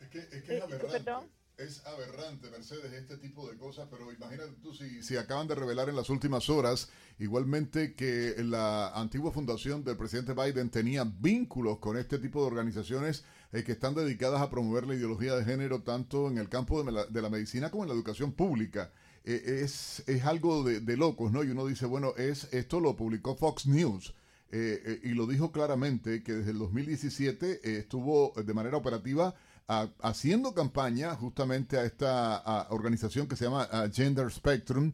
Es 0.00 0.08
que 0.08 0.18
es, 0.18 0.42
que 0.42 0.56
es 0.56 0.62
aberrante. 0.62 1.38
Es 1.58 1.84
aberrante, 1.86 2.48
Mercedes, 2.50 2.92
este 2.92 3.16
tipo 3.16 3.50
de 3.50 3.58
cosas, 3.58 3.88
pero 3.90 4.12
imagínate 4.12 4.52
tú 4.62 4.72
si, 4.72 5.02
si 5.02 5.16
acaban 5.16 5.48
de 5.48 5.56
revelar 5.56 5.88
en 5.88 5.96
las 5.96 6.08
últimas 6.08 6.48
horas, 6.48 6.88
igualmente 7.18 7.94
que 7.96 8.36
la 8.44 8.90
antigua 8.90 9.32
fundación 9.32 9.82
del 9.82 9.96
presidente 9.96 10.34
Biden 10.34 10.70
tenía 10.70 11.02
vínculos 11.02 11.80
con 11.80 11.98
este 11.98 12.20
tipo 12.20 12.42
de 12.42 12.46
organizaciones 12.46 13.24
eh, 13.50 13.64
que 13.64 13.72
están 13.72 13.96
dedicadas 13.96 14.40
a 14.40 14.50
promover 14.50 14.86
la 14.86 14.94
ideología 14.94 15.34
de 15.34 15.44
género 15.44 15.82
tanto 15.82 16.28
en 16.28 16.38
el 16.38 16.48
campo 16.48 16.84
de 16.84 16.92
la, 16.92 17.06
de 17.06 17.22
la 17.22 17.28
medicina 17.28 17.72
como 17.72 17.82
en 17.82 17.88
la 17.88 17.94
educación 17.96 18.32
pública. 18.32 18.92
Eh, 19.24 19.62
es, 19.64 20.04
es 20.06 20.24
algo 20.24 20.62
de, 20.62 20.78
de, 20.78 20.96
locos, 20.96 21.32
¿no? 21.32 21.42
Y 21.42 21.50
uno 21.50 21.66
dice, 21.66 21.86
bueno, 21.86 22.14
es 22.16 22.52
esto 22.52 22.78
lo 22.78 22.94
publicó 22.94 23.34
Fox 23.34 23.66
News. 23.66 24.14
Eh, 24.50 25.00
y 25.04 25.10
lo 25.10 25.26
dijo 25.26 25.52
claramente 25.52 26.22
que 26.22 26.32
desde 26.32 26.52
el 26.52 26.58
2017 26.58 27.78
estuvo 27.78 28.32
de 28.34 28.54
manera 28.54 28.76
operativa 28.76 29.34
haciendo 30.00 30.54
campaña 30.54 31.14
justamente 31.14 31.76
a 31.76 31.84
esta 31.84 32.66
organización 32.70 33.28
que 33.28 33.36
se 33.36 33.44
llama 33.44 33.68
Gender 33.92 34.30
Spectrum 34.30 34.92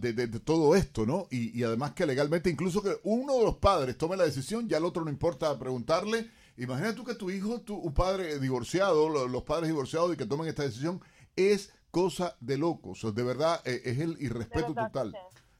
de, 0.00 0.12
de, 0.14 0.40
todo 0.40 0.74
esto, 0.74 1.04
¿no? 1.04 1.26
Y, 1.30 1.62
además 1.62 1.92
que 1.92 2.06
legalmente, 2.06 2.48
incluso 2.48 2.82
que 2.82 2.98
uno 3.04 3.36
de 3.36 3.44
los 3.44 3.56
padres 3.56 3.98
tome 3.98 4.16
la 4.16 4.24
decisión, 4.24 4.66
ya 4.66 4.78
el 4.78 4.84
otro 4.86 5.04
no 5.04 5.10
importa 5.10 5.58
preguntarle. 5.58 6.30
Imagina 6.56 6.94
tú 6.94 7.04
que 7.04 7.14
tu 7.14 7.30
hijo, 7.30 7.60
tu, 7.60 7.76
un 7.76 7.92
padre 7.92 8.38
divorciado, 8.38 9.28
los 9.28 9.42
padres 9.42 9.68
divorciados 9.68 10.14
y 10.14 10.16
que 10.16 10.24
tomen 10.24 10.48
esta 10.48 10.62
decisión, 10.62 11.00
es 11.36 11.70
cosa 11.90 12.36
de 12.40 12.56
locos. 12.56 13.14
De 13.14 13.22
verdad, 13.22 13.60
eh, 13.64 13.82
es 13.84 13.98
el 13.98 14.16
irrespeto 14.20 14.74
total. 14.74 15.14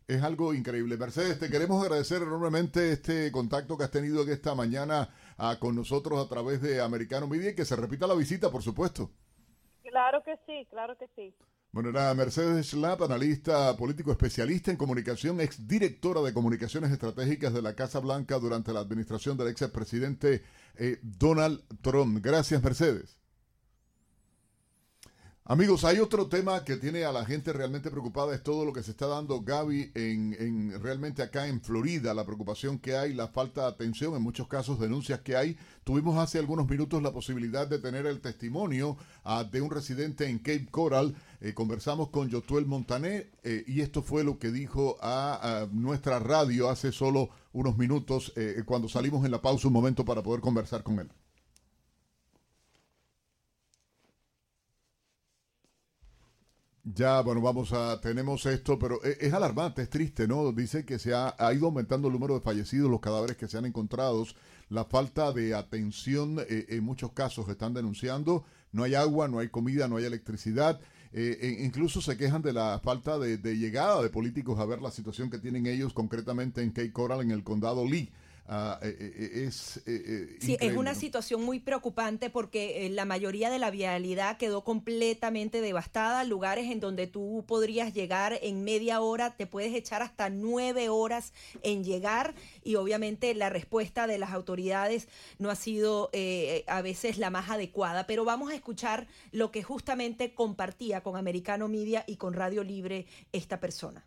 Es 0.09 0.23
algo 0.23 0.55
increíble. 0.55 0.97
Mercedes, 0.97 1.39
te 1.39 1.51
queremos 1.51 1.83
agradecer 1.83 2.23
enormemente 2.23 2.93
este 2.93 3.31
contacto 3.31 3.77
que 3.77 3.85
has 3.85 3.91
tenido 3.91 4.23
esta 4.23 4.55
mañana 4.55 5.11
con 5.61 5.77
nosotros 5.77 6.25
a 6.25 6.27
través 6.27 6.63
de 6.63 6.81
Americano 6.81 7.27
Media 7.27 7.51
y 7.51 7.55
que 7.55 7.67
se 7.67 7.77
repita 7.77 8.07
la 8.07 8.15
visita, 8.15 8.51
por 8.51 8.63
supuesto. 8.63 9.11
Claro 9.83 10.23
que 10.25 10.35
sí, 10.47 10.67
claro 10.71 10.97
que 10.97 11.09
sí. 11.15 11.35
Bueno, 11.73 11.91
era 11.91 12.15
Mercedes 12.15 12.69
Schlapp, 12.69 13.03
analista 13.03 13.77
político 13.77 14.11
especialista 14.11 14.71
en 14.71 14.79
comunicación, 14.79 15.43
ex 15.43 15.69
directora 15.69 16.23
de 16.23 16.33
comunicaciones 16.33 16.91
estratégicas 16.91 17.53
de 17.53 17.61
la 17.61 17.75
Casa 17.75 18.01
Blanca 18.01 18.39
durante 18.39 18.73
la 18.73 18.81
administración 18.81 19.37
del 19.37 19.49
ex 19.49 19.69
presidente 19.69 20.43
eh, 20.77 20.99
Donald 21.03 21.63
Trump. 21.83 22.25
Gracias, 22.25 22.63
Mercedes. 22.63 23.18
Amigos, 25.51 25.83
hay 25.85 25.99
otro 25.99 26.27
tema 26.27 26.63
que 26.63 26.77
tiene 26.77 27.05
a 27.05 27.11
la 27.11 27.25
gente 27.25 27.55
realmente 27.55 27.91
preocupada, 27.91 28.35
es 28.35 28.43
todo 28.43 28.67
lo 28.67 28.73
que 28.75 28.83
se 28.83 28.91
está 28.91 29.07
dando, 29.07 29.41
Gaby, 29.41 29.93
en, 29.95 30.37
en, 30.39 30.83
realmente 30.83 31.23
acá 31.23 31.47
en 31.47 31.63
Florida, 31.63 32.13
la 32.13 32.27
preocupación 32.27 32.79
que 32.79 32.95
hay, 32.95 33.15
la 33.15 33.29
falta 33.29 33.63
de 33.63 33.69
atención, 33.69 34.15
en 34.15 34.21
muchos 34.21 34.47
casos 34.47 34.79
denuncias 34.79 35.21
que 35.21 35.37
hay. 35.37 35.57
Tuvimos 35.85 36.19
hace 36.19 36.39
algunos 36.39 36.69
minutos 36.69 37.03
la 37.03 37.15
posibilidad 37.15 37.67
de 37.67 37.79
tener 37.79 38.05
el 38.05 38.21
testimonio 38.21 38.99
ah, 39.25 39.43
de 39.43 39.63
un 39.63 39.71
residente 39.71 40.29
en 40.29 40.39
Cape 40.39 40.69
Coral. 40.71 41.17
Eh, 41.41 41.55
conversamos 41.55 42.11
con 42.11 42.31
Jotuel 42.31 42.67
Montané 42.67 43.31
eh, 43.43 43.65
y 43.67 43.81
esto 43.81 44.03
fue 44.03 44.25
lo 44.25 44.39
que 44.39 44.51
dijo 44.51 44.99
a, 45.01 45.67
nuestra 45.73 46.19
radio 46.19 46.69
hace 46.69 46.93
solo 46.93 47.31
unos 47.55 47.79
minutos 47.79 48.35
eh, 48.37 48.65
cuando 48.67 48.87
salimos 48.87 49.25
en 49.25 49.31
la 49.31 49.41
pausa 49.41 49.69
un 49.69 49.73
momento 49.73 50.05
para 50.05 50.23
poder 50.23 50.43
conversar 50.43 50.83
con 50.83 50.99
él. 50.99 51.09
Ya, 56.95 57.21
bueno, 57.21 57.43
vamos 57.43 57.73
a, 57.75 58.01
tenemos 58.01 58.47
esto, 58.47 58.79
pero 58.79 59.05
e, 59.05 59.19
es, 59.21 59.35
alarmante, 59.35 59.83
es 59.83 59.91
triste, 59.91 60.27
¿no? 60.27 60.53
Dice 60.53 60.87
que 60.87 60.99
se 60.99 61.13
ha, 61.13 61.35
ido 61.53 61.67
aumentando 61.67 62.09
el 62.09 62.15
número 62.15 62.35
de 62.35 62.41
fallecidos, 62.41 62.91
los 62.91 63.01
cadáveres 63.01 63.37
que 63.37 63.47
se 63.47 63.59
han 63.59 63.67
encontrado, 63.67 64.25
la 64.71 64.87
falta 64.87 65.33
de 65.33 65.55
atención 65.55 66.39
eh, 66.49 66.67
en 66.71 66.85
muchos 66.85 67.13
casos 67.13 67.47
están 67.51 67.75
denunciando, 67.75 68.45
no 68.73 68.85
hay 68.85 68.95
agua, 68.95 69.29
no 69.29 69.39
hay 69.39 69.49
comida, 69.51 69.87
no 69.87 69.99
hay 69.99 70.05
electricidad, 70.05 70.81
eh, 71.13 71.37
e 71.41 71.65
incluso 71.65 72.01
se 72.01 72.17
quejan 72.17 72.41
de 72.41 72.55
la 72.55 72.81
falta 72.83 73.19
de, 73.19 73.37
de, 73.37 73.59
llegada 73.59 74.03
de 74.03 74.09
políticos 74.09 74.59
a 74.59 74.65
ver 74.65 74.81
la 74.81 74.91
situación 74.91 75.29
que 75.29 75.39
tienen 75.39 75.67
ellos 75.67 75.93
concretamente 75.93 76.63
en 76.63 76.71
Cape 76.71 76.93
Coral, 76.93 77.21
en 77.21 77.33
el 77.33 77.45
condado 77.45 77.85
Lee. 77.85 78.11
Ah, 78.51 78.79
eh, 78.81 78.97
eh, 78.99 79.31
eh, 79.35 79.45
es 79.49 79.83
sí 80.41 80.57
es 80.59 80.75
una 80.75 80.95
situación 80.95 81.45
muy 81.45 81.61
preocupante 81.61 82.31
porque 82.31 82.89
la 82.91 83.05
mayoría 83.05 83.51
de 83.51 83.59
la 83.59 83.71
vialidad 83.71 84.39
quedó 84.39 84.65
completamente 84.65 85.61
devastada 85.61 86.25
lugares 86.25 86.71
en 86.71 86.81
donde 86.81 87.07
tú 87.07 87.45
podrías 87.47 87.93
llegar 87.93 88.39
en 88.41 88.65
media 88.65 89.03
hora 89.03 89.37
te 89.37 89.47
puedes 89.47 89.75
echar 89.75 90.01
hasta 90.01 90.31
nueve 90.31 90.89
horas 90.89 91.35
en 91.63 91.85
llegar 91.85 92.35
y 92.65 92.77
obviamente 92.77 93.35
la 93.35 93.51
respuesta 93.51 94.07
de 94.07 94.17
las 94.17 94.33
autoridades 94.33 95.09
no 95.39 95.51
ha 95.51 95.55
sido 95.55 96.11
a 96.69 96.81
veces 96.81 97.19
la 97.19 97.29
más 97.29 97.51
adecuada. 97.51 98.07
Pero 98.07 98.25
vamos 98.25 98.51
a 98.51 98.55
escuchar 98.55 99.09
lo 99.31 99.51
que 99.51 99.63
justamente 99.63 100.33
compartía 100.33 101.03
con 101.03 101.19
Americano 101.19 101.69
Media 101.69 102.03
y 102.07 102.17
con 102.17 102.33
Radio 102.33 102.65
Libre 102.65 103.07
esta 103.31 103.61
persona. 103.61 104.07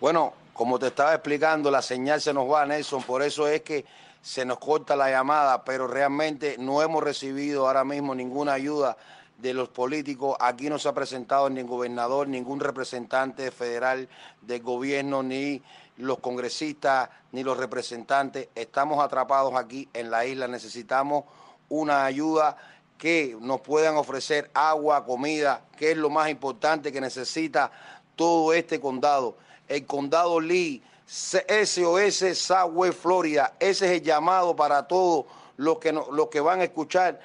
Bueno 0.00 0.32
como 0.60 0.78
te 0.78 0.88
estaba 0.88 1.14
explicando, 1.14 1.70
la 1.70 1.80
señal 1.80 2.20
se 2.20 2.34
nos 2.34 2.46
va, 2.46 2.66
Nelson, 2.66 3.02
por 3.04 3.22
eso 3.22 3.48
es 3.48 3.62
que 3.62 3.86
se 4.20 4.44
nos 4.44 4.58
corta 4.58 4.94
la 4.94 5.08
llamada, 5.08 5.64
pero 5.64 5.86
realmente 5.86 6.56
no 6.58 6.82
hemos 6.82 7.02
recibido 7.02 7.66
ahora 7.66 7.82
mismo 7.82 8.14
ninguna 8.14 8.52
ayuda 8.52 8.98
de 9.38 9.54
los 9.54 9.70
políticos. 9.70 10.36
Aquí 10.38 10.68
no 10.68 10.78
se 10.78 10.90
ha 10.90 10.92
presentado 10.92 11.48
ni 11.48 11.62
gobernador, 11.62 12.28
ningún 12.28 12.60
representante 12.60 13.50
federal 13.50 14.06
del 14.42 14.60
gobierno, 14.60 15.22
ni 15.22 15.62
los 15.96 16.18
congresistas, 16.18 17.08
ni 17.32 17.42
los 17.42 17.56
representantes. 17.56 18.48
Estamos 18.54 19.02
atrapados 19.02 19.54
aquí 19.54 19.88
en 19.94 20.10
la 20.10 20.26
isla. 20.26 20.46
Necesitamos 20.46 21.24
una 21.70 22.04
ayuda 22.04 22.58
que 22.98 23.34
nos 23.40 23.62
puedan 23.62 23.96
ofrecer 23.96 24.50
agua, 24.52 25.06
comida, 25.06 25.62
que 25.78 25.92
es 25.92 25.96
lo 25.96 26.10
más 26.10 26.28
importante 26.28 26.92
que 26.92 27.00
necesita 27.00 27.72
todo 28.14 28.52
este 28.52 28.78
condado 28.78 29.38
el 29.70 29.86
condado 29.86 30.40
Lee, 30.40 30.82
SOS 31.06 32.36
Southwest 32.36 33.00
Florida. 33.00 33.54
Ese 33.60 33.86
es 33.86 33.92
el 33.92 34.02
llamado 34.02 34.54
para 34.56 34.86
todos 34.86 35.26
los 35.56 35.78
que, 35.78 35.92
los 35.92 36.26
que 36.28 36.40
van 36.40 36.60
a 36.60 36.64
escuchar 36.64 37.20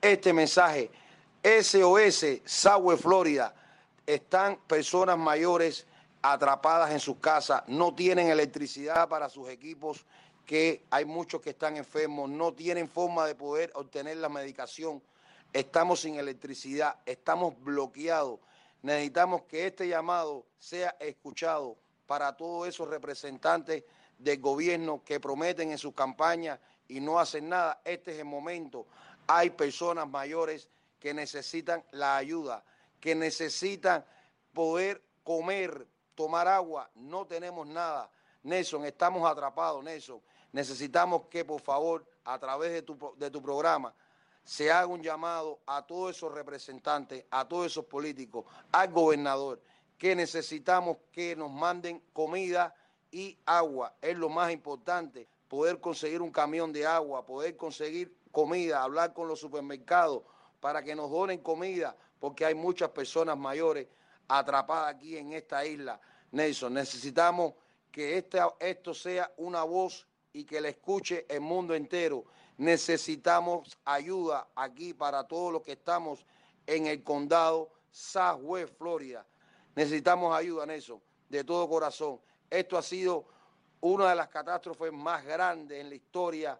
este 0.00 0.34
mensaje. 0.34 0.90
SOS 1.42 2.42
Southwest 2.44 3.02
Florida. 3.02 3.54
Están 4.06 4.58
personas 4.66 5.16
mayores 5.16 5.86
atrapadas 6.20 6.90
en 6.90 7.00
sus 7.00 7.16
casas, 7.16 7.62
no 7.66 7.94
tienen 7.94 8.28
electricidad 8.28 9.08
para 9.08 9.30
sus 9.30 9.48
equipos, 9.48 10.04
que 10.44 10.84
hay 10.90 11.04
muchos 11.06 11.40
que 11.40 11.50
están 11.50 11.76
enfermos, 11.78 12.28
no 12.28 12.52
tienen 12.52 12.88
forma 12.88 13.26
de 13.26 13.34
poder 13.34 13.72
obtener 13.74 14.18
la 14.18 14.28
medicación, 14.28 15.02
estamos 15.52 16.00
sin 16.00 16.16
electricidad, 16.16 16.96
estamos 17.06 17.54
bloqueados 17.60 18.40
necesitamos 18.82 19.42
que 19.42 19.66
este 19.66 19.88
llamado 19.88 20.46
sea 20.58 20.96
escuchado 21.00 21.78
para 22.06 22.36
todos 22.36 22.68
esos 22.68 22.88
representantes 22.88 23.84
del 24.18 24.40
gobierno 24.40 25.02
que 25.04 25.18
prometen 25.18 25.70
en 25.72 25.78
sus 25.78 25.94
campañas 25.94 26.58
y 26.88 27.00
no 27.00 27.18
hacen 27.18 27.48
nada. 27.48 27.80
Este 27.84 28.12
es 28.12 28.18
el 28.18 28.24
momento. 28.24 28.86
Hay 29.26 29.50
personas 29.50 30.08
mayores 30.08 30.68
que 30.98 31.14
necesitan 31.14 31.84
la 31.90 32.16
ayuda, 32.16 32.64
que 33.00 33.14
necesitan 33.14 34.04
poder 34.52 35.02
comer, 35.24 35.86
tomar 36.14 36.48
agua. 36.48 36.90
No 36.94 37.26
tenemos 37.26 37.66
nada. 37.66 38.10
Nelson, 38.42 38.84
estamos 38.84 39.28
atrapados, 39.28 39.82
Nelson. 39.82 40.20
Necesitamos 40.52 41.22
que, 41.28 41.44
por 41.44 41.60
favor, 41.60 42.06
a 42.24 42.38
través 42.38 42.72
de 42.72 42.82
tu, 42.82 43.14
de 43.16 43.30
tu 43.30 43.42
programa, 43.42 43.94
se 44.44 44.70
haga 44.70 44.86
un 44.86 45.02
llamado 45.02 45.60
a 45.66 45.86
todos 45.86 46.16
esos 46.16 46.32
representantes, 46.32 47.24
a 47.30 47.46
todos 47.46 47.66
esos 47.66 47.84
políticos, 47.84 48.44
al 48.72 48.90
gobernador, 48.90 49.60
que 49.98 50.16
necesitamos 50.16 50.98
que 51.12 51.36
nos 51.36 51.50
manden 51.50 52.02
comida 52.12 52.74
y 53.10 53.38
agua. 53.46 53.94
Es 54.00 54.16
lo 54.16 54.28
más 54.28 54.52
importante, 54.52 55.28
poder 55.48 55.80
conseguir 55.80 56.22
un 56.22 56.32
camión 56.32 56.72
de 56.72 56.86
agua, 56.86 57.24
poder 57.24 57.56
conseguir 57.56 58.16
comida, 58.32 58.82
hablar 58.82 59.12
con 59.12 59.28
los 59.28 59.38
supermercados 59.38 60.22
para 60.60 60.82
que 60.82 60.94
nos 60.94 61.10
donen 61.10 61.38
comida, 61.40 61.96
porque 62.18 62.44
hay 62.44 62.54
muchas 62.54 62.90
personas 62.90 63.36
mayores 63.36 63.86
atrapada 64.28 64.88
aquí 64.88 65.16
en 65.16 65.32
esta 65.32 65.64
isla, 65.64 66.00
Nelson. 66.30 66.74
Necesitamos 66.74 67.54
que 67.90 68.16
este, 68.16 68.38
esto 68.60 68.94
sea 68.94 69.30
una 69.36 69.62
voz 69.64 70.06
y 70.32 70.44
que 70.44 70.60
la 70.60 70.70
escuche 70.70 71.26
el 71.28 71.40
mundo 71.40 71.74
entero. 71.74 72.24
Necesitamos 72.58 73.78
ayuda 73.84 74.48
aquí 74.54 74.94
para 74.94 75.26
todos 75.26 75.52
los 75.52 75.62
que 75.62 75.72
estamos 75.72 76.24
en 76.66 76.86
el 76.86 77.02
condado 77.02 77.70
Southwest, 77.90 78.76
Florida. 78.76 79.26
Necesitamos 79.74 80.36
ayuda, 80.36 80.66
Nelson, 80.66 81.00
de 81.28 81.44
todo 81.44 81.68
corazón. 81.68 82.20
Esto 82.50 82.76
ha 82.76 82.82
sido 82.82 83.26
una 83.80 84.10
de 84.10 84.16
las 84.16 84.28
catástrofes 84.28 84.92
más 84.92 85.24
grandes 85.24 85.80
en 85.80 85.88
la 85.88 85.94
historia. 85.94 86.58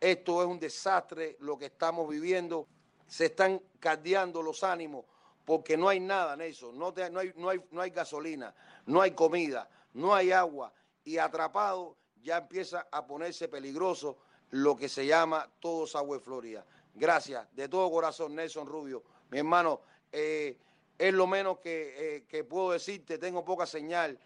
Esto 0.00 0.42
es 0.42 0.48
un 0.48 0.58
desastre 0.58 1.36
lo 1.40 1.58
que 1.58 1.66
estamos 1.66 2.08
viviendo. 2.08 2.66
Se 3.06 3.26
están 3.26 3.60
caldeando 3.78 4.42
los 4.42 4.64
ánimos 4.64 5.04
porque 5.44 5.76
no 5.76 5.88
hay 5.88 6.00
nada, 6.00 6.36
Nelson. 6.36 6.78
No, 6.78 6.94
no, 7.36 7.80
hay, 7.80 7.90
gasolina, 7.90 8.54
no 8.86 9.00
hay 9.00 9.12
comida, 9.12 9.68
no 9.94 10.14
hay 10.14 10.32
agua. 10.32 10.72
Y 11.04 11.18
atrapado 11.18 11.96
ya 12.22 12.38
empieza 12.38 12.86
a 12.90 13.06
ponerse 13.06 13.48
peligroso 13.48 14.18
lo 14.52 14.76
que 14.76 14.88
se 14.88 15.06
llama 15.06 15.48
todo 15.60 15.86
Agua 15.98 16.20
Florida. 16.20 16.64
Gracias, 16.94 17.46
de 17.54 17.68
todo 17.68 17.90
corazón, 17.90 18.34
Nelson 18.34 18.66
Rubio. 18.66 19.02
Mi 19.30 19.38
hermano, 19.38 19.80
eh, 20.12 20.56
es 20.98 21.12
lo 21.12 21.26
menos 21.26 21.58
que, 21.58 21.94
eh, 22.16 22.24
que 22.28 22.44
puedo 22.44 22.72
decirte, 22.72 23.18
tengo 23.18 23.44
poca 23.44 23.66
señal 23.66 24.18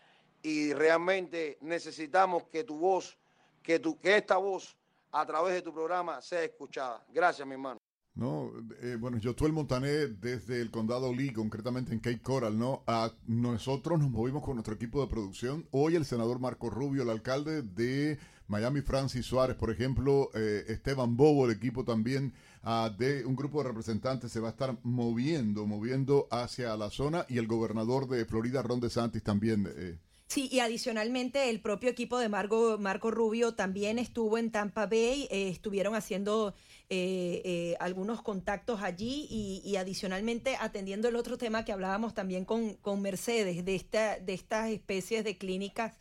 y 0.42 0.72
realmente 0.72 1.58
necesitamos 1.60 2.44
que 2.44 2.64
tu 2.64 2.78
voz, 2.78 3.16
que, 3.62 3.78
tu, 3.78 3.98
que 3.98 4.16
esta 4.16 4.36
voz 4.36 4.76
a 5.12 5.24
través 5.24 5.54
de 5.54 5.62
tu 5.62 5.72
programa 5.72 6.20
sea 6.20 6.42
escuchada. 6.42 7.04
Gracias, 7.12 7.46
mi 7.46 7.54
hermano. 7.54 7.78
No, 8.16 8.50
eh, 8.80 8.96
bueno, 8.98 9.18
yo 9.18 9.34
el 9.38 9.52
Montané 9.52 10.06
desde 10.06 10.60
el 10.60 10.70
condado 10.70 11.12
Lee, 11.12 11.34
concretamente 11.34 11.92
en 11.92 12.00
Cape 12.00 12.22
Coral, 12.22 12.58
¿no? 12.58 12.82
A 12.86 13.12
nosotros 13.26 13.98
nos 13.98 14.10
movimos 14.10 14.42
con 14.42 14.54
nuestro 14.54 14.74
equipo 14.74 15.02
de 15.02 15.08
producción. 15.08 15.68
Hoy 15.70 15.96
el 15.96 16.06
senador 16.06 16.40
Marco 16.40 16.70
Rubio, 16.70 17.02
el 17.02 17.10
alcalde 17.10 17.60
de 17.60 18.18
Miami, 18.48 18.80
Francis 18.80 19.26
Suárez, 19.26 19.56
por 19.56 19.70
ejemplo, 19.70 20.30
eh, 20.34 20.64
Esteban 20.68 21.16
Bobo, 21.16 21.46
el 21.46 21.52
equipo 21.52 21.84
también 21.84 22.32
uh, 22.64 22.88
de 22.96 23.24
un 23.24 23.34
grupo 23.34 23.62
de 23.62 23.68
representantes 23.68 24.30
se 24.30 24.40
va 24.40 24.48
a 24.48 24.50
estar 24.52 24.76
moviendo, 24.84 25.66
moviendo 25.66 26.28
hacia 26.30 26.76
la 26.76 26.90
zona 26.90 27.26
y 27.28 27.38
el 27.38 27.46
gobernador 27.46 28.08
de 28.08 28.24
Florida, 28.24 28.62
Ron 28.62 28.80
DeSantis, 28.80 29.22
también. 29.22 29.68
Eh, 29.76 29.98
Sí, 30.28 30.48
y 30.50 30.58
adicionalmente 30.58 31.50
el 31.50 31.60
propio 31.60 31.88
equipo 31.88 32.18
de 32.18 32.28
Marco, 32.28 32.78
Marco 32.80 33.12
Rubio 33.12 33.54
también 33.54 33.96
estuvo 34.00 34.38
en 34.38 34.50
Tampa 34.50 34.86
Bay, 34.86 35.28
eh, 35.30 35.48
estuvieron 35.50 35.94
haciendo 35.94 36.52
eh, 36.88 37.76
algunos 37.78 38.22
contactos 38.22 38.82
allí 38.82 39.28
y, 39.30 39.76
adicionalmente 39.76 40.56
atendiendo 40.58 41.06
el 41.06 41.14
otro 41.14 41.38
tema 41.38 41.64
que 41.64 41.70
hablábamos 41.70 42.12
también 42.12 42.44
con, 42.44 42.74
con 42.74 43.02
Mercedes, 43.02 43.64
de, 43.64 43.76
esta, 43.76 44.18
de 44.18 44.34
estas 44.34 44.70
especies 44.70 45.22
de 45.22 45.38
clínicas 45.38 45.92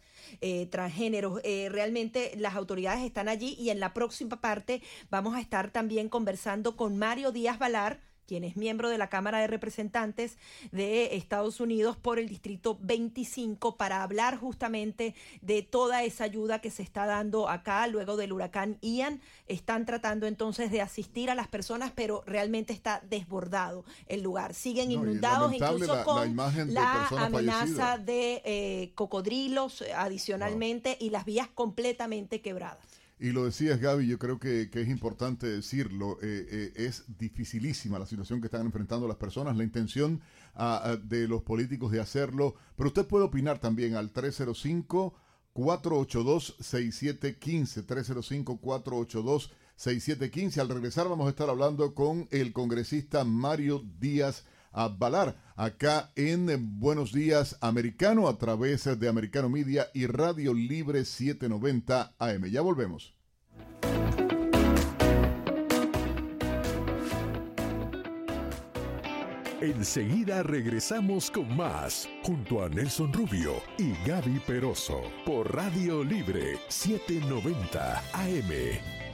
transgéneros. 0.69 1.41
realmente 1.43 2.33
las 2.37 2.55
autoridades 2.55 3.03
están 3.03 3.29
allí 3.29 3.55
y 3.59 3.69
en 3.69 3.79
la 3.79 3.93
próxima 3.93 4.41
parte 4.41 4.81
vamos 5.09 5.35
a 5.35 5.41
estar 5.41 5.71
también 5.71 6.09
conversando 6.09 6.75
con 6.75 6.97
Mario 6.97 7.31
Díaz 7.31 7.59
Valar 7.59 7.99
quien 8.25 8.43
es 8.43 8.57
miembro 8.57 8.89
de 8.89 8.97
la 8.97 9.09
Cámara 9.09 9.39
de 9.39 9.47
Representantes 9.47 10.37
de 10.71 11.15
Estados 11.15 11.59
Unidos 11.59 11.97
por 11.97 12.19
el 12.19 12.27
Distrito 12.27 12.77
25, 12.81 13.77
para 13.77 14.03
hablar 14.03 14.37
justamente 14.37 15.15
de 15.41 15.61
toda 15.61 16.03
esa 16.03 16.23
ayuda 16.23 16.59
que 16.59 16.71
se 16.71 16.83
está 16.83 17.05
dando 17.05 17.49
acá 17.49 17.87
luego 17.87 18.17
del 18.17 18.33
huracán 18.33 18.77
Ian. 18.81 19.21
Están 19.47 19.85
tratando 19.85 20.27
entonces 20.27 20.71
de 20.71 20.81
asistir 20.81 21.29
a 21.29 21.35
las 21.35 21.47
personas, 21.47 21.91
pero 21.95 22.23
realmente 22.25 22.73
está 22.73 23.01
desbordado 23.09 23.85
el 24.07 24.21
lugar. 24.21 24.53
Siguen 24.53 24.91
inundados, 24.91 25.53
incluso 25.53 26.03
con 26.03 26.35
la, 26.35 27.07
amenaza 27.07 27.97
de 27.97 28.41
eh, 28.45 28.91
cocodrilos 28.95 29.83
adicionalmente 29.95 30.97
y 30.99 31.09
las 31.09 31.25
vías 31.25 31.47
completamente 31.53 32.41
quebradas. 32.41 33.04
Y 33.17 33.31
lo 33.31 33.45
decías, 33.45 33.79
Gaby, 33.79 34.07
yo 34.07 34.19
creo 34.19 34.39
que, 34.39 34.69
es 34.71 34.89
importante 34.89 35.47
decirlo, 35.47 36.17
eh, 36.21 36.47
eh, 36.49 36.73
es 36.75 37.05
dificilísima 37.17 37.97
la 37.97 38.05
situación 38.05 38.41
que 38.41 38.47
están 38.47 38.65
enfrentando 38.65 39.07
las 39.07 39.15
personas, 39.15 39.55
la 39.55 39.63
intención 39.63 40.21
ah, 40.53 40.81
ah, 40.83 40.95
de 40.97 41.27
los 41.27 41.41
políticos 41.41 41.91
de 41.91 42.01
hacerlo, 42.01 42.55
pero 42.75 42.89
usted 42.89 43.05
puede 43.05 43.23
opinar 43.23 43.59
también 43.59 43.95
al 43.95 44.11
305 44.11 45.15
482 45.53 46.57
6715 46.59 47.83
305 47.83 48.57
482 48.57 49.51
6715 49.77 50.59
Al 50.59 50.69
regresar 50.69 51.07
vamos 51.07 51.27
a 51.27 51.29
estar 51.29 51.49
hablando 51.49 51.95
con 51.95 52.27
el 52.31 52.51
congresista 52.51 53.23
Mario 53.23 53.81
Díaz 53.99 54.43
a 54.75 54.89
Balar 54.89 55.35
acá 55.55 56.11
en 56.15 56.79
Buenos 56.79 57.13
Días 57.13 57.57
Americano 57.61 58.27
a 58.27 58.37
través 58.37 58.83
de 58.99 59.07
Americano 59.07 59.49
Media 59.49 59.87
y 59.93 60.05
Radio 60.05 60.53
Libre 60.53 61.05
790 61.05 62.13
AM. 62.19 62.45
Ya 62.45 62.61
volvemos. 62.61 63.15
Enseguida 69.61 70.43
regresamos 70.43 71.31
con 71.31 71.55
más, 71.55 72.07
junto 72.23 72.63
a 72.63 72.69
Nelson 72.69 73.11
Rubio 73.11 73.53
y 73.79 73.93
Gaby 74.07 74.39
Peroso, 74.45 75.01
por 75.25 75.55
Radio 75.55 76.03
Libre 76.03 76.59
790 76.67 78.03
AM. 78.13 79.04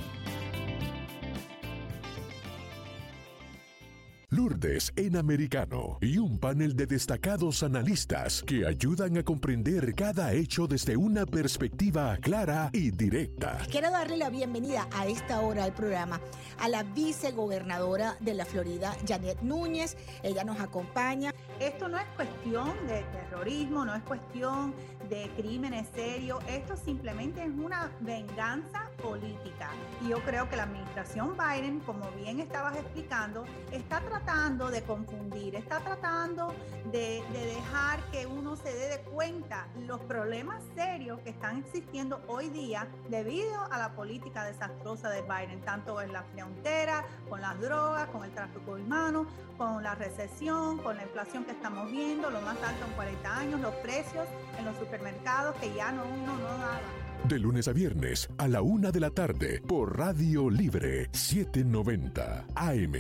Lourdes 4.33 4.93
en 4.95 5.17
americano 5.17 5.97
y 5.99 6.17
un 6.17 6.39
panel 6.39 6.73
de 6.73 6.85
destacados 6.85 7.63
analistas 7.63 8.41
que 8.47 8.65
ayudan 8.65 9.17
a 9.17 9.23
comprender 9.23 9.93
cada 9.93 10.31
hecho 10.31 10.67
desde 10.67 10.95
una 10.95 11.25
perspectiva 11.25 12.15
clara 12.15 12.69
y 12.71 12.91
directa. 12.91 13.57
Quiero 13.69 13.91
darle 13.91 14.15
la 14.15 14.29
bienvenida 14.29 14.87
a 14.93 15.05
esta 15.05 15.41
hora 15.41 15.65
al 15.65 15.73
programa 15.73 16.21
a 16.59 16.69
la 16.69 16.83
vicegobernadora 16.83 18.15
de 18.21 18.33
la 18.33 18.45
Florida, 18.45 18.95
Janet 19.05 19.41
Núñez. 19.41 19.97
Ella 20.23 20.45
nos 20.45 20.61
acompaña. 20.61 21.33
Esto 21.59 21.89
no 21.89 21.97
es 21.97 22.07
cuestión 22.15 22.71
de 22.87 23.03
terrorismo, 23.11 23.83
no 23.83 23.93
es 23.93 24.03
cuestión 24.03 24.73
de 25.11 25.29
crímenes 25.35 25.89
serios, 25.93 26.41
esto 26.47 26.77
simplemente 26.77 27.43
es 27.43 27.49
una 27.49 27.91
venganza 27.99 28.89
política. 29.03 29.69
Y 30.01 30.07
yo 30.07 30.23
creo 30.23 30.47
que 30.47 30.55
la 30.55 30.63
administración 30.63 31.35
Biden, 31.35 31.81
como 31.81 32.09
bien 32.11 32.39
estabas 32.39 32.77
explicando, 32.77 33.43
está 33.73 33.99
tratando 33.99 34.71
de 34.71 34.81
confundir, 34.83 35.55
está 35.55 35.81
tratando 35.81 36.55
de, 36.93 37.21
dejar 37.33 37.99
que 38.11 38.25
uno 38.25 38.55
se 38.55 38.73
dé 38.73 38.88
de 38.88 38.99
cuenta 39.01 39.67
los 39.85 39.99
problemas 39.99 40.63
serios 40.75 41.19
que 41.19 41.31
están 41.31 41.57
existiendo 41.57 42.21
hoy 42.29 42.47
día 42.47 42.88
debido 43.09 43.65
a 43.69 43.77
la 43.77 43.93
política 43.93 44.45
desastrosa 44.45 45.09
de 45.09 45.23
Biden, 45.23 45.59
tanto 45.61 45.99
en 45.99 46.13
la 46.13 46.23
frontera, 46.23 47.03
con 47.27 47.41
las 47.41 47.59
drogas, 47.59 48.07
con 48.07 48.23
el 48.23 48.31
tráfico 48.31 48.75
humano, 48.75 49.25
con 49.57 49.83
la 49.83 49.93
recesión, 49.93 50.77
con 50.77 50.95
la 50.95 51.03
inflación 51.03 51.43
que 51.43 51.51
estamos 51.51 51.91
viendo, 51.91 52.29
lo 52.29 52.39
más 52.41 52.55
alto 52.63 52.85
en 52.85 52.93
40 52.93 53.38
años, 53.38 53.59
los 53.59 53.75
precios 53.75 54.25
en 54.57 54.63
los 54.63 54.77
supermercados 54.77 55.00
mercados 55.01 55.55
que 55.55 55.73
ya 55.73 55.91
no 55.91 56.03
uno 56.03 56.37
no 56.37 56.43
daba. 56.57 56.79
De 57.23 57.37
lunes 57.37 57.67
a 57.67 57.71
viernes 57.71 58.27
a 58.39 58.47
la 58.47 58.63
una 58.63 58.91
de 58.91 58.99
la 58.99 59.11
tarde 59.11 59.61
por 59.67 59.97
Radio 59.97 60.49
Libre 60.49 61.07
790 61.11 62.47
AM. 62.55 62.93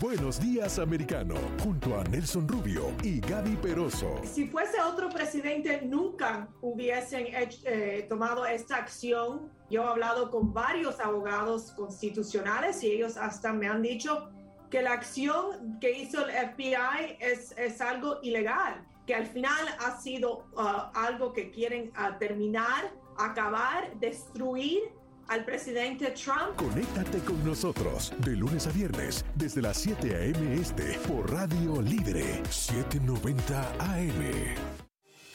Buenos 0.00 0.40
días, 0.40 0.78
americano, 0.78 1.34
junto 1.62 1.98
a 1.98 2.04
Nelson 2.04 2.46
Rubio 2.46 2.92
y 3.02 3.20
Gaby 3.20 3.56
Peroso. 3.56 4.20
Si 4.24 4.46
fuese 4.46 4.80
otro 4.80 5.10
presidente, 5.10 5.82
nunca 5.84 6.48
hubiesen 6.62 7.26
eh, 7.32 8.06
tomado 8.08 8.46
esta 8.46 8.76
acción. 8.76 9.50
Yo 9.68 9.82
he 9.82 9.86
hablado 9.86 10.30
con 10.30 10.52
varios 10.52 11.00
abogados 11.00 11.72
constitucionales 11.72 12.82
y 12.84 12.92
ellos 12.92 13.16
hasta 13.16 13.52
me 13.52 13.66
han 13.66 13.82
dicho 13.82 14.30
que 14.70 14.82
la 14.82 14.92
acción 14.92 15.78
que 15.80 15.98
hizo 15.98 16.26
el 16.26 16.32
FBI 16.32 17.16
es, 17.20 17.52
es 17.58 17.80
algo 17.80 18.20
ilegal 18.22 18.84
que 19.06 19.14
al 19.14 19.26
final 19.26 19.66
ha 19.80 20.00
sido 20.00 20.46
uh, 20.56 20.90
algo 20.94 21.32
que 21.32 21.50
quieren 21.50 21.92
uh, 21.98 22.18
terminar, 22.18 22.92
acabar, 23.18 23.98
destruir 23.98 24.82
al 25.28 25.44
presidente 25.44 26.10
Trump. 26.10 26.56
Conéctate 26.56 27.18
con 27.20 27.42
nosotros 27.44 28.12
de 28.18 28.36
lunes 28.36 28.66
a 28.66 28.70
viernes 28.70 29.24
desde 29.34 29.62
las 29.62 29.78
7 29.78 30.14
a.m. 30.14 30.54
este 30.54 30.98
por 31.08 31.30
Radio 31.30 31.80
Libre 31.80 32.42
790 32.50 33.72
AM. 33.78 34.83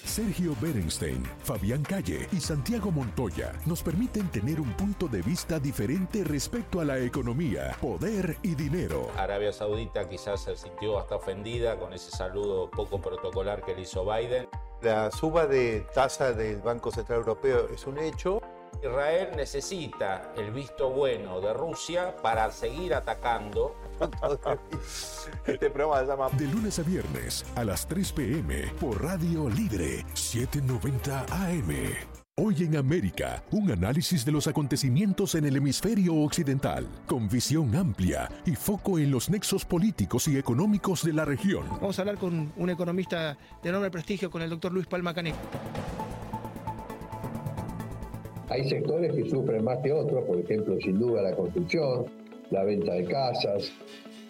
Sergio 0.09 0.55
Berenstein, 0.59 1.23
Fabián 1.43 1.83
Calle 1.83 2.27
y 2.31 2.39
Santiago 2.39 2.89
Montoya 2.89 3.53
nos 3.67 3.83
permiten 3.83 4.27
tener 4.29 4.59
un 4.59 4.73
punto 4.73 5.07
de 5.07 5.21
vista 5.21 5.59
diferente 5.59 6.23
respecto 6.23 6.81
a 6.81 6.83
la 6.83 6.97
economía, 6.97 7.77
poder 7.79 8.35
y 8.41 8.55
dinero. 8.55 9.11
Arabia 9.15 9.53
Saudita 9.53 10.09
quizás 10.09 10.41
se 10.41 10.55
sintió 10.55 10.97
hasta 10.97 11.17
ofendida 11.17 11.77
con 11.77 11.93
ese 11.93 12.09
saludo 12.09 12.71
poco 12.71 12.99
protocolar 12.99 13.63
que 13.63 13.75
le 13.75 13.81
hizo 13.81 14.03
Biden. 14.03 14.49
La 14.81 15.11
suba 15.11 15.45
de 15.45 15.85
tasa 15.93 16.33
del 16.33 16.59
Banco 16.59 16.89
Central 16.91 17.19
Europeo 17.19 17.69
es 17.71 17.85
un 17.85 17.99
hecho. 17.99 18.41
Israel 18.81 19.29
necesita 19.35 20.33
el 20.35 20.51
visto 20.51 20.89
bueno 20.89 21.39
de 21.39 21.53
Rusia 21.53 22.15
para 22.23 22.49
seguir 22.51 22.95
atacando 22.95 23.75
Este 25.45 25.69
programa 25.69 25.99
se 26.01 26.07
llama 26.07 26.29
De 26.37 26.47
lunes 26.47 26.79
a 26.79 26.83
viernes 26.83 27.45
a 27.55 27.65
las 27.65 27.85
3 27.87 28.11
p.m. 28.13 28.73
por 28.79 29.03
Radio 29.03 29.49
Libre 29.49 30.05
790 30.13 31.25
AM. 31.29 31.69
Hoy 32.37 32.55
en 32.63 32.77
América, 32.77 33.43
un 33.51 33.69
análisis 33.69 34.23
de 34.23 34.31
los 34.31 34.47
acontecimientos 34.47 35.35
en 35.35 35.43
el 35.43 35.57
hemisferio 35.57 36.15
occidental, 36.15 36.87
con 37.05 37.27
visión 37.27 37.75
amplia 37.75 38.29
y 38.45 38.55
foco 38.55 38.97
en 38.97 39.11
los 39.11 39.29
nexos 39.29 39.65
políticos 39.65 40.29
y 40.29 40.37
económicos 40.37 41.03
de 41.03 41.11
la 41.11 41.25
región. 41.25 41.65
Vamos 41.69 41.99
a 41.99 42.03
hablar 42.03 42.17
con 42.17 42.53
un 42.55 42.69
economista 42.69 43.37
de 43.61 43.69
enorme 43.69 43.91
prestigio, 43.91 44.31
con 44.31 44.41
el 44.41 44.49
doctor 44.49 44.71
Luis 44.71 44.87
Palma 44.87 45.13
Caneco. 45.13 45.37
Hay 48.49 48.69
sectores 48.69 49.13
que 49.13 49.29
sufren 49.29 49.63
más 49.65 49.79
que 49.79 49.91
otros, 49.91 50.23
por 50.23 50.39
ejemplo, 50.39 50.77
sin 50.81 50.97
duda 50.97 51.21
la 51.21 51.35
construcción, 51.35 52.05
la 52.51 52.63
venta 52.63 52.93
de 52.93 53.05
casas, 53.05 53.71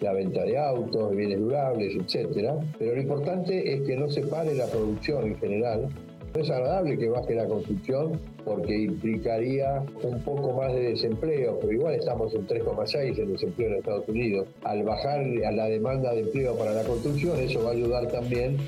la 0.00 0.12
venta 0.12 0.42
de 0.44 0.56
autos, 0.56 1.14
bienes 1.14 1.40
durables, 1.40 1.94
etcétera. 1.94 2.56
Pero 2.78 2.94
lo 2.94 3.02
importante 3.02 3.74
es 3.74 3.82
que 3.82 3.96
no 3.96 4.08
se 4.10 4.22
pare 4.22 4.54
la 4.54 4.66
producción 4.66 5.26
en 5.26 5.38
general. 5.38 5.88
No 6.34 6.40
es 6.40 6.50
agradable 6.50 6.96
que 6.96 7.08
baje 7.08 7.34
la 7.34 7.46
construcción 7.46 8.20
porque 8.44 8.78
implicaría 8.78 9.82
un 10.02 10.20
poco 10.20 10.52
más 10.52 10.72
de 10.72 10.90
desempleo, 10.90 11.58
pero 11.60 11.72
igual 11.72 11.94
estamos 11.94 12.32
en 12.34 12.46
3,6 12.46 13.18
en 13.18 13.32
desempleo 13.32 13.68
en 13.70 13.74
Estados 13.76 14.08
Unidos. 14.08 14.48
Al 14.62 14.84
bajar 14.84 15.20
a 15.20 15.52
la 15.52 15.66
demanda 15.66 16.14
de 16.14 16.20
empleo 16.20 16.56
para 16.56 16.72
la 16.72 16.84
construcción, 16.84 17.38
eso 17.40 17.64
va 17.64 17.70
a 17.70 17.72
ayudar 17.72 18.06
también 18.08 18.58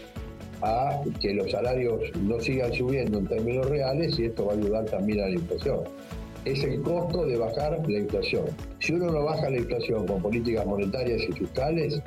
a 0.61 1.03
que 1.21 1.35
los 1.35 1.51
salarios 1.51 2.01
no 2.21 2.41
sigan 2.41 2.73
subiendo 2.73 3.19
en 3.19 3.27
términos 3.27 3.69
reales 3.69 4.19
y 4.19 4.27
esto 4.27 4.47
va 4.47 4.53
a 4.53 4.57
ayudar 4.57 4.85
también 4.87 5.21
a 5.21 5.29
la 5.29 5.35
inflación 5.35 5.81
es 6.45 6.63
el 6.65 6.83
costo 6.83 7.27
de 7.27 7.37
bajar 7.37 7.83
la 7.89 7.99
inflación. 7.99 8.47
Si 8.81 8.93
uno 8.93 9.11
no 9.11 9.25
baja 9.25 9.51
la 9.51 9.59
inflación 9.59 10.07
con 10.07 10.23
políticas 10.23 10.67
monetarias 10.67 11.23
y 11.29 11.33
fiscales, 11.33 12.03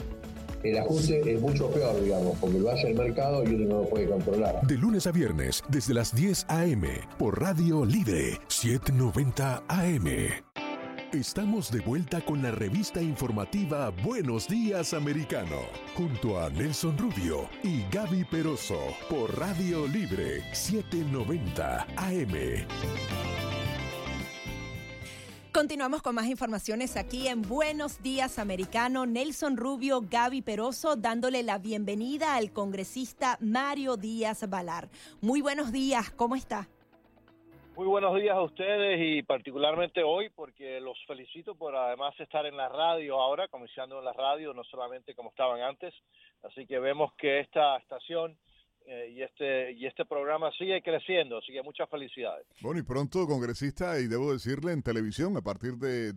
el 0.63 0.77
ajuste 0.79 1.33
es 1.33 1.39
mucho 1.39 1.69
peor, 1.69 2.03
digamos, 2.03 2.37
porque 2.39 2.59
lo 2.59 2.71
hace 2.71 2.87
el 2.89 2.95
mercado 2.95 3.43
y 3.43 3.53
uno 3.53 3.65
no 3.65 3.81
lo 3.83 3.89
puede 3.89 4.07
controlar. 4.07 4.65
De 4.65 4.77
lunes 4.77 5.05
a 5.05 5.11
viernes, 5.11 5.63
desde 5.69 5.93
las 5.93 6.13
10 6.15 6.45
a.m., 6.49 6.87
por 7.19 7.39
Radio 7.39 7.85
Libre 7.85 8.39
790 8.47 9.63
AM. 9.67 10.07
Estamos 11.13 11.71
de 11.71 11.79
vuelta 11.79 12.19
con 12.19 12.41
la 12.41 12.51
revista 12.51 13.01
informativa 13.01 13.91
Buenos 14.03 14.47
Días 14.47 14.93
Americano, 14.93 15.59
junto 15.95 16.41
a 16.41 16.49
Nelson 16.49 16.97
Rubio 16.97 17.47
y 17.63 17.83
Gaby 17.91 18.25
Peroso, 18.25 18.79
por 19.09 19.37
Radio 19.39 19.87
Libre 19.87 20.41
790 20.51 21.87
AM. 21.95 23.44
Continuamos 25.55 26.01
con 26.01 26.15
más 26.15 26.27
informaciones 26.27 26.97
aquí 26.97 27.29
en 27.29 27.41
Buenos 27.41 28.03
Días 28.03 28.39
Americano. 28.39 29.05
Nelson 29.05 29.55
Rubio, 29.55 30.01
Gaby 30.01 30.41
Peroso, 30.41 30.97
dándole 30.97 31.43
la 31.43 31.59
bienvenida 31.59 32.35
al 32.35 32.51
congresista 32.51 33.37
Mario 33.39 33.95
Díaz 33.95 34.49
Valar. 34.49 34.89
Muy 35.21 35.39
buenos 35.39 35.71
días, 35.71 36.11
¿cómo 36.11 36.35
está? 36.35 36.67
Muy 37.77 37.87
buenos 37.87 38.17
días 38.17 38.35
a 38.35 38.41
ustedes 38.41 38.99
y 39.01 39.23
particularmente 39.23 40.03
hoy 40.03 40.29
porque 40.29 40.81
los 40.81 40.97
felicito 41.07 41.55
por 41.55 41.73
además 41.73 42.13
estar 42.19 42.45
en 42.45 42.57
la 42.57 42.67
radio 42.67 43.21
ahora, 43.21 43.47
comenzando 43.47 43.99
en 43.99 44.03
la 44.03 44.11
radio, 44.11 44.53
no 44.53 44.65
solamente 44.65 45.15
como 45.15 45.29
estaban 45.29 45.61
antes. 45.61 45.93
Así 46.43 46.67
que 46.67 46.79
vemos 46.79 47.13
que 47.13 47.39
esta 47.39 47.77
estación 47.77 48.37
eh, 48.87 49.13
y 49.15 49.23
este 49.23 49.71
y 49.71 49.85
este 49.87 50.05
programa 50.05 50.51
sigue 50.57 50.81
creciendo, 50.83 51.39
así 51.39 51.51
que 51.51 51.63
muchas 51.63 51.89
felicidades. 51.89 52.45
Bueno, 52.61 52.79
y 52.79 52.83
pronto 52.83 53.25
congresista, 53.25 53.99
y 53.99 54.07
debo 54.07 54.31
decirle 54.31 54.73
en 54.73 54.83
televisión, 54.83 55.35
a 55.37 55.41
partir 55.41 55.77
de, 55.77 56.09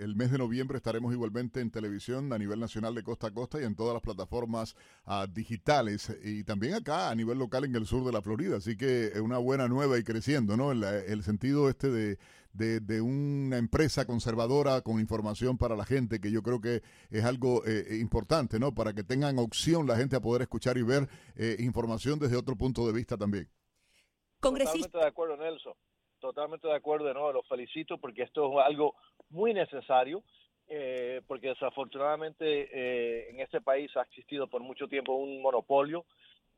el 0.00 0.14
mes 0.14 0.30
de 0.30 0.38
noviembre 0.38 0.76
estaremos 0.76 1.12
igualmente 1.12 1.60
en 1.60 1.70
televisión 1.72 2.32
a 2.32 2.38
nivel 2.38 2.60
nacional 2.60 2.94
de 2.94 3.02
costa 3.02 3.26
a 3.26 3.30
costa 3.32 3.60
y 3.60 3.64
en 3.64 3.74
todas 3.74 3.94
las 3.94 4.02
plataformas 4.02 4.76
ah, 5.06 5.26
digitales 5.28 6.16
y 6.22 6.44
también 6.44 6.74
acá 6.74 7.10
a 7.10 7.14
nivel 7.16 7.38
local 7.38 7.64
en 7.64 7.74
el 7.74 7.86
sur 7.86 8.04
de 8.04 8.12
la 8.12 8.22
Florida, 8.22 8.58
así 8.58 8.76
que 8.76 9.12
una 9.20 9.38
buena 9.38 9.66
nueva 9.66 9.98
y 9.98 10.04
creciendo, 10.04 10.56
¿no? 10.56 10.70
En 10.70 10.84
el 10.84 11.22
sentido 11.24 11.68
este 11.68 11.90
de, 11.90 12.18
de, 12.58 13.00
una 13.00 13.56
empresa 13.56 14.06
conservadora 14.06 14.82
con 14.82 14.98
información 15.00 15.56
para 15.56 15.76
la 15.76 15.84
gente, 15.84 16.20
que 16.20 16.32
yo 16.32 16.42
creo 16.42 16.60
que 16.60 16.82
es 17.10 17.24
algo 17.24 17.62
eh, 17.64 17.98
importante, 18.00 18.58
¿no? 18.58 18.74
Para 18.74 18.92
que 18.92 19.04
tengan 19.04 19.38
opción 19.38 19.86
la 19.86 19.96
gente 19.96 20.16
a 20.16 20.20
poder 20.20 20.42
escuchar 20.42 20.76
y 20.76 20.82
ver 20.82 21.08
eh, 21.36 21.56
información 21.60 22.18
desde 22.18 22.36
otro 22.36 22.56
punto 22.56 22.86
de 22.86 22.92
vista 22.92 23.16
también. 23.16 23.48
Totalmente 24.40 24.98
de 24.98 25.06
acuerdo, 25.06 25.36
Nelson. 25.36 25.74
Totalmente 26.20 26.66
de 26.66 26.74
acuerdo, 26.74 27.06
de 27.06 27.14
nuevo, 27.14 27.32
los 27.32 27.48
felicito 27.48 27.98
porque 27.98 28.22
esto 28.22 28.60
es 28.60 28.66
algo 28.66 28.94
muy 29.30 29.54
necesario. 29.54 30.22
Eh, 30.70 31.22
porque 31.26 31.48
desafortunadamente 31.48 33.30
en 33.30 33.40
este 33.40 33.62
país 33.62 33.90
ha 33.96 34.02
existido 34.02 34.48
por 34.48 34.60
mucho 34.60 34.86
tiempo 34.86 35.14
un 35.14 35.40
monopolio 35.40 36.04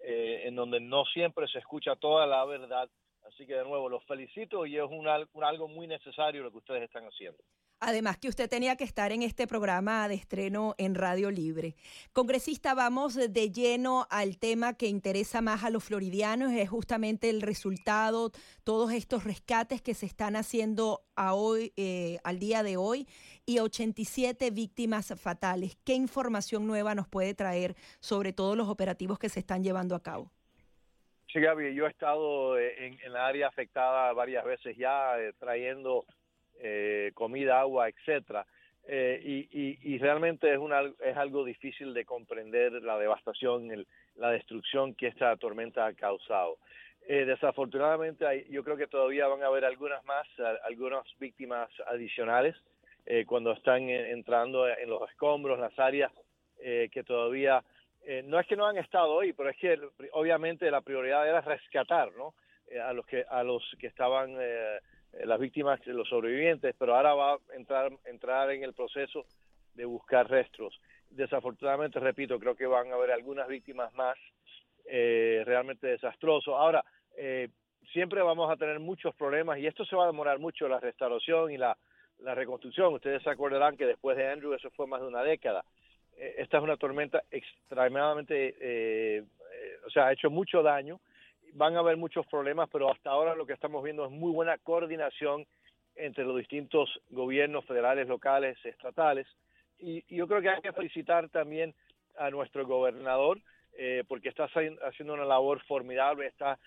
en 0.00 0.56
donde 0.56 0.80
no 0.80 1.04
siempre 1.04 1.46
se 1.46 1.60
escucha 1.60 1.94
toda 1.94 2.26
la 2.26 2.44
verdad 2.44 2.90
Así 3.32 3.46
que 3.46 3.54
de 3.54 3.64
nuevo 3.64 3.88
los 3.88 4.04
felicito 4.04 4.66
y 4.66 4.76
es 4.76 4.84
un, 4.90 5.06
algo 5.06 5.68
muy 5.68 5.86
necesario 5.86 6.42
lo 6.42 6.50
que 6.50 6.58
ustedes 6.58 6.82
están 6.82 7.04
haciendo. 7.04 7.38
Además 7.78 8.18
que 8.18 8.28
usted 8.28 8.50
tenía 8.50 8.76
que 8.76 8.84
estar 8.84 9.12
en 9.12 9.22
este 9.22 9.46
programa 9.46 10.06
de 10.08 10.16
estreno 10.16 10.74
en 10.76 10.94
Radio 10.94 11.30
Libre. 11.30 11.76
Congresista, 12.12 12.74
vamos 12.74 13.14
de 13.14 13.50
lleno 13.50 14.06
al 14.10 14.38
tema 14.38 14.74
que 14.74 14.88
interesa 14.88 15.40
más 15.40 15.64
a 15.64 15.70
los 15.70 15.84
floridianos, 15.84 16.52
es 16.52 16.68
justamente 16.68 17.30
el 17.30 17.40
resultado, 17.40 18.32
todos 18.64 18.92
estos 18.92 19.24
rescates 19.24 19.80
que 19.80 19.94
se 19.94 20.06
están 20.06 20.36
haciendo 20.36 21.06
hoy, 21.16 21.72
eh, 21.76 22.18
al 22.24 22.38
día 22.38 22.62
de 22.62 22.76
hoy 22.76 23.08
y 23.46 23.60
87 23.60 24.50
víctimas 24.50 25.14
fatales. 25.16 25.78
¿Qué 25.84 25.94
información 25.94 26.66
nueva 26.66 26.94
nos 26.94 27.08
puede 27.08 27.32
traer 27.34 27.76
sobre 28.00 28.32
todos 28.32 28.56
los 28.56 28.68
operativos 28.68 29.18
que 29.18 29.30
se 29.30 29.40
están 29.40 29.62
llevando 29.62 29.94
a 29.94 30.02
cabo? 30.02 30.32
Sí, 31.32 31.38
Gaby, 31.38 31.74
yo 31.74 31.86
he 31.86 31.90
estado 31.90 32.58
eh, 32.58 32.86
en, 32.86 32.98
en 33.04 33.12
la 33.12 33.28
área 33.28 33.46
afectada 33.46 34.12
varias 34.12 34.44
veces 34.44 34.76
ya, 34.76 35.16
eh, 35.20 35.32
trayendo 35.38 36.04
eh, 36.58 37.12
comida, 37.14 37.60
agua, 37.60 37.88
etcétera. 37.88 38.44
y, 38.88 39.46
y, 39.52 39.98
realmente 39.98 40.52
es, 40.52 40.58
una, 40.58 40.82
es 41.04 41.16
algo 41.16 41.44
difícil 41.44 41.94
de 41.94 42.04
comprender 42.04 42.72
la 42.82 42.98
devastación, 42.98 43.70
el, 43.70 43.86
la 44.16 44.32
destrucción 44.32 44.94
que 44.94 45.06
esta 45.06 45.36
tormenta 45.36 45.86
ha 45.86 45.92
causado. 45.92 46.58
desafortunadamente, 47.06 48.26
hay, 48.26 48.46
yo 48.50 48.64
creo 48.64 48.76
que 48.76 48.88
todavía 48.88 49.28
van 49.28 49.44
a 49.44 49.46
haber 49.46 49.64
algunas 49.64 50.04
más, 50.06 50.26
algunas 50.64 51.04
víctimas 51.20 51.70
adicionales 51.86 52.56
cuando 53.26 53.52
están 53.52 53.88
entrando 53.88 54.68
en 54.68 54.90
los 54.90 55.08
escombros, 55.10 55.60
las 55.60 55.78
áreas 55.78 56.12
que 56.58 57.02
todavía 57.04 57.62
eh, 58.02 58.22
no 58.24 58.38
es 58.40 58.46
que 58.46 58.56
no 58.56 58.66
han 58.66 58.78
estado 58.78 59.12
hoy, 59.12 59.32
pero 59.32 59.50
es 59.50 59.56
que 59.56 59.78
obviamente 60.12 60.70
la 60.70 60.80
prioridad 60.80 61.28
era 61.28 61.40
rescatar, 61.40 62.12
¿no? 62.16 62.34
Eh, 62.68 62.80
a 62.80 62.92
los 62.92 63.06
que 63.06 63.24
a 63.28 63.42
los 63.42 63.62
que 63.78 63.88
estaban 63.88 64.36
eh, 64.40 64.78
las 65.24 65.38
víctimas, 65.38 65.84
los 65.86 66.08
sobrevivientes, 66.08 66.74
pero 66.78 66.96
ahora 66.96 67.14
va 67.14 67.32
a 67.34 67.38
entrar 67.54 67.92
entrar 68.06 68.50
en 68.50 68.62
el 68.64 68.74
proceso 68.74 69.26
de 69.74 69.84
buscar 69.84 70.28
restos. 70.30 70.80
Desafortunadamente, 71.10 71.98
repito, 71.98 72.38
creo 72.38 72.54
que 72.54 72.66
van 72.66 72.90
a 72.92 72.94
haber 72.94 73.10
algunas 73.10 73.48
víctimas 73.48 73.92
más 73.94 74.16
realmente 74.84 75.86
desastrosos. 75.86 76.52
Ahora, 76.52 76.84
siempre 77.92 78.22
vamos 78.22 78.50
a 78.50 78.56
tener 78.56 78.80
muchos 78.80 79.14
problemas 79.14 79.58
y 79.58 79.66
esto 79.66 79.84
se 79.84 79.94
va 79.94 80.04
a 80.04 80.08
demorar 80.08 80.40
mucho 80.40 80.68
la 80.68 80.80
restauración 80.80 81.52
y 81.52 81.58
la, 81.58 81.76
la 82.18 82.34
reconstrucción. 82.34 82.94
Ustedes 82.94 83.22
se 83.22 83.30
acordarán 83.30 83.76
que 83.76 83.86
después 83.86 84.16
de 84.16 84.28
Andrew 84.28 84.52
eso 84.52 84.70
fue 84.70 84.86
más 84.86 85.00
de 85.00 85.08
una 85.08 85.22
década. 85.22 85.64
Eh, 86.20 86.34
esta 86.38 86.58
es 86.58 86.62
una 86.62 86.76
tormenta 86.76 87.22
extremadamente, 87.30 88.54
eh, 88.60 89.16
eh, 89.18 89.24
o 89.86 89.90
sea, 89.90 90.08
ha 90.08 90.12
hecho 90.12 90.30
mucho 90.30 90.62
daño. 90.62 91.00
Van 91.54 91.74
a 91.76 91.80
haber 91.80 91.96
muchos 91.96 92.26
problemas, 92.26 92.68
pero 92.70 92.92
hasta 92.92 93.10
ahora 93.10 93.34
lo 93.34 93.46
que 93.46 93.54
estamos 93.54 93.82
viendo 93.82 94.04
es 94.04 94.10
muy 94.12 94.30
buena 94.30 94.58
coordinación 94.58 95.46
entre 95.96 96.24
los 96.24 96.36
distintos 96.36 97.00
gobiernos 97.08 97.64
federales, 97.64 98.06
locales, 98.06 98.56
estatales. 98.64 99.26
Y, 99.78 100.04
yo 100.14 100.28
creo 100.28 100.42
que 100.42 100.50
hay 100.50 100.60
que 100.60 100.72
felicitar 100.72 101.28
también 101.30 101.74
a 102.18 102.30
nuestro 102.30 102.66
gobernador, 102.66 103.40
porque 104.08 104.28
está 104.28 104.44
haciendo 104.44 105.14
una 105.14 105.24
labor 105.24 105.62
formidable, 105.64 106.26
está 106.26 106.58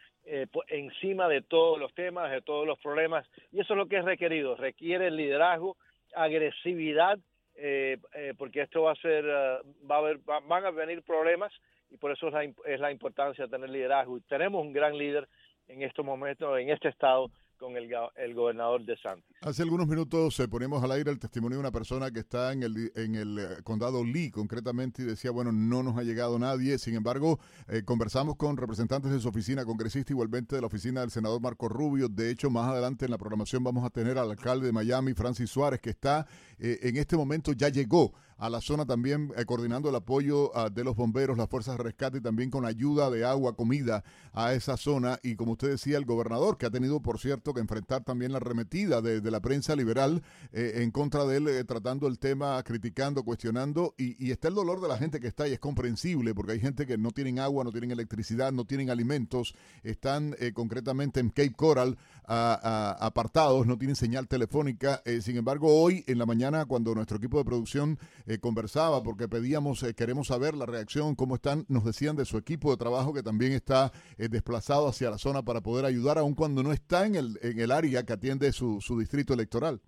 encima 0.67 1.27
de 1.27 1.41
todos 1.41 1.77
los 1.77 1.93
temas, 1.93 2.31
de 2.31 2.41
todos 2.41 2.65
los 2.65 2.79
problemas, 2.79 3.27
y 3.51 3.59
eso 3.59 3.73
es 3.73 3.77
lo 3.77 3.87
que 3.87 3.97
es 3.97 4.05
requerido. 4.05 4.55
Requiere 4.55 5.11
liderazgo, 5.11 5.77
agresividad 6.15 7.19
eh, 7.55 7.97
eh, 8.13 8.33
porque 8.37 8.61
esto 8.61 8.83
va 8.83 8.91
a 8.91 8.95
ser, 8.95 9.25
eh, 9.25 9.57
va 9.89 9.95
a 9.95 9.99
haber, 9.99 10.19
van 10.19 10.65
a 10.65 10.71
venir 10.71 11.03
problemas 11.03 11.51
y 11.89 11.97
por 11.97 12.11
eso 12.11 12.27
es 12.27 12.33
la, 12.33 12.43
es 12.43 12.79
la 12.79 12.91
importancia 12.91 13.45
de 13.45 13.51
tener 13.51 13.69
liderazgo. 13.69 14.17
Y 14.17 14.21
tenemos 14.21 14.61
un 14.61 14.73
gran 14.73 14.97
líder 14.97 15.27
en 15.67 15.83
estos 15.83 16.05
momentos, 16.05 16.59
en 16.59 16.69
este 16.69 16.89
estado, 16.89 17.29
con 17.57 17.75
el, 17.77 17.89
el, 18.17 18.33
gobernador 18.33 18.85
de 18.85 18.97
Santos. 18.97 19.29
Hace 19.41 19.63
algunos 19.63 19.87
minutos 19.87 20.35
se 20.35 20.47
ponemos 20.47 20.83
al 20.83 20.91
aire 20.91 21.11
el 21.11 21.19
testimonio 21.19 21.57
de 21.57 21.61
una 21.61 21.71
persona 21.71 22.11
que 22.11 22.19
está 22.19 22.51
en 22.51 22.63
el, 22.63 22.91
en 22.95 23.15
el 23.15 23.39
eh, 23.39 23.47
condado 23.63 24.03
Lee, 24.03 24.31
concretamente, 24.31 25.01
y 25.01 25.05
decía, 25.05 25.31
bueno, 25.31 25.51
no 25.51 25.83
nos 25.83 25.97
ha 25.97 26.03
llegado 26.03 26.37
nadie. 26.39 26.77
Sin 26.77 26.95
embargo, 26.95 27.39
eh, 27.67 27.83
conversamos 27.83 28.35
con 28.35 28.57
representantes 28.57 29.11
de 29.11 29.19
su 29.19 29.27
oficina 29.27 29.65
congresista, 29.65 30.13
igualmente 30.13 30.55
de 30.55 30.61
la 30.61 30.67
oficina 30.67 31.01
del 31.01 31.11
senador 31.11 31.41
Marco 31.41 31.69
Rubio. 31.69 32.09
De 32.09 32.29
hecho, 32.29 32.49
más 32.49 32.69
adelante 32.69 33.05
en 33.05 33.11
la 33.11 33.17
programación 33.17 33.63
vamos 33.63 33.85
a 33.85 33.89
tener 33.89 34.17
al 34.17 34.31
alcalde 34.31 34.67
de 34.67 34.71
Miami, 34.71 35.13
Francis 35.13 35.49
Suárez, 35.49 35.79
que 35.79 35.91
está 35.91 36.27
eh, 36.59 36.79
en 36.83 36.97
este 36.97 37.17
momento, 37.17 37.53
ya 37.53 37.69
llegó 37.69 38.13
a 38.37 38.49
la 38.49 38.61
zona 38.61 38.85
también 38.85 39.31
eh, 39.37 39.45
coordinando 39.45 39.89
el 39.89 39.95
apoyo 39.95 40.51
ah, 40.55 40.69
de 40.69 40.83
los 40.83 40.95
bomberos, 40.95 41.37
las 41.37 41.49
fuerzas 41.49 41.77
de 41.77 41.83
rescate 41.83 42.17
y 42.17 42.21
también 42.21 42.49
con 42.49 42.65
ayuda 42.65 43.09
de 43.09 43.25
agua, 43.25 43.55
comida 43.55 44.03
a 44.33 44.53
esa 44.53 44.77
zona. 44.77 45.19
Y 45.23 45.35
como 45.35 45.53
usted 45.53 45.69
decía, 45.69 45.97
el 45.97 46.05
gobernador, 46.05 46.57
que 46.57 46.65
ha 46.65 46.71
tenido, 46.71 47.01
por 47.01 47.19
cierto, 47.19 47.53
que 47.53 47.61
enfrentar 47.61 48.03
también 48.03 48.31
la 48.31 48.37
arremetida 48.37 49.01
de, 49.01 49.21
la 49.31 49.39
prensa 49.39 49.75
liberal 49.75 50.21
eh, 50.51 50.73
en 50.83 50.91
contra 50.91 51.25
de 51.25 51.37
él, 51.37 51.47
eh, 51.47 51.63
tratando 51.63 52.07
el 52.07 52.19
tema, 52.19 52.61
criticando, 52.63 53.23
cuestionando. 53.23 53.95
Y, 53.97 54.31
está 54.31 54.47
el 54.47 54.55
dolor 54.55 54.81
de 54.81 54.87
la 54.87 54.97
gente 54.97 55.19
que 55.19 55.27
está 55.27 55.43
ahí, 55.43 55.53
es 55.53 55.59
comprensible, 55.59 56.33
porque 56.33 56.53
hay 56.53 56.59
gente 56.59 56.85
que 56.85 56.97
no 56.97 57.11
tienen 57.11 57.39
agua, 57.39 57.63
no 57.63 57.71
tienen 57.71 57.91
electricidad, 57.91 58.51
no 58.51 58.65
tienen 58.65 58.89
alimentos, 58.89 59.53
están 59.83 60.35
concretamente 60.53 61.19
en 61.19 61.29
Cape 61.29 61.53
Coral 61.53 61.97
apartados, 62.25 63.67
no 63.67 63.77
tienen 63.77 63.95
señal 63.95 64.27
telefónica. 64.27 65.01
sin 65.21 65.37
embargo, 65.37 65.81
hoy 65.81 66.03
en 66.07 66.17
la 66.17 66.25
mañana, 66.25 66.65
cuando 66.65 66.95
nuestro 66.95 67.17
equipo 67.17 67.37
de 67.37 67.45
producción 67.45 67.99
eh, 68.25 68.39
conversaba 68.39 69.03
porque 69.03 69.27
pedíamos, 69.27 69.83
eh, 69.83 69.93
queremos 69.95 70.27
saber 70.27 70.53
la 70.55 70.65
reacción, 70.65 71.15
cómo 71.15 71.35
están, 71.35 71.65
nos 71.67 71.83
decían 71.83 72.15
de 72.15 72.25
su 72.25 72.37
equipo 72.37 72.71
de 72.71 72.77
trabajo 72.77 73.13
que 73.13 73.23
también 73.23 73.51
está 73.53 73.91
eh, 74.17 74.27
desplazado 74.29 74.87
hacia 74.87 75.09
la 75.09 75.17
zona 75.17 75.43
para 75.43 75.61
poder 75.61 75.85
ayudar, 75.85 76.17
aun 76.17 76.35
cuando 76.35 76.63
no 76.63 76.71
está 76.71 77.05
en 77.05 77.15
el, 77.15 77.37
en 77.41 77.59
el 77.59 77.71
área 77.71 78.03
que 78.03 78.13
atiende 78.13 78.51
su, 78.51 78.79
su 78.81 78.97
distrito 78.97 79.33
electoral. 79.33 79.81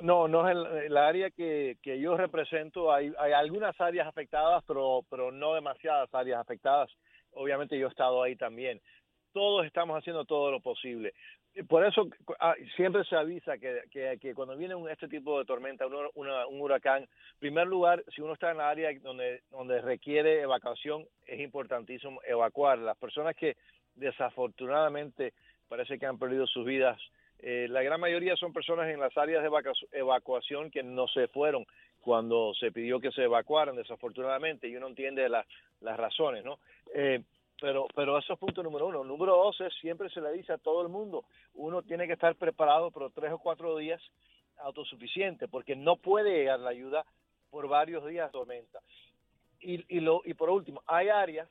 No, 0.00 0.28
no 0.28 0.48
es 0.48 0.56
el, 0.86 0.96
área 0.96 1.28
que, 1.30 1.76
que, 1.82 2.00
yo 2.00 2.16
represento. 2.16 2.92
Hay, 2.92 3.12
hay 3.18 3.32
algunas 3.32 3.78
áreas 3.80 4.06
afectadas, 4.06 4.62
pero, 4.66 5.04
pero 5.10 5.32
no 5.32 5.54
demasiadas 5.54 6.08
áreas 6.14 6.40
afectadas. 6.40 6.88
Obviamente 7.32 7.76
yo 7.76 7.88
he 7.88 7.90
estado 7.90 8.22
ahí 8.22 8.36
también. 8.36 8.80
Todos 9.32 9.66
estamos 9.66 9.98
haciendo 9.98 10.24
todo 10.24 10.52
lo 10.52 10.60
posible 10.60 11.14
por 11.66 11.84
eso 11.84 12.08
ah, 12.40 12.54
siempre 12.76 13.04
se 13.04 13.16
avisa 13.16 13.58
que, 13.58 13.82
que, 14.20 14.34
cuando 14.34 14.56
viene 14.56 14.74
un, 14.74 14.88
este 14.88 15.08
tipo 15.08 15.38
de 15.38 15.44
tormenta, 15.44 15.86
un 15.86 16.60
huracán, 16.60 17.02
en 17.02 17.08
primer 17.38 17.66
lugar, 17.66 18.04
si 18.14 18.20
uno 18.20 18.34
está 18.34 18.50
en 18.50 18.58
la 18.58 18.68
área 18.68 18.90
donde, 19.00 19.42
donde 19.50 19.80
requiere 19.80 20.42
evacuación, 20.42 21.06
es 21.26 21.40
importantísimo 21.40 22.20
evacuar. 22.26 22.78
Las 22.78 22.96
personas 22.96 23.34
que 23.34 23.56
desafortunadamente 23.94 25.32
parece 25.68 25.98
que 25.98 26.06
han 26.06 26.18
perdido 26.18 26.46
sus 26.46 26.64
vidas, 26.64 27.00
eh, 27.40 27.66
la 27.70 27.82
gran 27.82 28.00
mayoría 28.00 28.36
son 28.36 28.52
personas 28.52 28.88
en 28.88 29.00
las 29.00 29.16
áreas 29.16 29.42
de 29.42 29.50
evacuación 29.92 30.70
que 30.70 30.82
no 30.82 31.06
se 31.08 31.28
fueron 31.28 31.66
cuando 32.00 32.54
se 32.54 32.72
pidió 32.72 33.00
que 33.00 33.12
se 33.12 33.24
evacuaran, 33.24 33.76
desafortunadamente, 33.76 34.68
y 34.68 34.76
uno 34.76 34.88
entiende 34.88 35.28
las 35.28 35.96
razones, 35.96 36.44
¿no? 36.44 36.58
Eh, 36.94 37.22
pero, 37.60 37.86
pero 37.94 38.18
eso 38.18 38.32
es 38.32 38.38
punto 38.38 38.62
número 38.62 38.86
uno. 38.86 39.04
Número 39.04 39.36
dos 39.36 39.60
es, 39.60 39.74
siempre 39.80 40.08
se 40.10 40.20
le 40.20 40.32
dice 40.32 40.52
a 40.52 40.58
todo 40.58 40.82
el 40.82 40.88
mundo, 40.88 41.24
uno 41.54 41.82
tiene 41.82 42.06
que 42.06 42.14
estar 42.14 42.34
preparado 42.36 42.90
por 42.90 43.10
tres 43.12 43.32
o 43.32 43.38
cuatro 43.38 43.76
días 43.76 44.00
autosuficiente, 44.58 45.48
porque 45.48 45.76
no 45.76 45.96
puede 45.96 46.32
llegar 46.32 46.60
la 46.60 46.70
ayuda 46.70 47.04
por 47.50 47.68
varios 47.68 48.04
días 48.06 48.28
de 48.28 48.32
tormenta. 48.32 48.80
Y, 49.60 49.96
y, 49.96 50.00
lo, 50.00 50.22
y 50.24 50.34
por 50.34 50.50
último, 50.50 50.82
hay 50.86 51.08
áreas 51.08 51.48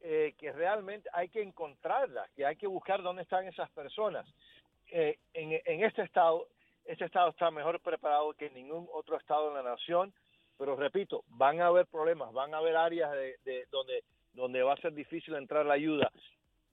eh, 0.00 0.34
que 0.38 0.52
realmente 0.52 1.08
hay 1.12 1.28
que 1.28 1.42
encontrarlas, 1.42 2.30
que 2.32 2.46
hay 2.46 2.56
que 2.56 2.66
buscar 2.66 3.02
dónde 3.02 3.22
están 3.22 3.46
esas 3.46 3.70
personas. 3.70 4.26
Eh, 4.90 5.18
en, 5.34 5.60
en 5.64 5.84
este 5.84 6.02
estado, 6.02 6.48
este 6.84 7.04
estado 7.04 7.30
está 7.30 7.50
mejor 7.50 7.80
preparado 7.80 8.32
que 8.34 8.50
ningún 8.50 8.88
otro 8.92 9.16
estado 9.16 9.48
en 9.48 9.54
la 9.54 9.70
nación, 9.70 10.12
pero 10.58 10.76
repito, 10.76 11.24
van 11.28 11.60
a 11.60 11.66
haber 11.66 11.86
problemas, 11.86 12.32
van 12.32 12.54
a 12.54 12.58
haber 12.58 12.76
áreas 12.76 13.12
de, 13.12 13.38
de 13.44 13.66
donde 13.70 14.02
donde 14.32 14.62
va 14.62 14.74
a 14.74 14.80
ser 14.80 14.92
difícil 14.94 15.34
entrar 15.34 15.66
la 15.66 15.74
ayuda. 15.74 16.10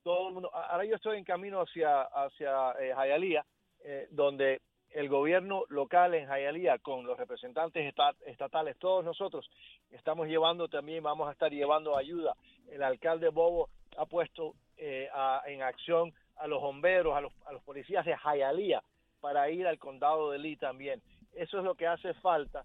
Ahora 0.04 0.84
yo 0.84 0.96
estoy 0.96 1.18
en 1.18 1.24
camino 1.24 1.60
hacia, 1.60 2.02
hacia 2.02 2.72
eh, 2.80 3.42
eh, 3.84 4.08
donde 4.10 4.62
el 4.90 5.08
gobierno 5.08 5.64
local 5.68 6.14
en 6.14 6.26
Jayalía, 6.26 6.78
con 6.78 7.06
los 7.06 7.18
representantes 7.18 7.92
estatales, 8.26 8.78
todos 8.78 9.04
nosotros 9.04 9.50
estamos 9.90 10.28
llevando 10.28 10.68
también, 10.68 11.02
vamos 11.02 11.28
a 11.28 11.32
estar 11.32 11.52
llevando 11.52 11.96
ayuda. 11.96 12.34
El 12.70 12.82
alcalde 12.82 13.28
Bobo 13.28 13.68
ha 13.98 14.06
puesto 14.06 14.54
eh, 14.78 15.10
en 15.46 15.62
acción 15.62 16.14
a 16.36 16.46
los 16.46 16.62
bomberos, 16.62 17.14
a 17.14 17.20
los, 17.20 17.32
a 17.44 17.52
los 17.52 17.62
policías 17.62 18.06
de 18.06 18.16
Jayalía 18.16 18.82
para 19.20 19.50
ir 19.50 19.66
al 19.66 19.78
condado 19.78 20.30
de 20.30 20.38
Lee 20.38 20.56
también. 20.56 21.02
Eso 21.34 21.58
es 21.58 21.64
lo 21.64 21.74
que 21.74 21.86
hace 21.86 22.14
falta 22.14 22.64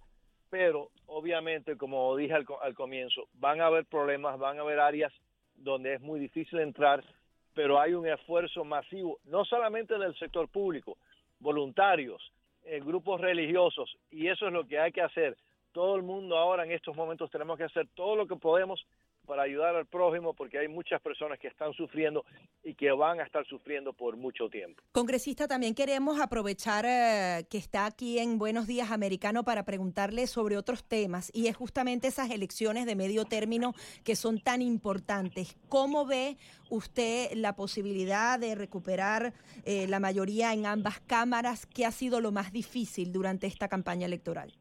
pero 0.53 0.91
obviamente, 1.07 1.75
como 1.77 2.15
dije 2.15 2.35
al, 2.35 2.75
comienzo, 2.75 3.27
van 3.39 3.59
a 3.59 3.65
haber 3.65 3.85
problemas, 3.85 4.37
van 4.37 4.59
a 4.59 4.61
haber 4.61 4.79
áreas 4.79 5.11
donde 5.55 5.95
es 5.95 6.01
muy 6.01 6.19
difícil 6.19 6.59
entrar, 6.59 7.03
pero 7.55 7.79
hay 7.79 7.95
un 7.95 8.07
esfuerzo 8.07 8.63
masivo, 8.63 9.17
no 9.23 9.45
solamente 9.45 9.97
del 9.97 10.15
sector 10.15 10.47
público, 10.47 10.95
voluntarios, 11.39 12.21
eh, 12.65 12.79
grupos 12.81 13.19
religiosos, 13.19 13.97
y 14.11 14.27
eso 14.27 14.45
es 14.45 14.53
lo 14.53 14.67
que 14.67 14.77
hay 14.77 14.91
que 14.91 15.01
hacer. 15.01 15.35
Todo 15.71 15.95
el 15.95 16.03
mundo 16.03 16.37
ahora 16.37 16.65
en 16.65 16.71
estos 16.71 16.95
momentos 16.95 17.31
tenemos 17.31 17.57
que 17.57 17.63
hacer 17.63 17.87
todo 17.95 18.15
lo 18.15 18.27
que 18.27 18.35
podemos 18.35 18.85
para 19.25 19.43
ayudar 19.43 19.75
al 19.75 19.85
prójimo 19.85 20.33
porque 20.33 20.59
hay 20.59 20.67
muchas 20.67 21.01
personas 21.01 21.39
que 21.39 21.47
están 21.47 21.73
sufriendo 21.73 22.25
y 22.63 22.75
que 22.75 22.91
van 22.91 23.19
a 23.19 23.23
estar 23.23 23.45
sufriendo 23.45 23.93
por 23.93 24.17
mucho 24.17 24.49
tiempo. 24.49 24.81
Congresista, 24.91 25.47
también 25.47 25.73
queremos 25.73 26.19
aprovechar 26.19 26.85
eh, 26.85 27.45
que 27.49 27.57
está 27.57 27.85
aquí 27.85 28.19
en 28.19 28.37
Buenos 28.37 28.67
Días 28.67 28.91
Americano 28.91 29.43
para 29.43 29.63
preguntarle 29.63 30.27
sobre 30.27 30.57
otros 30.57 30.83
temas 30.83 31.31
y 31.33 31.47
es 31.47 31.55
justamente 31.55 32.07
esas 32.07 32.29
elecciones 32.31 32.85
de 32.85 32.95
medio 32.95 33.25
término 33.25 33.73
que 34.03 34.15
son 34.15 34.39
tan 34.39 34.61
importantes. 34.61 35.57
¿Cómo 35.69 36.05
ve 36.05 36.37
usted 36.69 37.31
la 37.33 37.55
posibilidad 37.55 38.39
de 38.39 38.55
recuperar 38.55 39.33
eh, 39.65 39.87
la 39.87 39.99
mayoría 39.99 40.53
en 40.53 40.65
ambas 40.65 40.99
cámaras? 40.99 41.65
¿Qué 41.65 41.85
ha 41.85 41.91
sido 41.91 42.19
lo 42.19 42.31
más 42.31 42.51
difícil 42.51 43.11
durante 43.11 43.47
esta 43.47 43.67
campaña 43.67 44.05
electoral? 44.05 44.53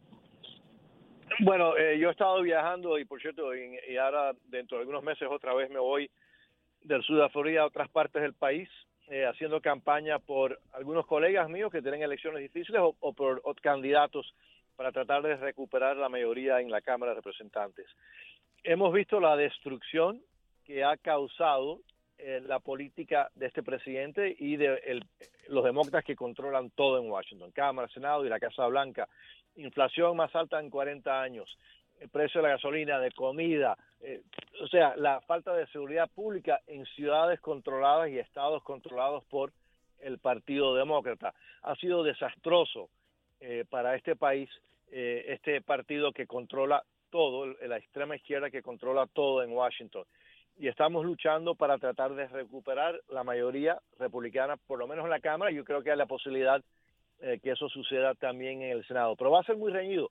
Bueno, 1.40 1.76
eh, 1.76 1.98
yo 1.98 2.08
he 2.08 2.12
estado 2.12 2.42
viajando 2.42 2.98
y 2.98 3.04
por 3.04 3.20
cierto, 3.20 3.54
y, 3.54 3.96
ahora 3.96 4.32
dentro 4.48 4.76
de 4.76 4.82
algunos 4.82 5.02
meses 5.02 5.28
otra 5.30 5.54
vez 5.54 5.70
me 5.70 5.78
voy 5.78 6.10
del 6.82 7.02
sur 7.02 7.20
de 7.20 7.28
Florida 7.30 7.62
a 7.62 7.66
otras 7.66 7.88
partes 7.88 8.22
del 8.22 8.34
país, 8.34 8.68
eh, 9.08 9.24
haciendo 9.24 9.60
campaña 9.60 10.18
por 10.18 10.60
algunos 10.72 11.06
colegas 11.06 11.48
míos 11.48 11.70
que 11.70 11.82
tienen 11.82 12.02
elecciones 12.02 12.40
difíciles 12.40 12.80
o, 12.82 13.12
por 13.12 13.42
candidatos 13.60 14.34
para 14.76 14.92
tratar 14.92 15.22
de 15.22 15.36
recuperar 15.36 15.96
la 15.96 16.08
mayoría 16.08 16.60
en 16.60 16.70
la 16.70 16.80
Cámara 16.80 17.12
de 17.12 17.16
Representantes. 17.16 17.86
Hemos 18.64 18.92
visto 18.92 19.20
la 19.20 19.36
destrucción 19.36 20.22
que 20.64 20.84
ha 20.84 20.96
causado 20.96 21.80
eh, 22.18 22.40
la 22.46 22.60
política 22.60 23.30
de 23.34 23.46
este 23.46 23.62
presidente 23.62 24.34
y 24.38 24.56
de 24.56 25.02
los 25.48 25.64
demócratas 25.64 26.04
que 26.04 26.16
controlan 26.16 26.70
todo 26.70 26.98
en 26.98 27.10
Washington, 27.10 27.50
Cámara, 27.52 27.88
Senado 27.88 28.24
y 28.24 28.28
la 28.28 28.40
Casa 28.40 28.66
Blanca 28.66 29.08
inflación 29.56 30.16
más 30.16 30.34
alta 30.34 30.60
en 30.60 30.70
40 30.70 31.22
años, 31.22 31.58
el 32.00 32.08
precio 32.08 32.40
de 32.40 32.48
la 32.48 32.54
gasolina, 32.54 32.98
de 32.98 33.12
comida, 33.12 33.76
eh, 34.00 34.22
o 34.60 34.66
sea, 34.66 34.96
la 34.96 35.20
falta 35.20 35.54
de 35.54 35.66
seguridad 35.68 36.10
pública 36.10 36.60
en 36.66 36.84
ciudades 36.86 37.40
controladas 37.40 38.10
y 38.10 38.18
estados 38.18 38.62
controlados 38.64 39.24
por 39.24 39.52
el 40.00 40.18
Partido 40.18 40.74
Demócrata. 40.74 41.32
Ha 41.62 41.76
sido 41.76 42.02
desastroso 42.02 42.88
eh, 43.40 43.64
para 43.68 43.94
este 43.94 44.16
país, 44.16 44.50
eh, 44.90 45.26
este 45.28 45.60
partido 45.60 46.12
que 46.12 46.26
controla 46.26 46.82
todo, 47.10 47.46
la 47.46 47.76
extrema 47.76 48.16
izquierda 48.16 48.50
que 48.50 48.62
controla 48.62 49.06
todo 49.06 49.42
en 49.42 49.52
Washington. 49.52 50.04
Y 50.58 50.66
estamos 50.68 51.04
luchando 51.04 51.54
para 51.54 51.78
tratar 51.78 52.14
de 52.14 52.26
recuperar 52.26 53.00
la 53.08 53.22
mayoría 53.22 53.80
republicana, 53.98 54.56
por 54.56 54.78
lo 54.78 54.86
menos 54.86 55.04
en 55.04 55.10
la 55.10 55.20
Cámara. 55.20 55.50
Yo 55.50 55.64
creo 55.64 55.82
que 55.82 55.90
hay 55.90 55.96
la 55.96 56.06
posibilidad 56.06 56.62
eh, 57.24 57.38
que 57.40 57.52
eso 57.52 57.68
suceda 57.68 58.16
también 58.16 58.62
en 58.62 58.72
el 58.72 58.84
Senado. 58.84 59.14
Pero 59.14 59.30
va 59.30 59.40
a 59.40 59.44
ser 59.44 59.56
muy 59.56 59.70
reñido. 59.70 60.08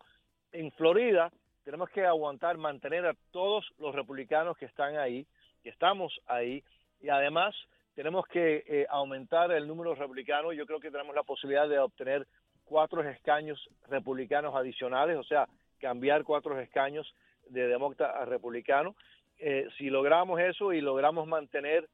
En 0.54 0.72
Florida 0.72 1.30
tenemos 1.66 1.90
que 1.90 2.06
aguantar, 2.06 2.58
mantener 2.58 3.06
a 3.06 3.16
todos 3.32 3.70
los 3.80 3.94
republicanos 3.94 4.58
que 4.58 4.64
están 4.64 4.96
ahí, 4.96 5.28
que 5.62 5.70
estamos 5.70 6.18
ahí, 6.26 6.64
y 7.02 7.10
además 7.10 7.54
tenemos 7.96 8.26
que 8.28 8.64
eh, 8.66 8.88
aumentar 8.90 9.52
el 9.52 9.68
número 9.68 9.90
de 9.90 9.98
republicanos. 9.98 10.56
Yo 10.56 10.66
creo 10.66 10.80
que 10.80 10.90
tenemos 10.90 11.14
la 11.14 11.24
posibilidad 11.24 11.68
de 11.68 11.80
obtener 11.80 12.26
cuatro 12.64 13.04
escaños 13.04 13.60
republicanos 13.90 14.56
adicionales, 14.56 15.18
o 15.18 15.24
sea, 15.26 15.48
cambiar 15.82 16.24
cuatro 16.24 16.58
escaños 16.62 17.14
de 17.50 17.68
demócrata 17.68 18.22
a 18.22 18.24
republicano. 18.24 18.96
Eh, 19.38 19.68
si 19.78 19.90
logramos 19.90 20.40
eso 20.40 20.72
y 20.72 20.80
logramos 20.80 21.28
mantener 21.28 21.90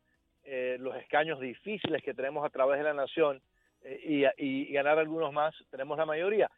los 0.79 0.95
escaños 0.95 1.41
difíciles 1.41 2.01
que 2.01 2.13
tenemos 2.13 2.45
a 2.45 2.49
través 2.49 2.77
de 2.77 2.85
la 2.85 2.93
nación, 2.93 3.41
eh, 3.89 4.33
y, 4.37 4.73
ganar 4.73 4.99
algunos 4.99 5.31
más, 5.31 5.55
tenemos 5.69 5.97
la 5.97 6.05
mayoría. 6.05 6.51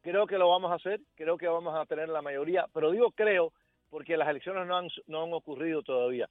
Creo 0.00 0.26
que 0.26 0.38
lo 0.38 0.48
vamos 0.48 0.72
a 0.72 0.76
hacer, 0.76 1.00
creo 1.14 1.36
que 1.36 1.46
vamos 1.46 1.74
a 1.78 1.84
tener 1.84 2.08
la 2.08 2.22
mayoría, 2.22 2.66
pero 2.72 2.90
digo 2.90 3.10
creo 3.10 3.52
porque 3.90 4.16
las 4.16 4.28
elecciones 4.28 4.66
no 4.66 4.76
han, 4.76 4.88
no 5.06 5.24
han 5.24 5.32
ocurrido 5.34 5.82
todavía. 5.82 6.28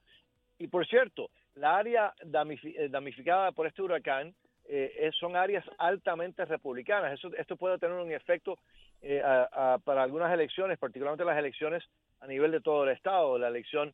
Y 0.58 0.68
por 0.68 0.88
cierto, 0.88 1.30
la 1.56 1.78
área 1.78 2.14
eh, 2.20 2.90
damnificada 2.90 3.52
por 3.52 3.68
este 3.68 3.84
huracán 3.84 4.34
eh, 4.68 5.12
son 5.20 5.36
áreas 5.36 5.64
altamente 5.78 6.46
republicanas. 6.46 7.14
Eso, 7.14 7.30
esto 7.38 7.56
puede 7.56 7.78
tener 7.78 7.98
un 7.98 8.12
efecto 8.12 8.58
para 9.02 10.04
algunas 10.04 10.34
elecciones, 10.34 10.78
particularmente 10.78 11.24
las 11.24 11.38
elecciones 11.38 11.84
a 12.20 12.28
nivel 12.28 12.52
de 12.52 12.60
todo 12.60 12.84
el 12.84 12.90
estado, 12.90 13.38
la 13.38 13.48
elección 13.48 13.94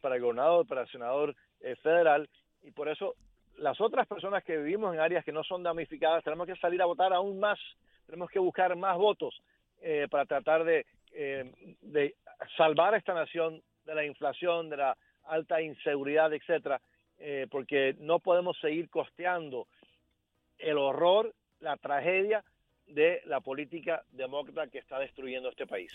para 0.00 0.14
el 0.14 0.22
gobernador, 0.22 0.66
para 0.66 0.82
el 0.82 0.88
senador 0.88 1.36
federal, 1.82 2.28
y 2.62 2.70
por 2.70 2.88
eso 2.88 3.14
las 3.58 3.80
otras 3.80 4.06
personas 4.06 4.42
que 4.44 4.56
vivimos 4.56 4.94
en 4.94 5.00
áreas 5.00 5.24
que 5.24 5.32
no 5.32 5.44
son 5.44 5.62
damnificadas 5.62 6.24
tenemos 6.24 6.46
que 6.46 6.56
salir 6.56 6.80
a 6.82 6.86
votar 6.86 7.12
aún 7.12 7.38
más, 7.38 7.58
tenemos 8.06 8.30
que 8.30 8.38
buscar 8.38 8.74
más 8.76 8.96
votos 8.96 9.40
eh, 9.80 10.06
para 10.10 10.26
tratar 10.26 10.64
de 10.64 10.86
eh, 11.12 12.14
salvar 12.56 12.94
a 12.94 12.98
esta 12.98 13.14
nación 13.14 13.62
de 13.84 13.94
la 13.94 14.04
inflación, 14.04 14.68
de 14.68 14.76
la 14.76 14.96
alta 15.24 15.60
inseguridad, 15.60 16.32
etcétera, 16.32 16.80
eh, 17.18 17.46
porque 17.50 17.94
no 17.98 18.18
podemos 18.18 18.58
seguir 18.60 18.88
costeando 18.90 19.66
el 20.58 20.78
horror, 20.78 21.34
la 21.60 21.76
tragedia 21.76 22.44
de 22.86 23.22
la 23.26 23.40
política 23.40 24.02
demócrata 24.10 24.68
que 24.68 24.78
está 24.78 24.98
destruyendo 24.98 25.48
este 25.48 25.66
país. 25.66 25.92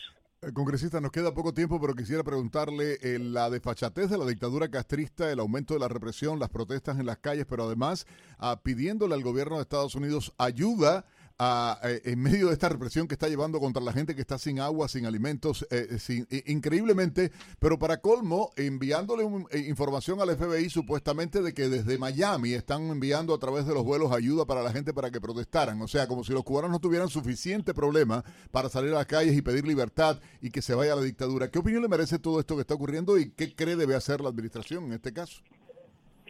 Eh, 0.47 0.53
congresista, 0.53 1.01
nos 1.01 1.11
queda 1.11 1.33
poco 1.33 1.53
tiempo, 1.53 1.79
pero 1.81 1.93
quisiera 1.93 2.23
preguntarle 2.23 2.97
eh, 3.01 3.19
la 3.19 3.49
desfachatez 3.49 4.09
de 4.09 4.17
la 4.17 4.25
dictadura 4.25 4.69
castrista, 4.69 5.29
el 5.29 5.39
aumento 5.39 5.73
de 5.73 5.81
la 5.81 5.89
represión, 5.89 6.39
las 6.39 6.49
protestas 6.49 6.99
en 6.99 7.05
las 7.05 7.17
calles, 7.17 7.45
pero 7.49 7.65
además 7.65 8.07
ah, 8.39 8.61
pidiéndole 8.63 9.13
al 9.13 9.23
gobierno 9.23 9.57
de 9.57 9.63
Estados 9.63 9.95
Unidos 9.95 10.33
ayuda 10.37 11.05
eh, 11.39 12.01
en 12.05 12.19
medio 12.19 12.47
de 12.47 12.53
esta 12.53 12.69
represión 12.69 13.07
que 13.07 13.13
está 13.13 13.27
llevando 13.27 13.59
contra 13.59 13.81
la 13.83 13.93
gente 13.93 14.15
que 14.15 14.21
está 14.21 14.39
sin 14.39 14.59
agua, 14.59 14.87
sin 14.87 15.05
alimentos, 15.05 15.67
eh, 15.69 15.97
sin, 15.99 16.27
increíblemente, 16.45 17.31
pero 17.59 17.77
para 17.77 17.97
colmo, 17.97 18.51
enviándole 18.55 19.23
eh, 19.51 19.59
información 19.59 20.19
al 20.19 20.35
FBI 20.35 20.69
supuestamente 20.69 21.41
de 21.41 21.53
que 21.53 21.69
desde 21.69 21.97
Miami 21.97 22.53
están 22.53 22.83
enviando 22.89 23.35
a 23.35 23.39
través 23.39 23.67
de 23.67 23.73
los 23.73 23.83
vuelos 23.83 24.11
ayuda 24.11 24.45
para 24.45 24.63
la 24.63 24.71
gente 24.71 24.93
para 24.93 25.11
que 25.11 25.21
protestaran. 25.21 25.81
O 25.81 25.87
sea, 25.87 26.07
como 26.07 26.23
si 26.23 26.33
los 26.33 26.43
cubanos 26.43 26.71
no 26.71 26.79
tuvieran 26.79 27.09
suficiente 27.09 27.73
problema 27.73 28.23
para 28.51 28.69
salir 28.69 28.91
a 28.93 28.95
las 28.95 29.05
calles 29.05 29.35
y 29.35 29.41
pedir 29.41 29.67
libertad 29.67 30.19
y 30.41 30.49
que 30.49 30.61
se 30.61 30.73
vaya 30.73 30.93
a 30.93 30.95
la 30.95 31.03
dictadura. 31.03 31.51
¿Qué 31.51 31.59
opinión 31.59 31.83
le 31.83 31.87
merece 31.87 32.17
todo 32.17 32.39
esto 32.39 32.55
que 32.55 32.61
está 32.61 32.73
ocurriendo 32.73 33.17
y 33.19 33.29
qué 33.29 33.55
cree 33.55 33.75
debe 33.75 33.95
hacer 33.95 34.21
la 34.21 34.29
administración 34.29 34.85
en 34.85 34.93
este 34.93 35.13
caso? 35.13 35.41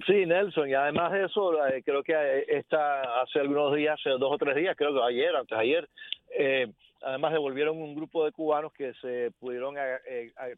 Sí, 0.05 0.25
Nelson, 0.25 0.69
y 0.69 0.73
además 0.73 1.11
de 1.11 1.25
eso, 1.25 1.65
eh, 1.67 1.81
creo 1.83 2.03
que 2.03 2.13
eh, 2.13 2.45
esta, 2.49 3.21
hace 3.21 3.39
algunos 3.39 3.75
días, 3.75 3.99
hace 3.99 4.11
dos 4.11 4.31
o 4.31 4.37
tres 4.37 4.55
días, 4.55 4.75
creo 4.77 4.93
que 4.93 5.01
ayer, 5.01 5.35
antes 5.35 5.57
de 5.57 5.63
ayer, 5.63 5.89
eh, 6.37 6.67
además 7.01 7.33
devolvieron 7.33 7.77
un 7.77 7.95
grupo 7.95 8.23
de 8.23 8.31
cubanos 8.31 8.73
que 8.73 8.93
se 8.95 9.31
pudieron 9.39 9.75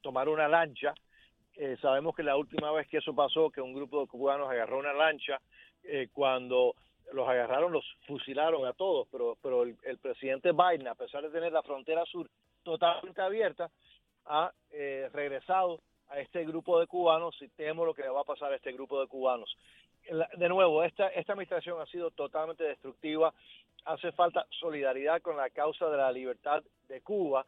tomar 0.01 0.29
una 0.29 0.47
lancha. 0.47 0.93
sabemos 1.81 2.15
que 2.15 2.23
la 2.23 2.37
última 2.37 2.71
vez 2.71 2.87
que 2.87 2.97
eso 2.97 3.13
pasó, 3.13 3.49
que 3.49 3.61
un 3.61 3.73
grupo 3.73 4.01
de 4.01 4.07
cubanos 4.07 4.49
agarró 4.49 4.79
una 4.79 4.93
lancha, 4.93 5.39
cuando 6.13 6.75
los 7.13 7.27
agarraron, 7.27 7.71
los 7.71 7.85
fusilaron 8.07 8.65
a 8.65 8.73
todos, 8.73 9.07
pero, 9.11 9.37
pero 9.41 9.63
el, 9.63 9.75
el, 9.83 9.97
presidente 9.97 10.51
Biden, 10.51 10.87
a 10.87 10.95
pesar 10.95 11.23
de 11.23 11.29
tener 11.29 11.51
la 11.51 11.63
frontera 11.63 12.05
sur 12.05 12.29
totalmente 12.63 13.21
abierta, 13.21 13.69
ha 14.25 14.51
regresado 15.11 15.79
a 16.09 16.19
este 16.19 16.43
grupo 16.45 16.79
de 16.79 16.87
cubanos 16.87 17.35
y 17.41 17.47
temo 17.49 17.85
lo 17.85 17.93
que 17.93 18.01
le 18.01 18.09
va 18.09 18.21
a 18.21 18.25
pasar 18.25 18.51
a 18.51 18.55
este 18.55 18.71
grupo 18.71 18.99
de 18.99 19.07
cubanos. 19.07 19.55
De 20.37 20.49
nuevo, 20.49 20.83
esta, 20.83 21.07
esta 21.09 21.33
administración 21.33 21.79
ha 21.79 21.85
sido 21.85 22.09
totalmente 22.11 22.63
destructiva. 22.63 23.33
Hace 23.85 24.11
falta 24.11 24.45
solidaridad 24.49 25.21
con 25.21 25.37
la 25.37 25.49
causa 25.49 25.89
de 25.89 25.97
la 25.97 26.11
libertad 26.11 26.63
de 26.87 27.01
Cuba. 27.01 27.45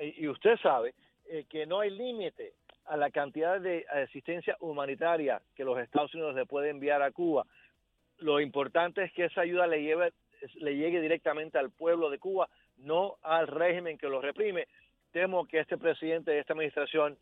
Y, 0.00 0.28
usted 0.28 0.58
sabe 0.58 0.94
eh, 1.26 1.44
que 1.48 1.64
no 1.64 1.80
hay 1.80 1.90
límite 1.90 2.52
a 2.84 2.96
la 2.96 3.10
cantidad 3.10 3.60
de 3.60 3.86
asistencia 3.88 4.56
humanitaria 4.60 5.40
que 5.54 5.64
los 5.64 5.78
Estados 5.78 6.14
Unidos 6.14 6.34
le 6.34 6.46
pueden 6.46 6.72
enviar 6.72 7.02
a 7.02 7.10
Cuba. 7.10 7.46
Lo 8.18 8.40
importante 8.40 9.04
es 9.04 9.12
que 9.12 9.24
esa 9.24 9.40
ayuda 9.40 9.66
le, 9.66 9.82
lleve, 9.82 10.12
le 10.56 10.76
llegue 10.76 11.00
directamente 11.00 11.58
al 11.58 11.70
pueblo 11.70 12.10
de 12.10 12.18
Cuba, 12.18 12.48
no 12.76 13.16
al 13.22 13.46
régimen 13.46 13.98
que 13.98 14.08
lo 14.08 14.20
reprime. 14.20 14.68
Temo 15.12 15.46
que 15.46 15.60
este 15.60 15.78
presidente 15.78 16.30
de 16.30 16.40
esta 16.40 16.52
administración 16.52 17.16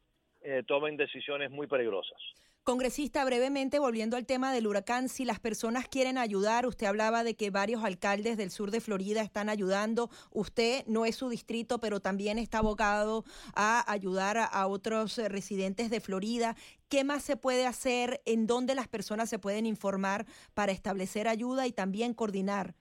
eh, 0.44 0.62
tomen 0.66 0.96
decisiones 0.96 1.50
muy 1.50 1.66
peligrosas. 1.66 2.20
Congresista, 2.64 3.24
brevemente 3.26 3.78
volviendo 3.78 4.16
al 4.16 4.24
tema 4.24 4.52
del 4.52 4.66
huracán, 4.66 5.10
si 5.10 5.26
las 5.26 5.38
personas 5.38 5.86
quieren 5.86 6.16
ayudar, 6.16 6.66
usted 6.66 6.86
hablaba 6.86 7.22
de 7.22 7.34
que 7.34 7.50
varios 7.50 7.84
alcaldes 7.84 8.38
del 8.38 8.50
sur 8.50 8.70
de 8.70 8.80
Florida 8.80 9.20
están 9.20 9.50
ayudando, 9.50 10.08
usted 10.32 10.82
no 10.86 11.04
es 11.04 11.16
su 11.16 11.28
distrito, 11.28 11.78
pero 11.78 12.00
también 12.00 12.38
está 12.38 12.58
abocado 12.58 13.24
a 13.54 13.90
ayudar 13.90 14.38
a, 14.38 14.66
otros 14.66 15.18
residentes 15.28 15.90
de 15.90 16.00
Florida. 16.00 16.56
¿Qué 16.88 17.04
más 17.04 17.22
se 17.22 17.36
puede 17.36 17.66
hacer? 17.66 18.22
¿En 18.24 18.46
dónde 18.46 18.74
las 18.74 18.88
personas 18.88 19.28
se 19.28 19.38
pueden 19.38 19.66
informar 19.66 20.24
para 20.54 20.72
establecer 20.72 21.28
ayuda 21.28 21.66
y 21.66 21.72
también 21.72 22.14
coordinar? 22.14 22.74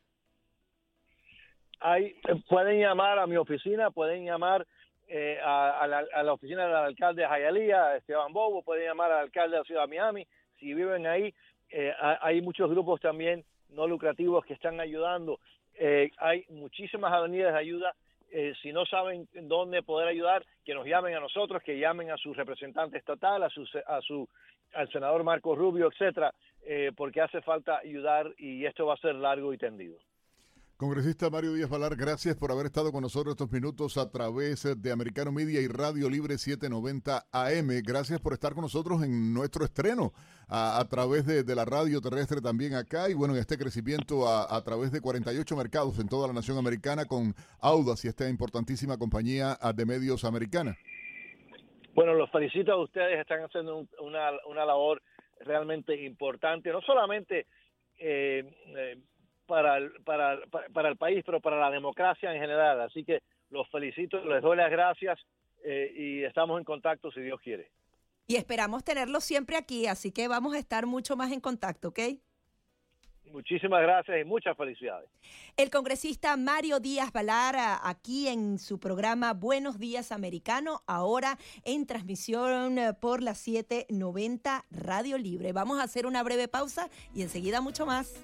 Hay, 1.81 2.15
pueden 2.47 2.79
llamar 2.79 3.19
a 3.19 3.27
mi 3.27 3.35
oficina, 3.35 3.91
pueden 3.91 4.25
llamar 4.25 4.65
eh, 5.15 5.37
a, 5.43 5.85
la, 5.85 6.33
oficina 6.33 6.65
del 6.65 6.75
alcalde 6.75 7.21
de 7.21 7.27
Hialeah, 7.27 7.97
Esteban 7.97 8.33
Bobo, 8.33 8.63
pueden 8.63 8.87
llamar 8.87 9.11
al 9.11 9.19
alcalde 9.19 9.51
de 9.51 9.59
la 9.59 9.63
ciudad 9.63 9.81
de 9.81 9.87
Miami, 9.89 10.25
si 10.59 10.73
viven 10.73 11.05
ahí, 11.05 11.31
eh, 11.69 11.93
hay 12.19 12.41
muchos 12.41 12.67
grupos 12.67 12.99
también 12.99 13.43
no 13.69 13.85
lucrativos 13.85 14.43
que 14.43 14.55
están 14.55 14.79
ayudando, 14.79 15.39
eh, 15.75 16.09
hay 16.17 16.45
muchísimas 16.49 17.13
avenidas 17.13 17.53
de 17.53 17.59
ayuda, 17.59 17.93
si 18.63 18.73
no 18.73 18.87
saben 18.87 19.27
dónde 19.43 19.83
poder 19.83 20.07
ayudar, 20.07 20.43
que 20.65 20.73
nos 20.73 20.87
llamen 20.87 21.13
a 21.13 21.19
nosotros, 21.19 21.61
que 21.61 21.77
llamen 21.77 22.09
a 22.09 22.17
su 22.17 22.33
representante 22.33 22.97
estatal, 22.97 23.43
a 23.43 23.49
su, 23.51 23.67
a 23.85 24.01
su 24.01 24.27
al 24.73 24.91
senador 24.91 25.23
Marco 25.23 25.55
Rubio, 25.55 25.91
etcétera, 25.91 26.33
porque 26.97 27.21
hace 27.21 27.43
falta 27.43 27.77
ayudar 27.77 28.33
y 28.39 28.65
esto 28.65 28.87
va 28.87 28.95
a 28.95 28.97
ser 28.97 29.13
largo 29.13 29.53
y 29.53 29.59
tendido. 29.59 29.99
Congresista 30.83 31.29
Mario 31.29 31.53
Díaz 31.53 31.69
Valar, 31.69 31.95
gracias 31.95 32.35
por 32.35 32.51
haber 32.51 32.65
estado 32.65 32.91
con 32.91 33.03
nosotros 33.03 33.35
estos 33.35 33.49
minutos 33.53 33.97
a 33.97 34.11
través 34.11 34.67
de 34.81 34.91
Americano 34.91 35.31
Media 35.31 35.61
y 35.61 35.67
Radio 35.67 36.09
Libre 36.09 36.37
790 36.37 37.23
AM. 37.31 37.69
Gracias 37.87 38.19
por 38.19 38.33
estar 38.33 38.51
con 38.51 38.63
nosotros 38.63 39.01
en 39.01 39.33
nuestro 39.33 39.63
estreno 39.63 40.11
a, 40.49 40.85
través 40.89 41.25
de, 41.25 41.55
la 41.55 41.63
radio 41.63 42.01
terrestre 42.01 42.41
también 42.41 42.73
acá 42.73 43.09
y 43.09 43.13
bueno, 43.13 43.33
en 43.33 43.39
este 43.39 43.57
crecimiento 43.57 44.27
a, 44.27 44.61
través 44.65 44.91
de 44.91 44.99
48 44.99 45.55
mercados 45.55 45.99
en 45.99 46.09
toda 46.09 46.27
la 46.27 46.33
nación 46.33 46.57
americana 46.57 47.05
con 47.05 47.33
Audas 47.61 48.03
y 48.03 48.09
esta 48.09 48.27
importantísima 48.27 48.97
compañía 48.97 49.57
de 49.73 49.85
medios 49.85 50.25
americana. 50.25 50.75
Bueno, 51.95 52.13
los 52.13 52.29
felicito 52.29 52.73
a 52.73 52.83
ustedes, 52.83 53.21
están 53.21 53.41
haciendo 53.41 53.87
una, 54.01 54.31
una 54.49 54.65
labor 54.65 55.01
realmente 55.45 55.95
importante, 56.03 56.71
no 56.73 56.81
solamente 56.81 57.47
eh, 57.99 58.43
eh 58.75 58.97
para 59.45 59.77
el, 59.77 59.91
para, 60.03 60.39
para, 60.73 60.89
el 60.89 60.97
país, 60.97 61.23
pero 61.25 61.39
para 61.39 61.59
la 61.59 61.69
democracia 61.69 62.33
en 62.33 62.39
general. 62.39 62.81
Así 62.81 63.03
que 63.03 63.21
los 63.49 63.69
felicito, 63.69 64.23
les 64.25 64.41
doy 64.41 64.57
las 64.57 64.71
gracias 64.71 65.19
eh, 65.63 65.93
y 65.95 66.23
estamos 66.23 66.59
en 66.59 66.65
contacto 66.65 67.11
si 67.11 67.21
Dios 67.21 67.39
quiere. 67.41 67.69
Y 68.27 68.35
esperamos 68.35 68.83
tenerlos 68.83 69.23
siempre 69.23 69.57
aquí, 69.57 69.85
así 69.87 70.11
que 70.11 70.27
vamos 70.27 70.55
a 70.55 70.59
estar 70.59 70.85
mucho 70.85 71.15
más 71.15 71.31
en 71.31 71.41
contacto, 71.41 71.89
¿ok? 71.89 71.99
Muchísimas 73.33 73.81
gracias 73.81 74.21
y 74.21 74.23
muchas 74.23 74.55
felicidades. 74.55 75.09
El 75.57 75.71
congresista 75.71 76.37
Mario 76.37 76.79
Díaz 76.79 77.11
Balara, 77.11 77.79
aquí 77.83 78.27
en 78.27 78.59
su 78.59 78.79
programa 78.79 79.33
Buenos 79.33 79.79
Días 79.79 80.11
Americano, 80.11 80.83
ahora 80.85 81.39
en 81.65 81.87
transmisión 81.87 82.77
por 83.01 83.23
la 83.23 83.33
790 83.33 84.65
Radio 84.69 85.17
Libre. 85.17 85.51
Vamos 85.51 85.79
a 85.79 85.83
hacer 85.83 86.05
una 86.05 86.21
breve 86.21 86.47
pausa 86.47 86.89
y 87.15 87.23
enseguida 87.23 87.59
mucho 87.59 87.87
más. 87.87 88.23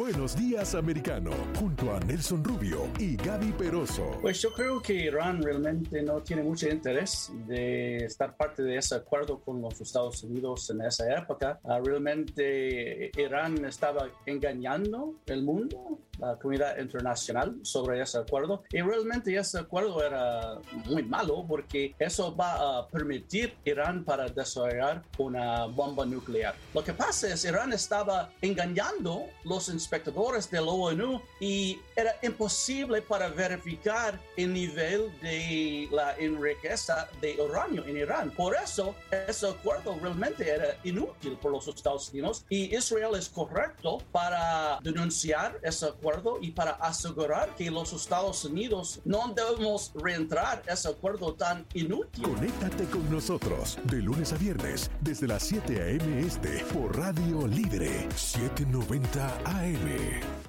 Buenos 0.00 0.34
días, 0.34 0.74
americano, 0.74 1.30
junto 1.58 1.94
a 1.94 2.00
Nelson 2.00 2.42
Rubio 2.42 2.88
y 2.98 3.16
Gaby 3.16 3.52
Peroso. 3.52 4.16
Pues 4.22 4.40
yo 4.40 4.50
creo 4.50 4.80
que 4.80 4.94
Irán 4.94 5.42
realmente 5.42 6.00
no 6.00 6.22
tiene 6.22 6.42
mucho 6.42 6.66
interés 6.70 7.30
de 7.46 7.98
estar 8.06 8.34
parte 8.34 8.62
de 8.62 8.78
ese 8.78 8.94
acuerdo 8.94 9.40
con 9.40 9.60
los 9.60 9.78
Estados 9.78 10.24
Unidos 10.24 10.70
en 10.70 10.80
esa 10.80 11.18
época. 11.18 11.60
Ah, 11.64 11.80
realmente 11.84 13.10
Irán 13.14 13.62
estaba 13.66 14.08
engañando 14.24 15.16
el 15.26 15.42
mundo, 15.42 15.98
la 16.18 16.36
comunidad 16.36 16.78
internacional, 16.78 17.58
sobre 17.60 18.00
ese 18.00 18.16
acuerdo. 18.16 18.62
Y 18.70 18.80
realmente 18.80 19.36
ese 19.36 19.58
acuerdo 19.58 20.02
era 20.02 20.60
muy 20.86 21.02
malo 21.02 21.44
porque 21.46 21.94
eso 21.98 22.34
va 22.34 22.78
a 22.78 22.88
permitir 22.88 23.54
Irán 23.66 24.02
para 24.04 24.28
desarrollar 24.28 25.02
una 25.18 25.66
bomba 25.66 26.06
nuclear. 26.06 26.54
Lo 26.72 26.82
que 26.82 26.94
pasa 26.94 27.28
es 27.34 27.44
Irán 27.44 27.74
estaba 27.74 28.30
engañando 28.40 29.26
los 29.44 29.68
espectadores 29.90 30.48
de 30.48 30.60
la 30.60 30.70
ONU 30.70 31.20
y 31.40 31.80
era 31.96 32.14
imposible 32.22 33.02
para 33.02 33.28
verificar 33.28 34.20
el 34.36 34.52
nivel 34.52 35.10
de 35.20 35.88
la 35.90 36.16
enriqueza 36.16 37.08
de 37.20 37.36
uranio 37.40 37.84
en 37.84 37.96
Irán. 37.96 38.30
Por 38.30 38.54
eso, 38.54 38.94
ese 39.10 39.48
acuerdo 39.48 39.98
realmente 40.00 40.48
era 40.48 40.76
inútil 40.84 41.36
por 41.42 41.50
los 41.50 41.66
Estados 41.66 42.10
Unidos 42.10 42.44
y 42.48 42.76
Israel 42.76 43.16
es 43.16 43.28
correcto 43.28 43.98
para 44.12 44.78
denunciar 44.82 45.58
ese 45.62 45.86
acuerdo 45.86 46.38
y 46.40 46.52
para 46.52 46.72
asegurar 46.72 47.56
que 47.56 47.68
los 47.68 47.92
Estados 47.92 48.44
Unidos 48.44 49.00
no 49.04 49.34
debemos 49.34 49.90
reentrar 49.96 50.62
ese 50.68 50.88
acuerdo 50.88 51.34
tan 51.34 51.66
inútil. 51.74 52.22
Conéctate 52.22 52.84
con 52.84 53.10
nosotros 53.10 53.76
de 53.84 53.96
lunes 53.96 54.32
a 54.32 54.36
viernes 54.36 54.88
desde 55.00 55.26
las 55.26 55.42
7 55.42 55.82
a.m. 55.82 56.20
este 56.20 56.64
por 56.72 56.96
Radio 56.96 57.48
Libre 57.48 58.06
790 58.14 59.40
AM. 59.44 59.69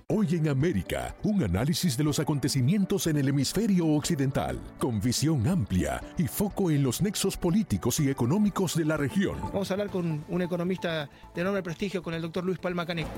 Hoy 0.07 0.27
en 0.31 0.49
América, 0.49 1.15
un 1.23 1.43
análisis 1.43 1.98
de 1.98 2.03
los 2.03 2.19
acontecimientos 2.19 3.07
en 3.07 3.18
el 3.18 3.30
hemisferio 3.30 3.88
occidental, 3.88 4.60
con 4.77 4.99
visión 4.99 5.48
amplia 5.48 6.02
y 6.18 6.23
foco 6.23 6.69
en 6.69 6.84
los 6.84 7.02
nexos 7.02 7.38
políticos 7.38 7.99
y 7.99 8.10
económicos 8.10 8.76
de 8.76 8.85
la 8.85 8.98
región. 8.98 9.38
Vamos 9.53 9.69
a 9.72 9.76
hablar 9.76 9.89
con 9.89 10.23
un 10.27 10.41
economista 10.41 11.10
de 11.34 11.41
enorme 11.41 11.64
prestigio, 11.64 12.03
con 12.03 12.14
el 12.14 12.22
doctor 12.22 12.43
Luis 12.43 12.60
Palma 12.60 12.85
Caneco. 12.85 13.10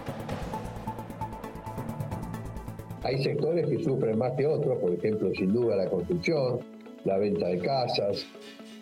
Hay 3.04 3.24
sectores 3.24 3.68
que 3.68 3.84
sufren 3.84 4.18
más 4.18 4.34
que 4.34 4.46
otros, 4.46 4.78
por 4.80 4.94
ejemplo, 4.94 5.32
sin 5.36 5.52
duda 5.54 5.76
la 5.76 5.90
construcción, 5.90 6.60
la 7.06 7.18
venta 7.18 7.48
de 7.48 7.60
casas, 7.60 8.26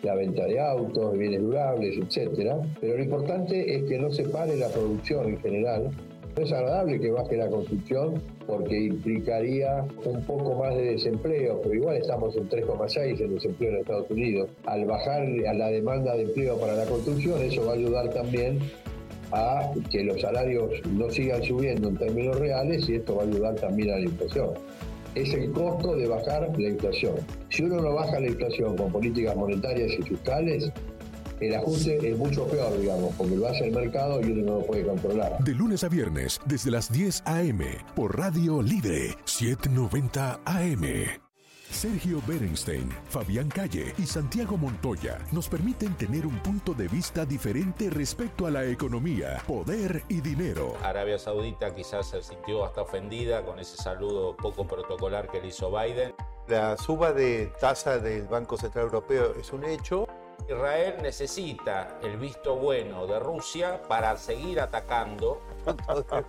la 0.02 0.14
venta 0.16 0.44
de 0.44 0.60
autos, 0.60 1.12
de 1.12 1.18
bienes 1.18 1.40
durables, 1.40 1.96
etc. 1.96 2.52
Pero 2.80 2.96
lo 2.96 3.02
importante 3.02 3.76
es 3.76 3.84
que 3.84 3.98
no 3.98 4.12
se 4.12 4.24
pare 4.24 4.56
la 4.56 4.68
producción 4.68 5.28
en 5.28 5.40
general 5.40 5.90
es 6.36 6.52
agradable 6.52 6.98
que 6.98 7.10
baje 7.10 7.36
la 7.36 7.48
construcción 7.48 8.22
porque 8.46 8.78
implicaría 8.80 9.84
un 10.04 10.22
poco 10.24 10.54
más 10.54 10.74
de 10.74 10.92
desempleo, 10.92 11.60
pero 11.62 11.74
igual 11.74 11.96
estamos 11.96 12.34
en 12.36 12.48
3,6 12.48 13.20
en 13.20 13.34
desempleo 13.34 13.70
en 13.70 13.76
Estados 13.78 14.10
Unidos. 14.10 14.50
Al 14.64 14.84
bajar 14.86 15.22
a 15.22 15.54
la 15.54 15.68
demanda 15.68 16.16
de 16.16 16.22
empleo 16.22 16.58
para 16.58 16.74
la 16.74 16.86
construcción, 16.86 17.40
eso 17.42 17.64
va 17.66 17.72
a 17.72 17.74
ayudar 17.74 18.08
también 18.10 18.58
a 19.32 19.70
que 19.90 20.04
los 20.04 20.20
salarios 20.20 20.70
no 20.90 21.10
sigan 21.10 21.42
subiendo 21.42 21.88
en 21.88 21.96
términos 21.96 22.38
reales 22.38 22.88
y 22.88 22.96
esto 22.96 23.16
va 23.16 23.22
a 23.22 23.26
ayudar 23.26 23.54
también 23.56 23.90
a 23.90 23.98
la 23.98 24.04
inflación. 24.04 24.50
Es 25.14 25.32
el 25.34 25.52
costo 25.52 25.94
de 25.94 26.06
bajar 26.06 26.50
la 26.58 26.68
inflación. 26.68 27.16
Si 27.50 27.62
uno 27.62 27.80
no 27.82 27.94
baja 27.94 28.18
la 28.18 28.28
inflación 28.28 28.76
con 28.76 28.90
políticas 28.90 29.36
monetarias 29.36 29.92
y 29.98 30.02
fiscales, 30.02 30.72
el 31.46 31.54
ajuste 31.54 32.10
es 32.10 32.16
mucho 32.16 32.46
peor, 32.46 32.78
digamos, 32.78 33.14
porque 33.16 33.36
lo 33.36 33.48
hace 33.48 33.66
el 33.66 33.72
mercado 33.72 34.20
y 34.20 34.30
uno 34.32 34.52
no 34.52 34.58
lo 34.60 34.66
puede 34.66 34.84
controlar. 34.84 35.42
De 35.42 35.54
lunes 35.54 35.84
a 35.84 35.88
viernes, 35.88 36.40
desde 36.46 36.70
las 36.70 36.90
10 36.90 37.22
a.m., 37.26 37.64
por 37.94 38.18
Radio 38.18 38.62
Libre 38.62 39.16
790 39.24 40.40
AM. 40.44 41.22
Sergio 41.72 42.20
Berenstein, 42.26 42.88
Fabián 43.08 43.48
Calle 43.48 43.94
y 43.96 44.02
Santiago 44.02 44.58
Montoya 44.58 45.18
nos 45.32 45.48
permiten 45.48 45.96
tener 45.96 46.26
un 46.26 46.38
punto 46.40 46.74
de 46.74 46.86
vista 46.86 47.24
diferente 47.24 47.88
respecto 47.88 48.46
a 48.46 48.50
la 48.50 48.64
economía, 48.66 49.42
poder 49.46 50.04
y 50.08 50.20
dinero. 50.20 50.74
Arabia 50.82 51.18
Saudita 51.18 51.74
quizás 51.74 52.10
se 52.10 52.22
sintió 52.22 52.64
hasta 52.64 52.82
ofendida 52.82 53.42
con 53.44 53.58
ese 53.58 53.78
saludo 53.78 54.36
poco 54.36 54.66
protocolar 54.66 55.30
que 55.30 55.40
le 55.40 55.48
hizo 55.48 55.70
Biden. 55.70 56.14
La 56.46 56.76
suba 56.76 57.12
de 57.12 57.50
tasa 57.58 57.98
del 57.98 58.28
Banco 58.28 58.58
Central 58.58 58.84
Europeo 58.84 59.34
es 59.40 59.52
un 59.52 59.64
hecho. 59.64 60.06
Israel 60.48 60.96
necesita 61.02 61.98
el 62.02 62.16
visto 62.16 62.56
bueno 62.56 63.06
de 63.06 63.18
Rusia 63.18 63.80
para 63.88 64.16
seguir 64.16 64.60
atacando. 64.60 65.40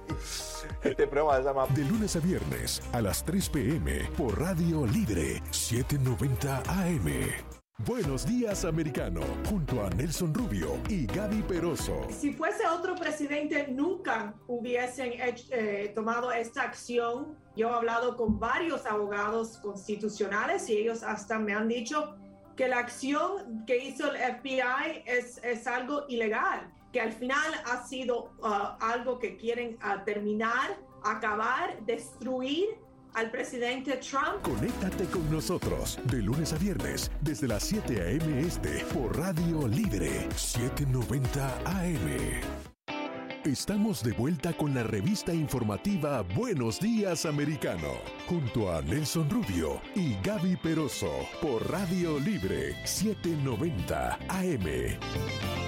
este 0.84 1.08
programa 1.08 1.38
se 1.38 1.44
llama 1.44 1.68
De 1.68 1.84
lunes 1.84 2.16
a 2.16 2.20
viernes 2.20 2.82
a 2.92 3.02
las 3.02 3.24
3 3.24 3.50
p.m. 3.50 4.10
por 4.18 4.40
Radio 4.40 4.86
Libre 4.86 5.42
790 5.52 6.64
AM. 6.68 7.54
Buenos 7.80 8.26
días, 8.26 8.66
americano, 8.66 9.22
junto 9.50 9.84
a 9.84 9.90
Nelson 9.90 10.32
Rubio 10.32 10.78
y 10.88 11.08
Gaby 11.08 11.42
Peroso. 11.42 12.08
Si 12.12 12.32
fuese 12.32 12.68
otro 12.68 12.96
presidente, 12.96 13.68
nunca 13.68 14.36
hubiesen 14.48 15.14
hecho, 15.20 15.46
eh, 15.52 15.92
tomado 15.96 16.32
esta 16.32 16.62
acción. 16.62 17.36
Yo 17.56 17.70
he 17.70 17.74
hablado 17.74 18.16
con 18.16 18.40
varios 18.40 18.86
abogados 18.86 19.58
constitucionales 19.58 20.70
y 20.70 20.78
ellos 20.78 21.02
hasta 21.02 21.40
me 21.40 21.54
han 21.54 21.68
dicho 21.68 22.16
que 22.56 22.68
la 22.68 22.80
acción 22.80 23.66
que 23.66 23.78
hizo 23.84 24.12
el 24.12 24.18
FBI 24.18 25.04
es, 25.06 25.40
es 25.44 25.68
algo 25.68 26.06
ilegal, 26.08 26.72
que 26.92 27.02
al 27.02 27.12
final 27.12 27.54
ha 27.66 27.86
sido 27.88 28.34
uh, 28.42 28.78
algo 28.80 29.20
que 29.20 29.38
quieren 29.38 29.78
uh, 29.84 30.04
terminar, 30.06 30.78
acabar, 31.04 31.84
destruir 31.86 32.66
al 33.14 33.32
presidente 33.32 33.98
Trump. 33.98 34.42
Conéctate 34.42 35.06
con 35.06 35.30
nosotros 35.32 36.00
de 36.06 36.22
lunes 36.22 36.54
a 36.54 36.58
viernes 36.58 37.12
desde 37.22 37.48
las 37.48 37.64
7 37.64 38.02
a.m. 38.02 38.40
este 38.40 38.84
por 38.94 39.18
Radio 39.18 39.68
Libre 39.68 40.28
790 40.36 41.58
AM. 41.66 42.73
Estamos 43.46 44.02
de 44.02 44.14
vuelta 44.14 44.54
con 44.54 44.74
la 44.74 44.84
revista 44.84 45.34
informativa 45.34 46.22
Buenos 46.34 46.80
Días 46.80 47.26
Americano, 47.26 47.90
junto 48.26 48.74
a 48.74 48.82
Nelson 48.82 49.30
Rubio 49.30 49.82
y 49.96 50.16
Gaby 50.24 50.56
Peroso 50.56 51.12
por 51.42 51.70
Radio 51.70 52.18
Libre 52.20 52.74
790 52.86 54.18
AM. 54.30 55.63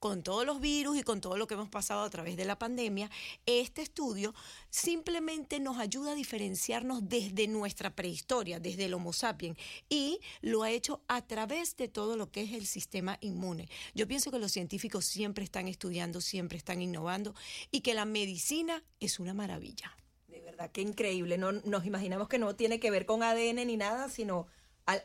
con 0.00 0.22
todos 0.22 0.46
los 0.46 0.60
virus 0.60 0.98
y 0.98 1.02
con 1.02 1.20
todo 1.20 1.36
lo 1.36 1.46
que 1.46 1.54
hemos 1.54 1.68
pasado 1.68 2.02
a 2.02 2.10
través 2.10 2.36
de 2.36 2.46
la 2.46 2.58
pandemia, 2.58 3.10
este 3.46 3.82
estudio 3.82 4.34
simplemente 4.70 5.60
nos 5.60 5.78
ayuda 5.78 6.12
a 6.12 6.14
diferenciarnos 6.14 7.08
desde 7.08 7.46
nuestra 7.46 7.94
prehistoria, 7.94 8.58
desde 8.58 8.86
el 8.86 8.94
Homo 8.94 9.12
sapiens, 9.12 9.58
y 9.90 10.18
lo 10.40 10.62
ha 10.62 10.70
hecho 10.70 11.02
a 11.06 11.22
través 11.26 11.76
de 11.76 11.86
todo 11.88 12.16
lo 12.16 12.32
que 12.32 12.42
es 12.42 12.52
el 12.52 12.66
sistema 12.66 13.18
inmune. 13.20 13.68
Yo 13.94 14.08
pienso 14.08 14.30
que 14.30 14.38
los 14.38 14.52
científicos 14.52 15.04
siempre 15.04 15.44
están 15.44 15.68
estudiando, 15.68 16.22
siempre 16.22 16.56
están 16.56 16.80
innovando 16.80 17.34
y 17.70 17.82
que 17.82 17.92
la 17.92 18.06
medicina 18.06 18.82
es 19.00 19.20
una 19.20 19.34
maravilla. 19.34 19.94
De 20.28 20.40
verdad, 20.40 20.70
qué 20.72 20.80
increíble. 20.80 21.36
No 21.36 21.52
nos 21.52 21.84
imaginamos 21.84 22.28
que 22.28 22.38
no 22.38 22.56
tiene 22.56 22.80
que 22.80 22.90
ver 22.90 23.04
con 23.04 23.22
ADN 23.22 23.66
ni 23.66 23.76
nada, 23.76 24.08
sino 24.08 24.46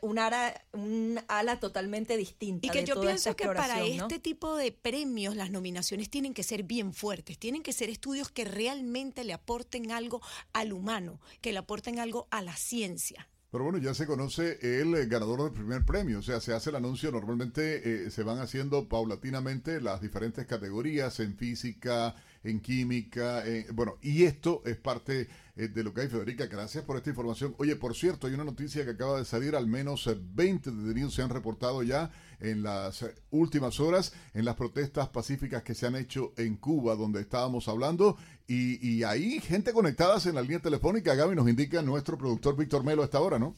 un 0.02 0.20
ala, 0.20 0.66
un 0.74 1.20
ala 1.28 1.60
totalmente 1.60 2.18
distinta. 2.18 2.68
Y 2.68 2.70
que 2.70 2.84
yo 2.86 3.00
pienso 3.02 3.36
que 3.36 3.46
para 3.48 3.84
este 3.86 4.20
tipo 4.20 4.56
de 4.56 4.72
premios 4.72 5.36
las 5.36 5.52
nominaciones 5.52 6.10
tienen 6.10 6.34
que 6.34 6.44
ser 6.44 6.64
bien 6.64 6.94
fuertes, 6.94 7.38
tienen 7.38 7.64
que 7.64 7.74
ser 7.74 7.90
estudios 7.90 8.30
que 8.32 8.46
realmente 8.46 9.24
le 9.24 9.34
aporten 9.34 9.92
algo 9.92 10.22
al 10.54 10.74
humano, 10.74 11.20
que 11.42 11.52
le 11.52 11.60
aporten 11.60 12.00
algo 12.00 12.28
a 12.32 12.42
la 12.42 12.56
ciencia. 12.56 13.28
Pero 13.52 13.64
bueno, 13.64 13.78
ya 13.78 13.94
se 13.94 14.06
conoce 14.06 14.58
el 14.62 14.94
eh, 14.96 15.06
ganador 15.06 15.44
del 15.44 15.54
primer 15.54 15.86
premio, 15.86 16.20
o 16.20 16.22
sea, 16.22 16.42
se 16.42 16.54
hace 16.54 16.72
el 16.72 16.76
anuncio, 16.76 17.10
normalmente 17.10 18.06
eh, 18.08 18.12
se 18.12 18.24
van 18.24 18.40
haciendo 18.40 18.90
paulatinamente 18.90 19.80
las 19.80 20.02
diferentes 20.02 20.46
categorías 20.46 21.22
en 21.22 21.38
física, 21.38 22.16
en 22.44 22.60
química, 22.60 23.46
en- 23.48 23.74
bueno, 23.74 23.98
y 24.02 24.24
esto 24.26 24.62
es 24.66 24.76
parte 24.76 25.30
eh, 25.58 25.70
de 25.70 25.84
lo 25.84 25.94
que 25.94 26.02
hay, 26.02 26.08
Federica, 26.10 26.48
gracias 26.48 26.84
por 26.84 26.98
esta 26.98 27.10
información. 27.10 27.56
Oye, 27.58 27.78
por 27.78 27.96
cierto, 27.96 28.28
hay 28.28 28.34
una 28.34 28.44
noticia 28.44 28.84
que 28.84 28.92
acaba 28.92 29.18
de 29.18 29.26
salir, 29.26 29.56
al 29.56 29.68
menos 29.68 30.06
eh, 30.08 30.18
20 30.20 30.70
detenidos 30.72 31.14
se 31.14 31.22
han 31.22 31.30
reportado 31.30 31.82
ya 31.82 32.12
en 32.42 32.62
las 32.62 33.04
eh, 33.04 33.16
últimas 33.30 33.80
horas 33.80 34.14
en 34.34 34.44
las 34.44 34.56
protestas 34.56 35.08
pacíficas 35.10 35.64
que 35.64 35.74
se 35.74 35.88
han 35.88 35.96
hecho 35.96 36.34
en 36.36 36.58
Cuba, 36.58 36.96
donde 36.96 37.22
estábamos 37.22 37.70
hablando, 37.70 38.18
y, 38.48 38.86
y 38.86 39.04
hay 39.04 39.40
gente 39.40 39.72
conectadas 39.72 40.26
en 40.26 40.36
la 40.36 40.42
línea 40.42 40.60
telefónica, 40.60 41.16
Gaby 41.16 41.36
nos 41.36 41.48
indica 41.48 41.82
nuestro 41.82 42.18
productor 42.18 42.58
Víctor 42.58 42.84
Melo 42.84 43.02
a 43.02 43.06
esta 43.06 43.22
hora, 43.22 43.40
¿no? 43.40 43.56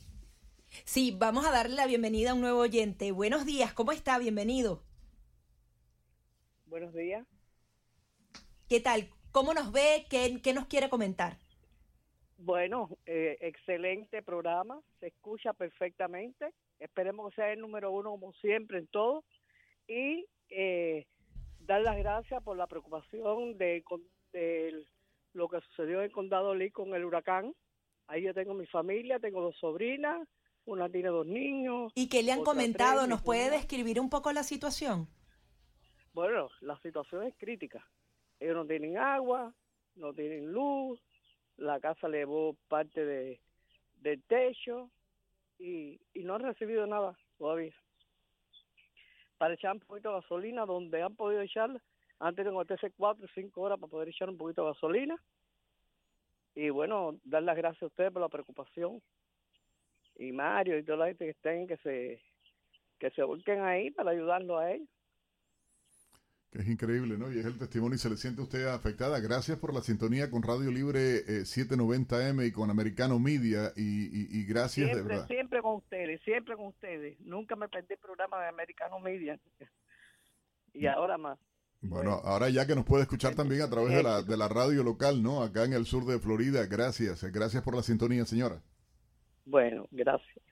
Sí, 0.85 1.15
vamos 1.17 1.45
a 1.45 1.51
darle 1.51 1.75
la 1.75 1.87
bienvenida 1.87 2.31
a 2.31 2.33
un 2.35 2.41
nuevo 2.41 2.59
oyente. 2.59 3.11
Buenos 3.11 3.45
días, 3.45 3.73
¿cómo 3.73 3.91
está? 3.91 4.19
Bienvenido. 4.19 4.83
Buenos 6.67 6.93
días. 6.93 7.25
¿Qué 8.69 8.79
tal? 8.81 9.09
¿Cómo 9.31 9.53
nos 9.53 9.71
ve? 9.71 10.05
¿Qué, 10.09 10.41
qué 10.43 10.53
nos 10.53 10.67
quiere 10.67 10.89
comentar? 10.89 11.39
Bueno, 12.37 12.89
eh, 13.05 13.37
excelente 13.41 14.21
programa, 14.21 14.79
se 14.99 15.07
escucha 15.07 15.53
perfectamente. 15.53 16.53
Esperemos 16.79 17.29
que 17.29 17.35
sea 17.37 17.51
el 17.51 17.59
número 17.59 17.91
uno 17.91 18.11
como 18.11 18.31
siempre 18.33 18.77
en 18.77 18.87
todo. 18.87 19.23
Y 19.87 20.27
eh, 20.49 21.07
dar 21.59 21.81
las 21.81 21.97
gracias 21.97 22.43
por 22.43 22.55
la 22.55 22.67
preocupación 22.67 23.57
de, 23.57 23.83
de 24.33 24.85
lo 25.33 25.49
que 25.49 25.61
sucedió 25.61 26.03
en 26.03 26.11
condado 26.11 26.53
Lee 26.53 26.69
con 26.69 26.93
el 26.93 27.05
huracán. 27.05 27.55
Ahí 28.07 28.23
yo 28.23 28.33
tengo 28.33 28.53
mi 28.53 28.67
familia, 28.67 29.19
tengo 29.19 29.41
dos 29.41 29.57
sobrinas, 29.57 30.27
una 30.65 30.89
tiene 30.89 31.09
dos 31.09 31.25
niños. 31.25 31.91
¿Y 31.95 32.07
qué 32.07 32.21
le 32.21 32.31
han 32.31 32.43
comentado? 32.43 32.99
tres, 32.99 33.09
¿Nos 33.09 33.23
puede 33.23 33.49
describir 33.49 33.99
un 33.99 34.09
poco 34.09 34.31
la 34.31 34.43
situación? 34.43 35.07
Bueno, 36.13 36.49
la 36.61 36.79
situación 36.81 37.23
es 37.23 37.35
crítica. 37.37 37.85
Ellos 38.39 38.55
no 38.55 38.65
tienen 38.65 38.97
agua, 38.97 39.53
no 39.95 40.13
tienen 40.13 40.51
luz, 40.51 41.01
la 41.57 41.79
casa 41.79 42.07
le 42.07 42.19
llevó 42.19 42.55
parte 42.67 43.05
de, 43.05 43.39
del 44.01 44.21
techo 44.23 44.89
y, 45.59 45.99
y 46.13 46.23
no 46.23 46.35
han 46.35 46.43
recibido 46.43 46.85
nada 46.87 47.17
todavía. 47.37 47.73
Para 49.37 49.53
echar 49.53 49.73
un 49.73 49.79
poquito 49.81 50.09
de 50.09 50.15
gasolina, 50.15 50.65
donde 50.65 51.01
han 51.01 51.15
podido 51.15 51.41
echar, 51.41 51.69
han 52.19 52.35
tenido 52.35 52.53
que 52.53 52.59
meterse 52.59 52.91
cuatro 52.91 53.25
o 53.25 53.29
cinco 53.33 53.61
horas 53.61 53.79
para 53.79 53.91
poder 53.91 54.09
echar 54.09 54.29
un 54.29 54.37
poquito 54.37 54.63
de 54.63 54.71
gasolina. 54.71 55.15
Y 56.55 56.69
bueno, 56.69 57.19
dar 57.23 57.43
las 57.43 57.55
gracias 57.55 57.83
a 57.83 57.87
ustedes 57.87 58.11
por 58.11 58.21
la 58.21 58.29
preocupación. 58.29 59.01
Y 60.15 60.31
Mario 60.31 60.79
y 60.79 60.83
toda 60.83 60.97
la 60.97 61.07
gente 61.07 61.25
que 61.25 61.31
estén, 61.31 61.67
que 61.67 61.77
se, 61.77 62.19
que 62.97 63.11
se 63.11 63.21
volquen 63.21 63.61
ahí 63.61 63.91
para 63.91 64.11
ayudarlo 64.11 64.57
a 64.57 64.71
ellos. 64.71 64.89
Es 66.57 66.67
increíble, 66.67 67.17
¿no? 67.19 67.31
Y 67.31 67.37
es 67.37 67.45
el 67.45 67.57
testimonio 67.59 67.95
y 67.95 67.99
se 67.99 68.09
le 68.09 68.17
siente 68.17 68.41
usted 68.41 68.65
afectada. 68.67 69.19
Gracias 69.19 69.59
por 69.59 69.73
la 69.75 69.81
sintonía 69.81 70.31
con 70.31 70.41
Radio 70.41 70.71
Libre 70.71 71.17
eh, 71.17 71.41
790M 71.43 72.47
y 72.47 72.51
con 72.51 72.71
Americano 72.71 73.19
Media 73.19 73.71
y, 73.75 74.05
y- 74.05 74.27
y 74.39 74.43
gracias 74.45 74.87
de 74.87 74.93
siempre, 74.93 75.15
verdad. 75.17 75.27
siempre 75.27 75.61
con 75.61 75.75
ustedes, 75.75 76.19
siempre 76.23 76.55
con 76.55 76.67
ustedes. 76.67 77.19
Nunca 77.19 77.55
me 77.55 77.69
perdí 77.69 77.93
el 77.93 77.99
programa 77.99 78.41
de 78.41 78.47
Americano 78.49 78.99
Media. 78.99 79.39
Y 80.73 80.87
ahora 80.87 81.17
más. 81.19 81.37
Bueno, 81.81 82.13
ahora 82.23 82.49
ya 82.49 82.65
que 82.65 82.73
nos 82.75 82.85
puede 82.85 83.03
escuchar 83.03 83.35
también 83.35 83.61
a 83.61 83.69
través 83.69 83.93
de 83.93 84.01
la, 84.01 84.23
de 84.23 84.35
la 84.35 84.47
radio 84.47 84.83
local, 84.83 85.21
¿no? 85.21 85.43
Acá 85.43 85.63
en 85.63 85.73
el 85.73 85.85
sur 85.85 86.05
de 86.05 86.17
Florida. 86.17 86.65
Gracias, 86.65 87.23
gracias 87.31 87.61
por 87.61 87.75
la 87.75 87.83
sintonía, 87.83 88.25
señora. 88.25 88.63
Bueno, 89.45 89.87
gracias. 89.91 90.43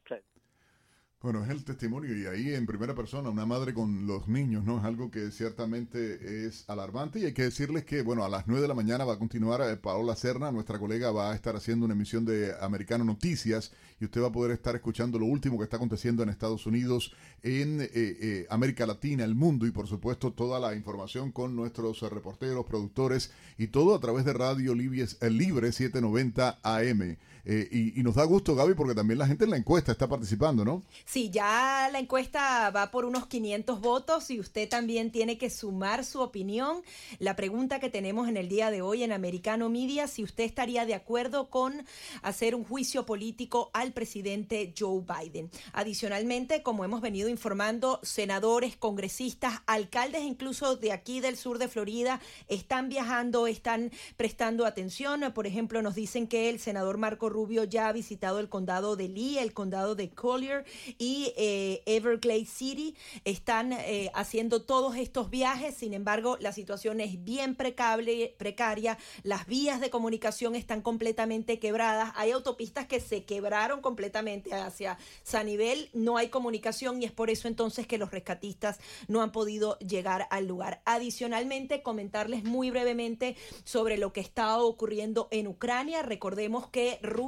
Bueno, 1.26 1.44
es 1.44 1.50
el 1.50 1.64
testimonio 1.64 2.16
y 2.16 2.28
ahí 2.28 2.54
en 2.54 2.68
primera 2.68 2.94
persona, 2.94 3.32
una 3.32 3.48
madre 3.48 3.74
con 3.74 4.06
los 4.06 4.28
niños, 4.28 4.64
¿no? 4.64 4.78
Es 4.78 4.84
algo 4.84 5.10
que 5.10 5.32
ciertamente 5.32 6.46
es 6.46 6.70
alarmante 6.70 7.20
y 7.20 7.26
hay 7.26 7.34
que 7.34 7.42
decirles 7.42 7.84
que, 7.84 8.04
bueno, 8.04 8.24
a 8.24 8.30
las 8.30 8.46
9 8.46 8.62
de 8.62 8.68
la 8.68 8.76
mañana 8.76 9.06
va 9.06 9.14
a 9.14 9.18
continuar 9.18 9.60
eh, 9.62 9.76
Paola 9.76 10.16
Serna, 10.16 10.52
nuestra 10.52 10.78
colega 10.78 11.10
va 11.10 11.32
a 11.32 11.36
estar 11.36 11.56
haciendo 11.56 11.86
una 11.86 11.96
emisión 11.96 12.26
de 12.26 12.54
Americano 12.62 13.04
Noticias 13.04 13.72
y 14.00 14.06
usted 14.06 14.22
va 14.22 14.28
a 14.28 14.32
poder 14.32 14.52
estar 14.52 14.76
escuchando 14.76 15.18
lo 15.18 15.26
último 15.26 15.58
que 15.58 15.64
está 15.64 15.78
aconteciendo 15.78 16.22
en 16.22 16.30
Estados 16.30 16.68
Unidos, 16.68 17.12
en 17.42 17.82
eh, 17.82 17.90
eh, 17.94 18.48
América 18.52 18.86
Latina, 18.86 19.24
el 19.24 19.34
mundo 19.36 19.66
y 19.66 19.72
por 19.72 19.88
supuesto 19.88 20.34
toda 20.34 20.60
la 20.60 20.76
información 20.76 21.32
con 21.32 21.56
nuestros 21.56 22.04
eh, 22.04 22.10
reporteros, 22.10 22.66
productores 22.66 23.32
y 23.58 23.68
todo 23.68 23.96
a 23.96 24.00
través 24.00 24.26
de 24.26 24.34
Radio 24.34 24.76
Libre, 24.76 25.08
eh, 25.22 25.30
Libre 25.30 25.72
790 25.72 26.60
AM. 26.62 27.18
Eh, 27.46 27.68
y, 27.72 28.00
y 28.00 28.04
nos 28.04 28.16
da 28.16 28.24
gusto, 28.24 28.56
Gaby, 28.56 28.74
porque 28.74 28.96
también 28.96 29.20
la 29.20 29.28
gente 29.28 29.44
en 29.44 29.52
la 29.52 29.58
encuesta 29.58 29.92
está 29.92 30.08
participando, 30.08 30.66
¿no? 30.66 30.84
Sí, 31.06 31.30
ya 31.30 31.90
la 31.92 32.00
encuesta 32.00 32.72
va 32.72 32.92
por 32.92 33.06
unos 33.06 33.28
500 33.28 33.82
votos 33.82 34.32
y 34.32 34.40
usted 34.40 34.68
también 34.68 35.12
tiene 35.12 35.38
que 35.38 35.50
sumar 35.50 36.06
su 36.06 36.22
opinión. 36.22 36.82
La 37.20 37.36
pregunta 37.36 37.80
que 37.80 37.90
tenemos 37.90 38.28
en 38.28 38.38
el 38.38 38.50
día 38.50 38.72
de 38.72 38.82
hoy 38.82 39.04
en 39.04 39.12
Americano 39.12 39.70
Media, 39.70 40.08
si 40.08 40.24
usted 40.24 40.44
estaría 40.44 40.86
de 40.86 40.96
acuerdo 40.96 41.50
con 41.50 41.86
hacer 42.22 42.56
un 42.56 42.64
juicio 42.64 43.06
político 43.06 43.70
al 43.74 43.94
presidente 43.94 44.74
Joe 44.78 45.02
Biden. 45.02 45.52
Adicionalmente, 45.74 46.64
como 46.64 46.84
hemos 46.84 47.02
venido 47.02 47.30
informando, 47.30 48.00
senadores, 48.04 48.76
congresistas, 48.76 49.62
alcaldes 49.68 50.24
incluso 50.24 50.76
de 50.76 50.92
aquí 50.92 51.20
del 51.20 51.38
sur 51.38 51.58
de 51.58 51.68
Florida 51.68 52.20
están 52.48 52.90
viajando, 52.90 53.48
están 53.48 53.92
prestando 54.18 54.66
atención. 54.66 55.32
Por 55.34 55.48
ejemplo, 55.48 55.82
nos 55.82 55.96
dicen 55.96 56.28
que 56.28 56.50
el 56.50 56.60
senador 56.60 56.98
Marco 56.98 57.30
Rubio 57.36 57.66
ya 57.66 57.90
ha 57.90 57.92
visitado 57.92 58.40
el 58.40 58.48
condado 58.48 58.96
de 58.96 59.10
Lee, 59.10 59.40
el 59.40 59.52
condado 59.52 59.94
de 59.96 60.10
Collier 60.10 60.64
y 60.98 61.34
eh, 61.36 61.84
Everglades 61.86 62.50
City. 62.50 62.96
Están 63.26 63.74
eh, 63.74 64.10
haciendo 64.14 64.62
todos 64.62 64.96
estos 64.96 65.30
viajes, 65.30 65.76
sin 65.76 65.94
embargo, 65.94 66.38
la 66.40 66.54
situación 66.54 67.02
es 67.02 67.22
bien 67.26 67.56
precaria, 67.56 68.98
las 69.24 69.48
vías 69.48 69.82
de 69.82 69.90
comunicación 69.90 70.56
están 70.56 70.82
completamente 70.82 71.60
quebradas, 71.60 72.14
hay 72.16 72.32
autopistas 72.32 72.88
que 72.88 73.02
se 73.02 73.26
quebraron 73.26 73.82
completamente 73.82 74.54
hacia 74.54 74.98
Sanibel, 75.24 75.90
no 75.92 76.16
hay 76.16 76.30
comunicación 76.30 77.02
y 77.02 77.06
es 77.06 77.12
por 77.12 77.30
eso 77.30 77.50
entonces 77.50 77.86
que 77.86 77.98
los 77.98 78.12
rescatistas 78.12 78.80
no 79.10 79.22
han 79.22 79.34
podido 79.34 79.78
llegar 79.80 80.28
al 80.30 80.48
lugar. 80.48 80.82
Adicionalmente, 80.86 81.84
comentarles 81.84 82.46
muy 82.46 82.72
brevemente 82.72 83.36
sobre 83.66 83.98
lo 83.98 84.14
que 84.14 84.22
está 84.22 84.58
ocurriendo 84.60 85.28
en 85.32 85.48
Ucrania. 85.48 86.02
Recordemos 86.02 86.68
que 86.70 86.98
Rusia 87.02 87.25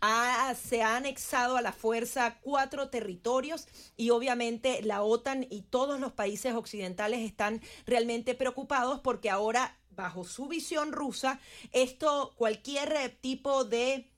ha- 0.00 0.54
se 0.54 0.82
ha 0.82 0.96
anexado 0.96 1.56
a 1.56 1.62
la 1.62 1.72
fuerza 1.72 2.38
cuatro 2.40 2.88
territorios 2.88 3.66
y 3.96 4.10
obviamente 4.10 4.82
la 4.82 5.02
OTAN 5.02 5.46
y 5.50 5.62
todos 5.62 6.00
los 6.00 6.12
países 6.12 6.54
occidentales 6.54 7.20
están 7.20 7.60
realmente 7.86 8.34
preocupados 8.34 9.00
porque 9.00 9.30
ahora 9.30 9.78
bajo 9.90 10.24
su 10.24 10.48
visión 10.48 10.92
rusa 10.92 11.38
esto 11.72 12.32
cualquier 12.36 12.92
eh, 12.92 13.08
tipo 13.20 13.64
de 13.64 14.08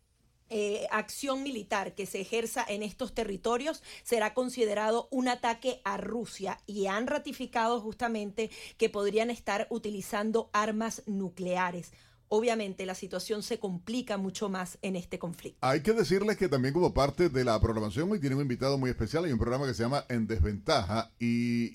eh, 0.50 0.86
acción 0.90 1.42
militar 1.42 1.94
que 1.94 2.06
se 2.06 2.20
ejerza 2.20 2.64
en 2.68 2.82
estos 2.82 3.14
territorios 3.14 3.82
será 4.04 4.34
considerado 4.34 5.08
un 5.10 5.26
ataque 5.28 5.80
a 5.84 5.96
Rusia 5.96 6.60
y 6.66 6.86
han 6.86 7.06
ratificado 7.06 7.80
justamente 7.80 8.50
que 8.76 8.90
podrían 8.90 9.30
estar 9.30 9.66
utilizando 9.70 10.50
armas 10.52 11.02
nucleares. 11.06 11.92
Obviamente 12.36 12.84
la 12.84 12.96
situación 12.96 13.44
se 13.44 13.60
complica 13.60 14.16
mucho 14.18 14.48
más 14.48 14.76
en 14.82 14.96
este 14.96 15.20
conflicto. 15.20 15.58
Hay 15.60 15.82
que 15.82 15.92
decirles 15.92 16.36
que 16.36 16.48
también 16.48 16.74
como 16.74 16.92
parte 16.92 17.28
de 17.28 17.44
la 17.44 17.60
programación 17.60 18.10
hoy 18.10 18.18
tiene 18.18 18.34
un 18.34 18.42
invitado 18.42 18.76
muy 18.76 18.90
especial. 18.90 19.24
Hay 19.24 19.30
un 19.32 19.38
programa 19.38 19.66
que 19.68 19.74
se 19.74 19.84
llama 19.84 20.04
En 20.08 20.26
Desventaja 20.26 21.12
y, 21.20 21.70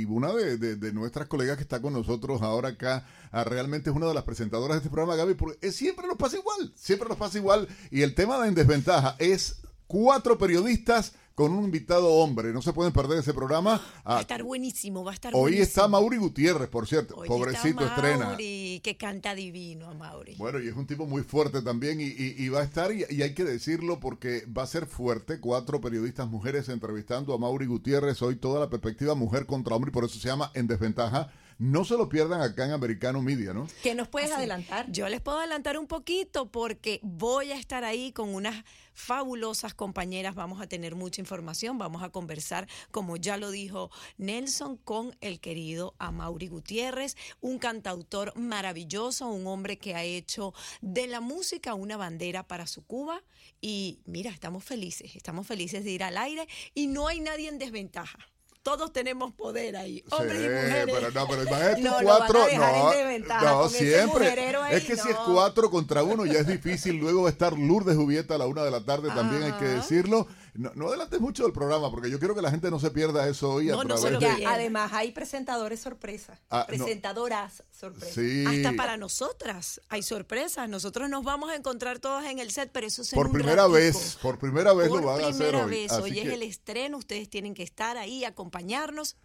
y- 0.00 0.04
una 0.04 0.32
de, 0.32 0.56
de- 0.58 0.76
de 0.76 0.92
nuestras 0.92 1.26
colegas 1.26 1.56
que 1.56 1.62
está 1.64 1.82
con 1.82 1.92
nosotros 1.92 2.40
ahora 2.42 2.68
acá 2.70 3.04
ah, 3.32 3.42
realmente 3.44 3.90
es 3.90 3.96
una 3.96 4.06
de 4.06 4.14
las 4.14 4.22
presentadoras 4.22 4.76
de 4.76 4.78
este 4.78 4.90
programa, 4.90 5.16
Gaby, 5.16 5.34
porque 5.34 5.72
siempre 5.72 6.06
nos 6.06 6.16
pasa 6.16 6.36
igual, 6.38 6.72
siempre 6.76 7.08
nos 7.08 7.18
pasa 7.18 7.38
igual. 7.38 7.66
Y 7.90 8.02
el 8.02 8.14
tema 8.14 8.40
de 8.40 8.48
En 8.48 8.54
Desventaja 8.54 9.16
es 9.18 9.56
cuatro 9.88 10.38
periodistas 10.38 11.14
con 11.36 11.52
un 11.52 11.64
invitado 11.64 12.08
hombre. 12.14 12.50
No 12.52 12.62
se 12.62 12.72
pueden 12.72 12.92
perder 12.94 13.18
ese 13.18 13.34
programa. 13.34 13.72
Va 13.72 14.14
a 14.14 14.16
Ah, 14.16 14.20
estar 14.22 14.42
buenísimo, 14.42 15.04
va 15.04 15.10
a 15.10 15.14
estar 15.14 15.34
hoy 15.34 15.40
buenísimo. 15.42 15.64
está 15.64 15.86
Mauri 15.86 16.16
Gutiérrez, 16.16 16.68
por 16.68 16.88
cierto. 16.88 17.14
Hoy 17.14 17.28
Pobrecito 17.28 17.82
está 17.84 17.94
estrena. 17.94 18.24
Mauri, 18.30 18.80
que 18.82 18.96
canta 18.96 19.34
divino 19.34 19.90
a 19.90 19.94
Mauri. 19.94 20.34
Bueno, 20.38 20.58
y 20.60 20.66
es 20.68 20.74
un 20.74 20.86
tipo 20.86 21.06
muy 21.06 21.22
fuerte 21.22 21.60
también 21.60 22.00
y, 22.00 22.04
y- 22.04 22.34
y 22.38 22.48
va 22.48 22.60
a 22.60 22.64
estar, 22.64 22.90
y, 22.90 23.04
y 23.10 23.20
hay 23.20 23.34
que 23.34 23.44
decirlo 23.44 24.00
porque 24.00 24.46
va 24.46 24.62
a 24.62 24.66
ser 24.66 24.86
fuerte, 24.86 25.38
cuatro 25.38 25.80
periodistas 25.80 26.26
mujeres 26.26 26.70
entrevistando 26.70 27.34
a 27.34 27.38
Mauri 27.38 27.66
Gutiérrez, 27.66 28.22
hoy 28.22 28.36
toda 28.36 28.58
la 28.58 28.70
perspectiva 28.70 29.14
mujer 29.14 29.44
contra 29.44 29.76
hombre 29.76 29.90
y 29.90 29.92
por 29.92 30.04
eso 30.04 30.18
se 30.18 30.26
llama 30.28 30.50
En 30.54 30.66
Desventaja. 30.66 31.30
No 31.58 31.86
se 31.86 31.96
lo 31.96 32.10
pierdan 32.10 32.42
acá 32.42 32.66
en 32.66 32.72
Americano 32.72 33.22
Media, 33.22 33.54
¿no? 33.54 33.66
¿Qué 33.82 33.94
nos 33.94 34.08
puedes 34.08 34.30
adelantar? 34.30 34.92
Yo 34.92 35.08
les 35.08 35.22
puedo 35.22 35.38
adelantar 35.38 35.78
un 35.78 35.86
poquito 35.86 36.50
porque 36.52 37.00
voy 37.02 37.50
a 37.50 37.56
estar 37.56 37.82
ahí 37.82 38.12
con 38.12 38.34
unas 38.34 38.62
fabulosas 38.92 39.72
compañeras. 39.72 40.34
Vamos 40.34 40.60
a 40.60 40.66
tener 40.66 40.94
mucha 40.94 41.22
información. 41.22 41.78
Vamos 41.78 42.02
a 42.02 42.10
conversar, 42.10 42.68
como 42.90 43.16
ya 43.16 43.38
lo 43.38 43.50
dijo 43.50 43.90
Nelson, 44.18 44.76
con 44.76 45.16
el 45.22 45.40
querido 45.40 45.94
Amaury 45.98 46.48
Gutiérrez, 46.48 47.16
un 47.40 47.58
cantautor 47.58 48.36
maravilloso, 48.36 49.26
un 49.28 49.46
hombre 49.46 49.78
que 49.78 49.94
ha 49.94 50.04
hecho 50.04 50.52
de 50.82 51.06
la 51.06 51.20
música 51.20 51.72
una 51.72 51.96
bandera 51.96 52.46
para 52.46 52.66
su 52.66 52.84
Cuba. 52.84 53.22
Y 53.62 54.00
mira, 54.04 54.30
estamos 54.30 54.62
felices, 54.62 55.16
estamos 55.16 55.46
felices 55.46 55.84
de 55.84 55.90
ir 55.90 56.04
al 56.04 56.18
aire 56.18 56.46
y 56.74 56.86
no 56.86 57.08
hay 57.08 57.20
nadie 57.20 57.48
en 57.48 57.58
desventaja 57.58 58.18
todos 58.66 58.92
tenemos 58.92 59.32
poder 59.32 59.76
ahí, 59.76 60.02
hombres 60.10 60.38
y 60.38 60.48
mujeres. 60.48 60.86
Pero 60.92 61.10
no, 61.12 61.28
pero 61.28 61.42
imagínate 61.44 61.80
No, 61.82 61.96
cuatro. 62.02 62.40
no, 62.56 63.40
no, 63.44 63.68
siempre. 63.68 64.28
ahí, 64.28 64.74
es 64.74 64.82
que 64.82 64.96
si 64.96 65.08
es 65.08 65.14
cuatro 65.24 65.70
contra 65.70 66.02
uno 66.02 66.26
ya 66.26 66.40
es 66.40 66.48
difícil. 66.48 66.96
Luego 66.96 67.22
va 67.22 67.28
a 67.28 67.30
estar 67.30 67.56
Lourdes 67.56 67.96
Jubieta 67.96 68.34
a 68.34 68.38
la 68.38 68.46
una 68.46 68.64
de 68.64 68.72
la 68.72 68.80
tarde, 68.84 69.10
también 69.14 69.44
hay 69.44 69.52
que 69.52 69.66
decirlo. 69.66 70.26
No, 70.58 70.72
no 70.74 70.88
adelantes 70.88 71.20
mucho 71.20 71.42
del 71.44 71.52
programa 71.52 71.90
porque 71.90 72.10
yo 72.10 72.18
quiero 72.18 72.34
que 72.34 72.42
la 72.42 72.50
gente 72.50 72.70
no 72.70 72.78
se 72.80 72.90
pierda 72.90 73.28
eso 73.28 73.50
hoy 73.54 73.70
a 73.70 73.76
través 73.76 74.02
de. 74.02 74.10
Porque 74.12 74.46
además 74.46 74.92
hay 74.92 75.12
presentadores 75.12 75.80
sorpresa. 75.80 76.38
Ah, 76.50 76.60
no. 76.60 76.66
presentadoras 76.66 77.62
sorpresa. 77.70 78.14
Sí. 78.14 78.44
Hasta 78.46 78.72
para 78.76 78.96
nosotras 78.96 79.80
hay 79.88 80.02
sorpresas. 80.02 80.68
Nosotros 80.68 81.08
nos 81.10 81.24
vamos 81.24 81.50
a 81.50 81.56
encontrar 81.56 81.98
todas 81.98 82.26
en 82.26 82.38
el 82.38 82.50
set, 82.50 82.70
pero 82.72 82.86
eso 82.86 83.02
es 83.02 83.12
en 83.12 83.16
Por 83.16 83.26
un 83.26 83.32
primera 83.32 83.56
ratico. 83.62 83.72
vez, 83.74 84.18
por 84.22 84.38
primera 84.38 84.72
vez 84.72 84.88
Por 84.88 85.00
lo 85.00 85.06
van 85.08 85.20
a 85.20 85.28
hacer 85.28 85.36
primera 85.36 85.64
hoy. 85.64 85.70
vez. 85.70 85.92
Hoy 85.92 86.18
es 86.18 86.24
que- 86.28 86.34
el 86.34 86.42
estreno. 86.42 86.96
Ustedes 86.98 87.28
tienen 87.28 87.54
que 87.54 87.62
estar 87.62 87.96
ahí, 87.96 88.24
acompañarnos 88.24 89.16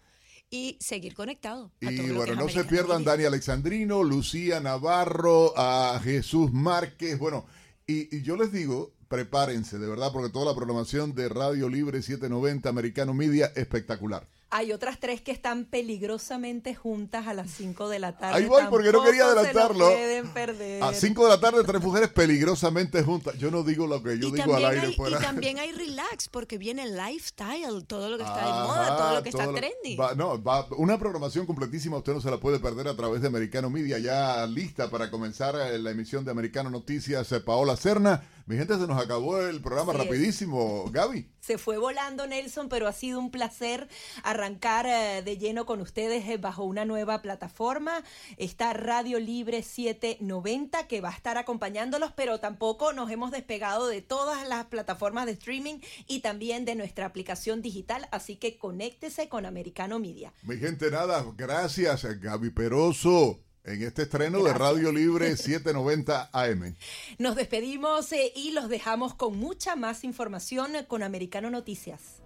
y 0.49 0.78
seguir 0.82 1.14
conectados. 1.14 1.72
a 1.82 1.91
Y 1.91 1.98
lo 2.08 2.16
bueno, 2.16 2.36
no 2.36 2.49
se 2.49 2.66
pierdan. 2.66 3.03
Dani 3.06 3.24
Alexandrino, 3.24 4.03
Lucía 4.03 4.60
Navarro, 4.60 5.53
a 5.58 5.99
Jesús 6.03 6.52
Márquez. 6.52 7.18
Bueno, 7.20 7.45
y, 7.88 8.14
y 8.18 8.22
yo 8.22 8.36
les 8.36 8.52
digo, 8.52 8.91
prepárense, 9.12 9.78
de 9.78 9.88
verdad, 9.88 10.12
porque 10.14 10.30
toda 10.30 10.46
la 10.46 10.56
programación 10.56 11.14
de 11.14 11.28
Radio 11.30 11.68
Libre 11.70 12.02
790 12.02 12.70
Americano 12.70 13.14
Media 13.14 13.52
espectacular. 13.56 14.26
Hay 14.54 14.74
otras 14.74 15.00
tres 15.00 15.22
que 15.22 15.32
están 15.32 15.64
peligrosamente 15.64 16.76
juntas 16.76 17.26
a 17.28 17.34
las 17.34 17.50
5 17.52 17.88
de 17.88 18.00
la 18.00 18.18
tarde. 18.18 18.36
Ahí 18.38 18.46
voy, 18.48 18.64
porque 18.70 18.92
no 18.92 19.02
quería 19.02 19.24
Tampoco 19.24 19.46
se 19.48 19.54
lo 19.54 19.60
adelantarlo. 19.62 19.86
pueden 19.92 20.28
perder. 20.34 20.84
A 20.84 20.94
5 20.94 21.24
de 21.24 21.30
la 21.30 21.40
tarde, 21.40 21.64
tres 21.64 21.82
mujeres 21.82 22.10
peligrosamente 22.10 23.02
juntas. 23.02 23.38
Yo 23.38 23.50
no 23.50 23.64
digo 23.64 23.88
lo 23.88 24.04
que 24.04 24.20
yo 24.20 24.28
Y 24.28 24.32
digo 24.34 24.54
al 24.56 24.66
aire 24.66 24.88
hay, 24.88 24.94
fuera. 24.94 25.20
y 25.20 25.22
también 25.22 25.58
hay 25.58 25.72
relax, 25.72 26.28
porque 26.28 26.58
viene 26.58 26.86
lifestyle, 26.86 27.86
todo 27.88 28.10
lo 28.10 28.18
que 28.18 28.24
está 28.24 28.40
de 28.46 28.52
moda, 28.68 28.98
todo 28.98 29.16
lo 29.16 29.24
que 29.24 29.30
está 29.30 29.46
lo- 29.46 29.54
trendy. 29.54 29.96
va- 29.96 30.16
no, 30.16 30.42
va- 30.44 30.68
una 30.78 30.98
programación 31.00 31.46
completísima, 31.46 31.96
usted 31.98 32.14
no 32.14 32.20
se 32.20 32.30
la 32.30 32.38
puede 32.38 32.60
perder 32.60 32.90
a 32.90 32.96
través 32.98 33.22
de 33.22 33.28
Americano 33.30 33.70
Media, 33.70 34.00
ya 34.00 34.46
lista 34.48 34.90
para 34.90 35.10
comenzar 35.10 35.56
eh, 35.56 35.80
la 35.80 35.92
emisión 35.92 36.26
de 36.26 36.32
Americano 36.32 36.70
Noticias, 36.70 37.32
eh, 37.32 37.40
Paola 37.40 37.78
Cerna. 37.78 38.24
Mi 38.46 38.58
gente, 38.58 38.78
se 38.78 38.88
nos 38.88 39.02
acabó 39.02 39.42
el 39.42 39.62
programa 39.62 39.94
es. 39.94 40.00
rapidísimo. 40.00 40.86
Gaby. 40.92 41.30
Se 41.40 41.58
fue 41.58 41.78
volando 41.78 42.28
Nelson, 42.28 42.70
pero 42.70 42.88
ha 42.88 42.94
sido 42.94 43.20
un 43.20 43.32
placer 43.32 43.88
arrancar 44.24 44.86
eh, 44.86 45.22
de 45.24 45.38
lleno 45.38 45.66
con 45.66 45.82
ustedes 45.82 46.28
eh, 46.28 46.38
bajo 46.38 46.64
una 46.64 46.86
nueva 46.86 47.22
plataforma. 47.22 48.04
Está 48.38 48.74
Radio 48.74 49.20
Libre 49.20 49.64
790 49.64 50.88
que 50.88 51.02
va 51.02 51.10
a 51.10 51.14
estar 51.14 51.38
acompañándolos, 51.38 52.12
pero 52.16 52.40
tampoco 52.40 52.94
nos 52.94 53.10
hemos 53.12 53.32
despegado 53.32 53.88
de 53.88 54.02
todas 54.02 54.48
las 54.48 54.66
plataformas 54.66 55.26
de 55.26 55.34
streaming 55.34 55.80
y 56.08 56.20
también 56.20 56.66
de 56.66 56.76
nuestra 56.76 57.06
aplicación 57.06 57.62
digital, 57.62 58.08
así 58.12 58.36
que 58.36 58.58
conéctese 58.58 59.30
con 59.30 59.46
Americano 59.46 60.00
Media. 60.00 60.34
Mi 60.44 60.58
gente, 60.58 60.92
nada, 60.92 61.26
gracias 61.36 62.06
a 62.06 62.14
Gaby 62.14 62.52
Peroso 62.52 63.40
en 63.64 63.84
este 63.84 64.04
estreno 64.04 64.44
de 64.44 64.54
Radio 64.54 64.92
Libre 64.92 65.28
790 65.38 66.30
AM. 66.32 66.76
Nos 67.18 67.36
despedimos 67.36 68.12
eh, 68.12 68.32
y 68.36 68.52
los 68.52 68.70
dejamos 68.70 69.14
con 69.16 69.38
mucha 69.38 69.76
más 69.76 70.04
información 70.04 70.72
con 70.88 71.04
Americano 71.04 71.50
Noticias. 71.50 72.22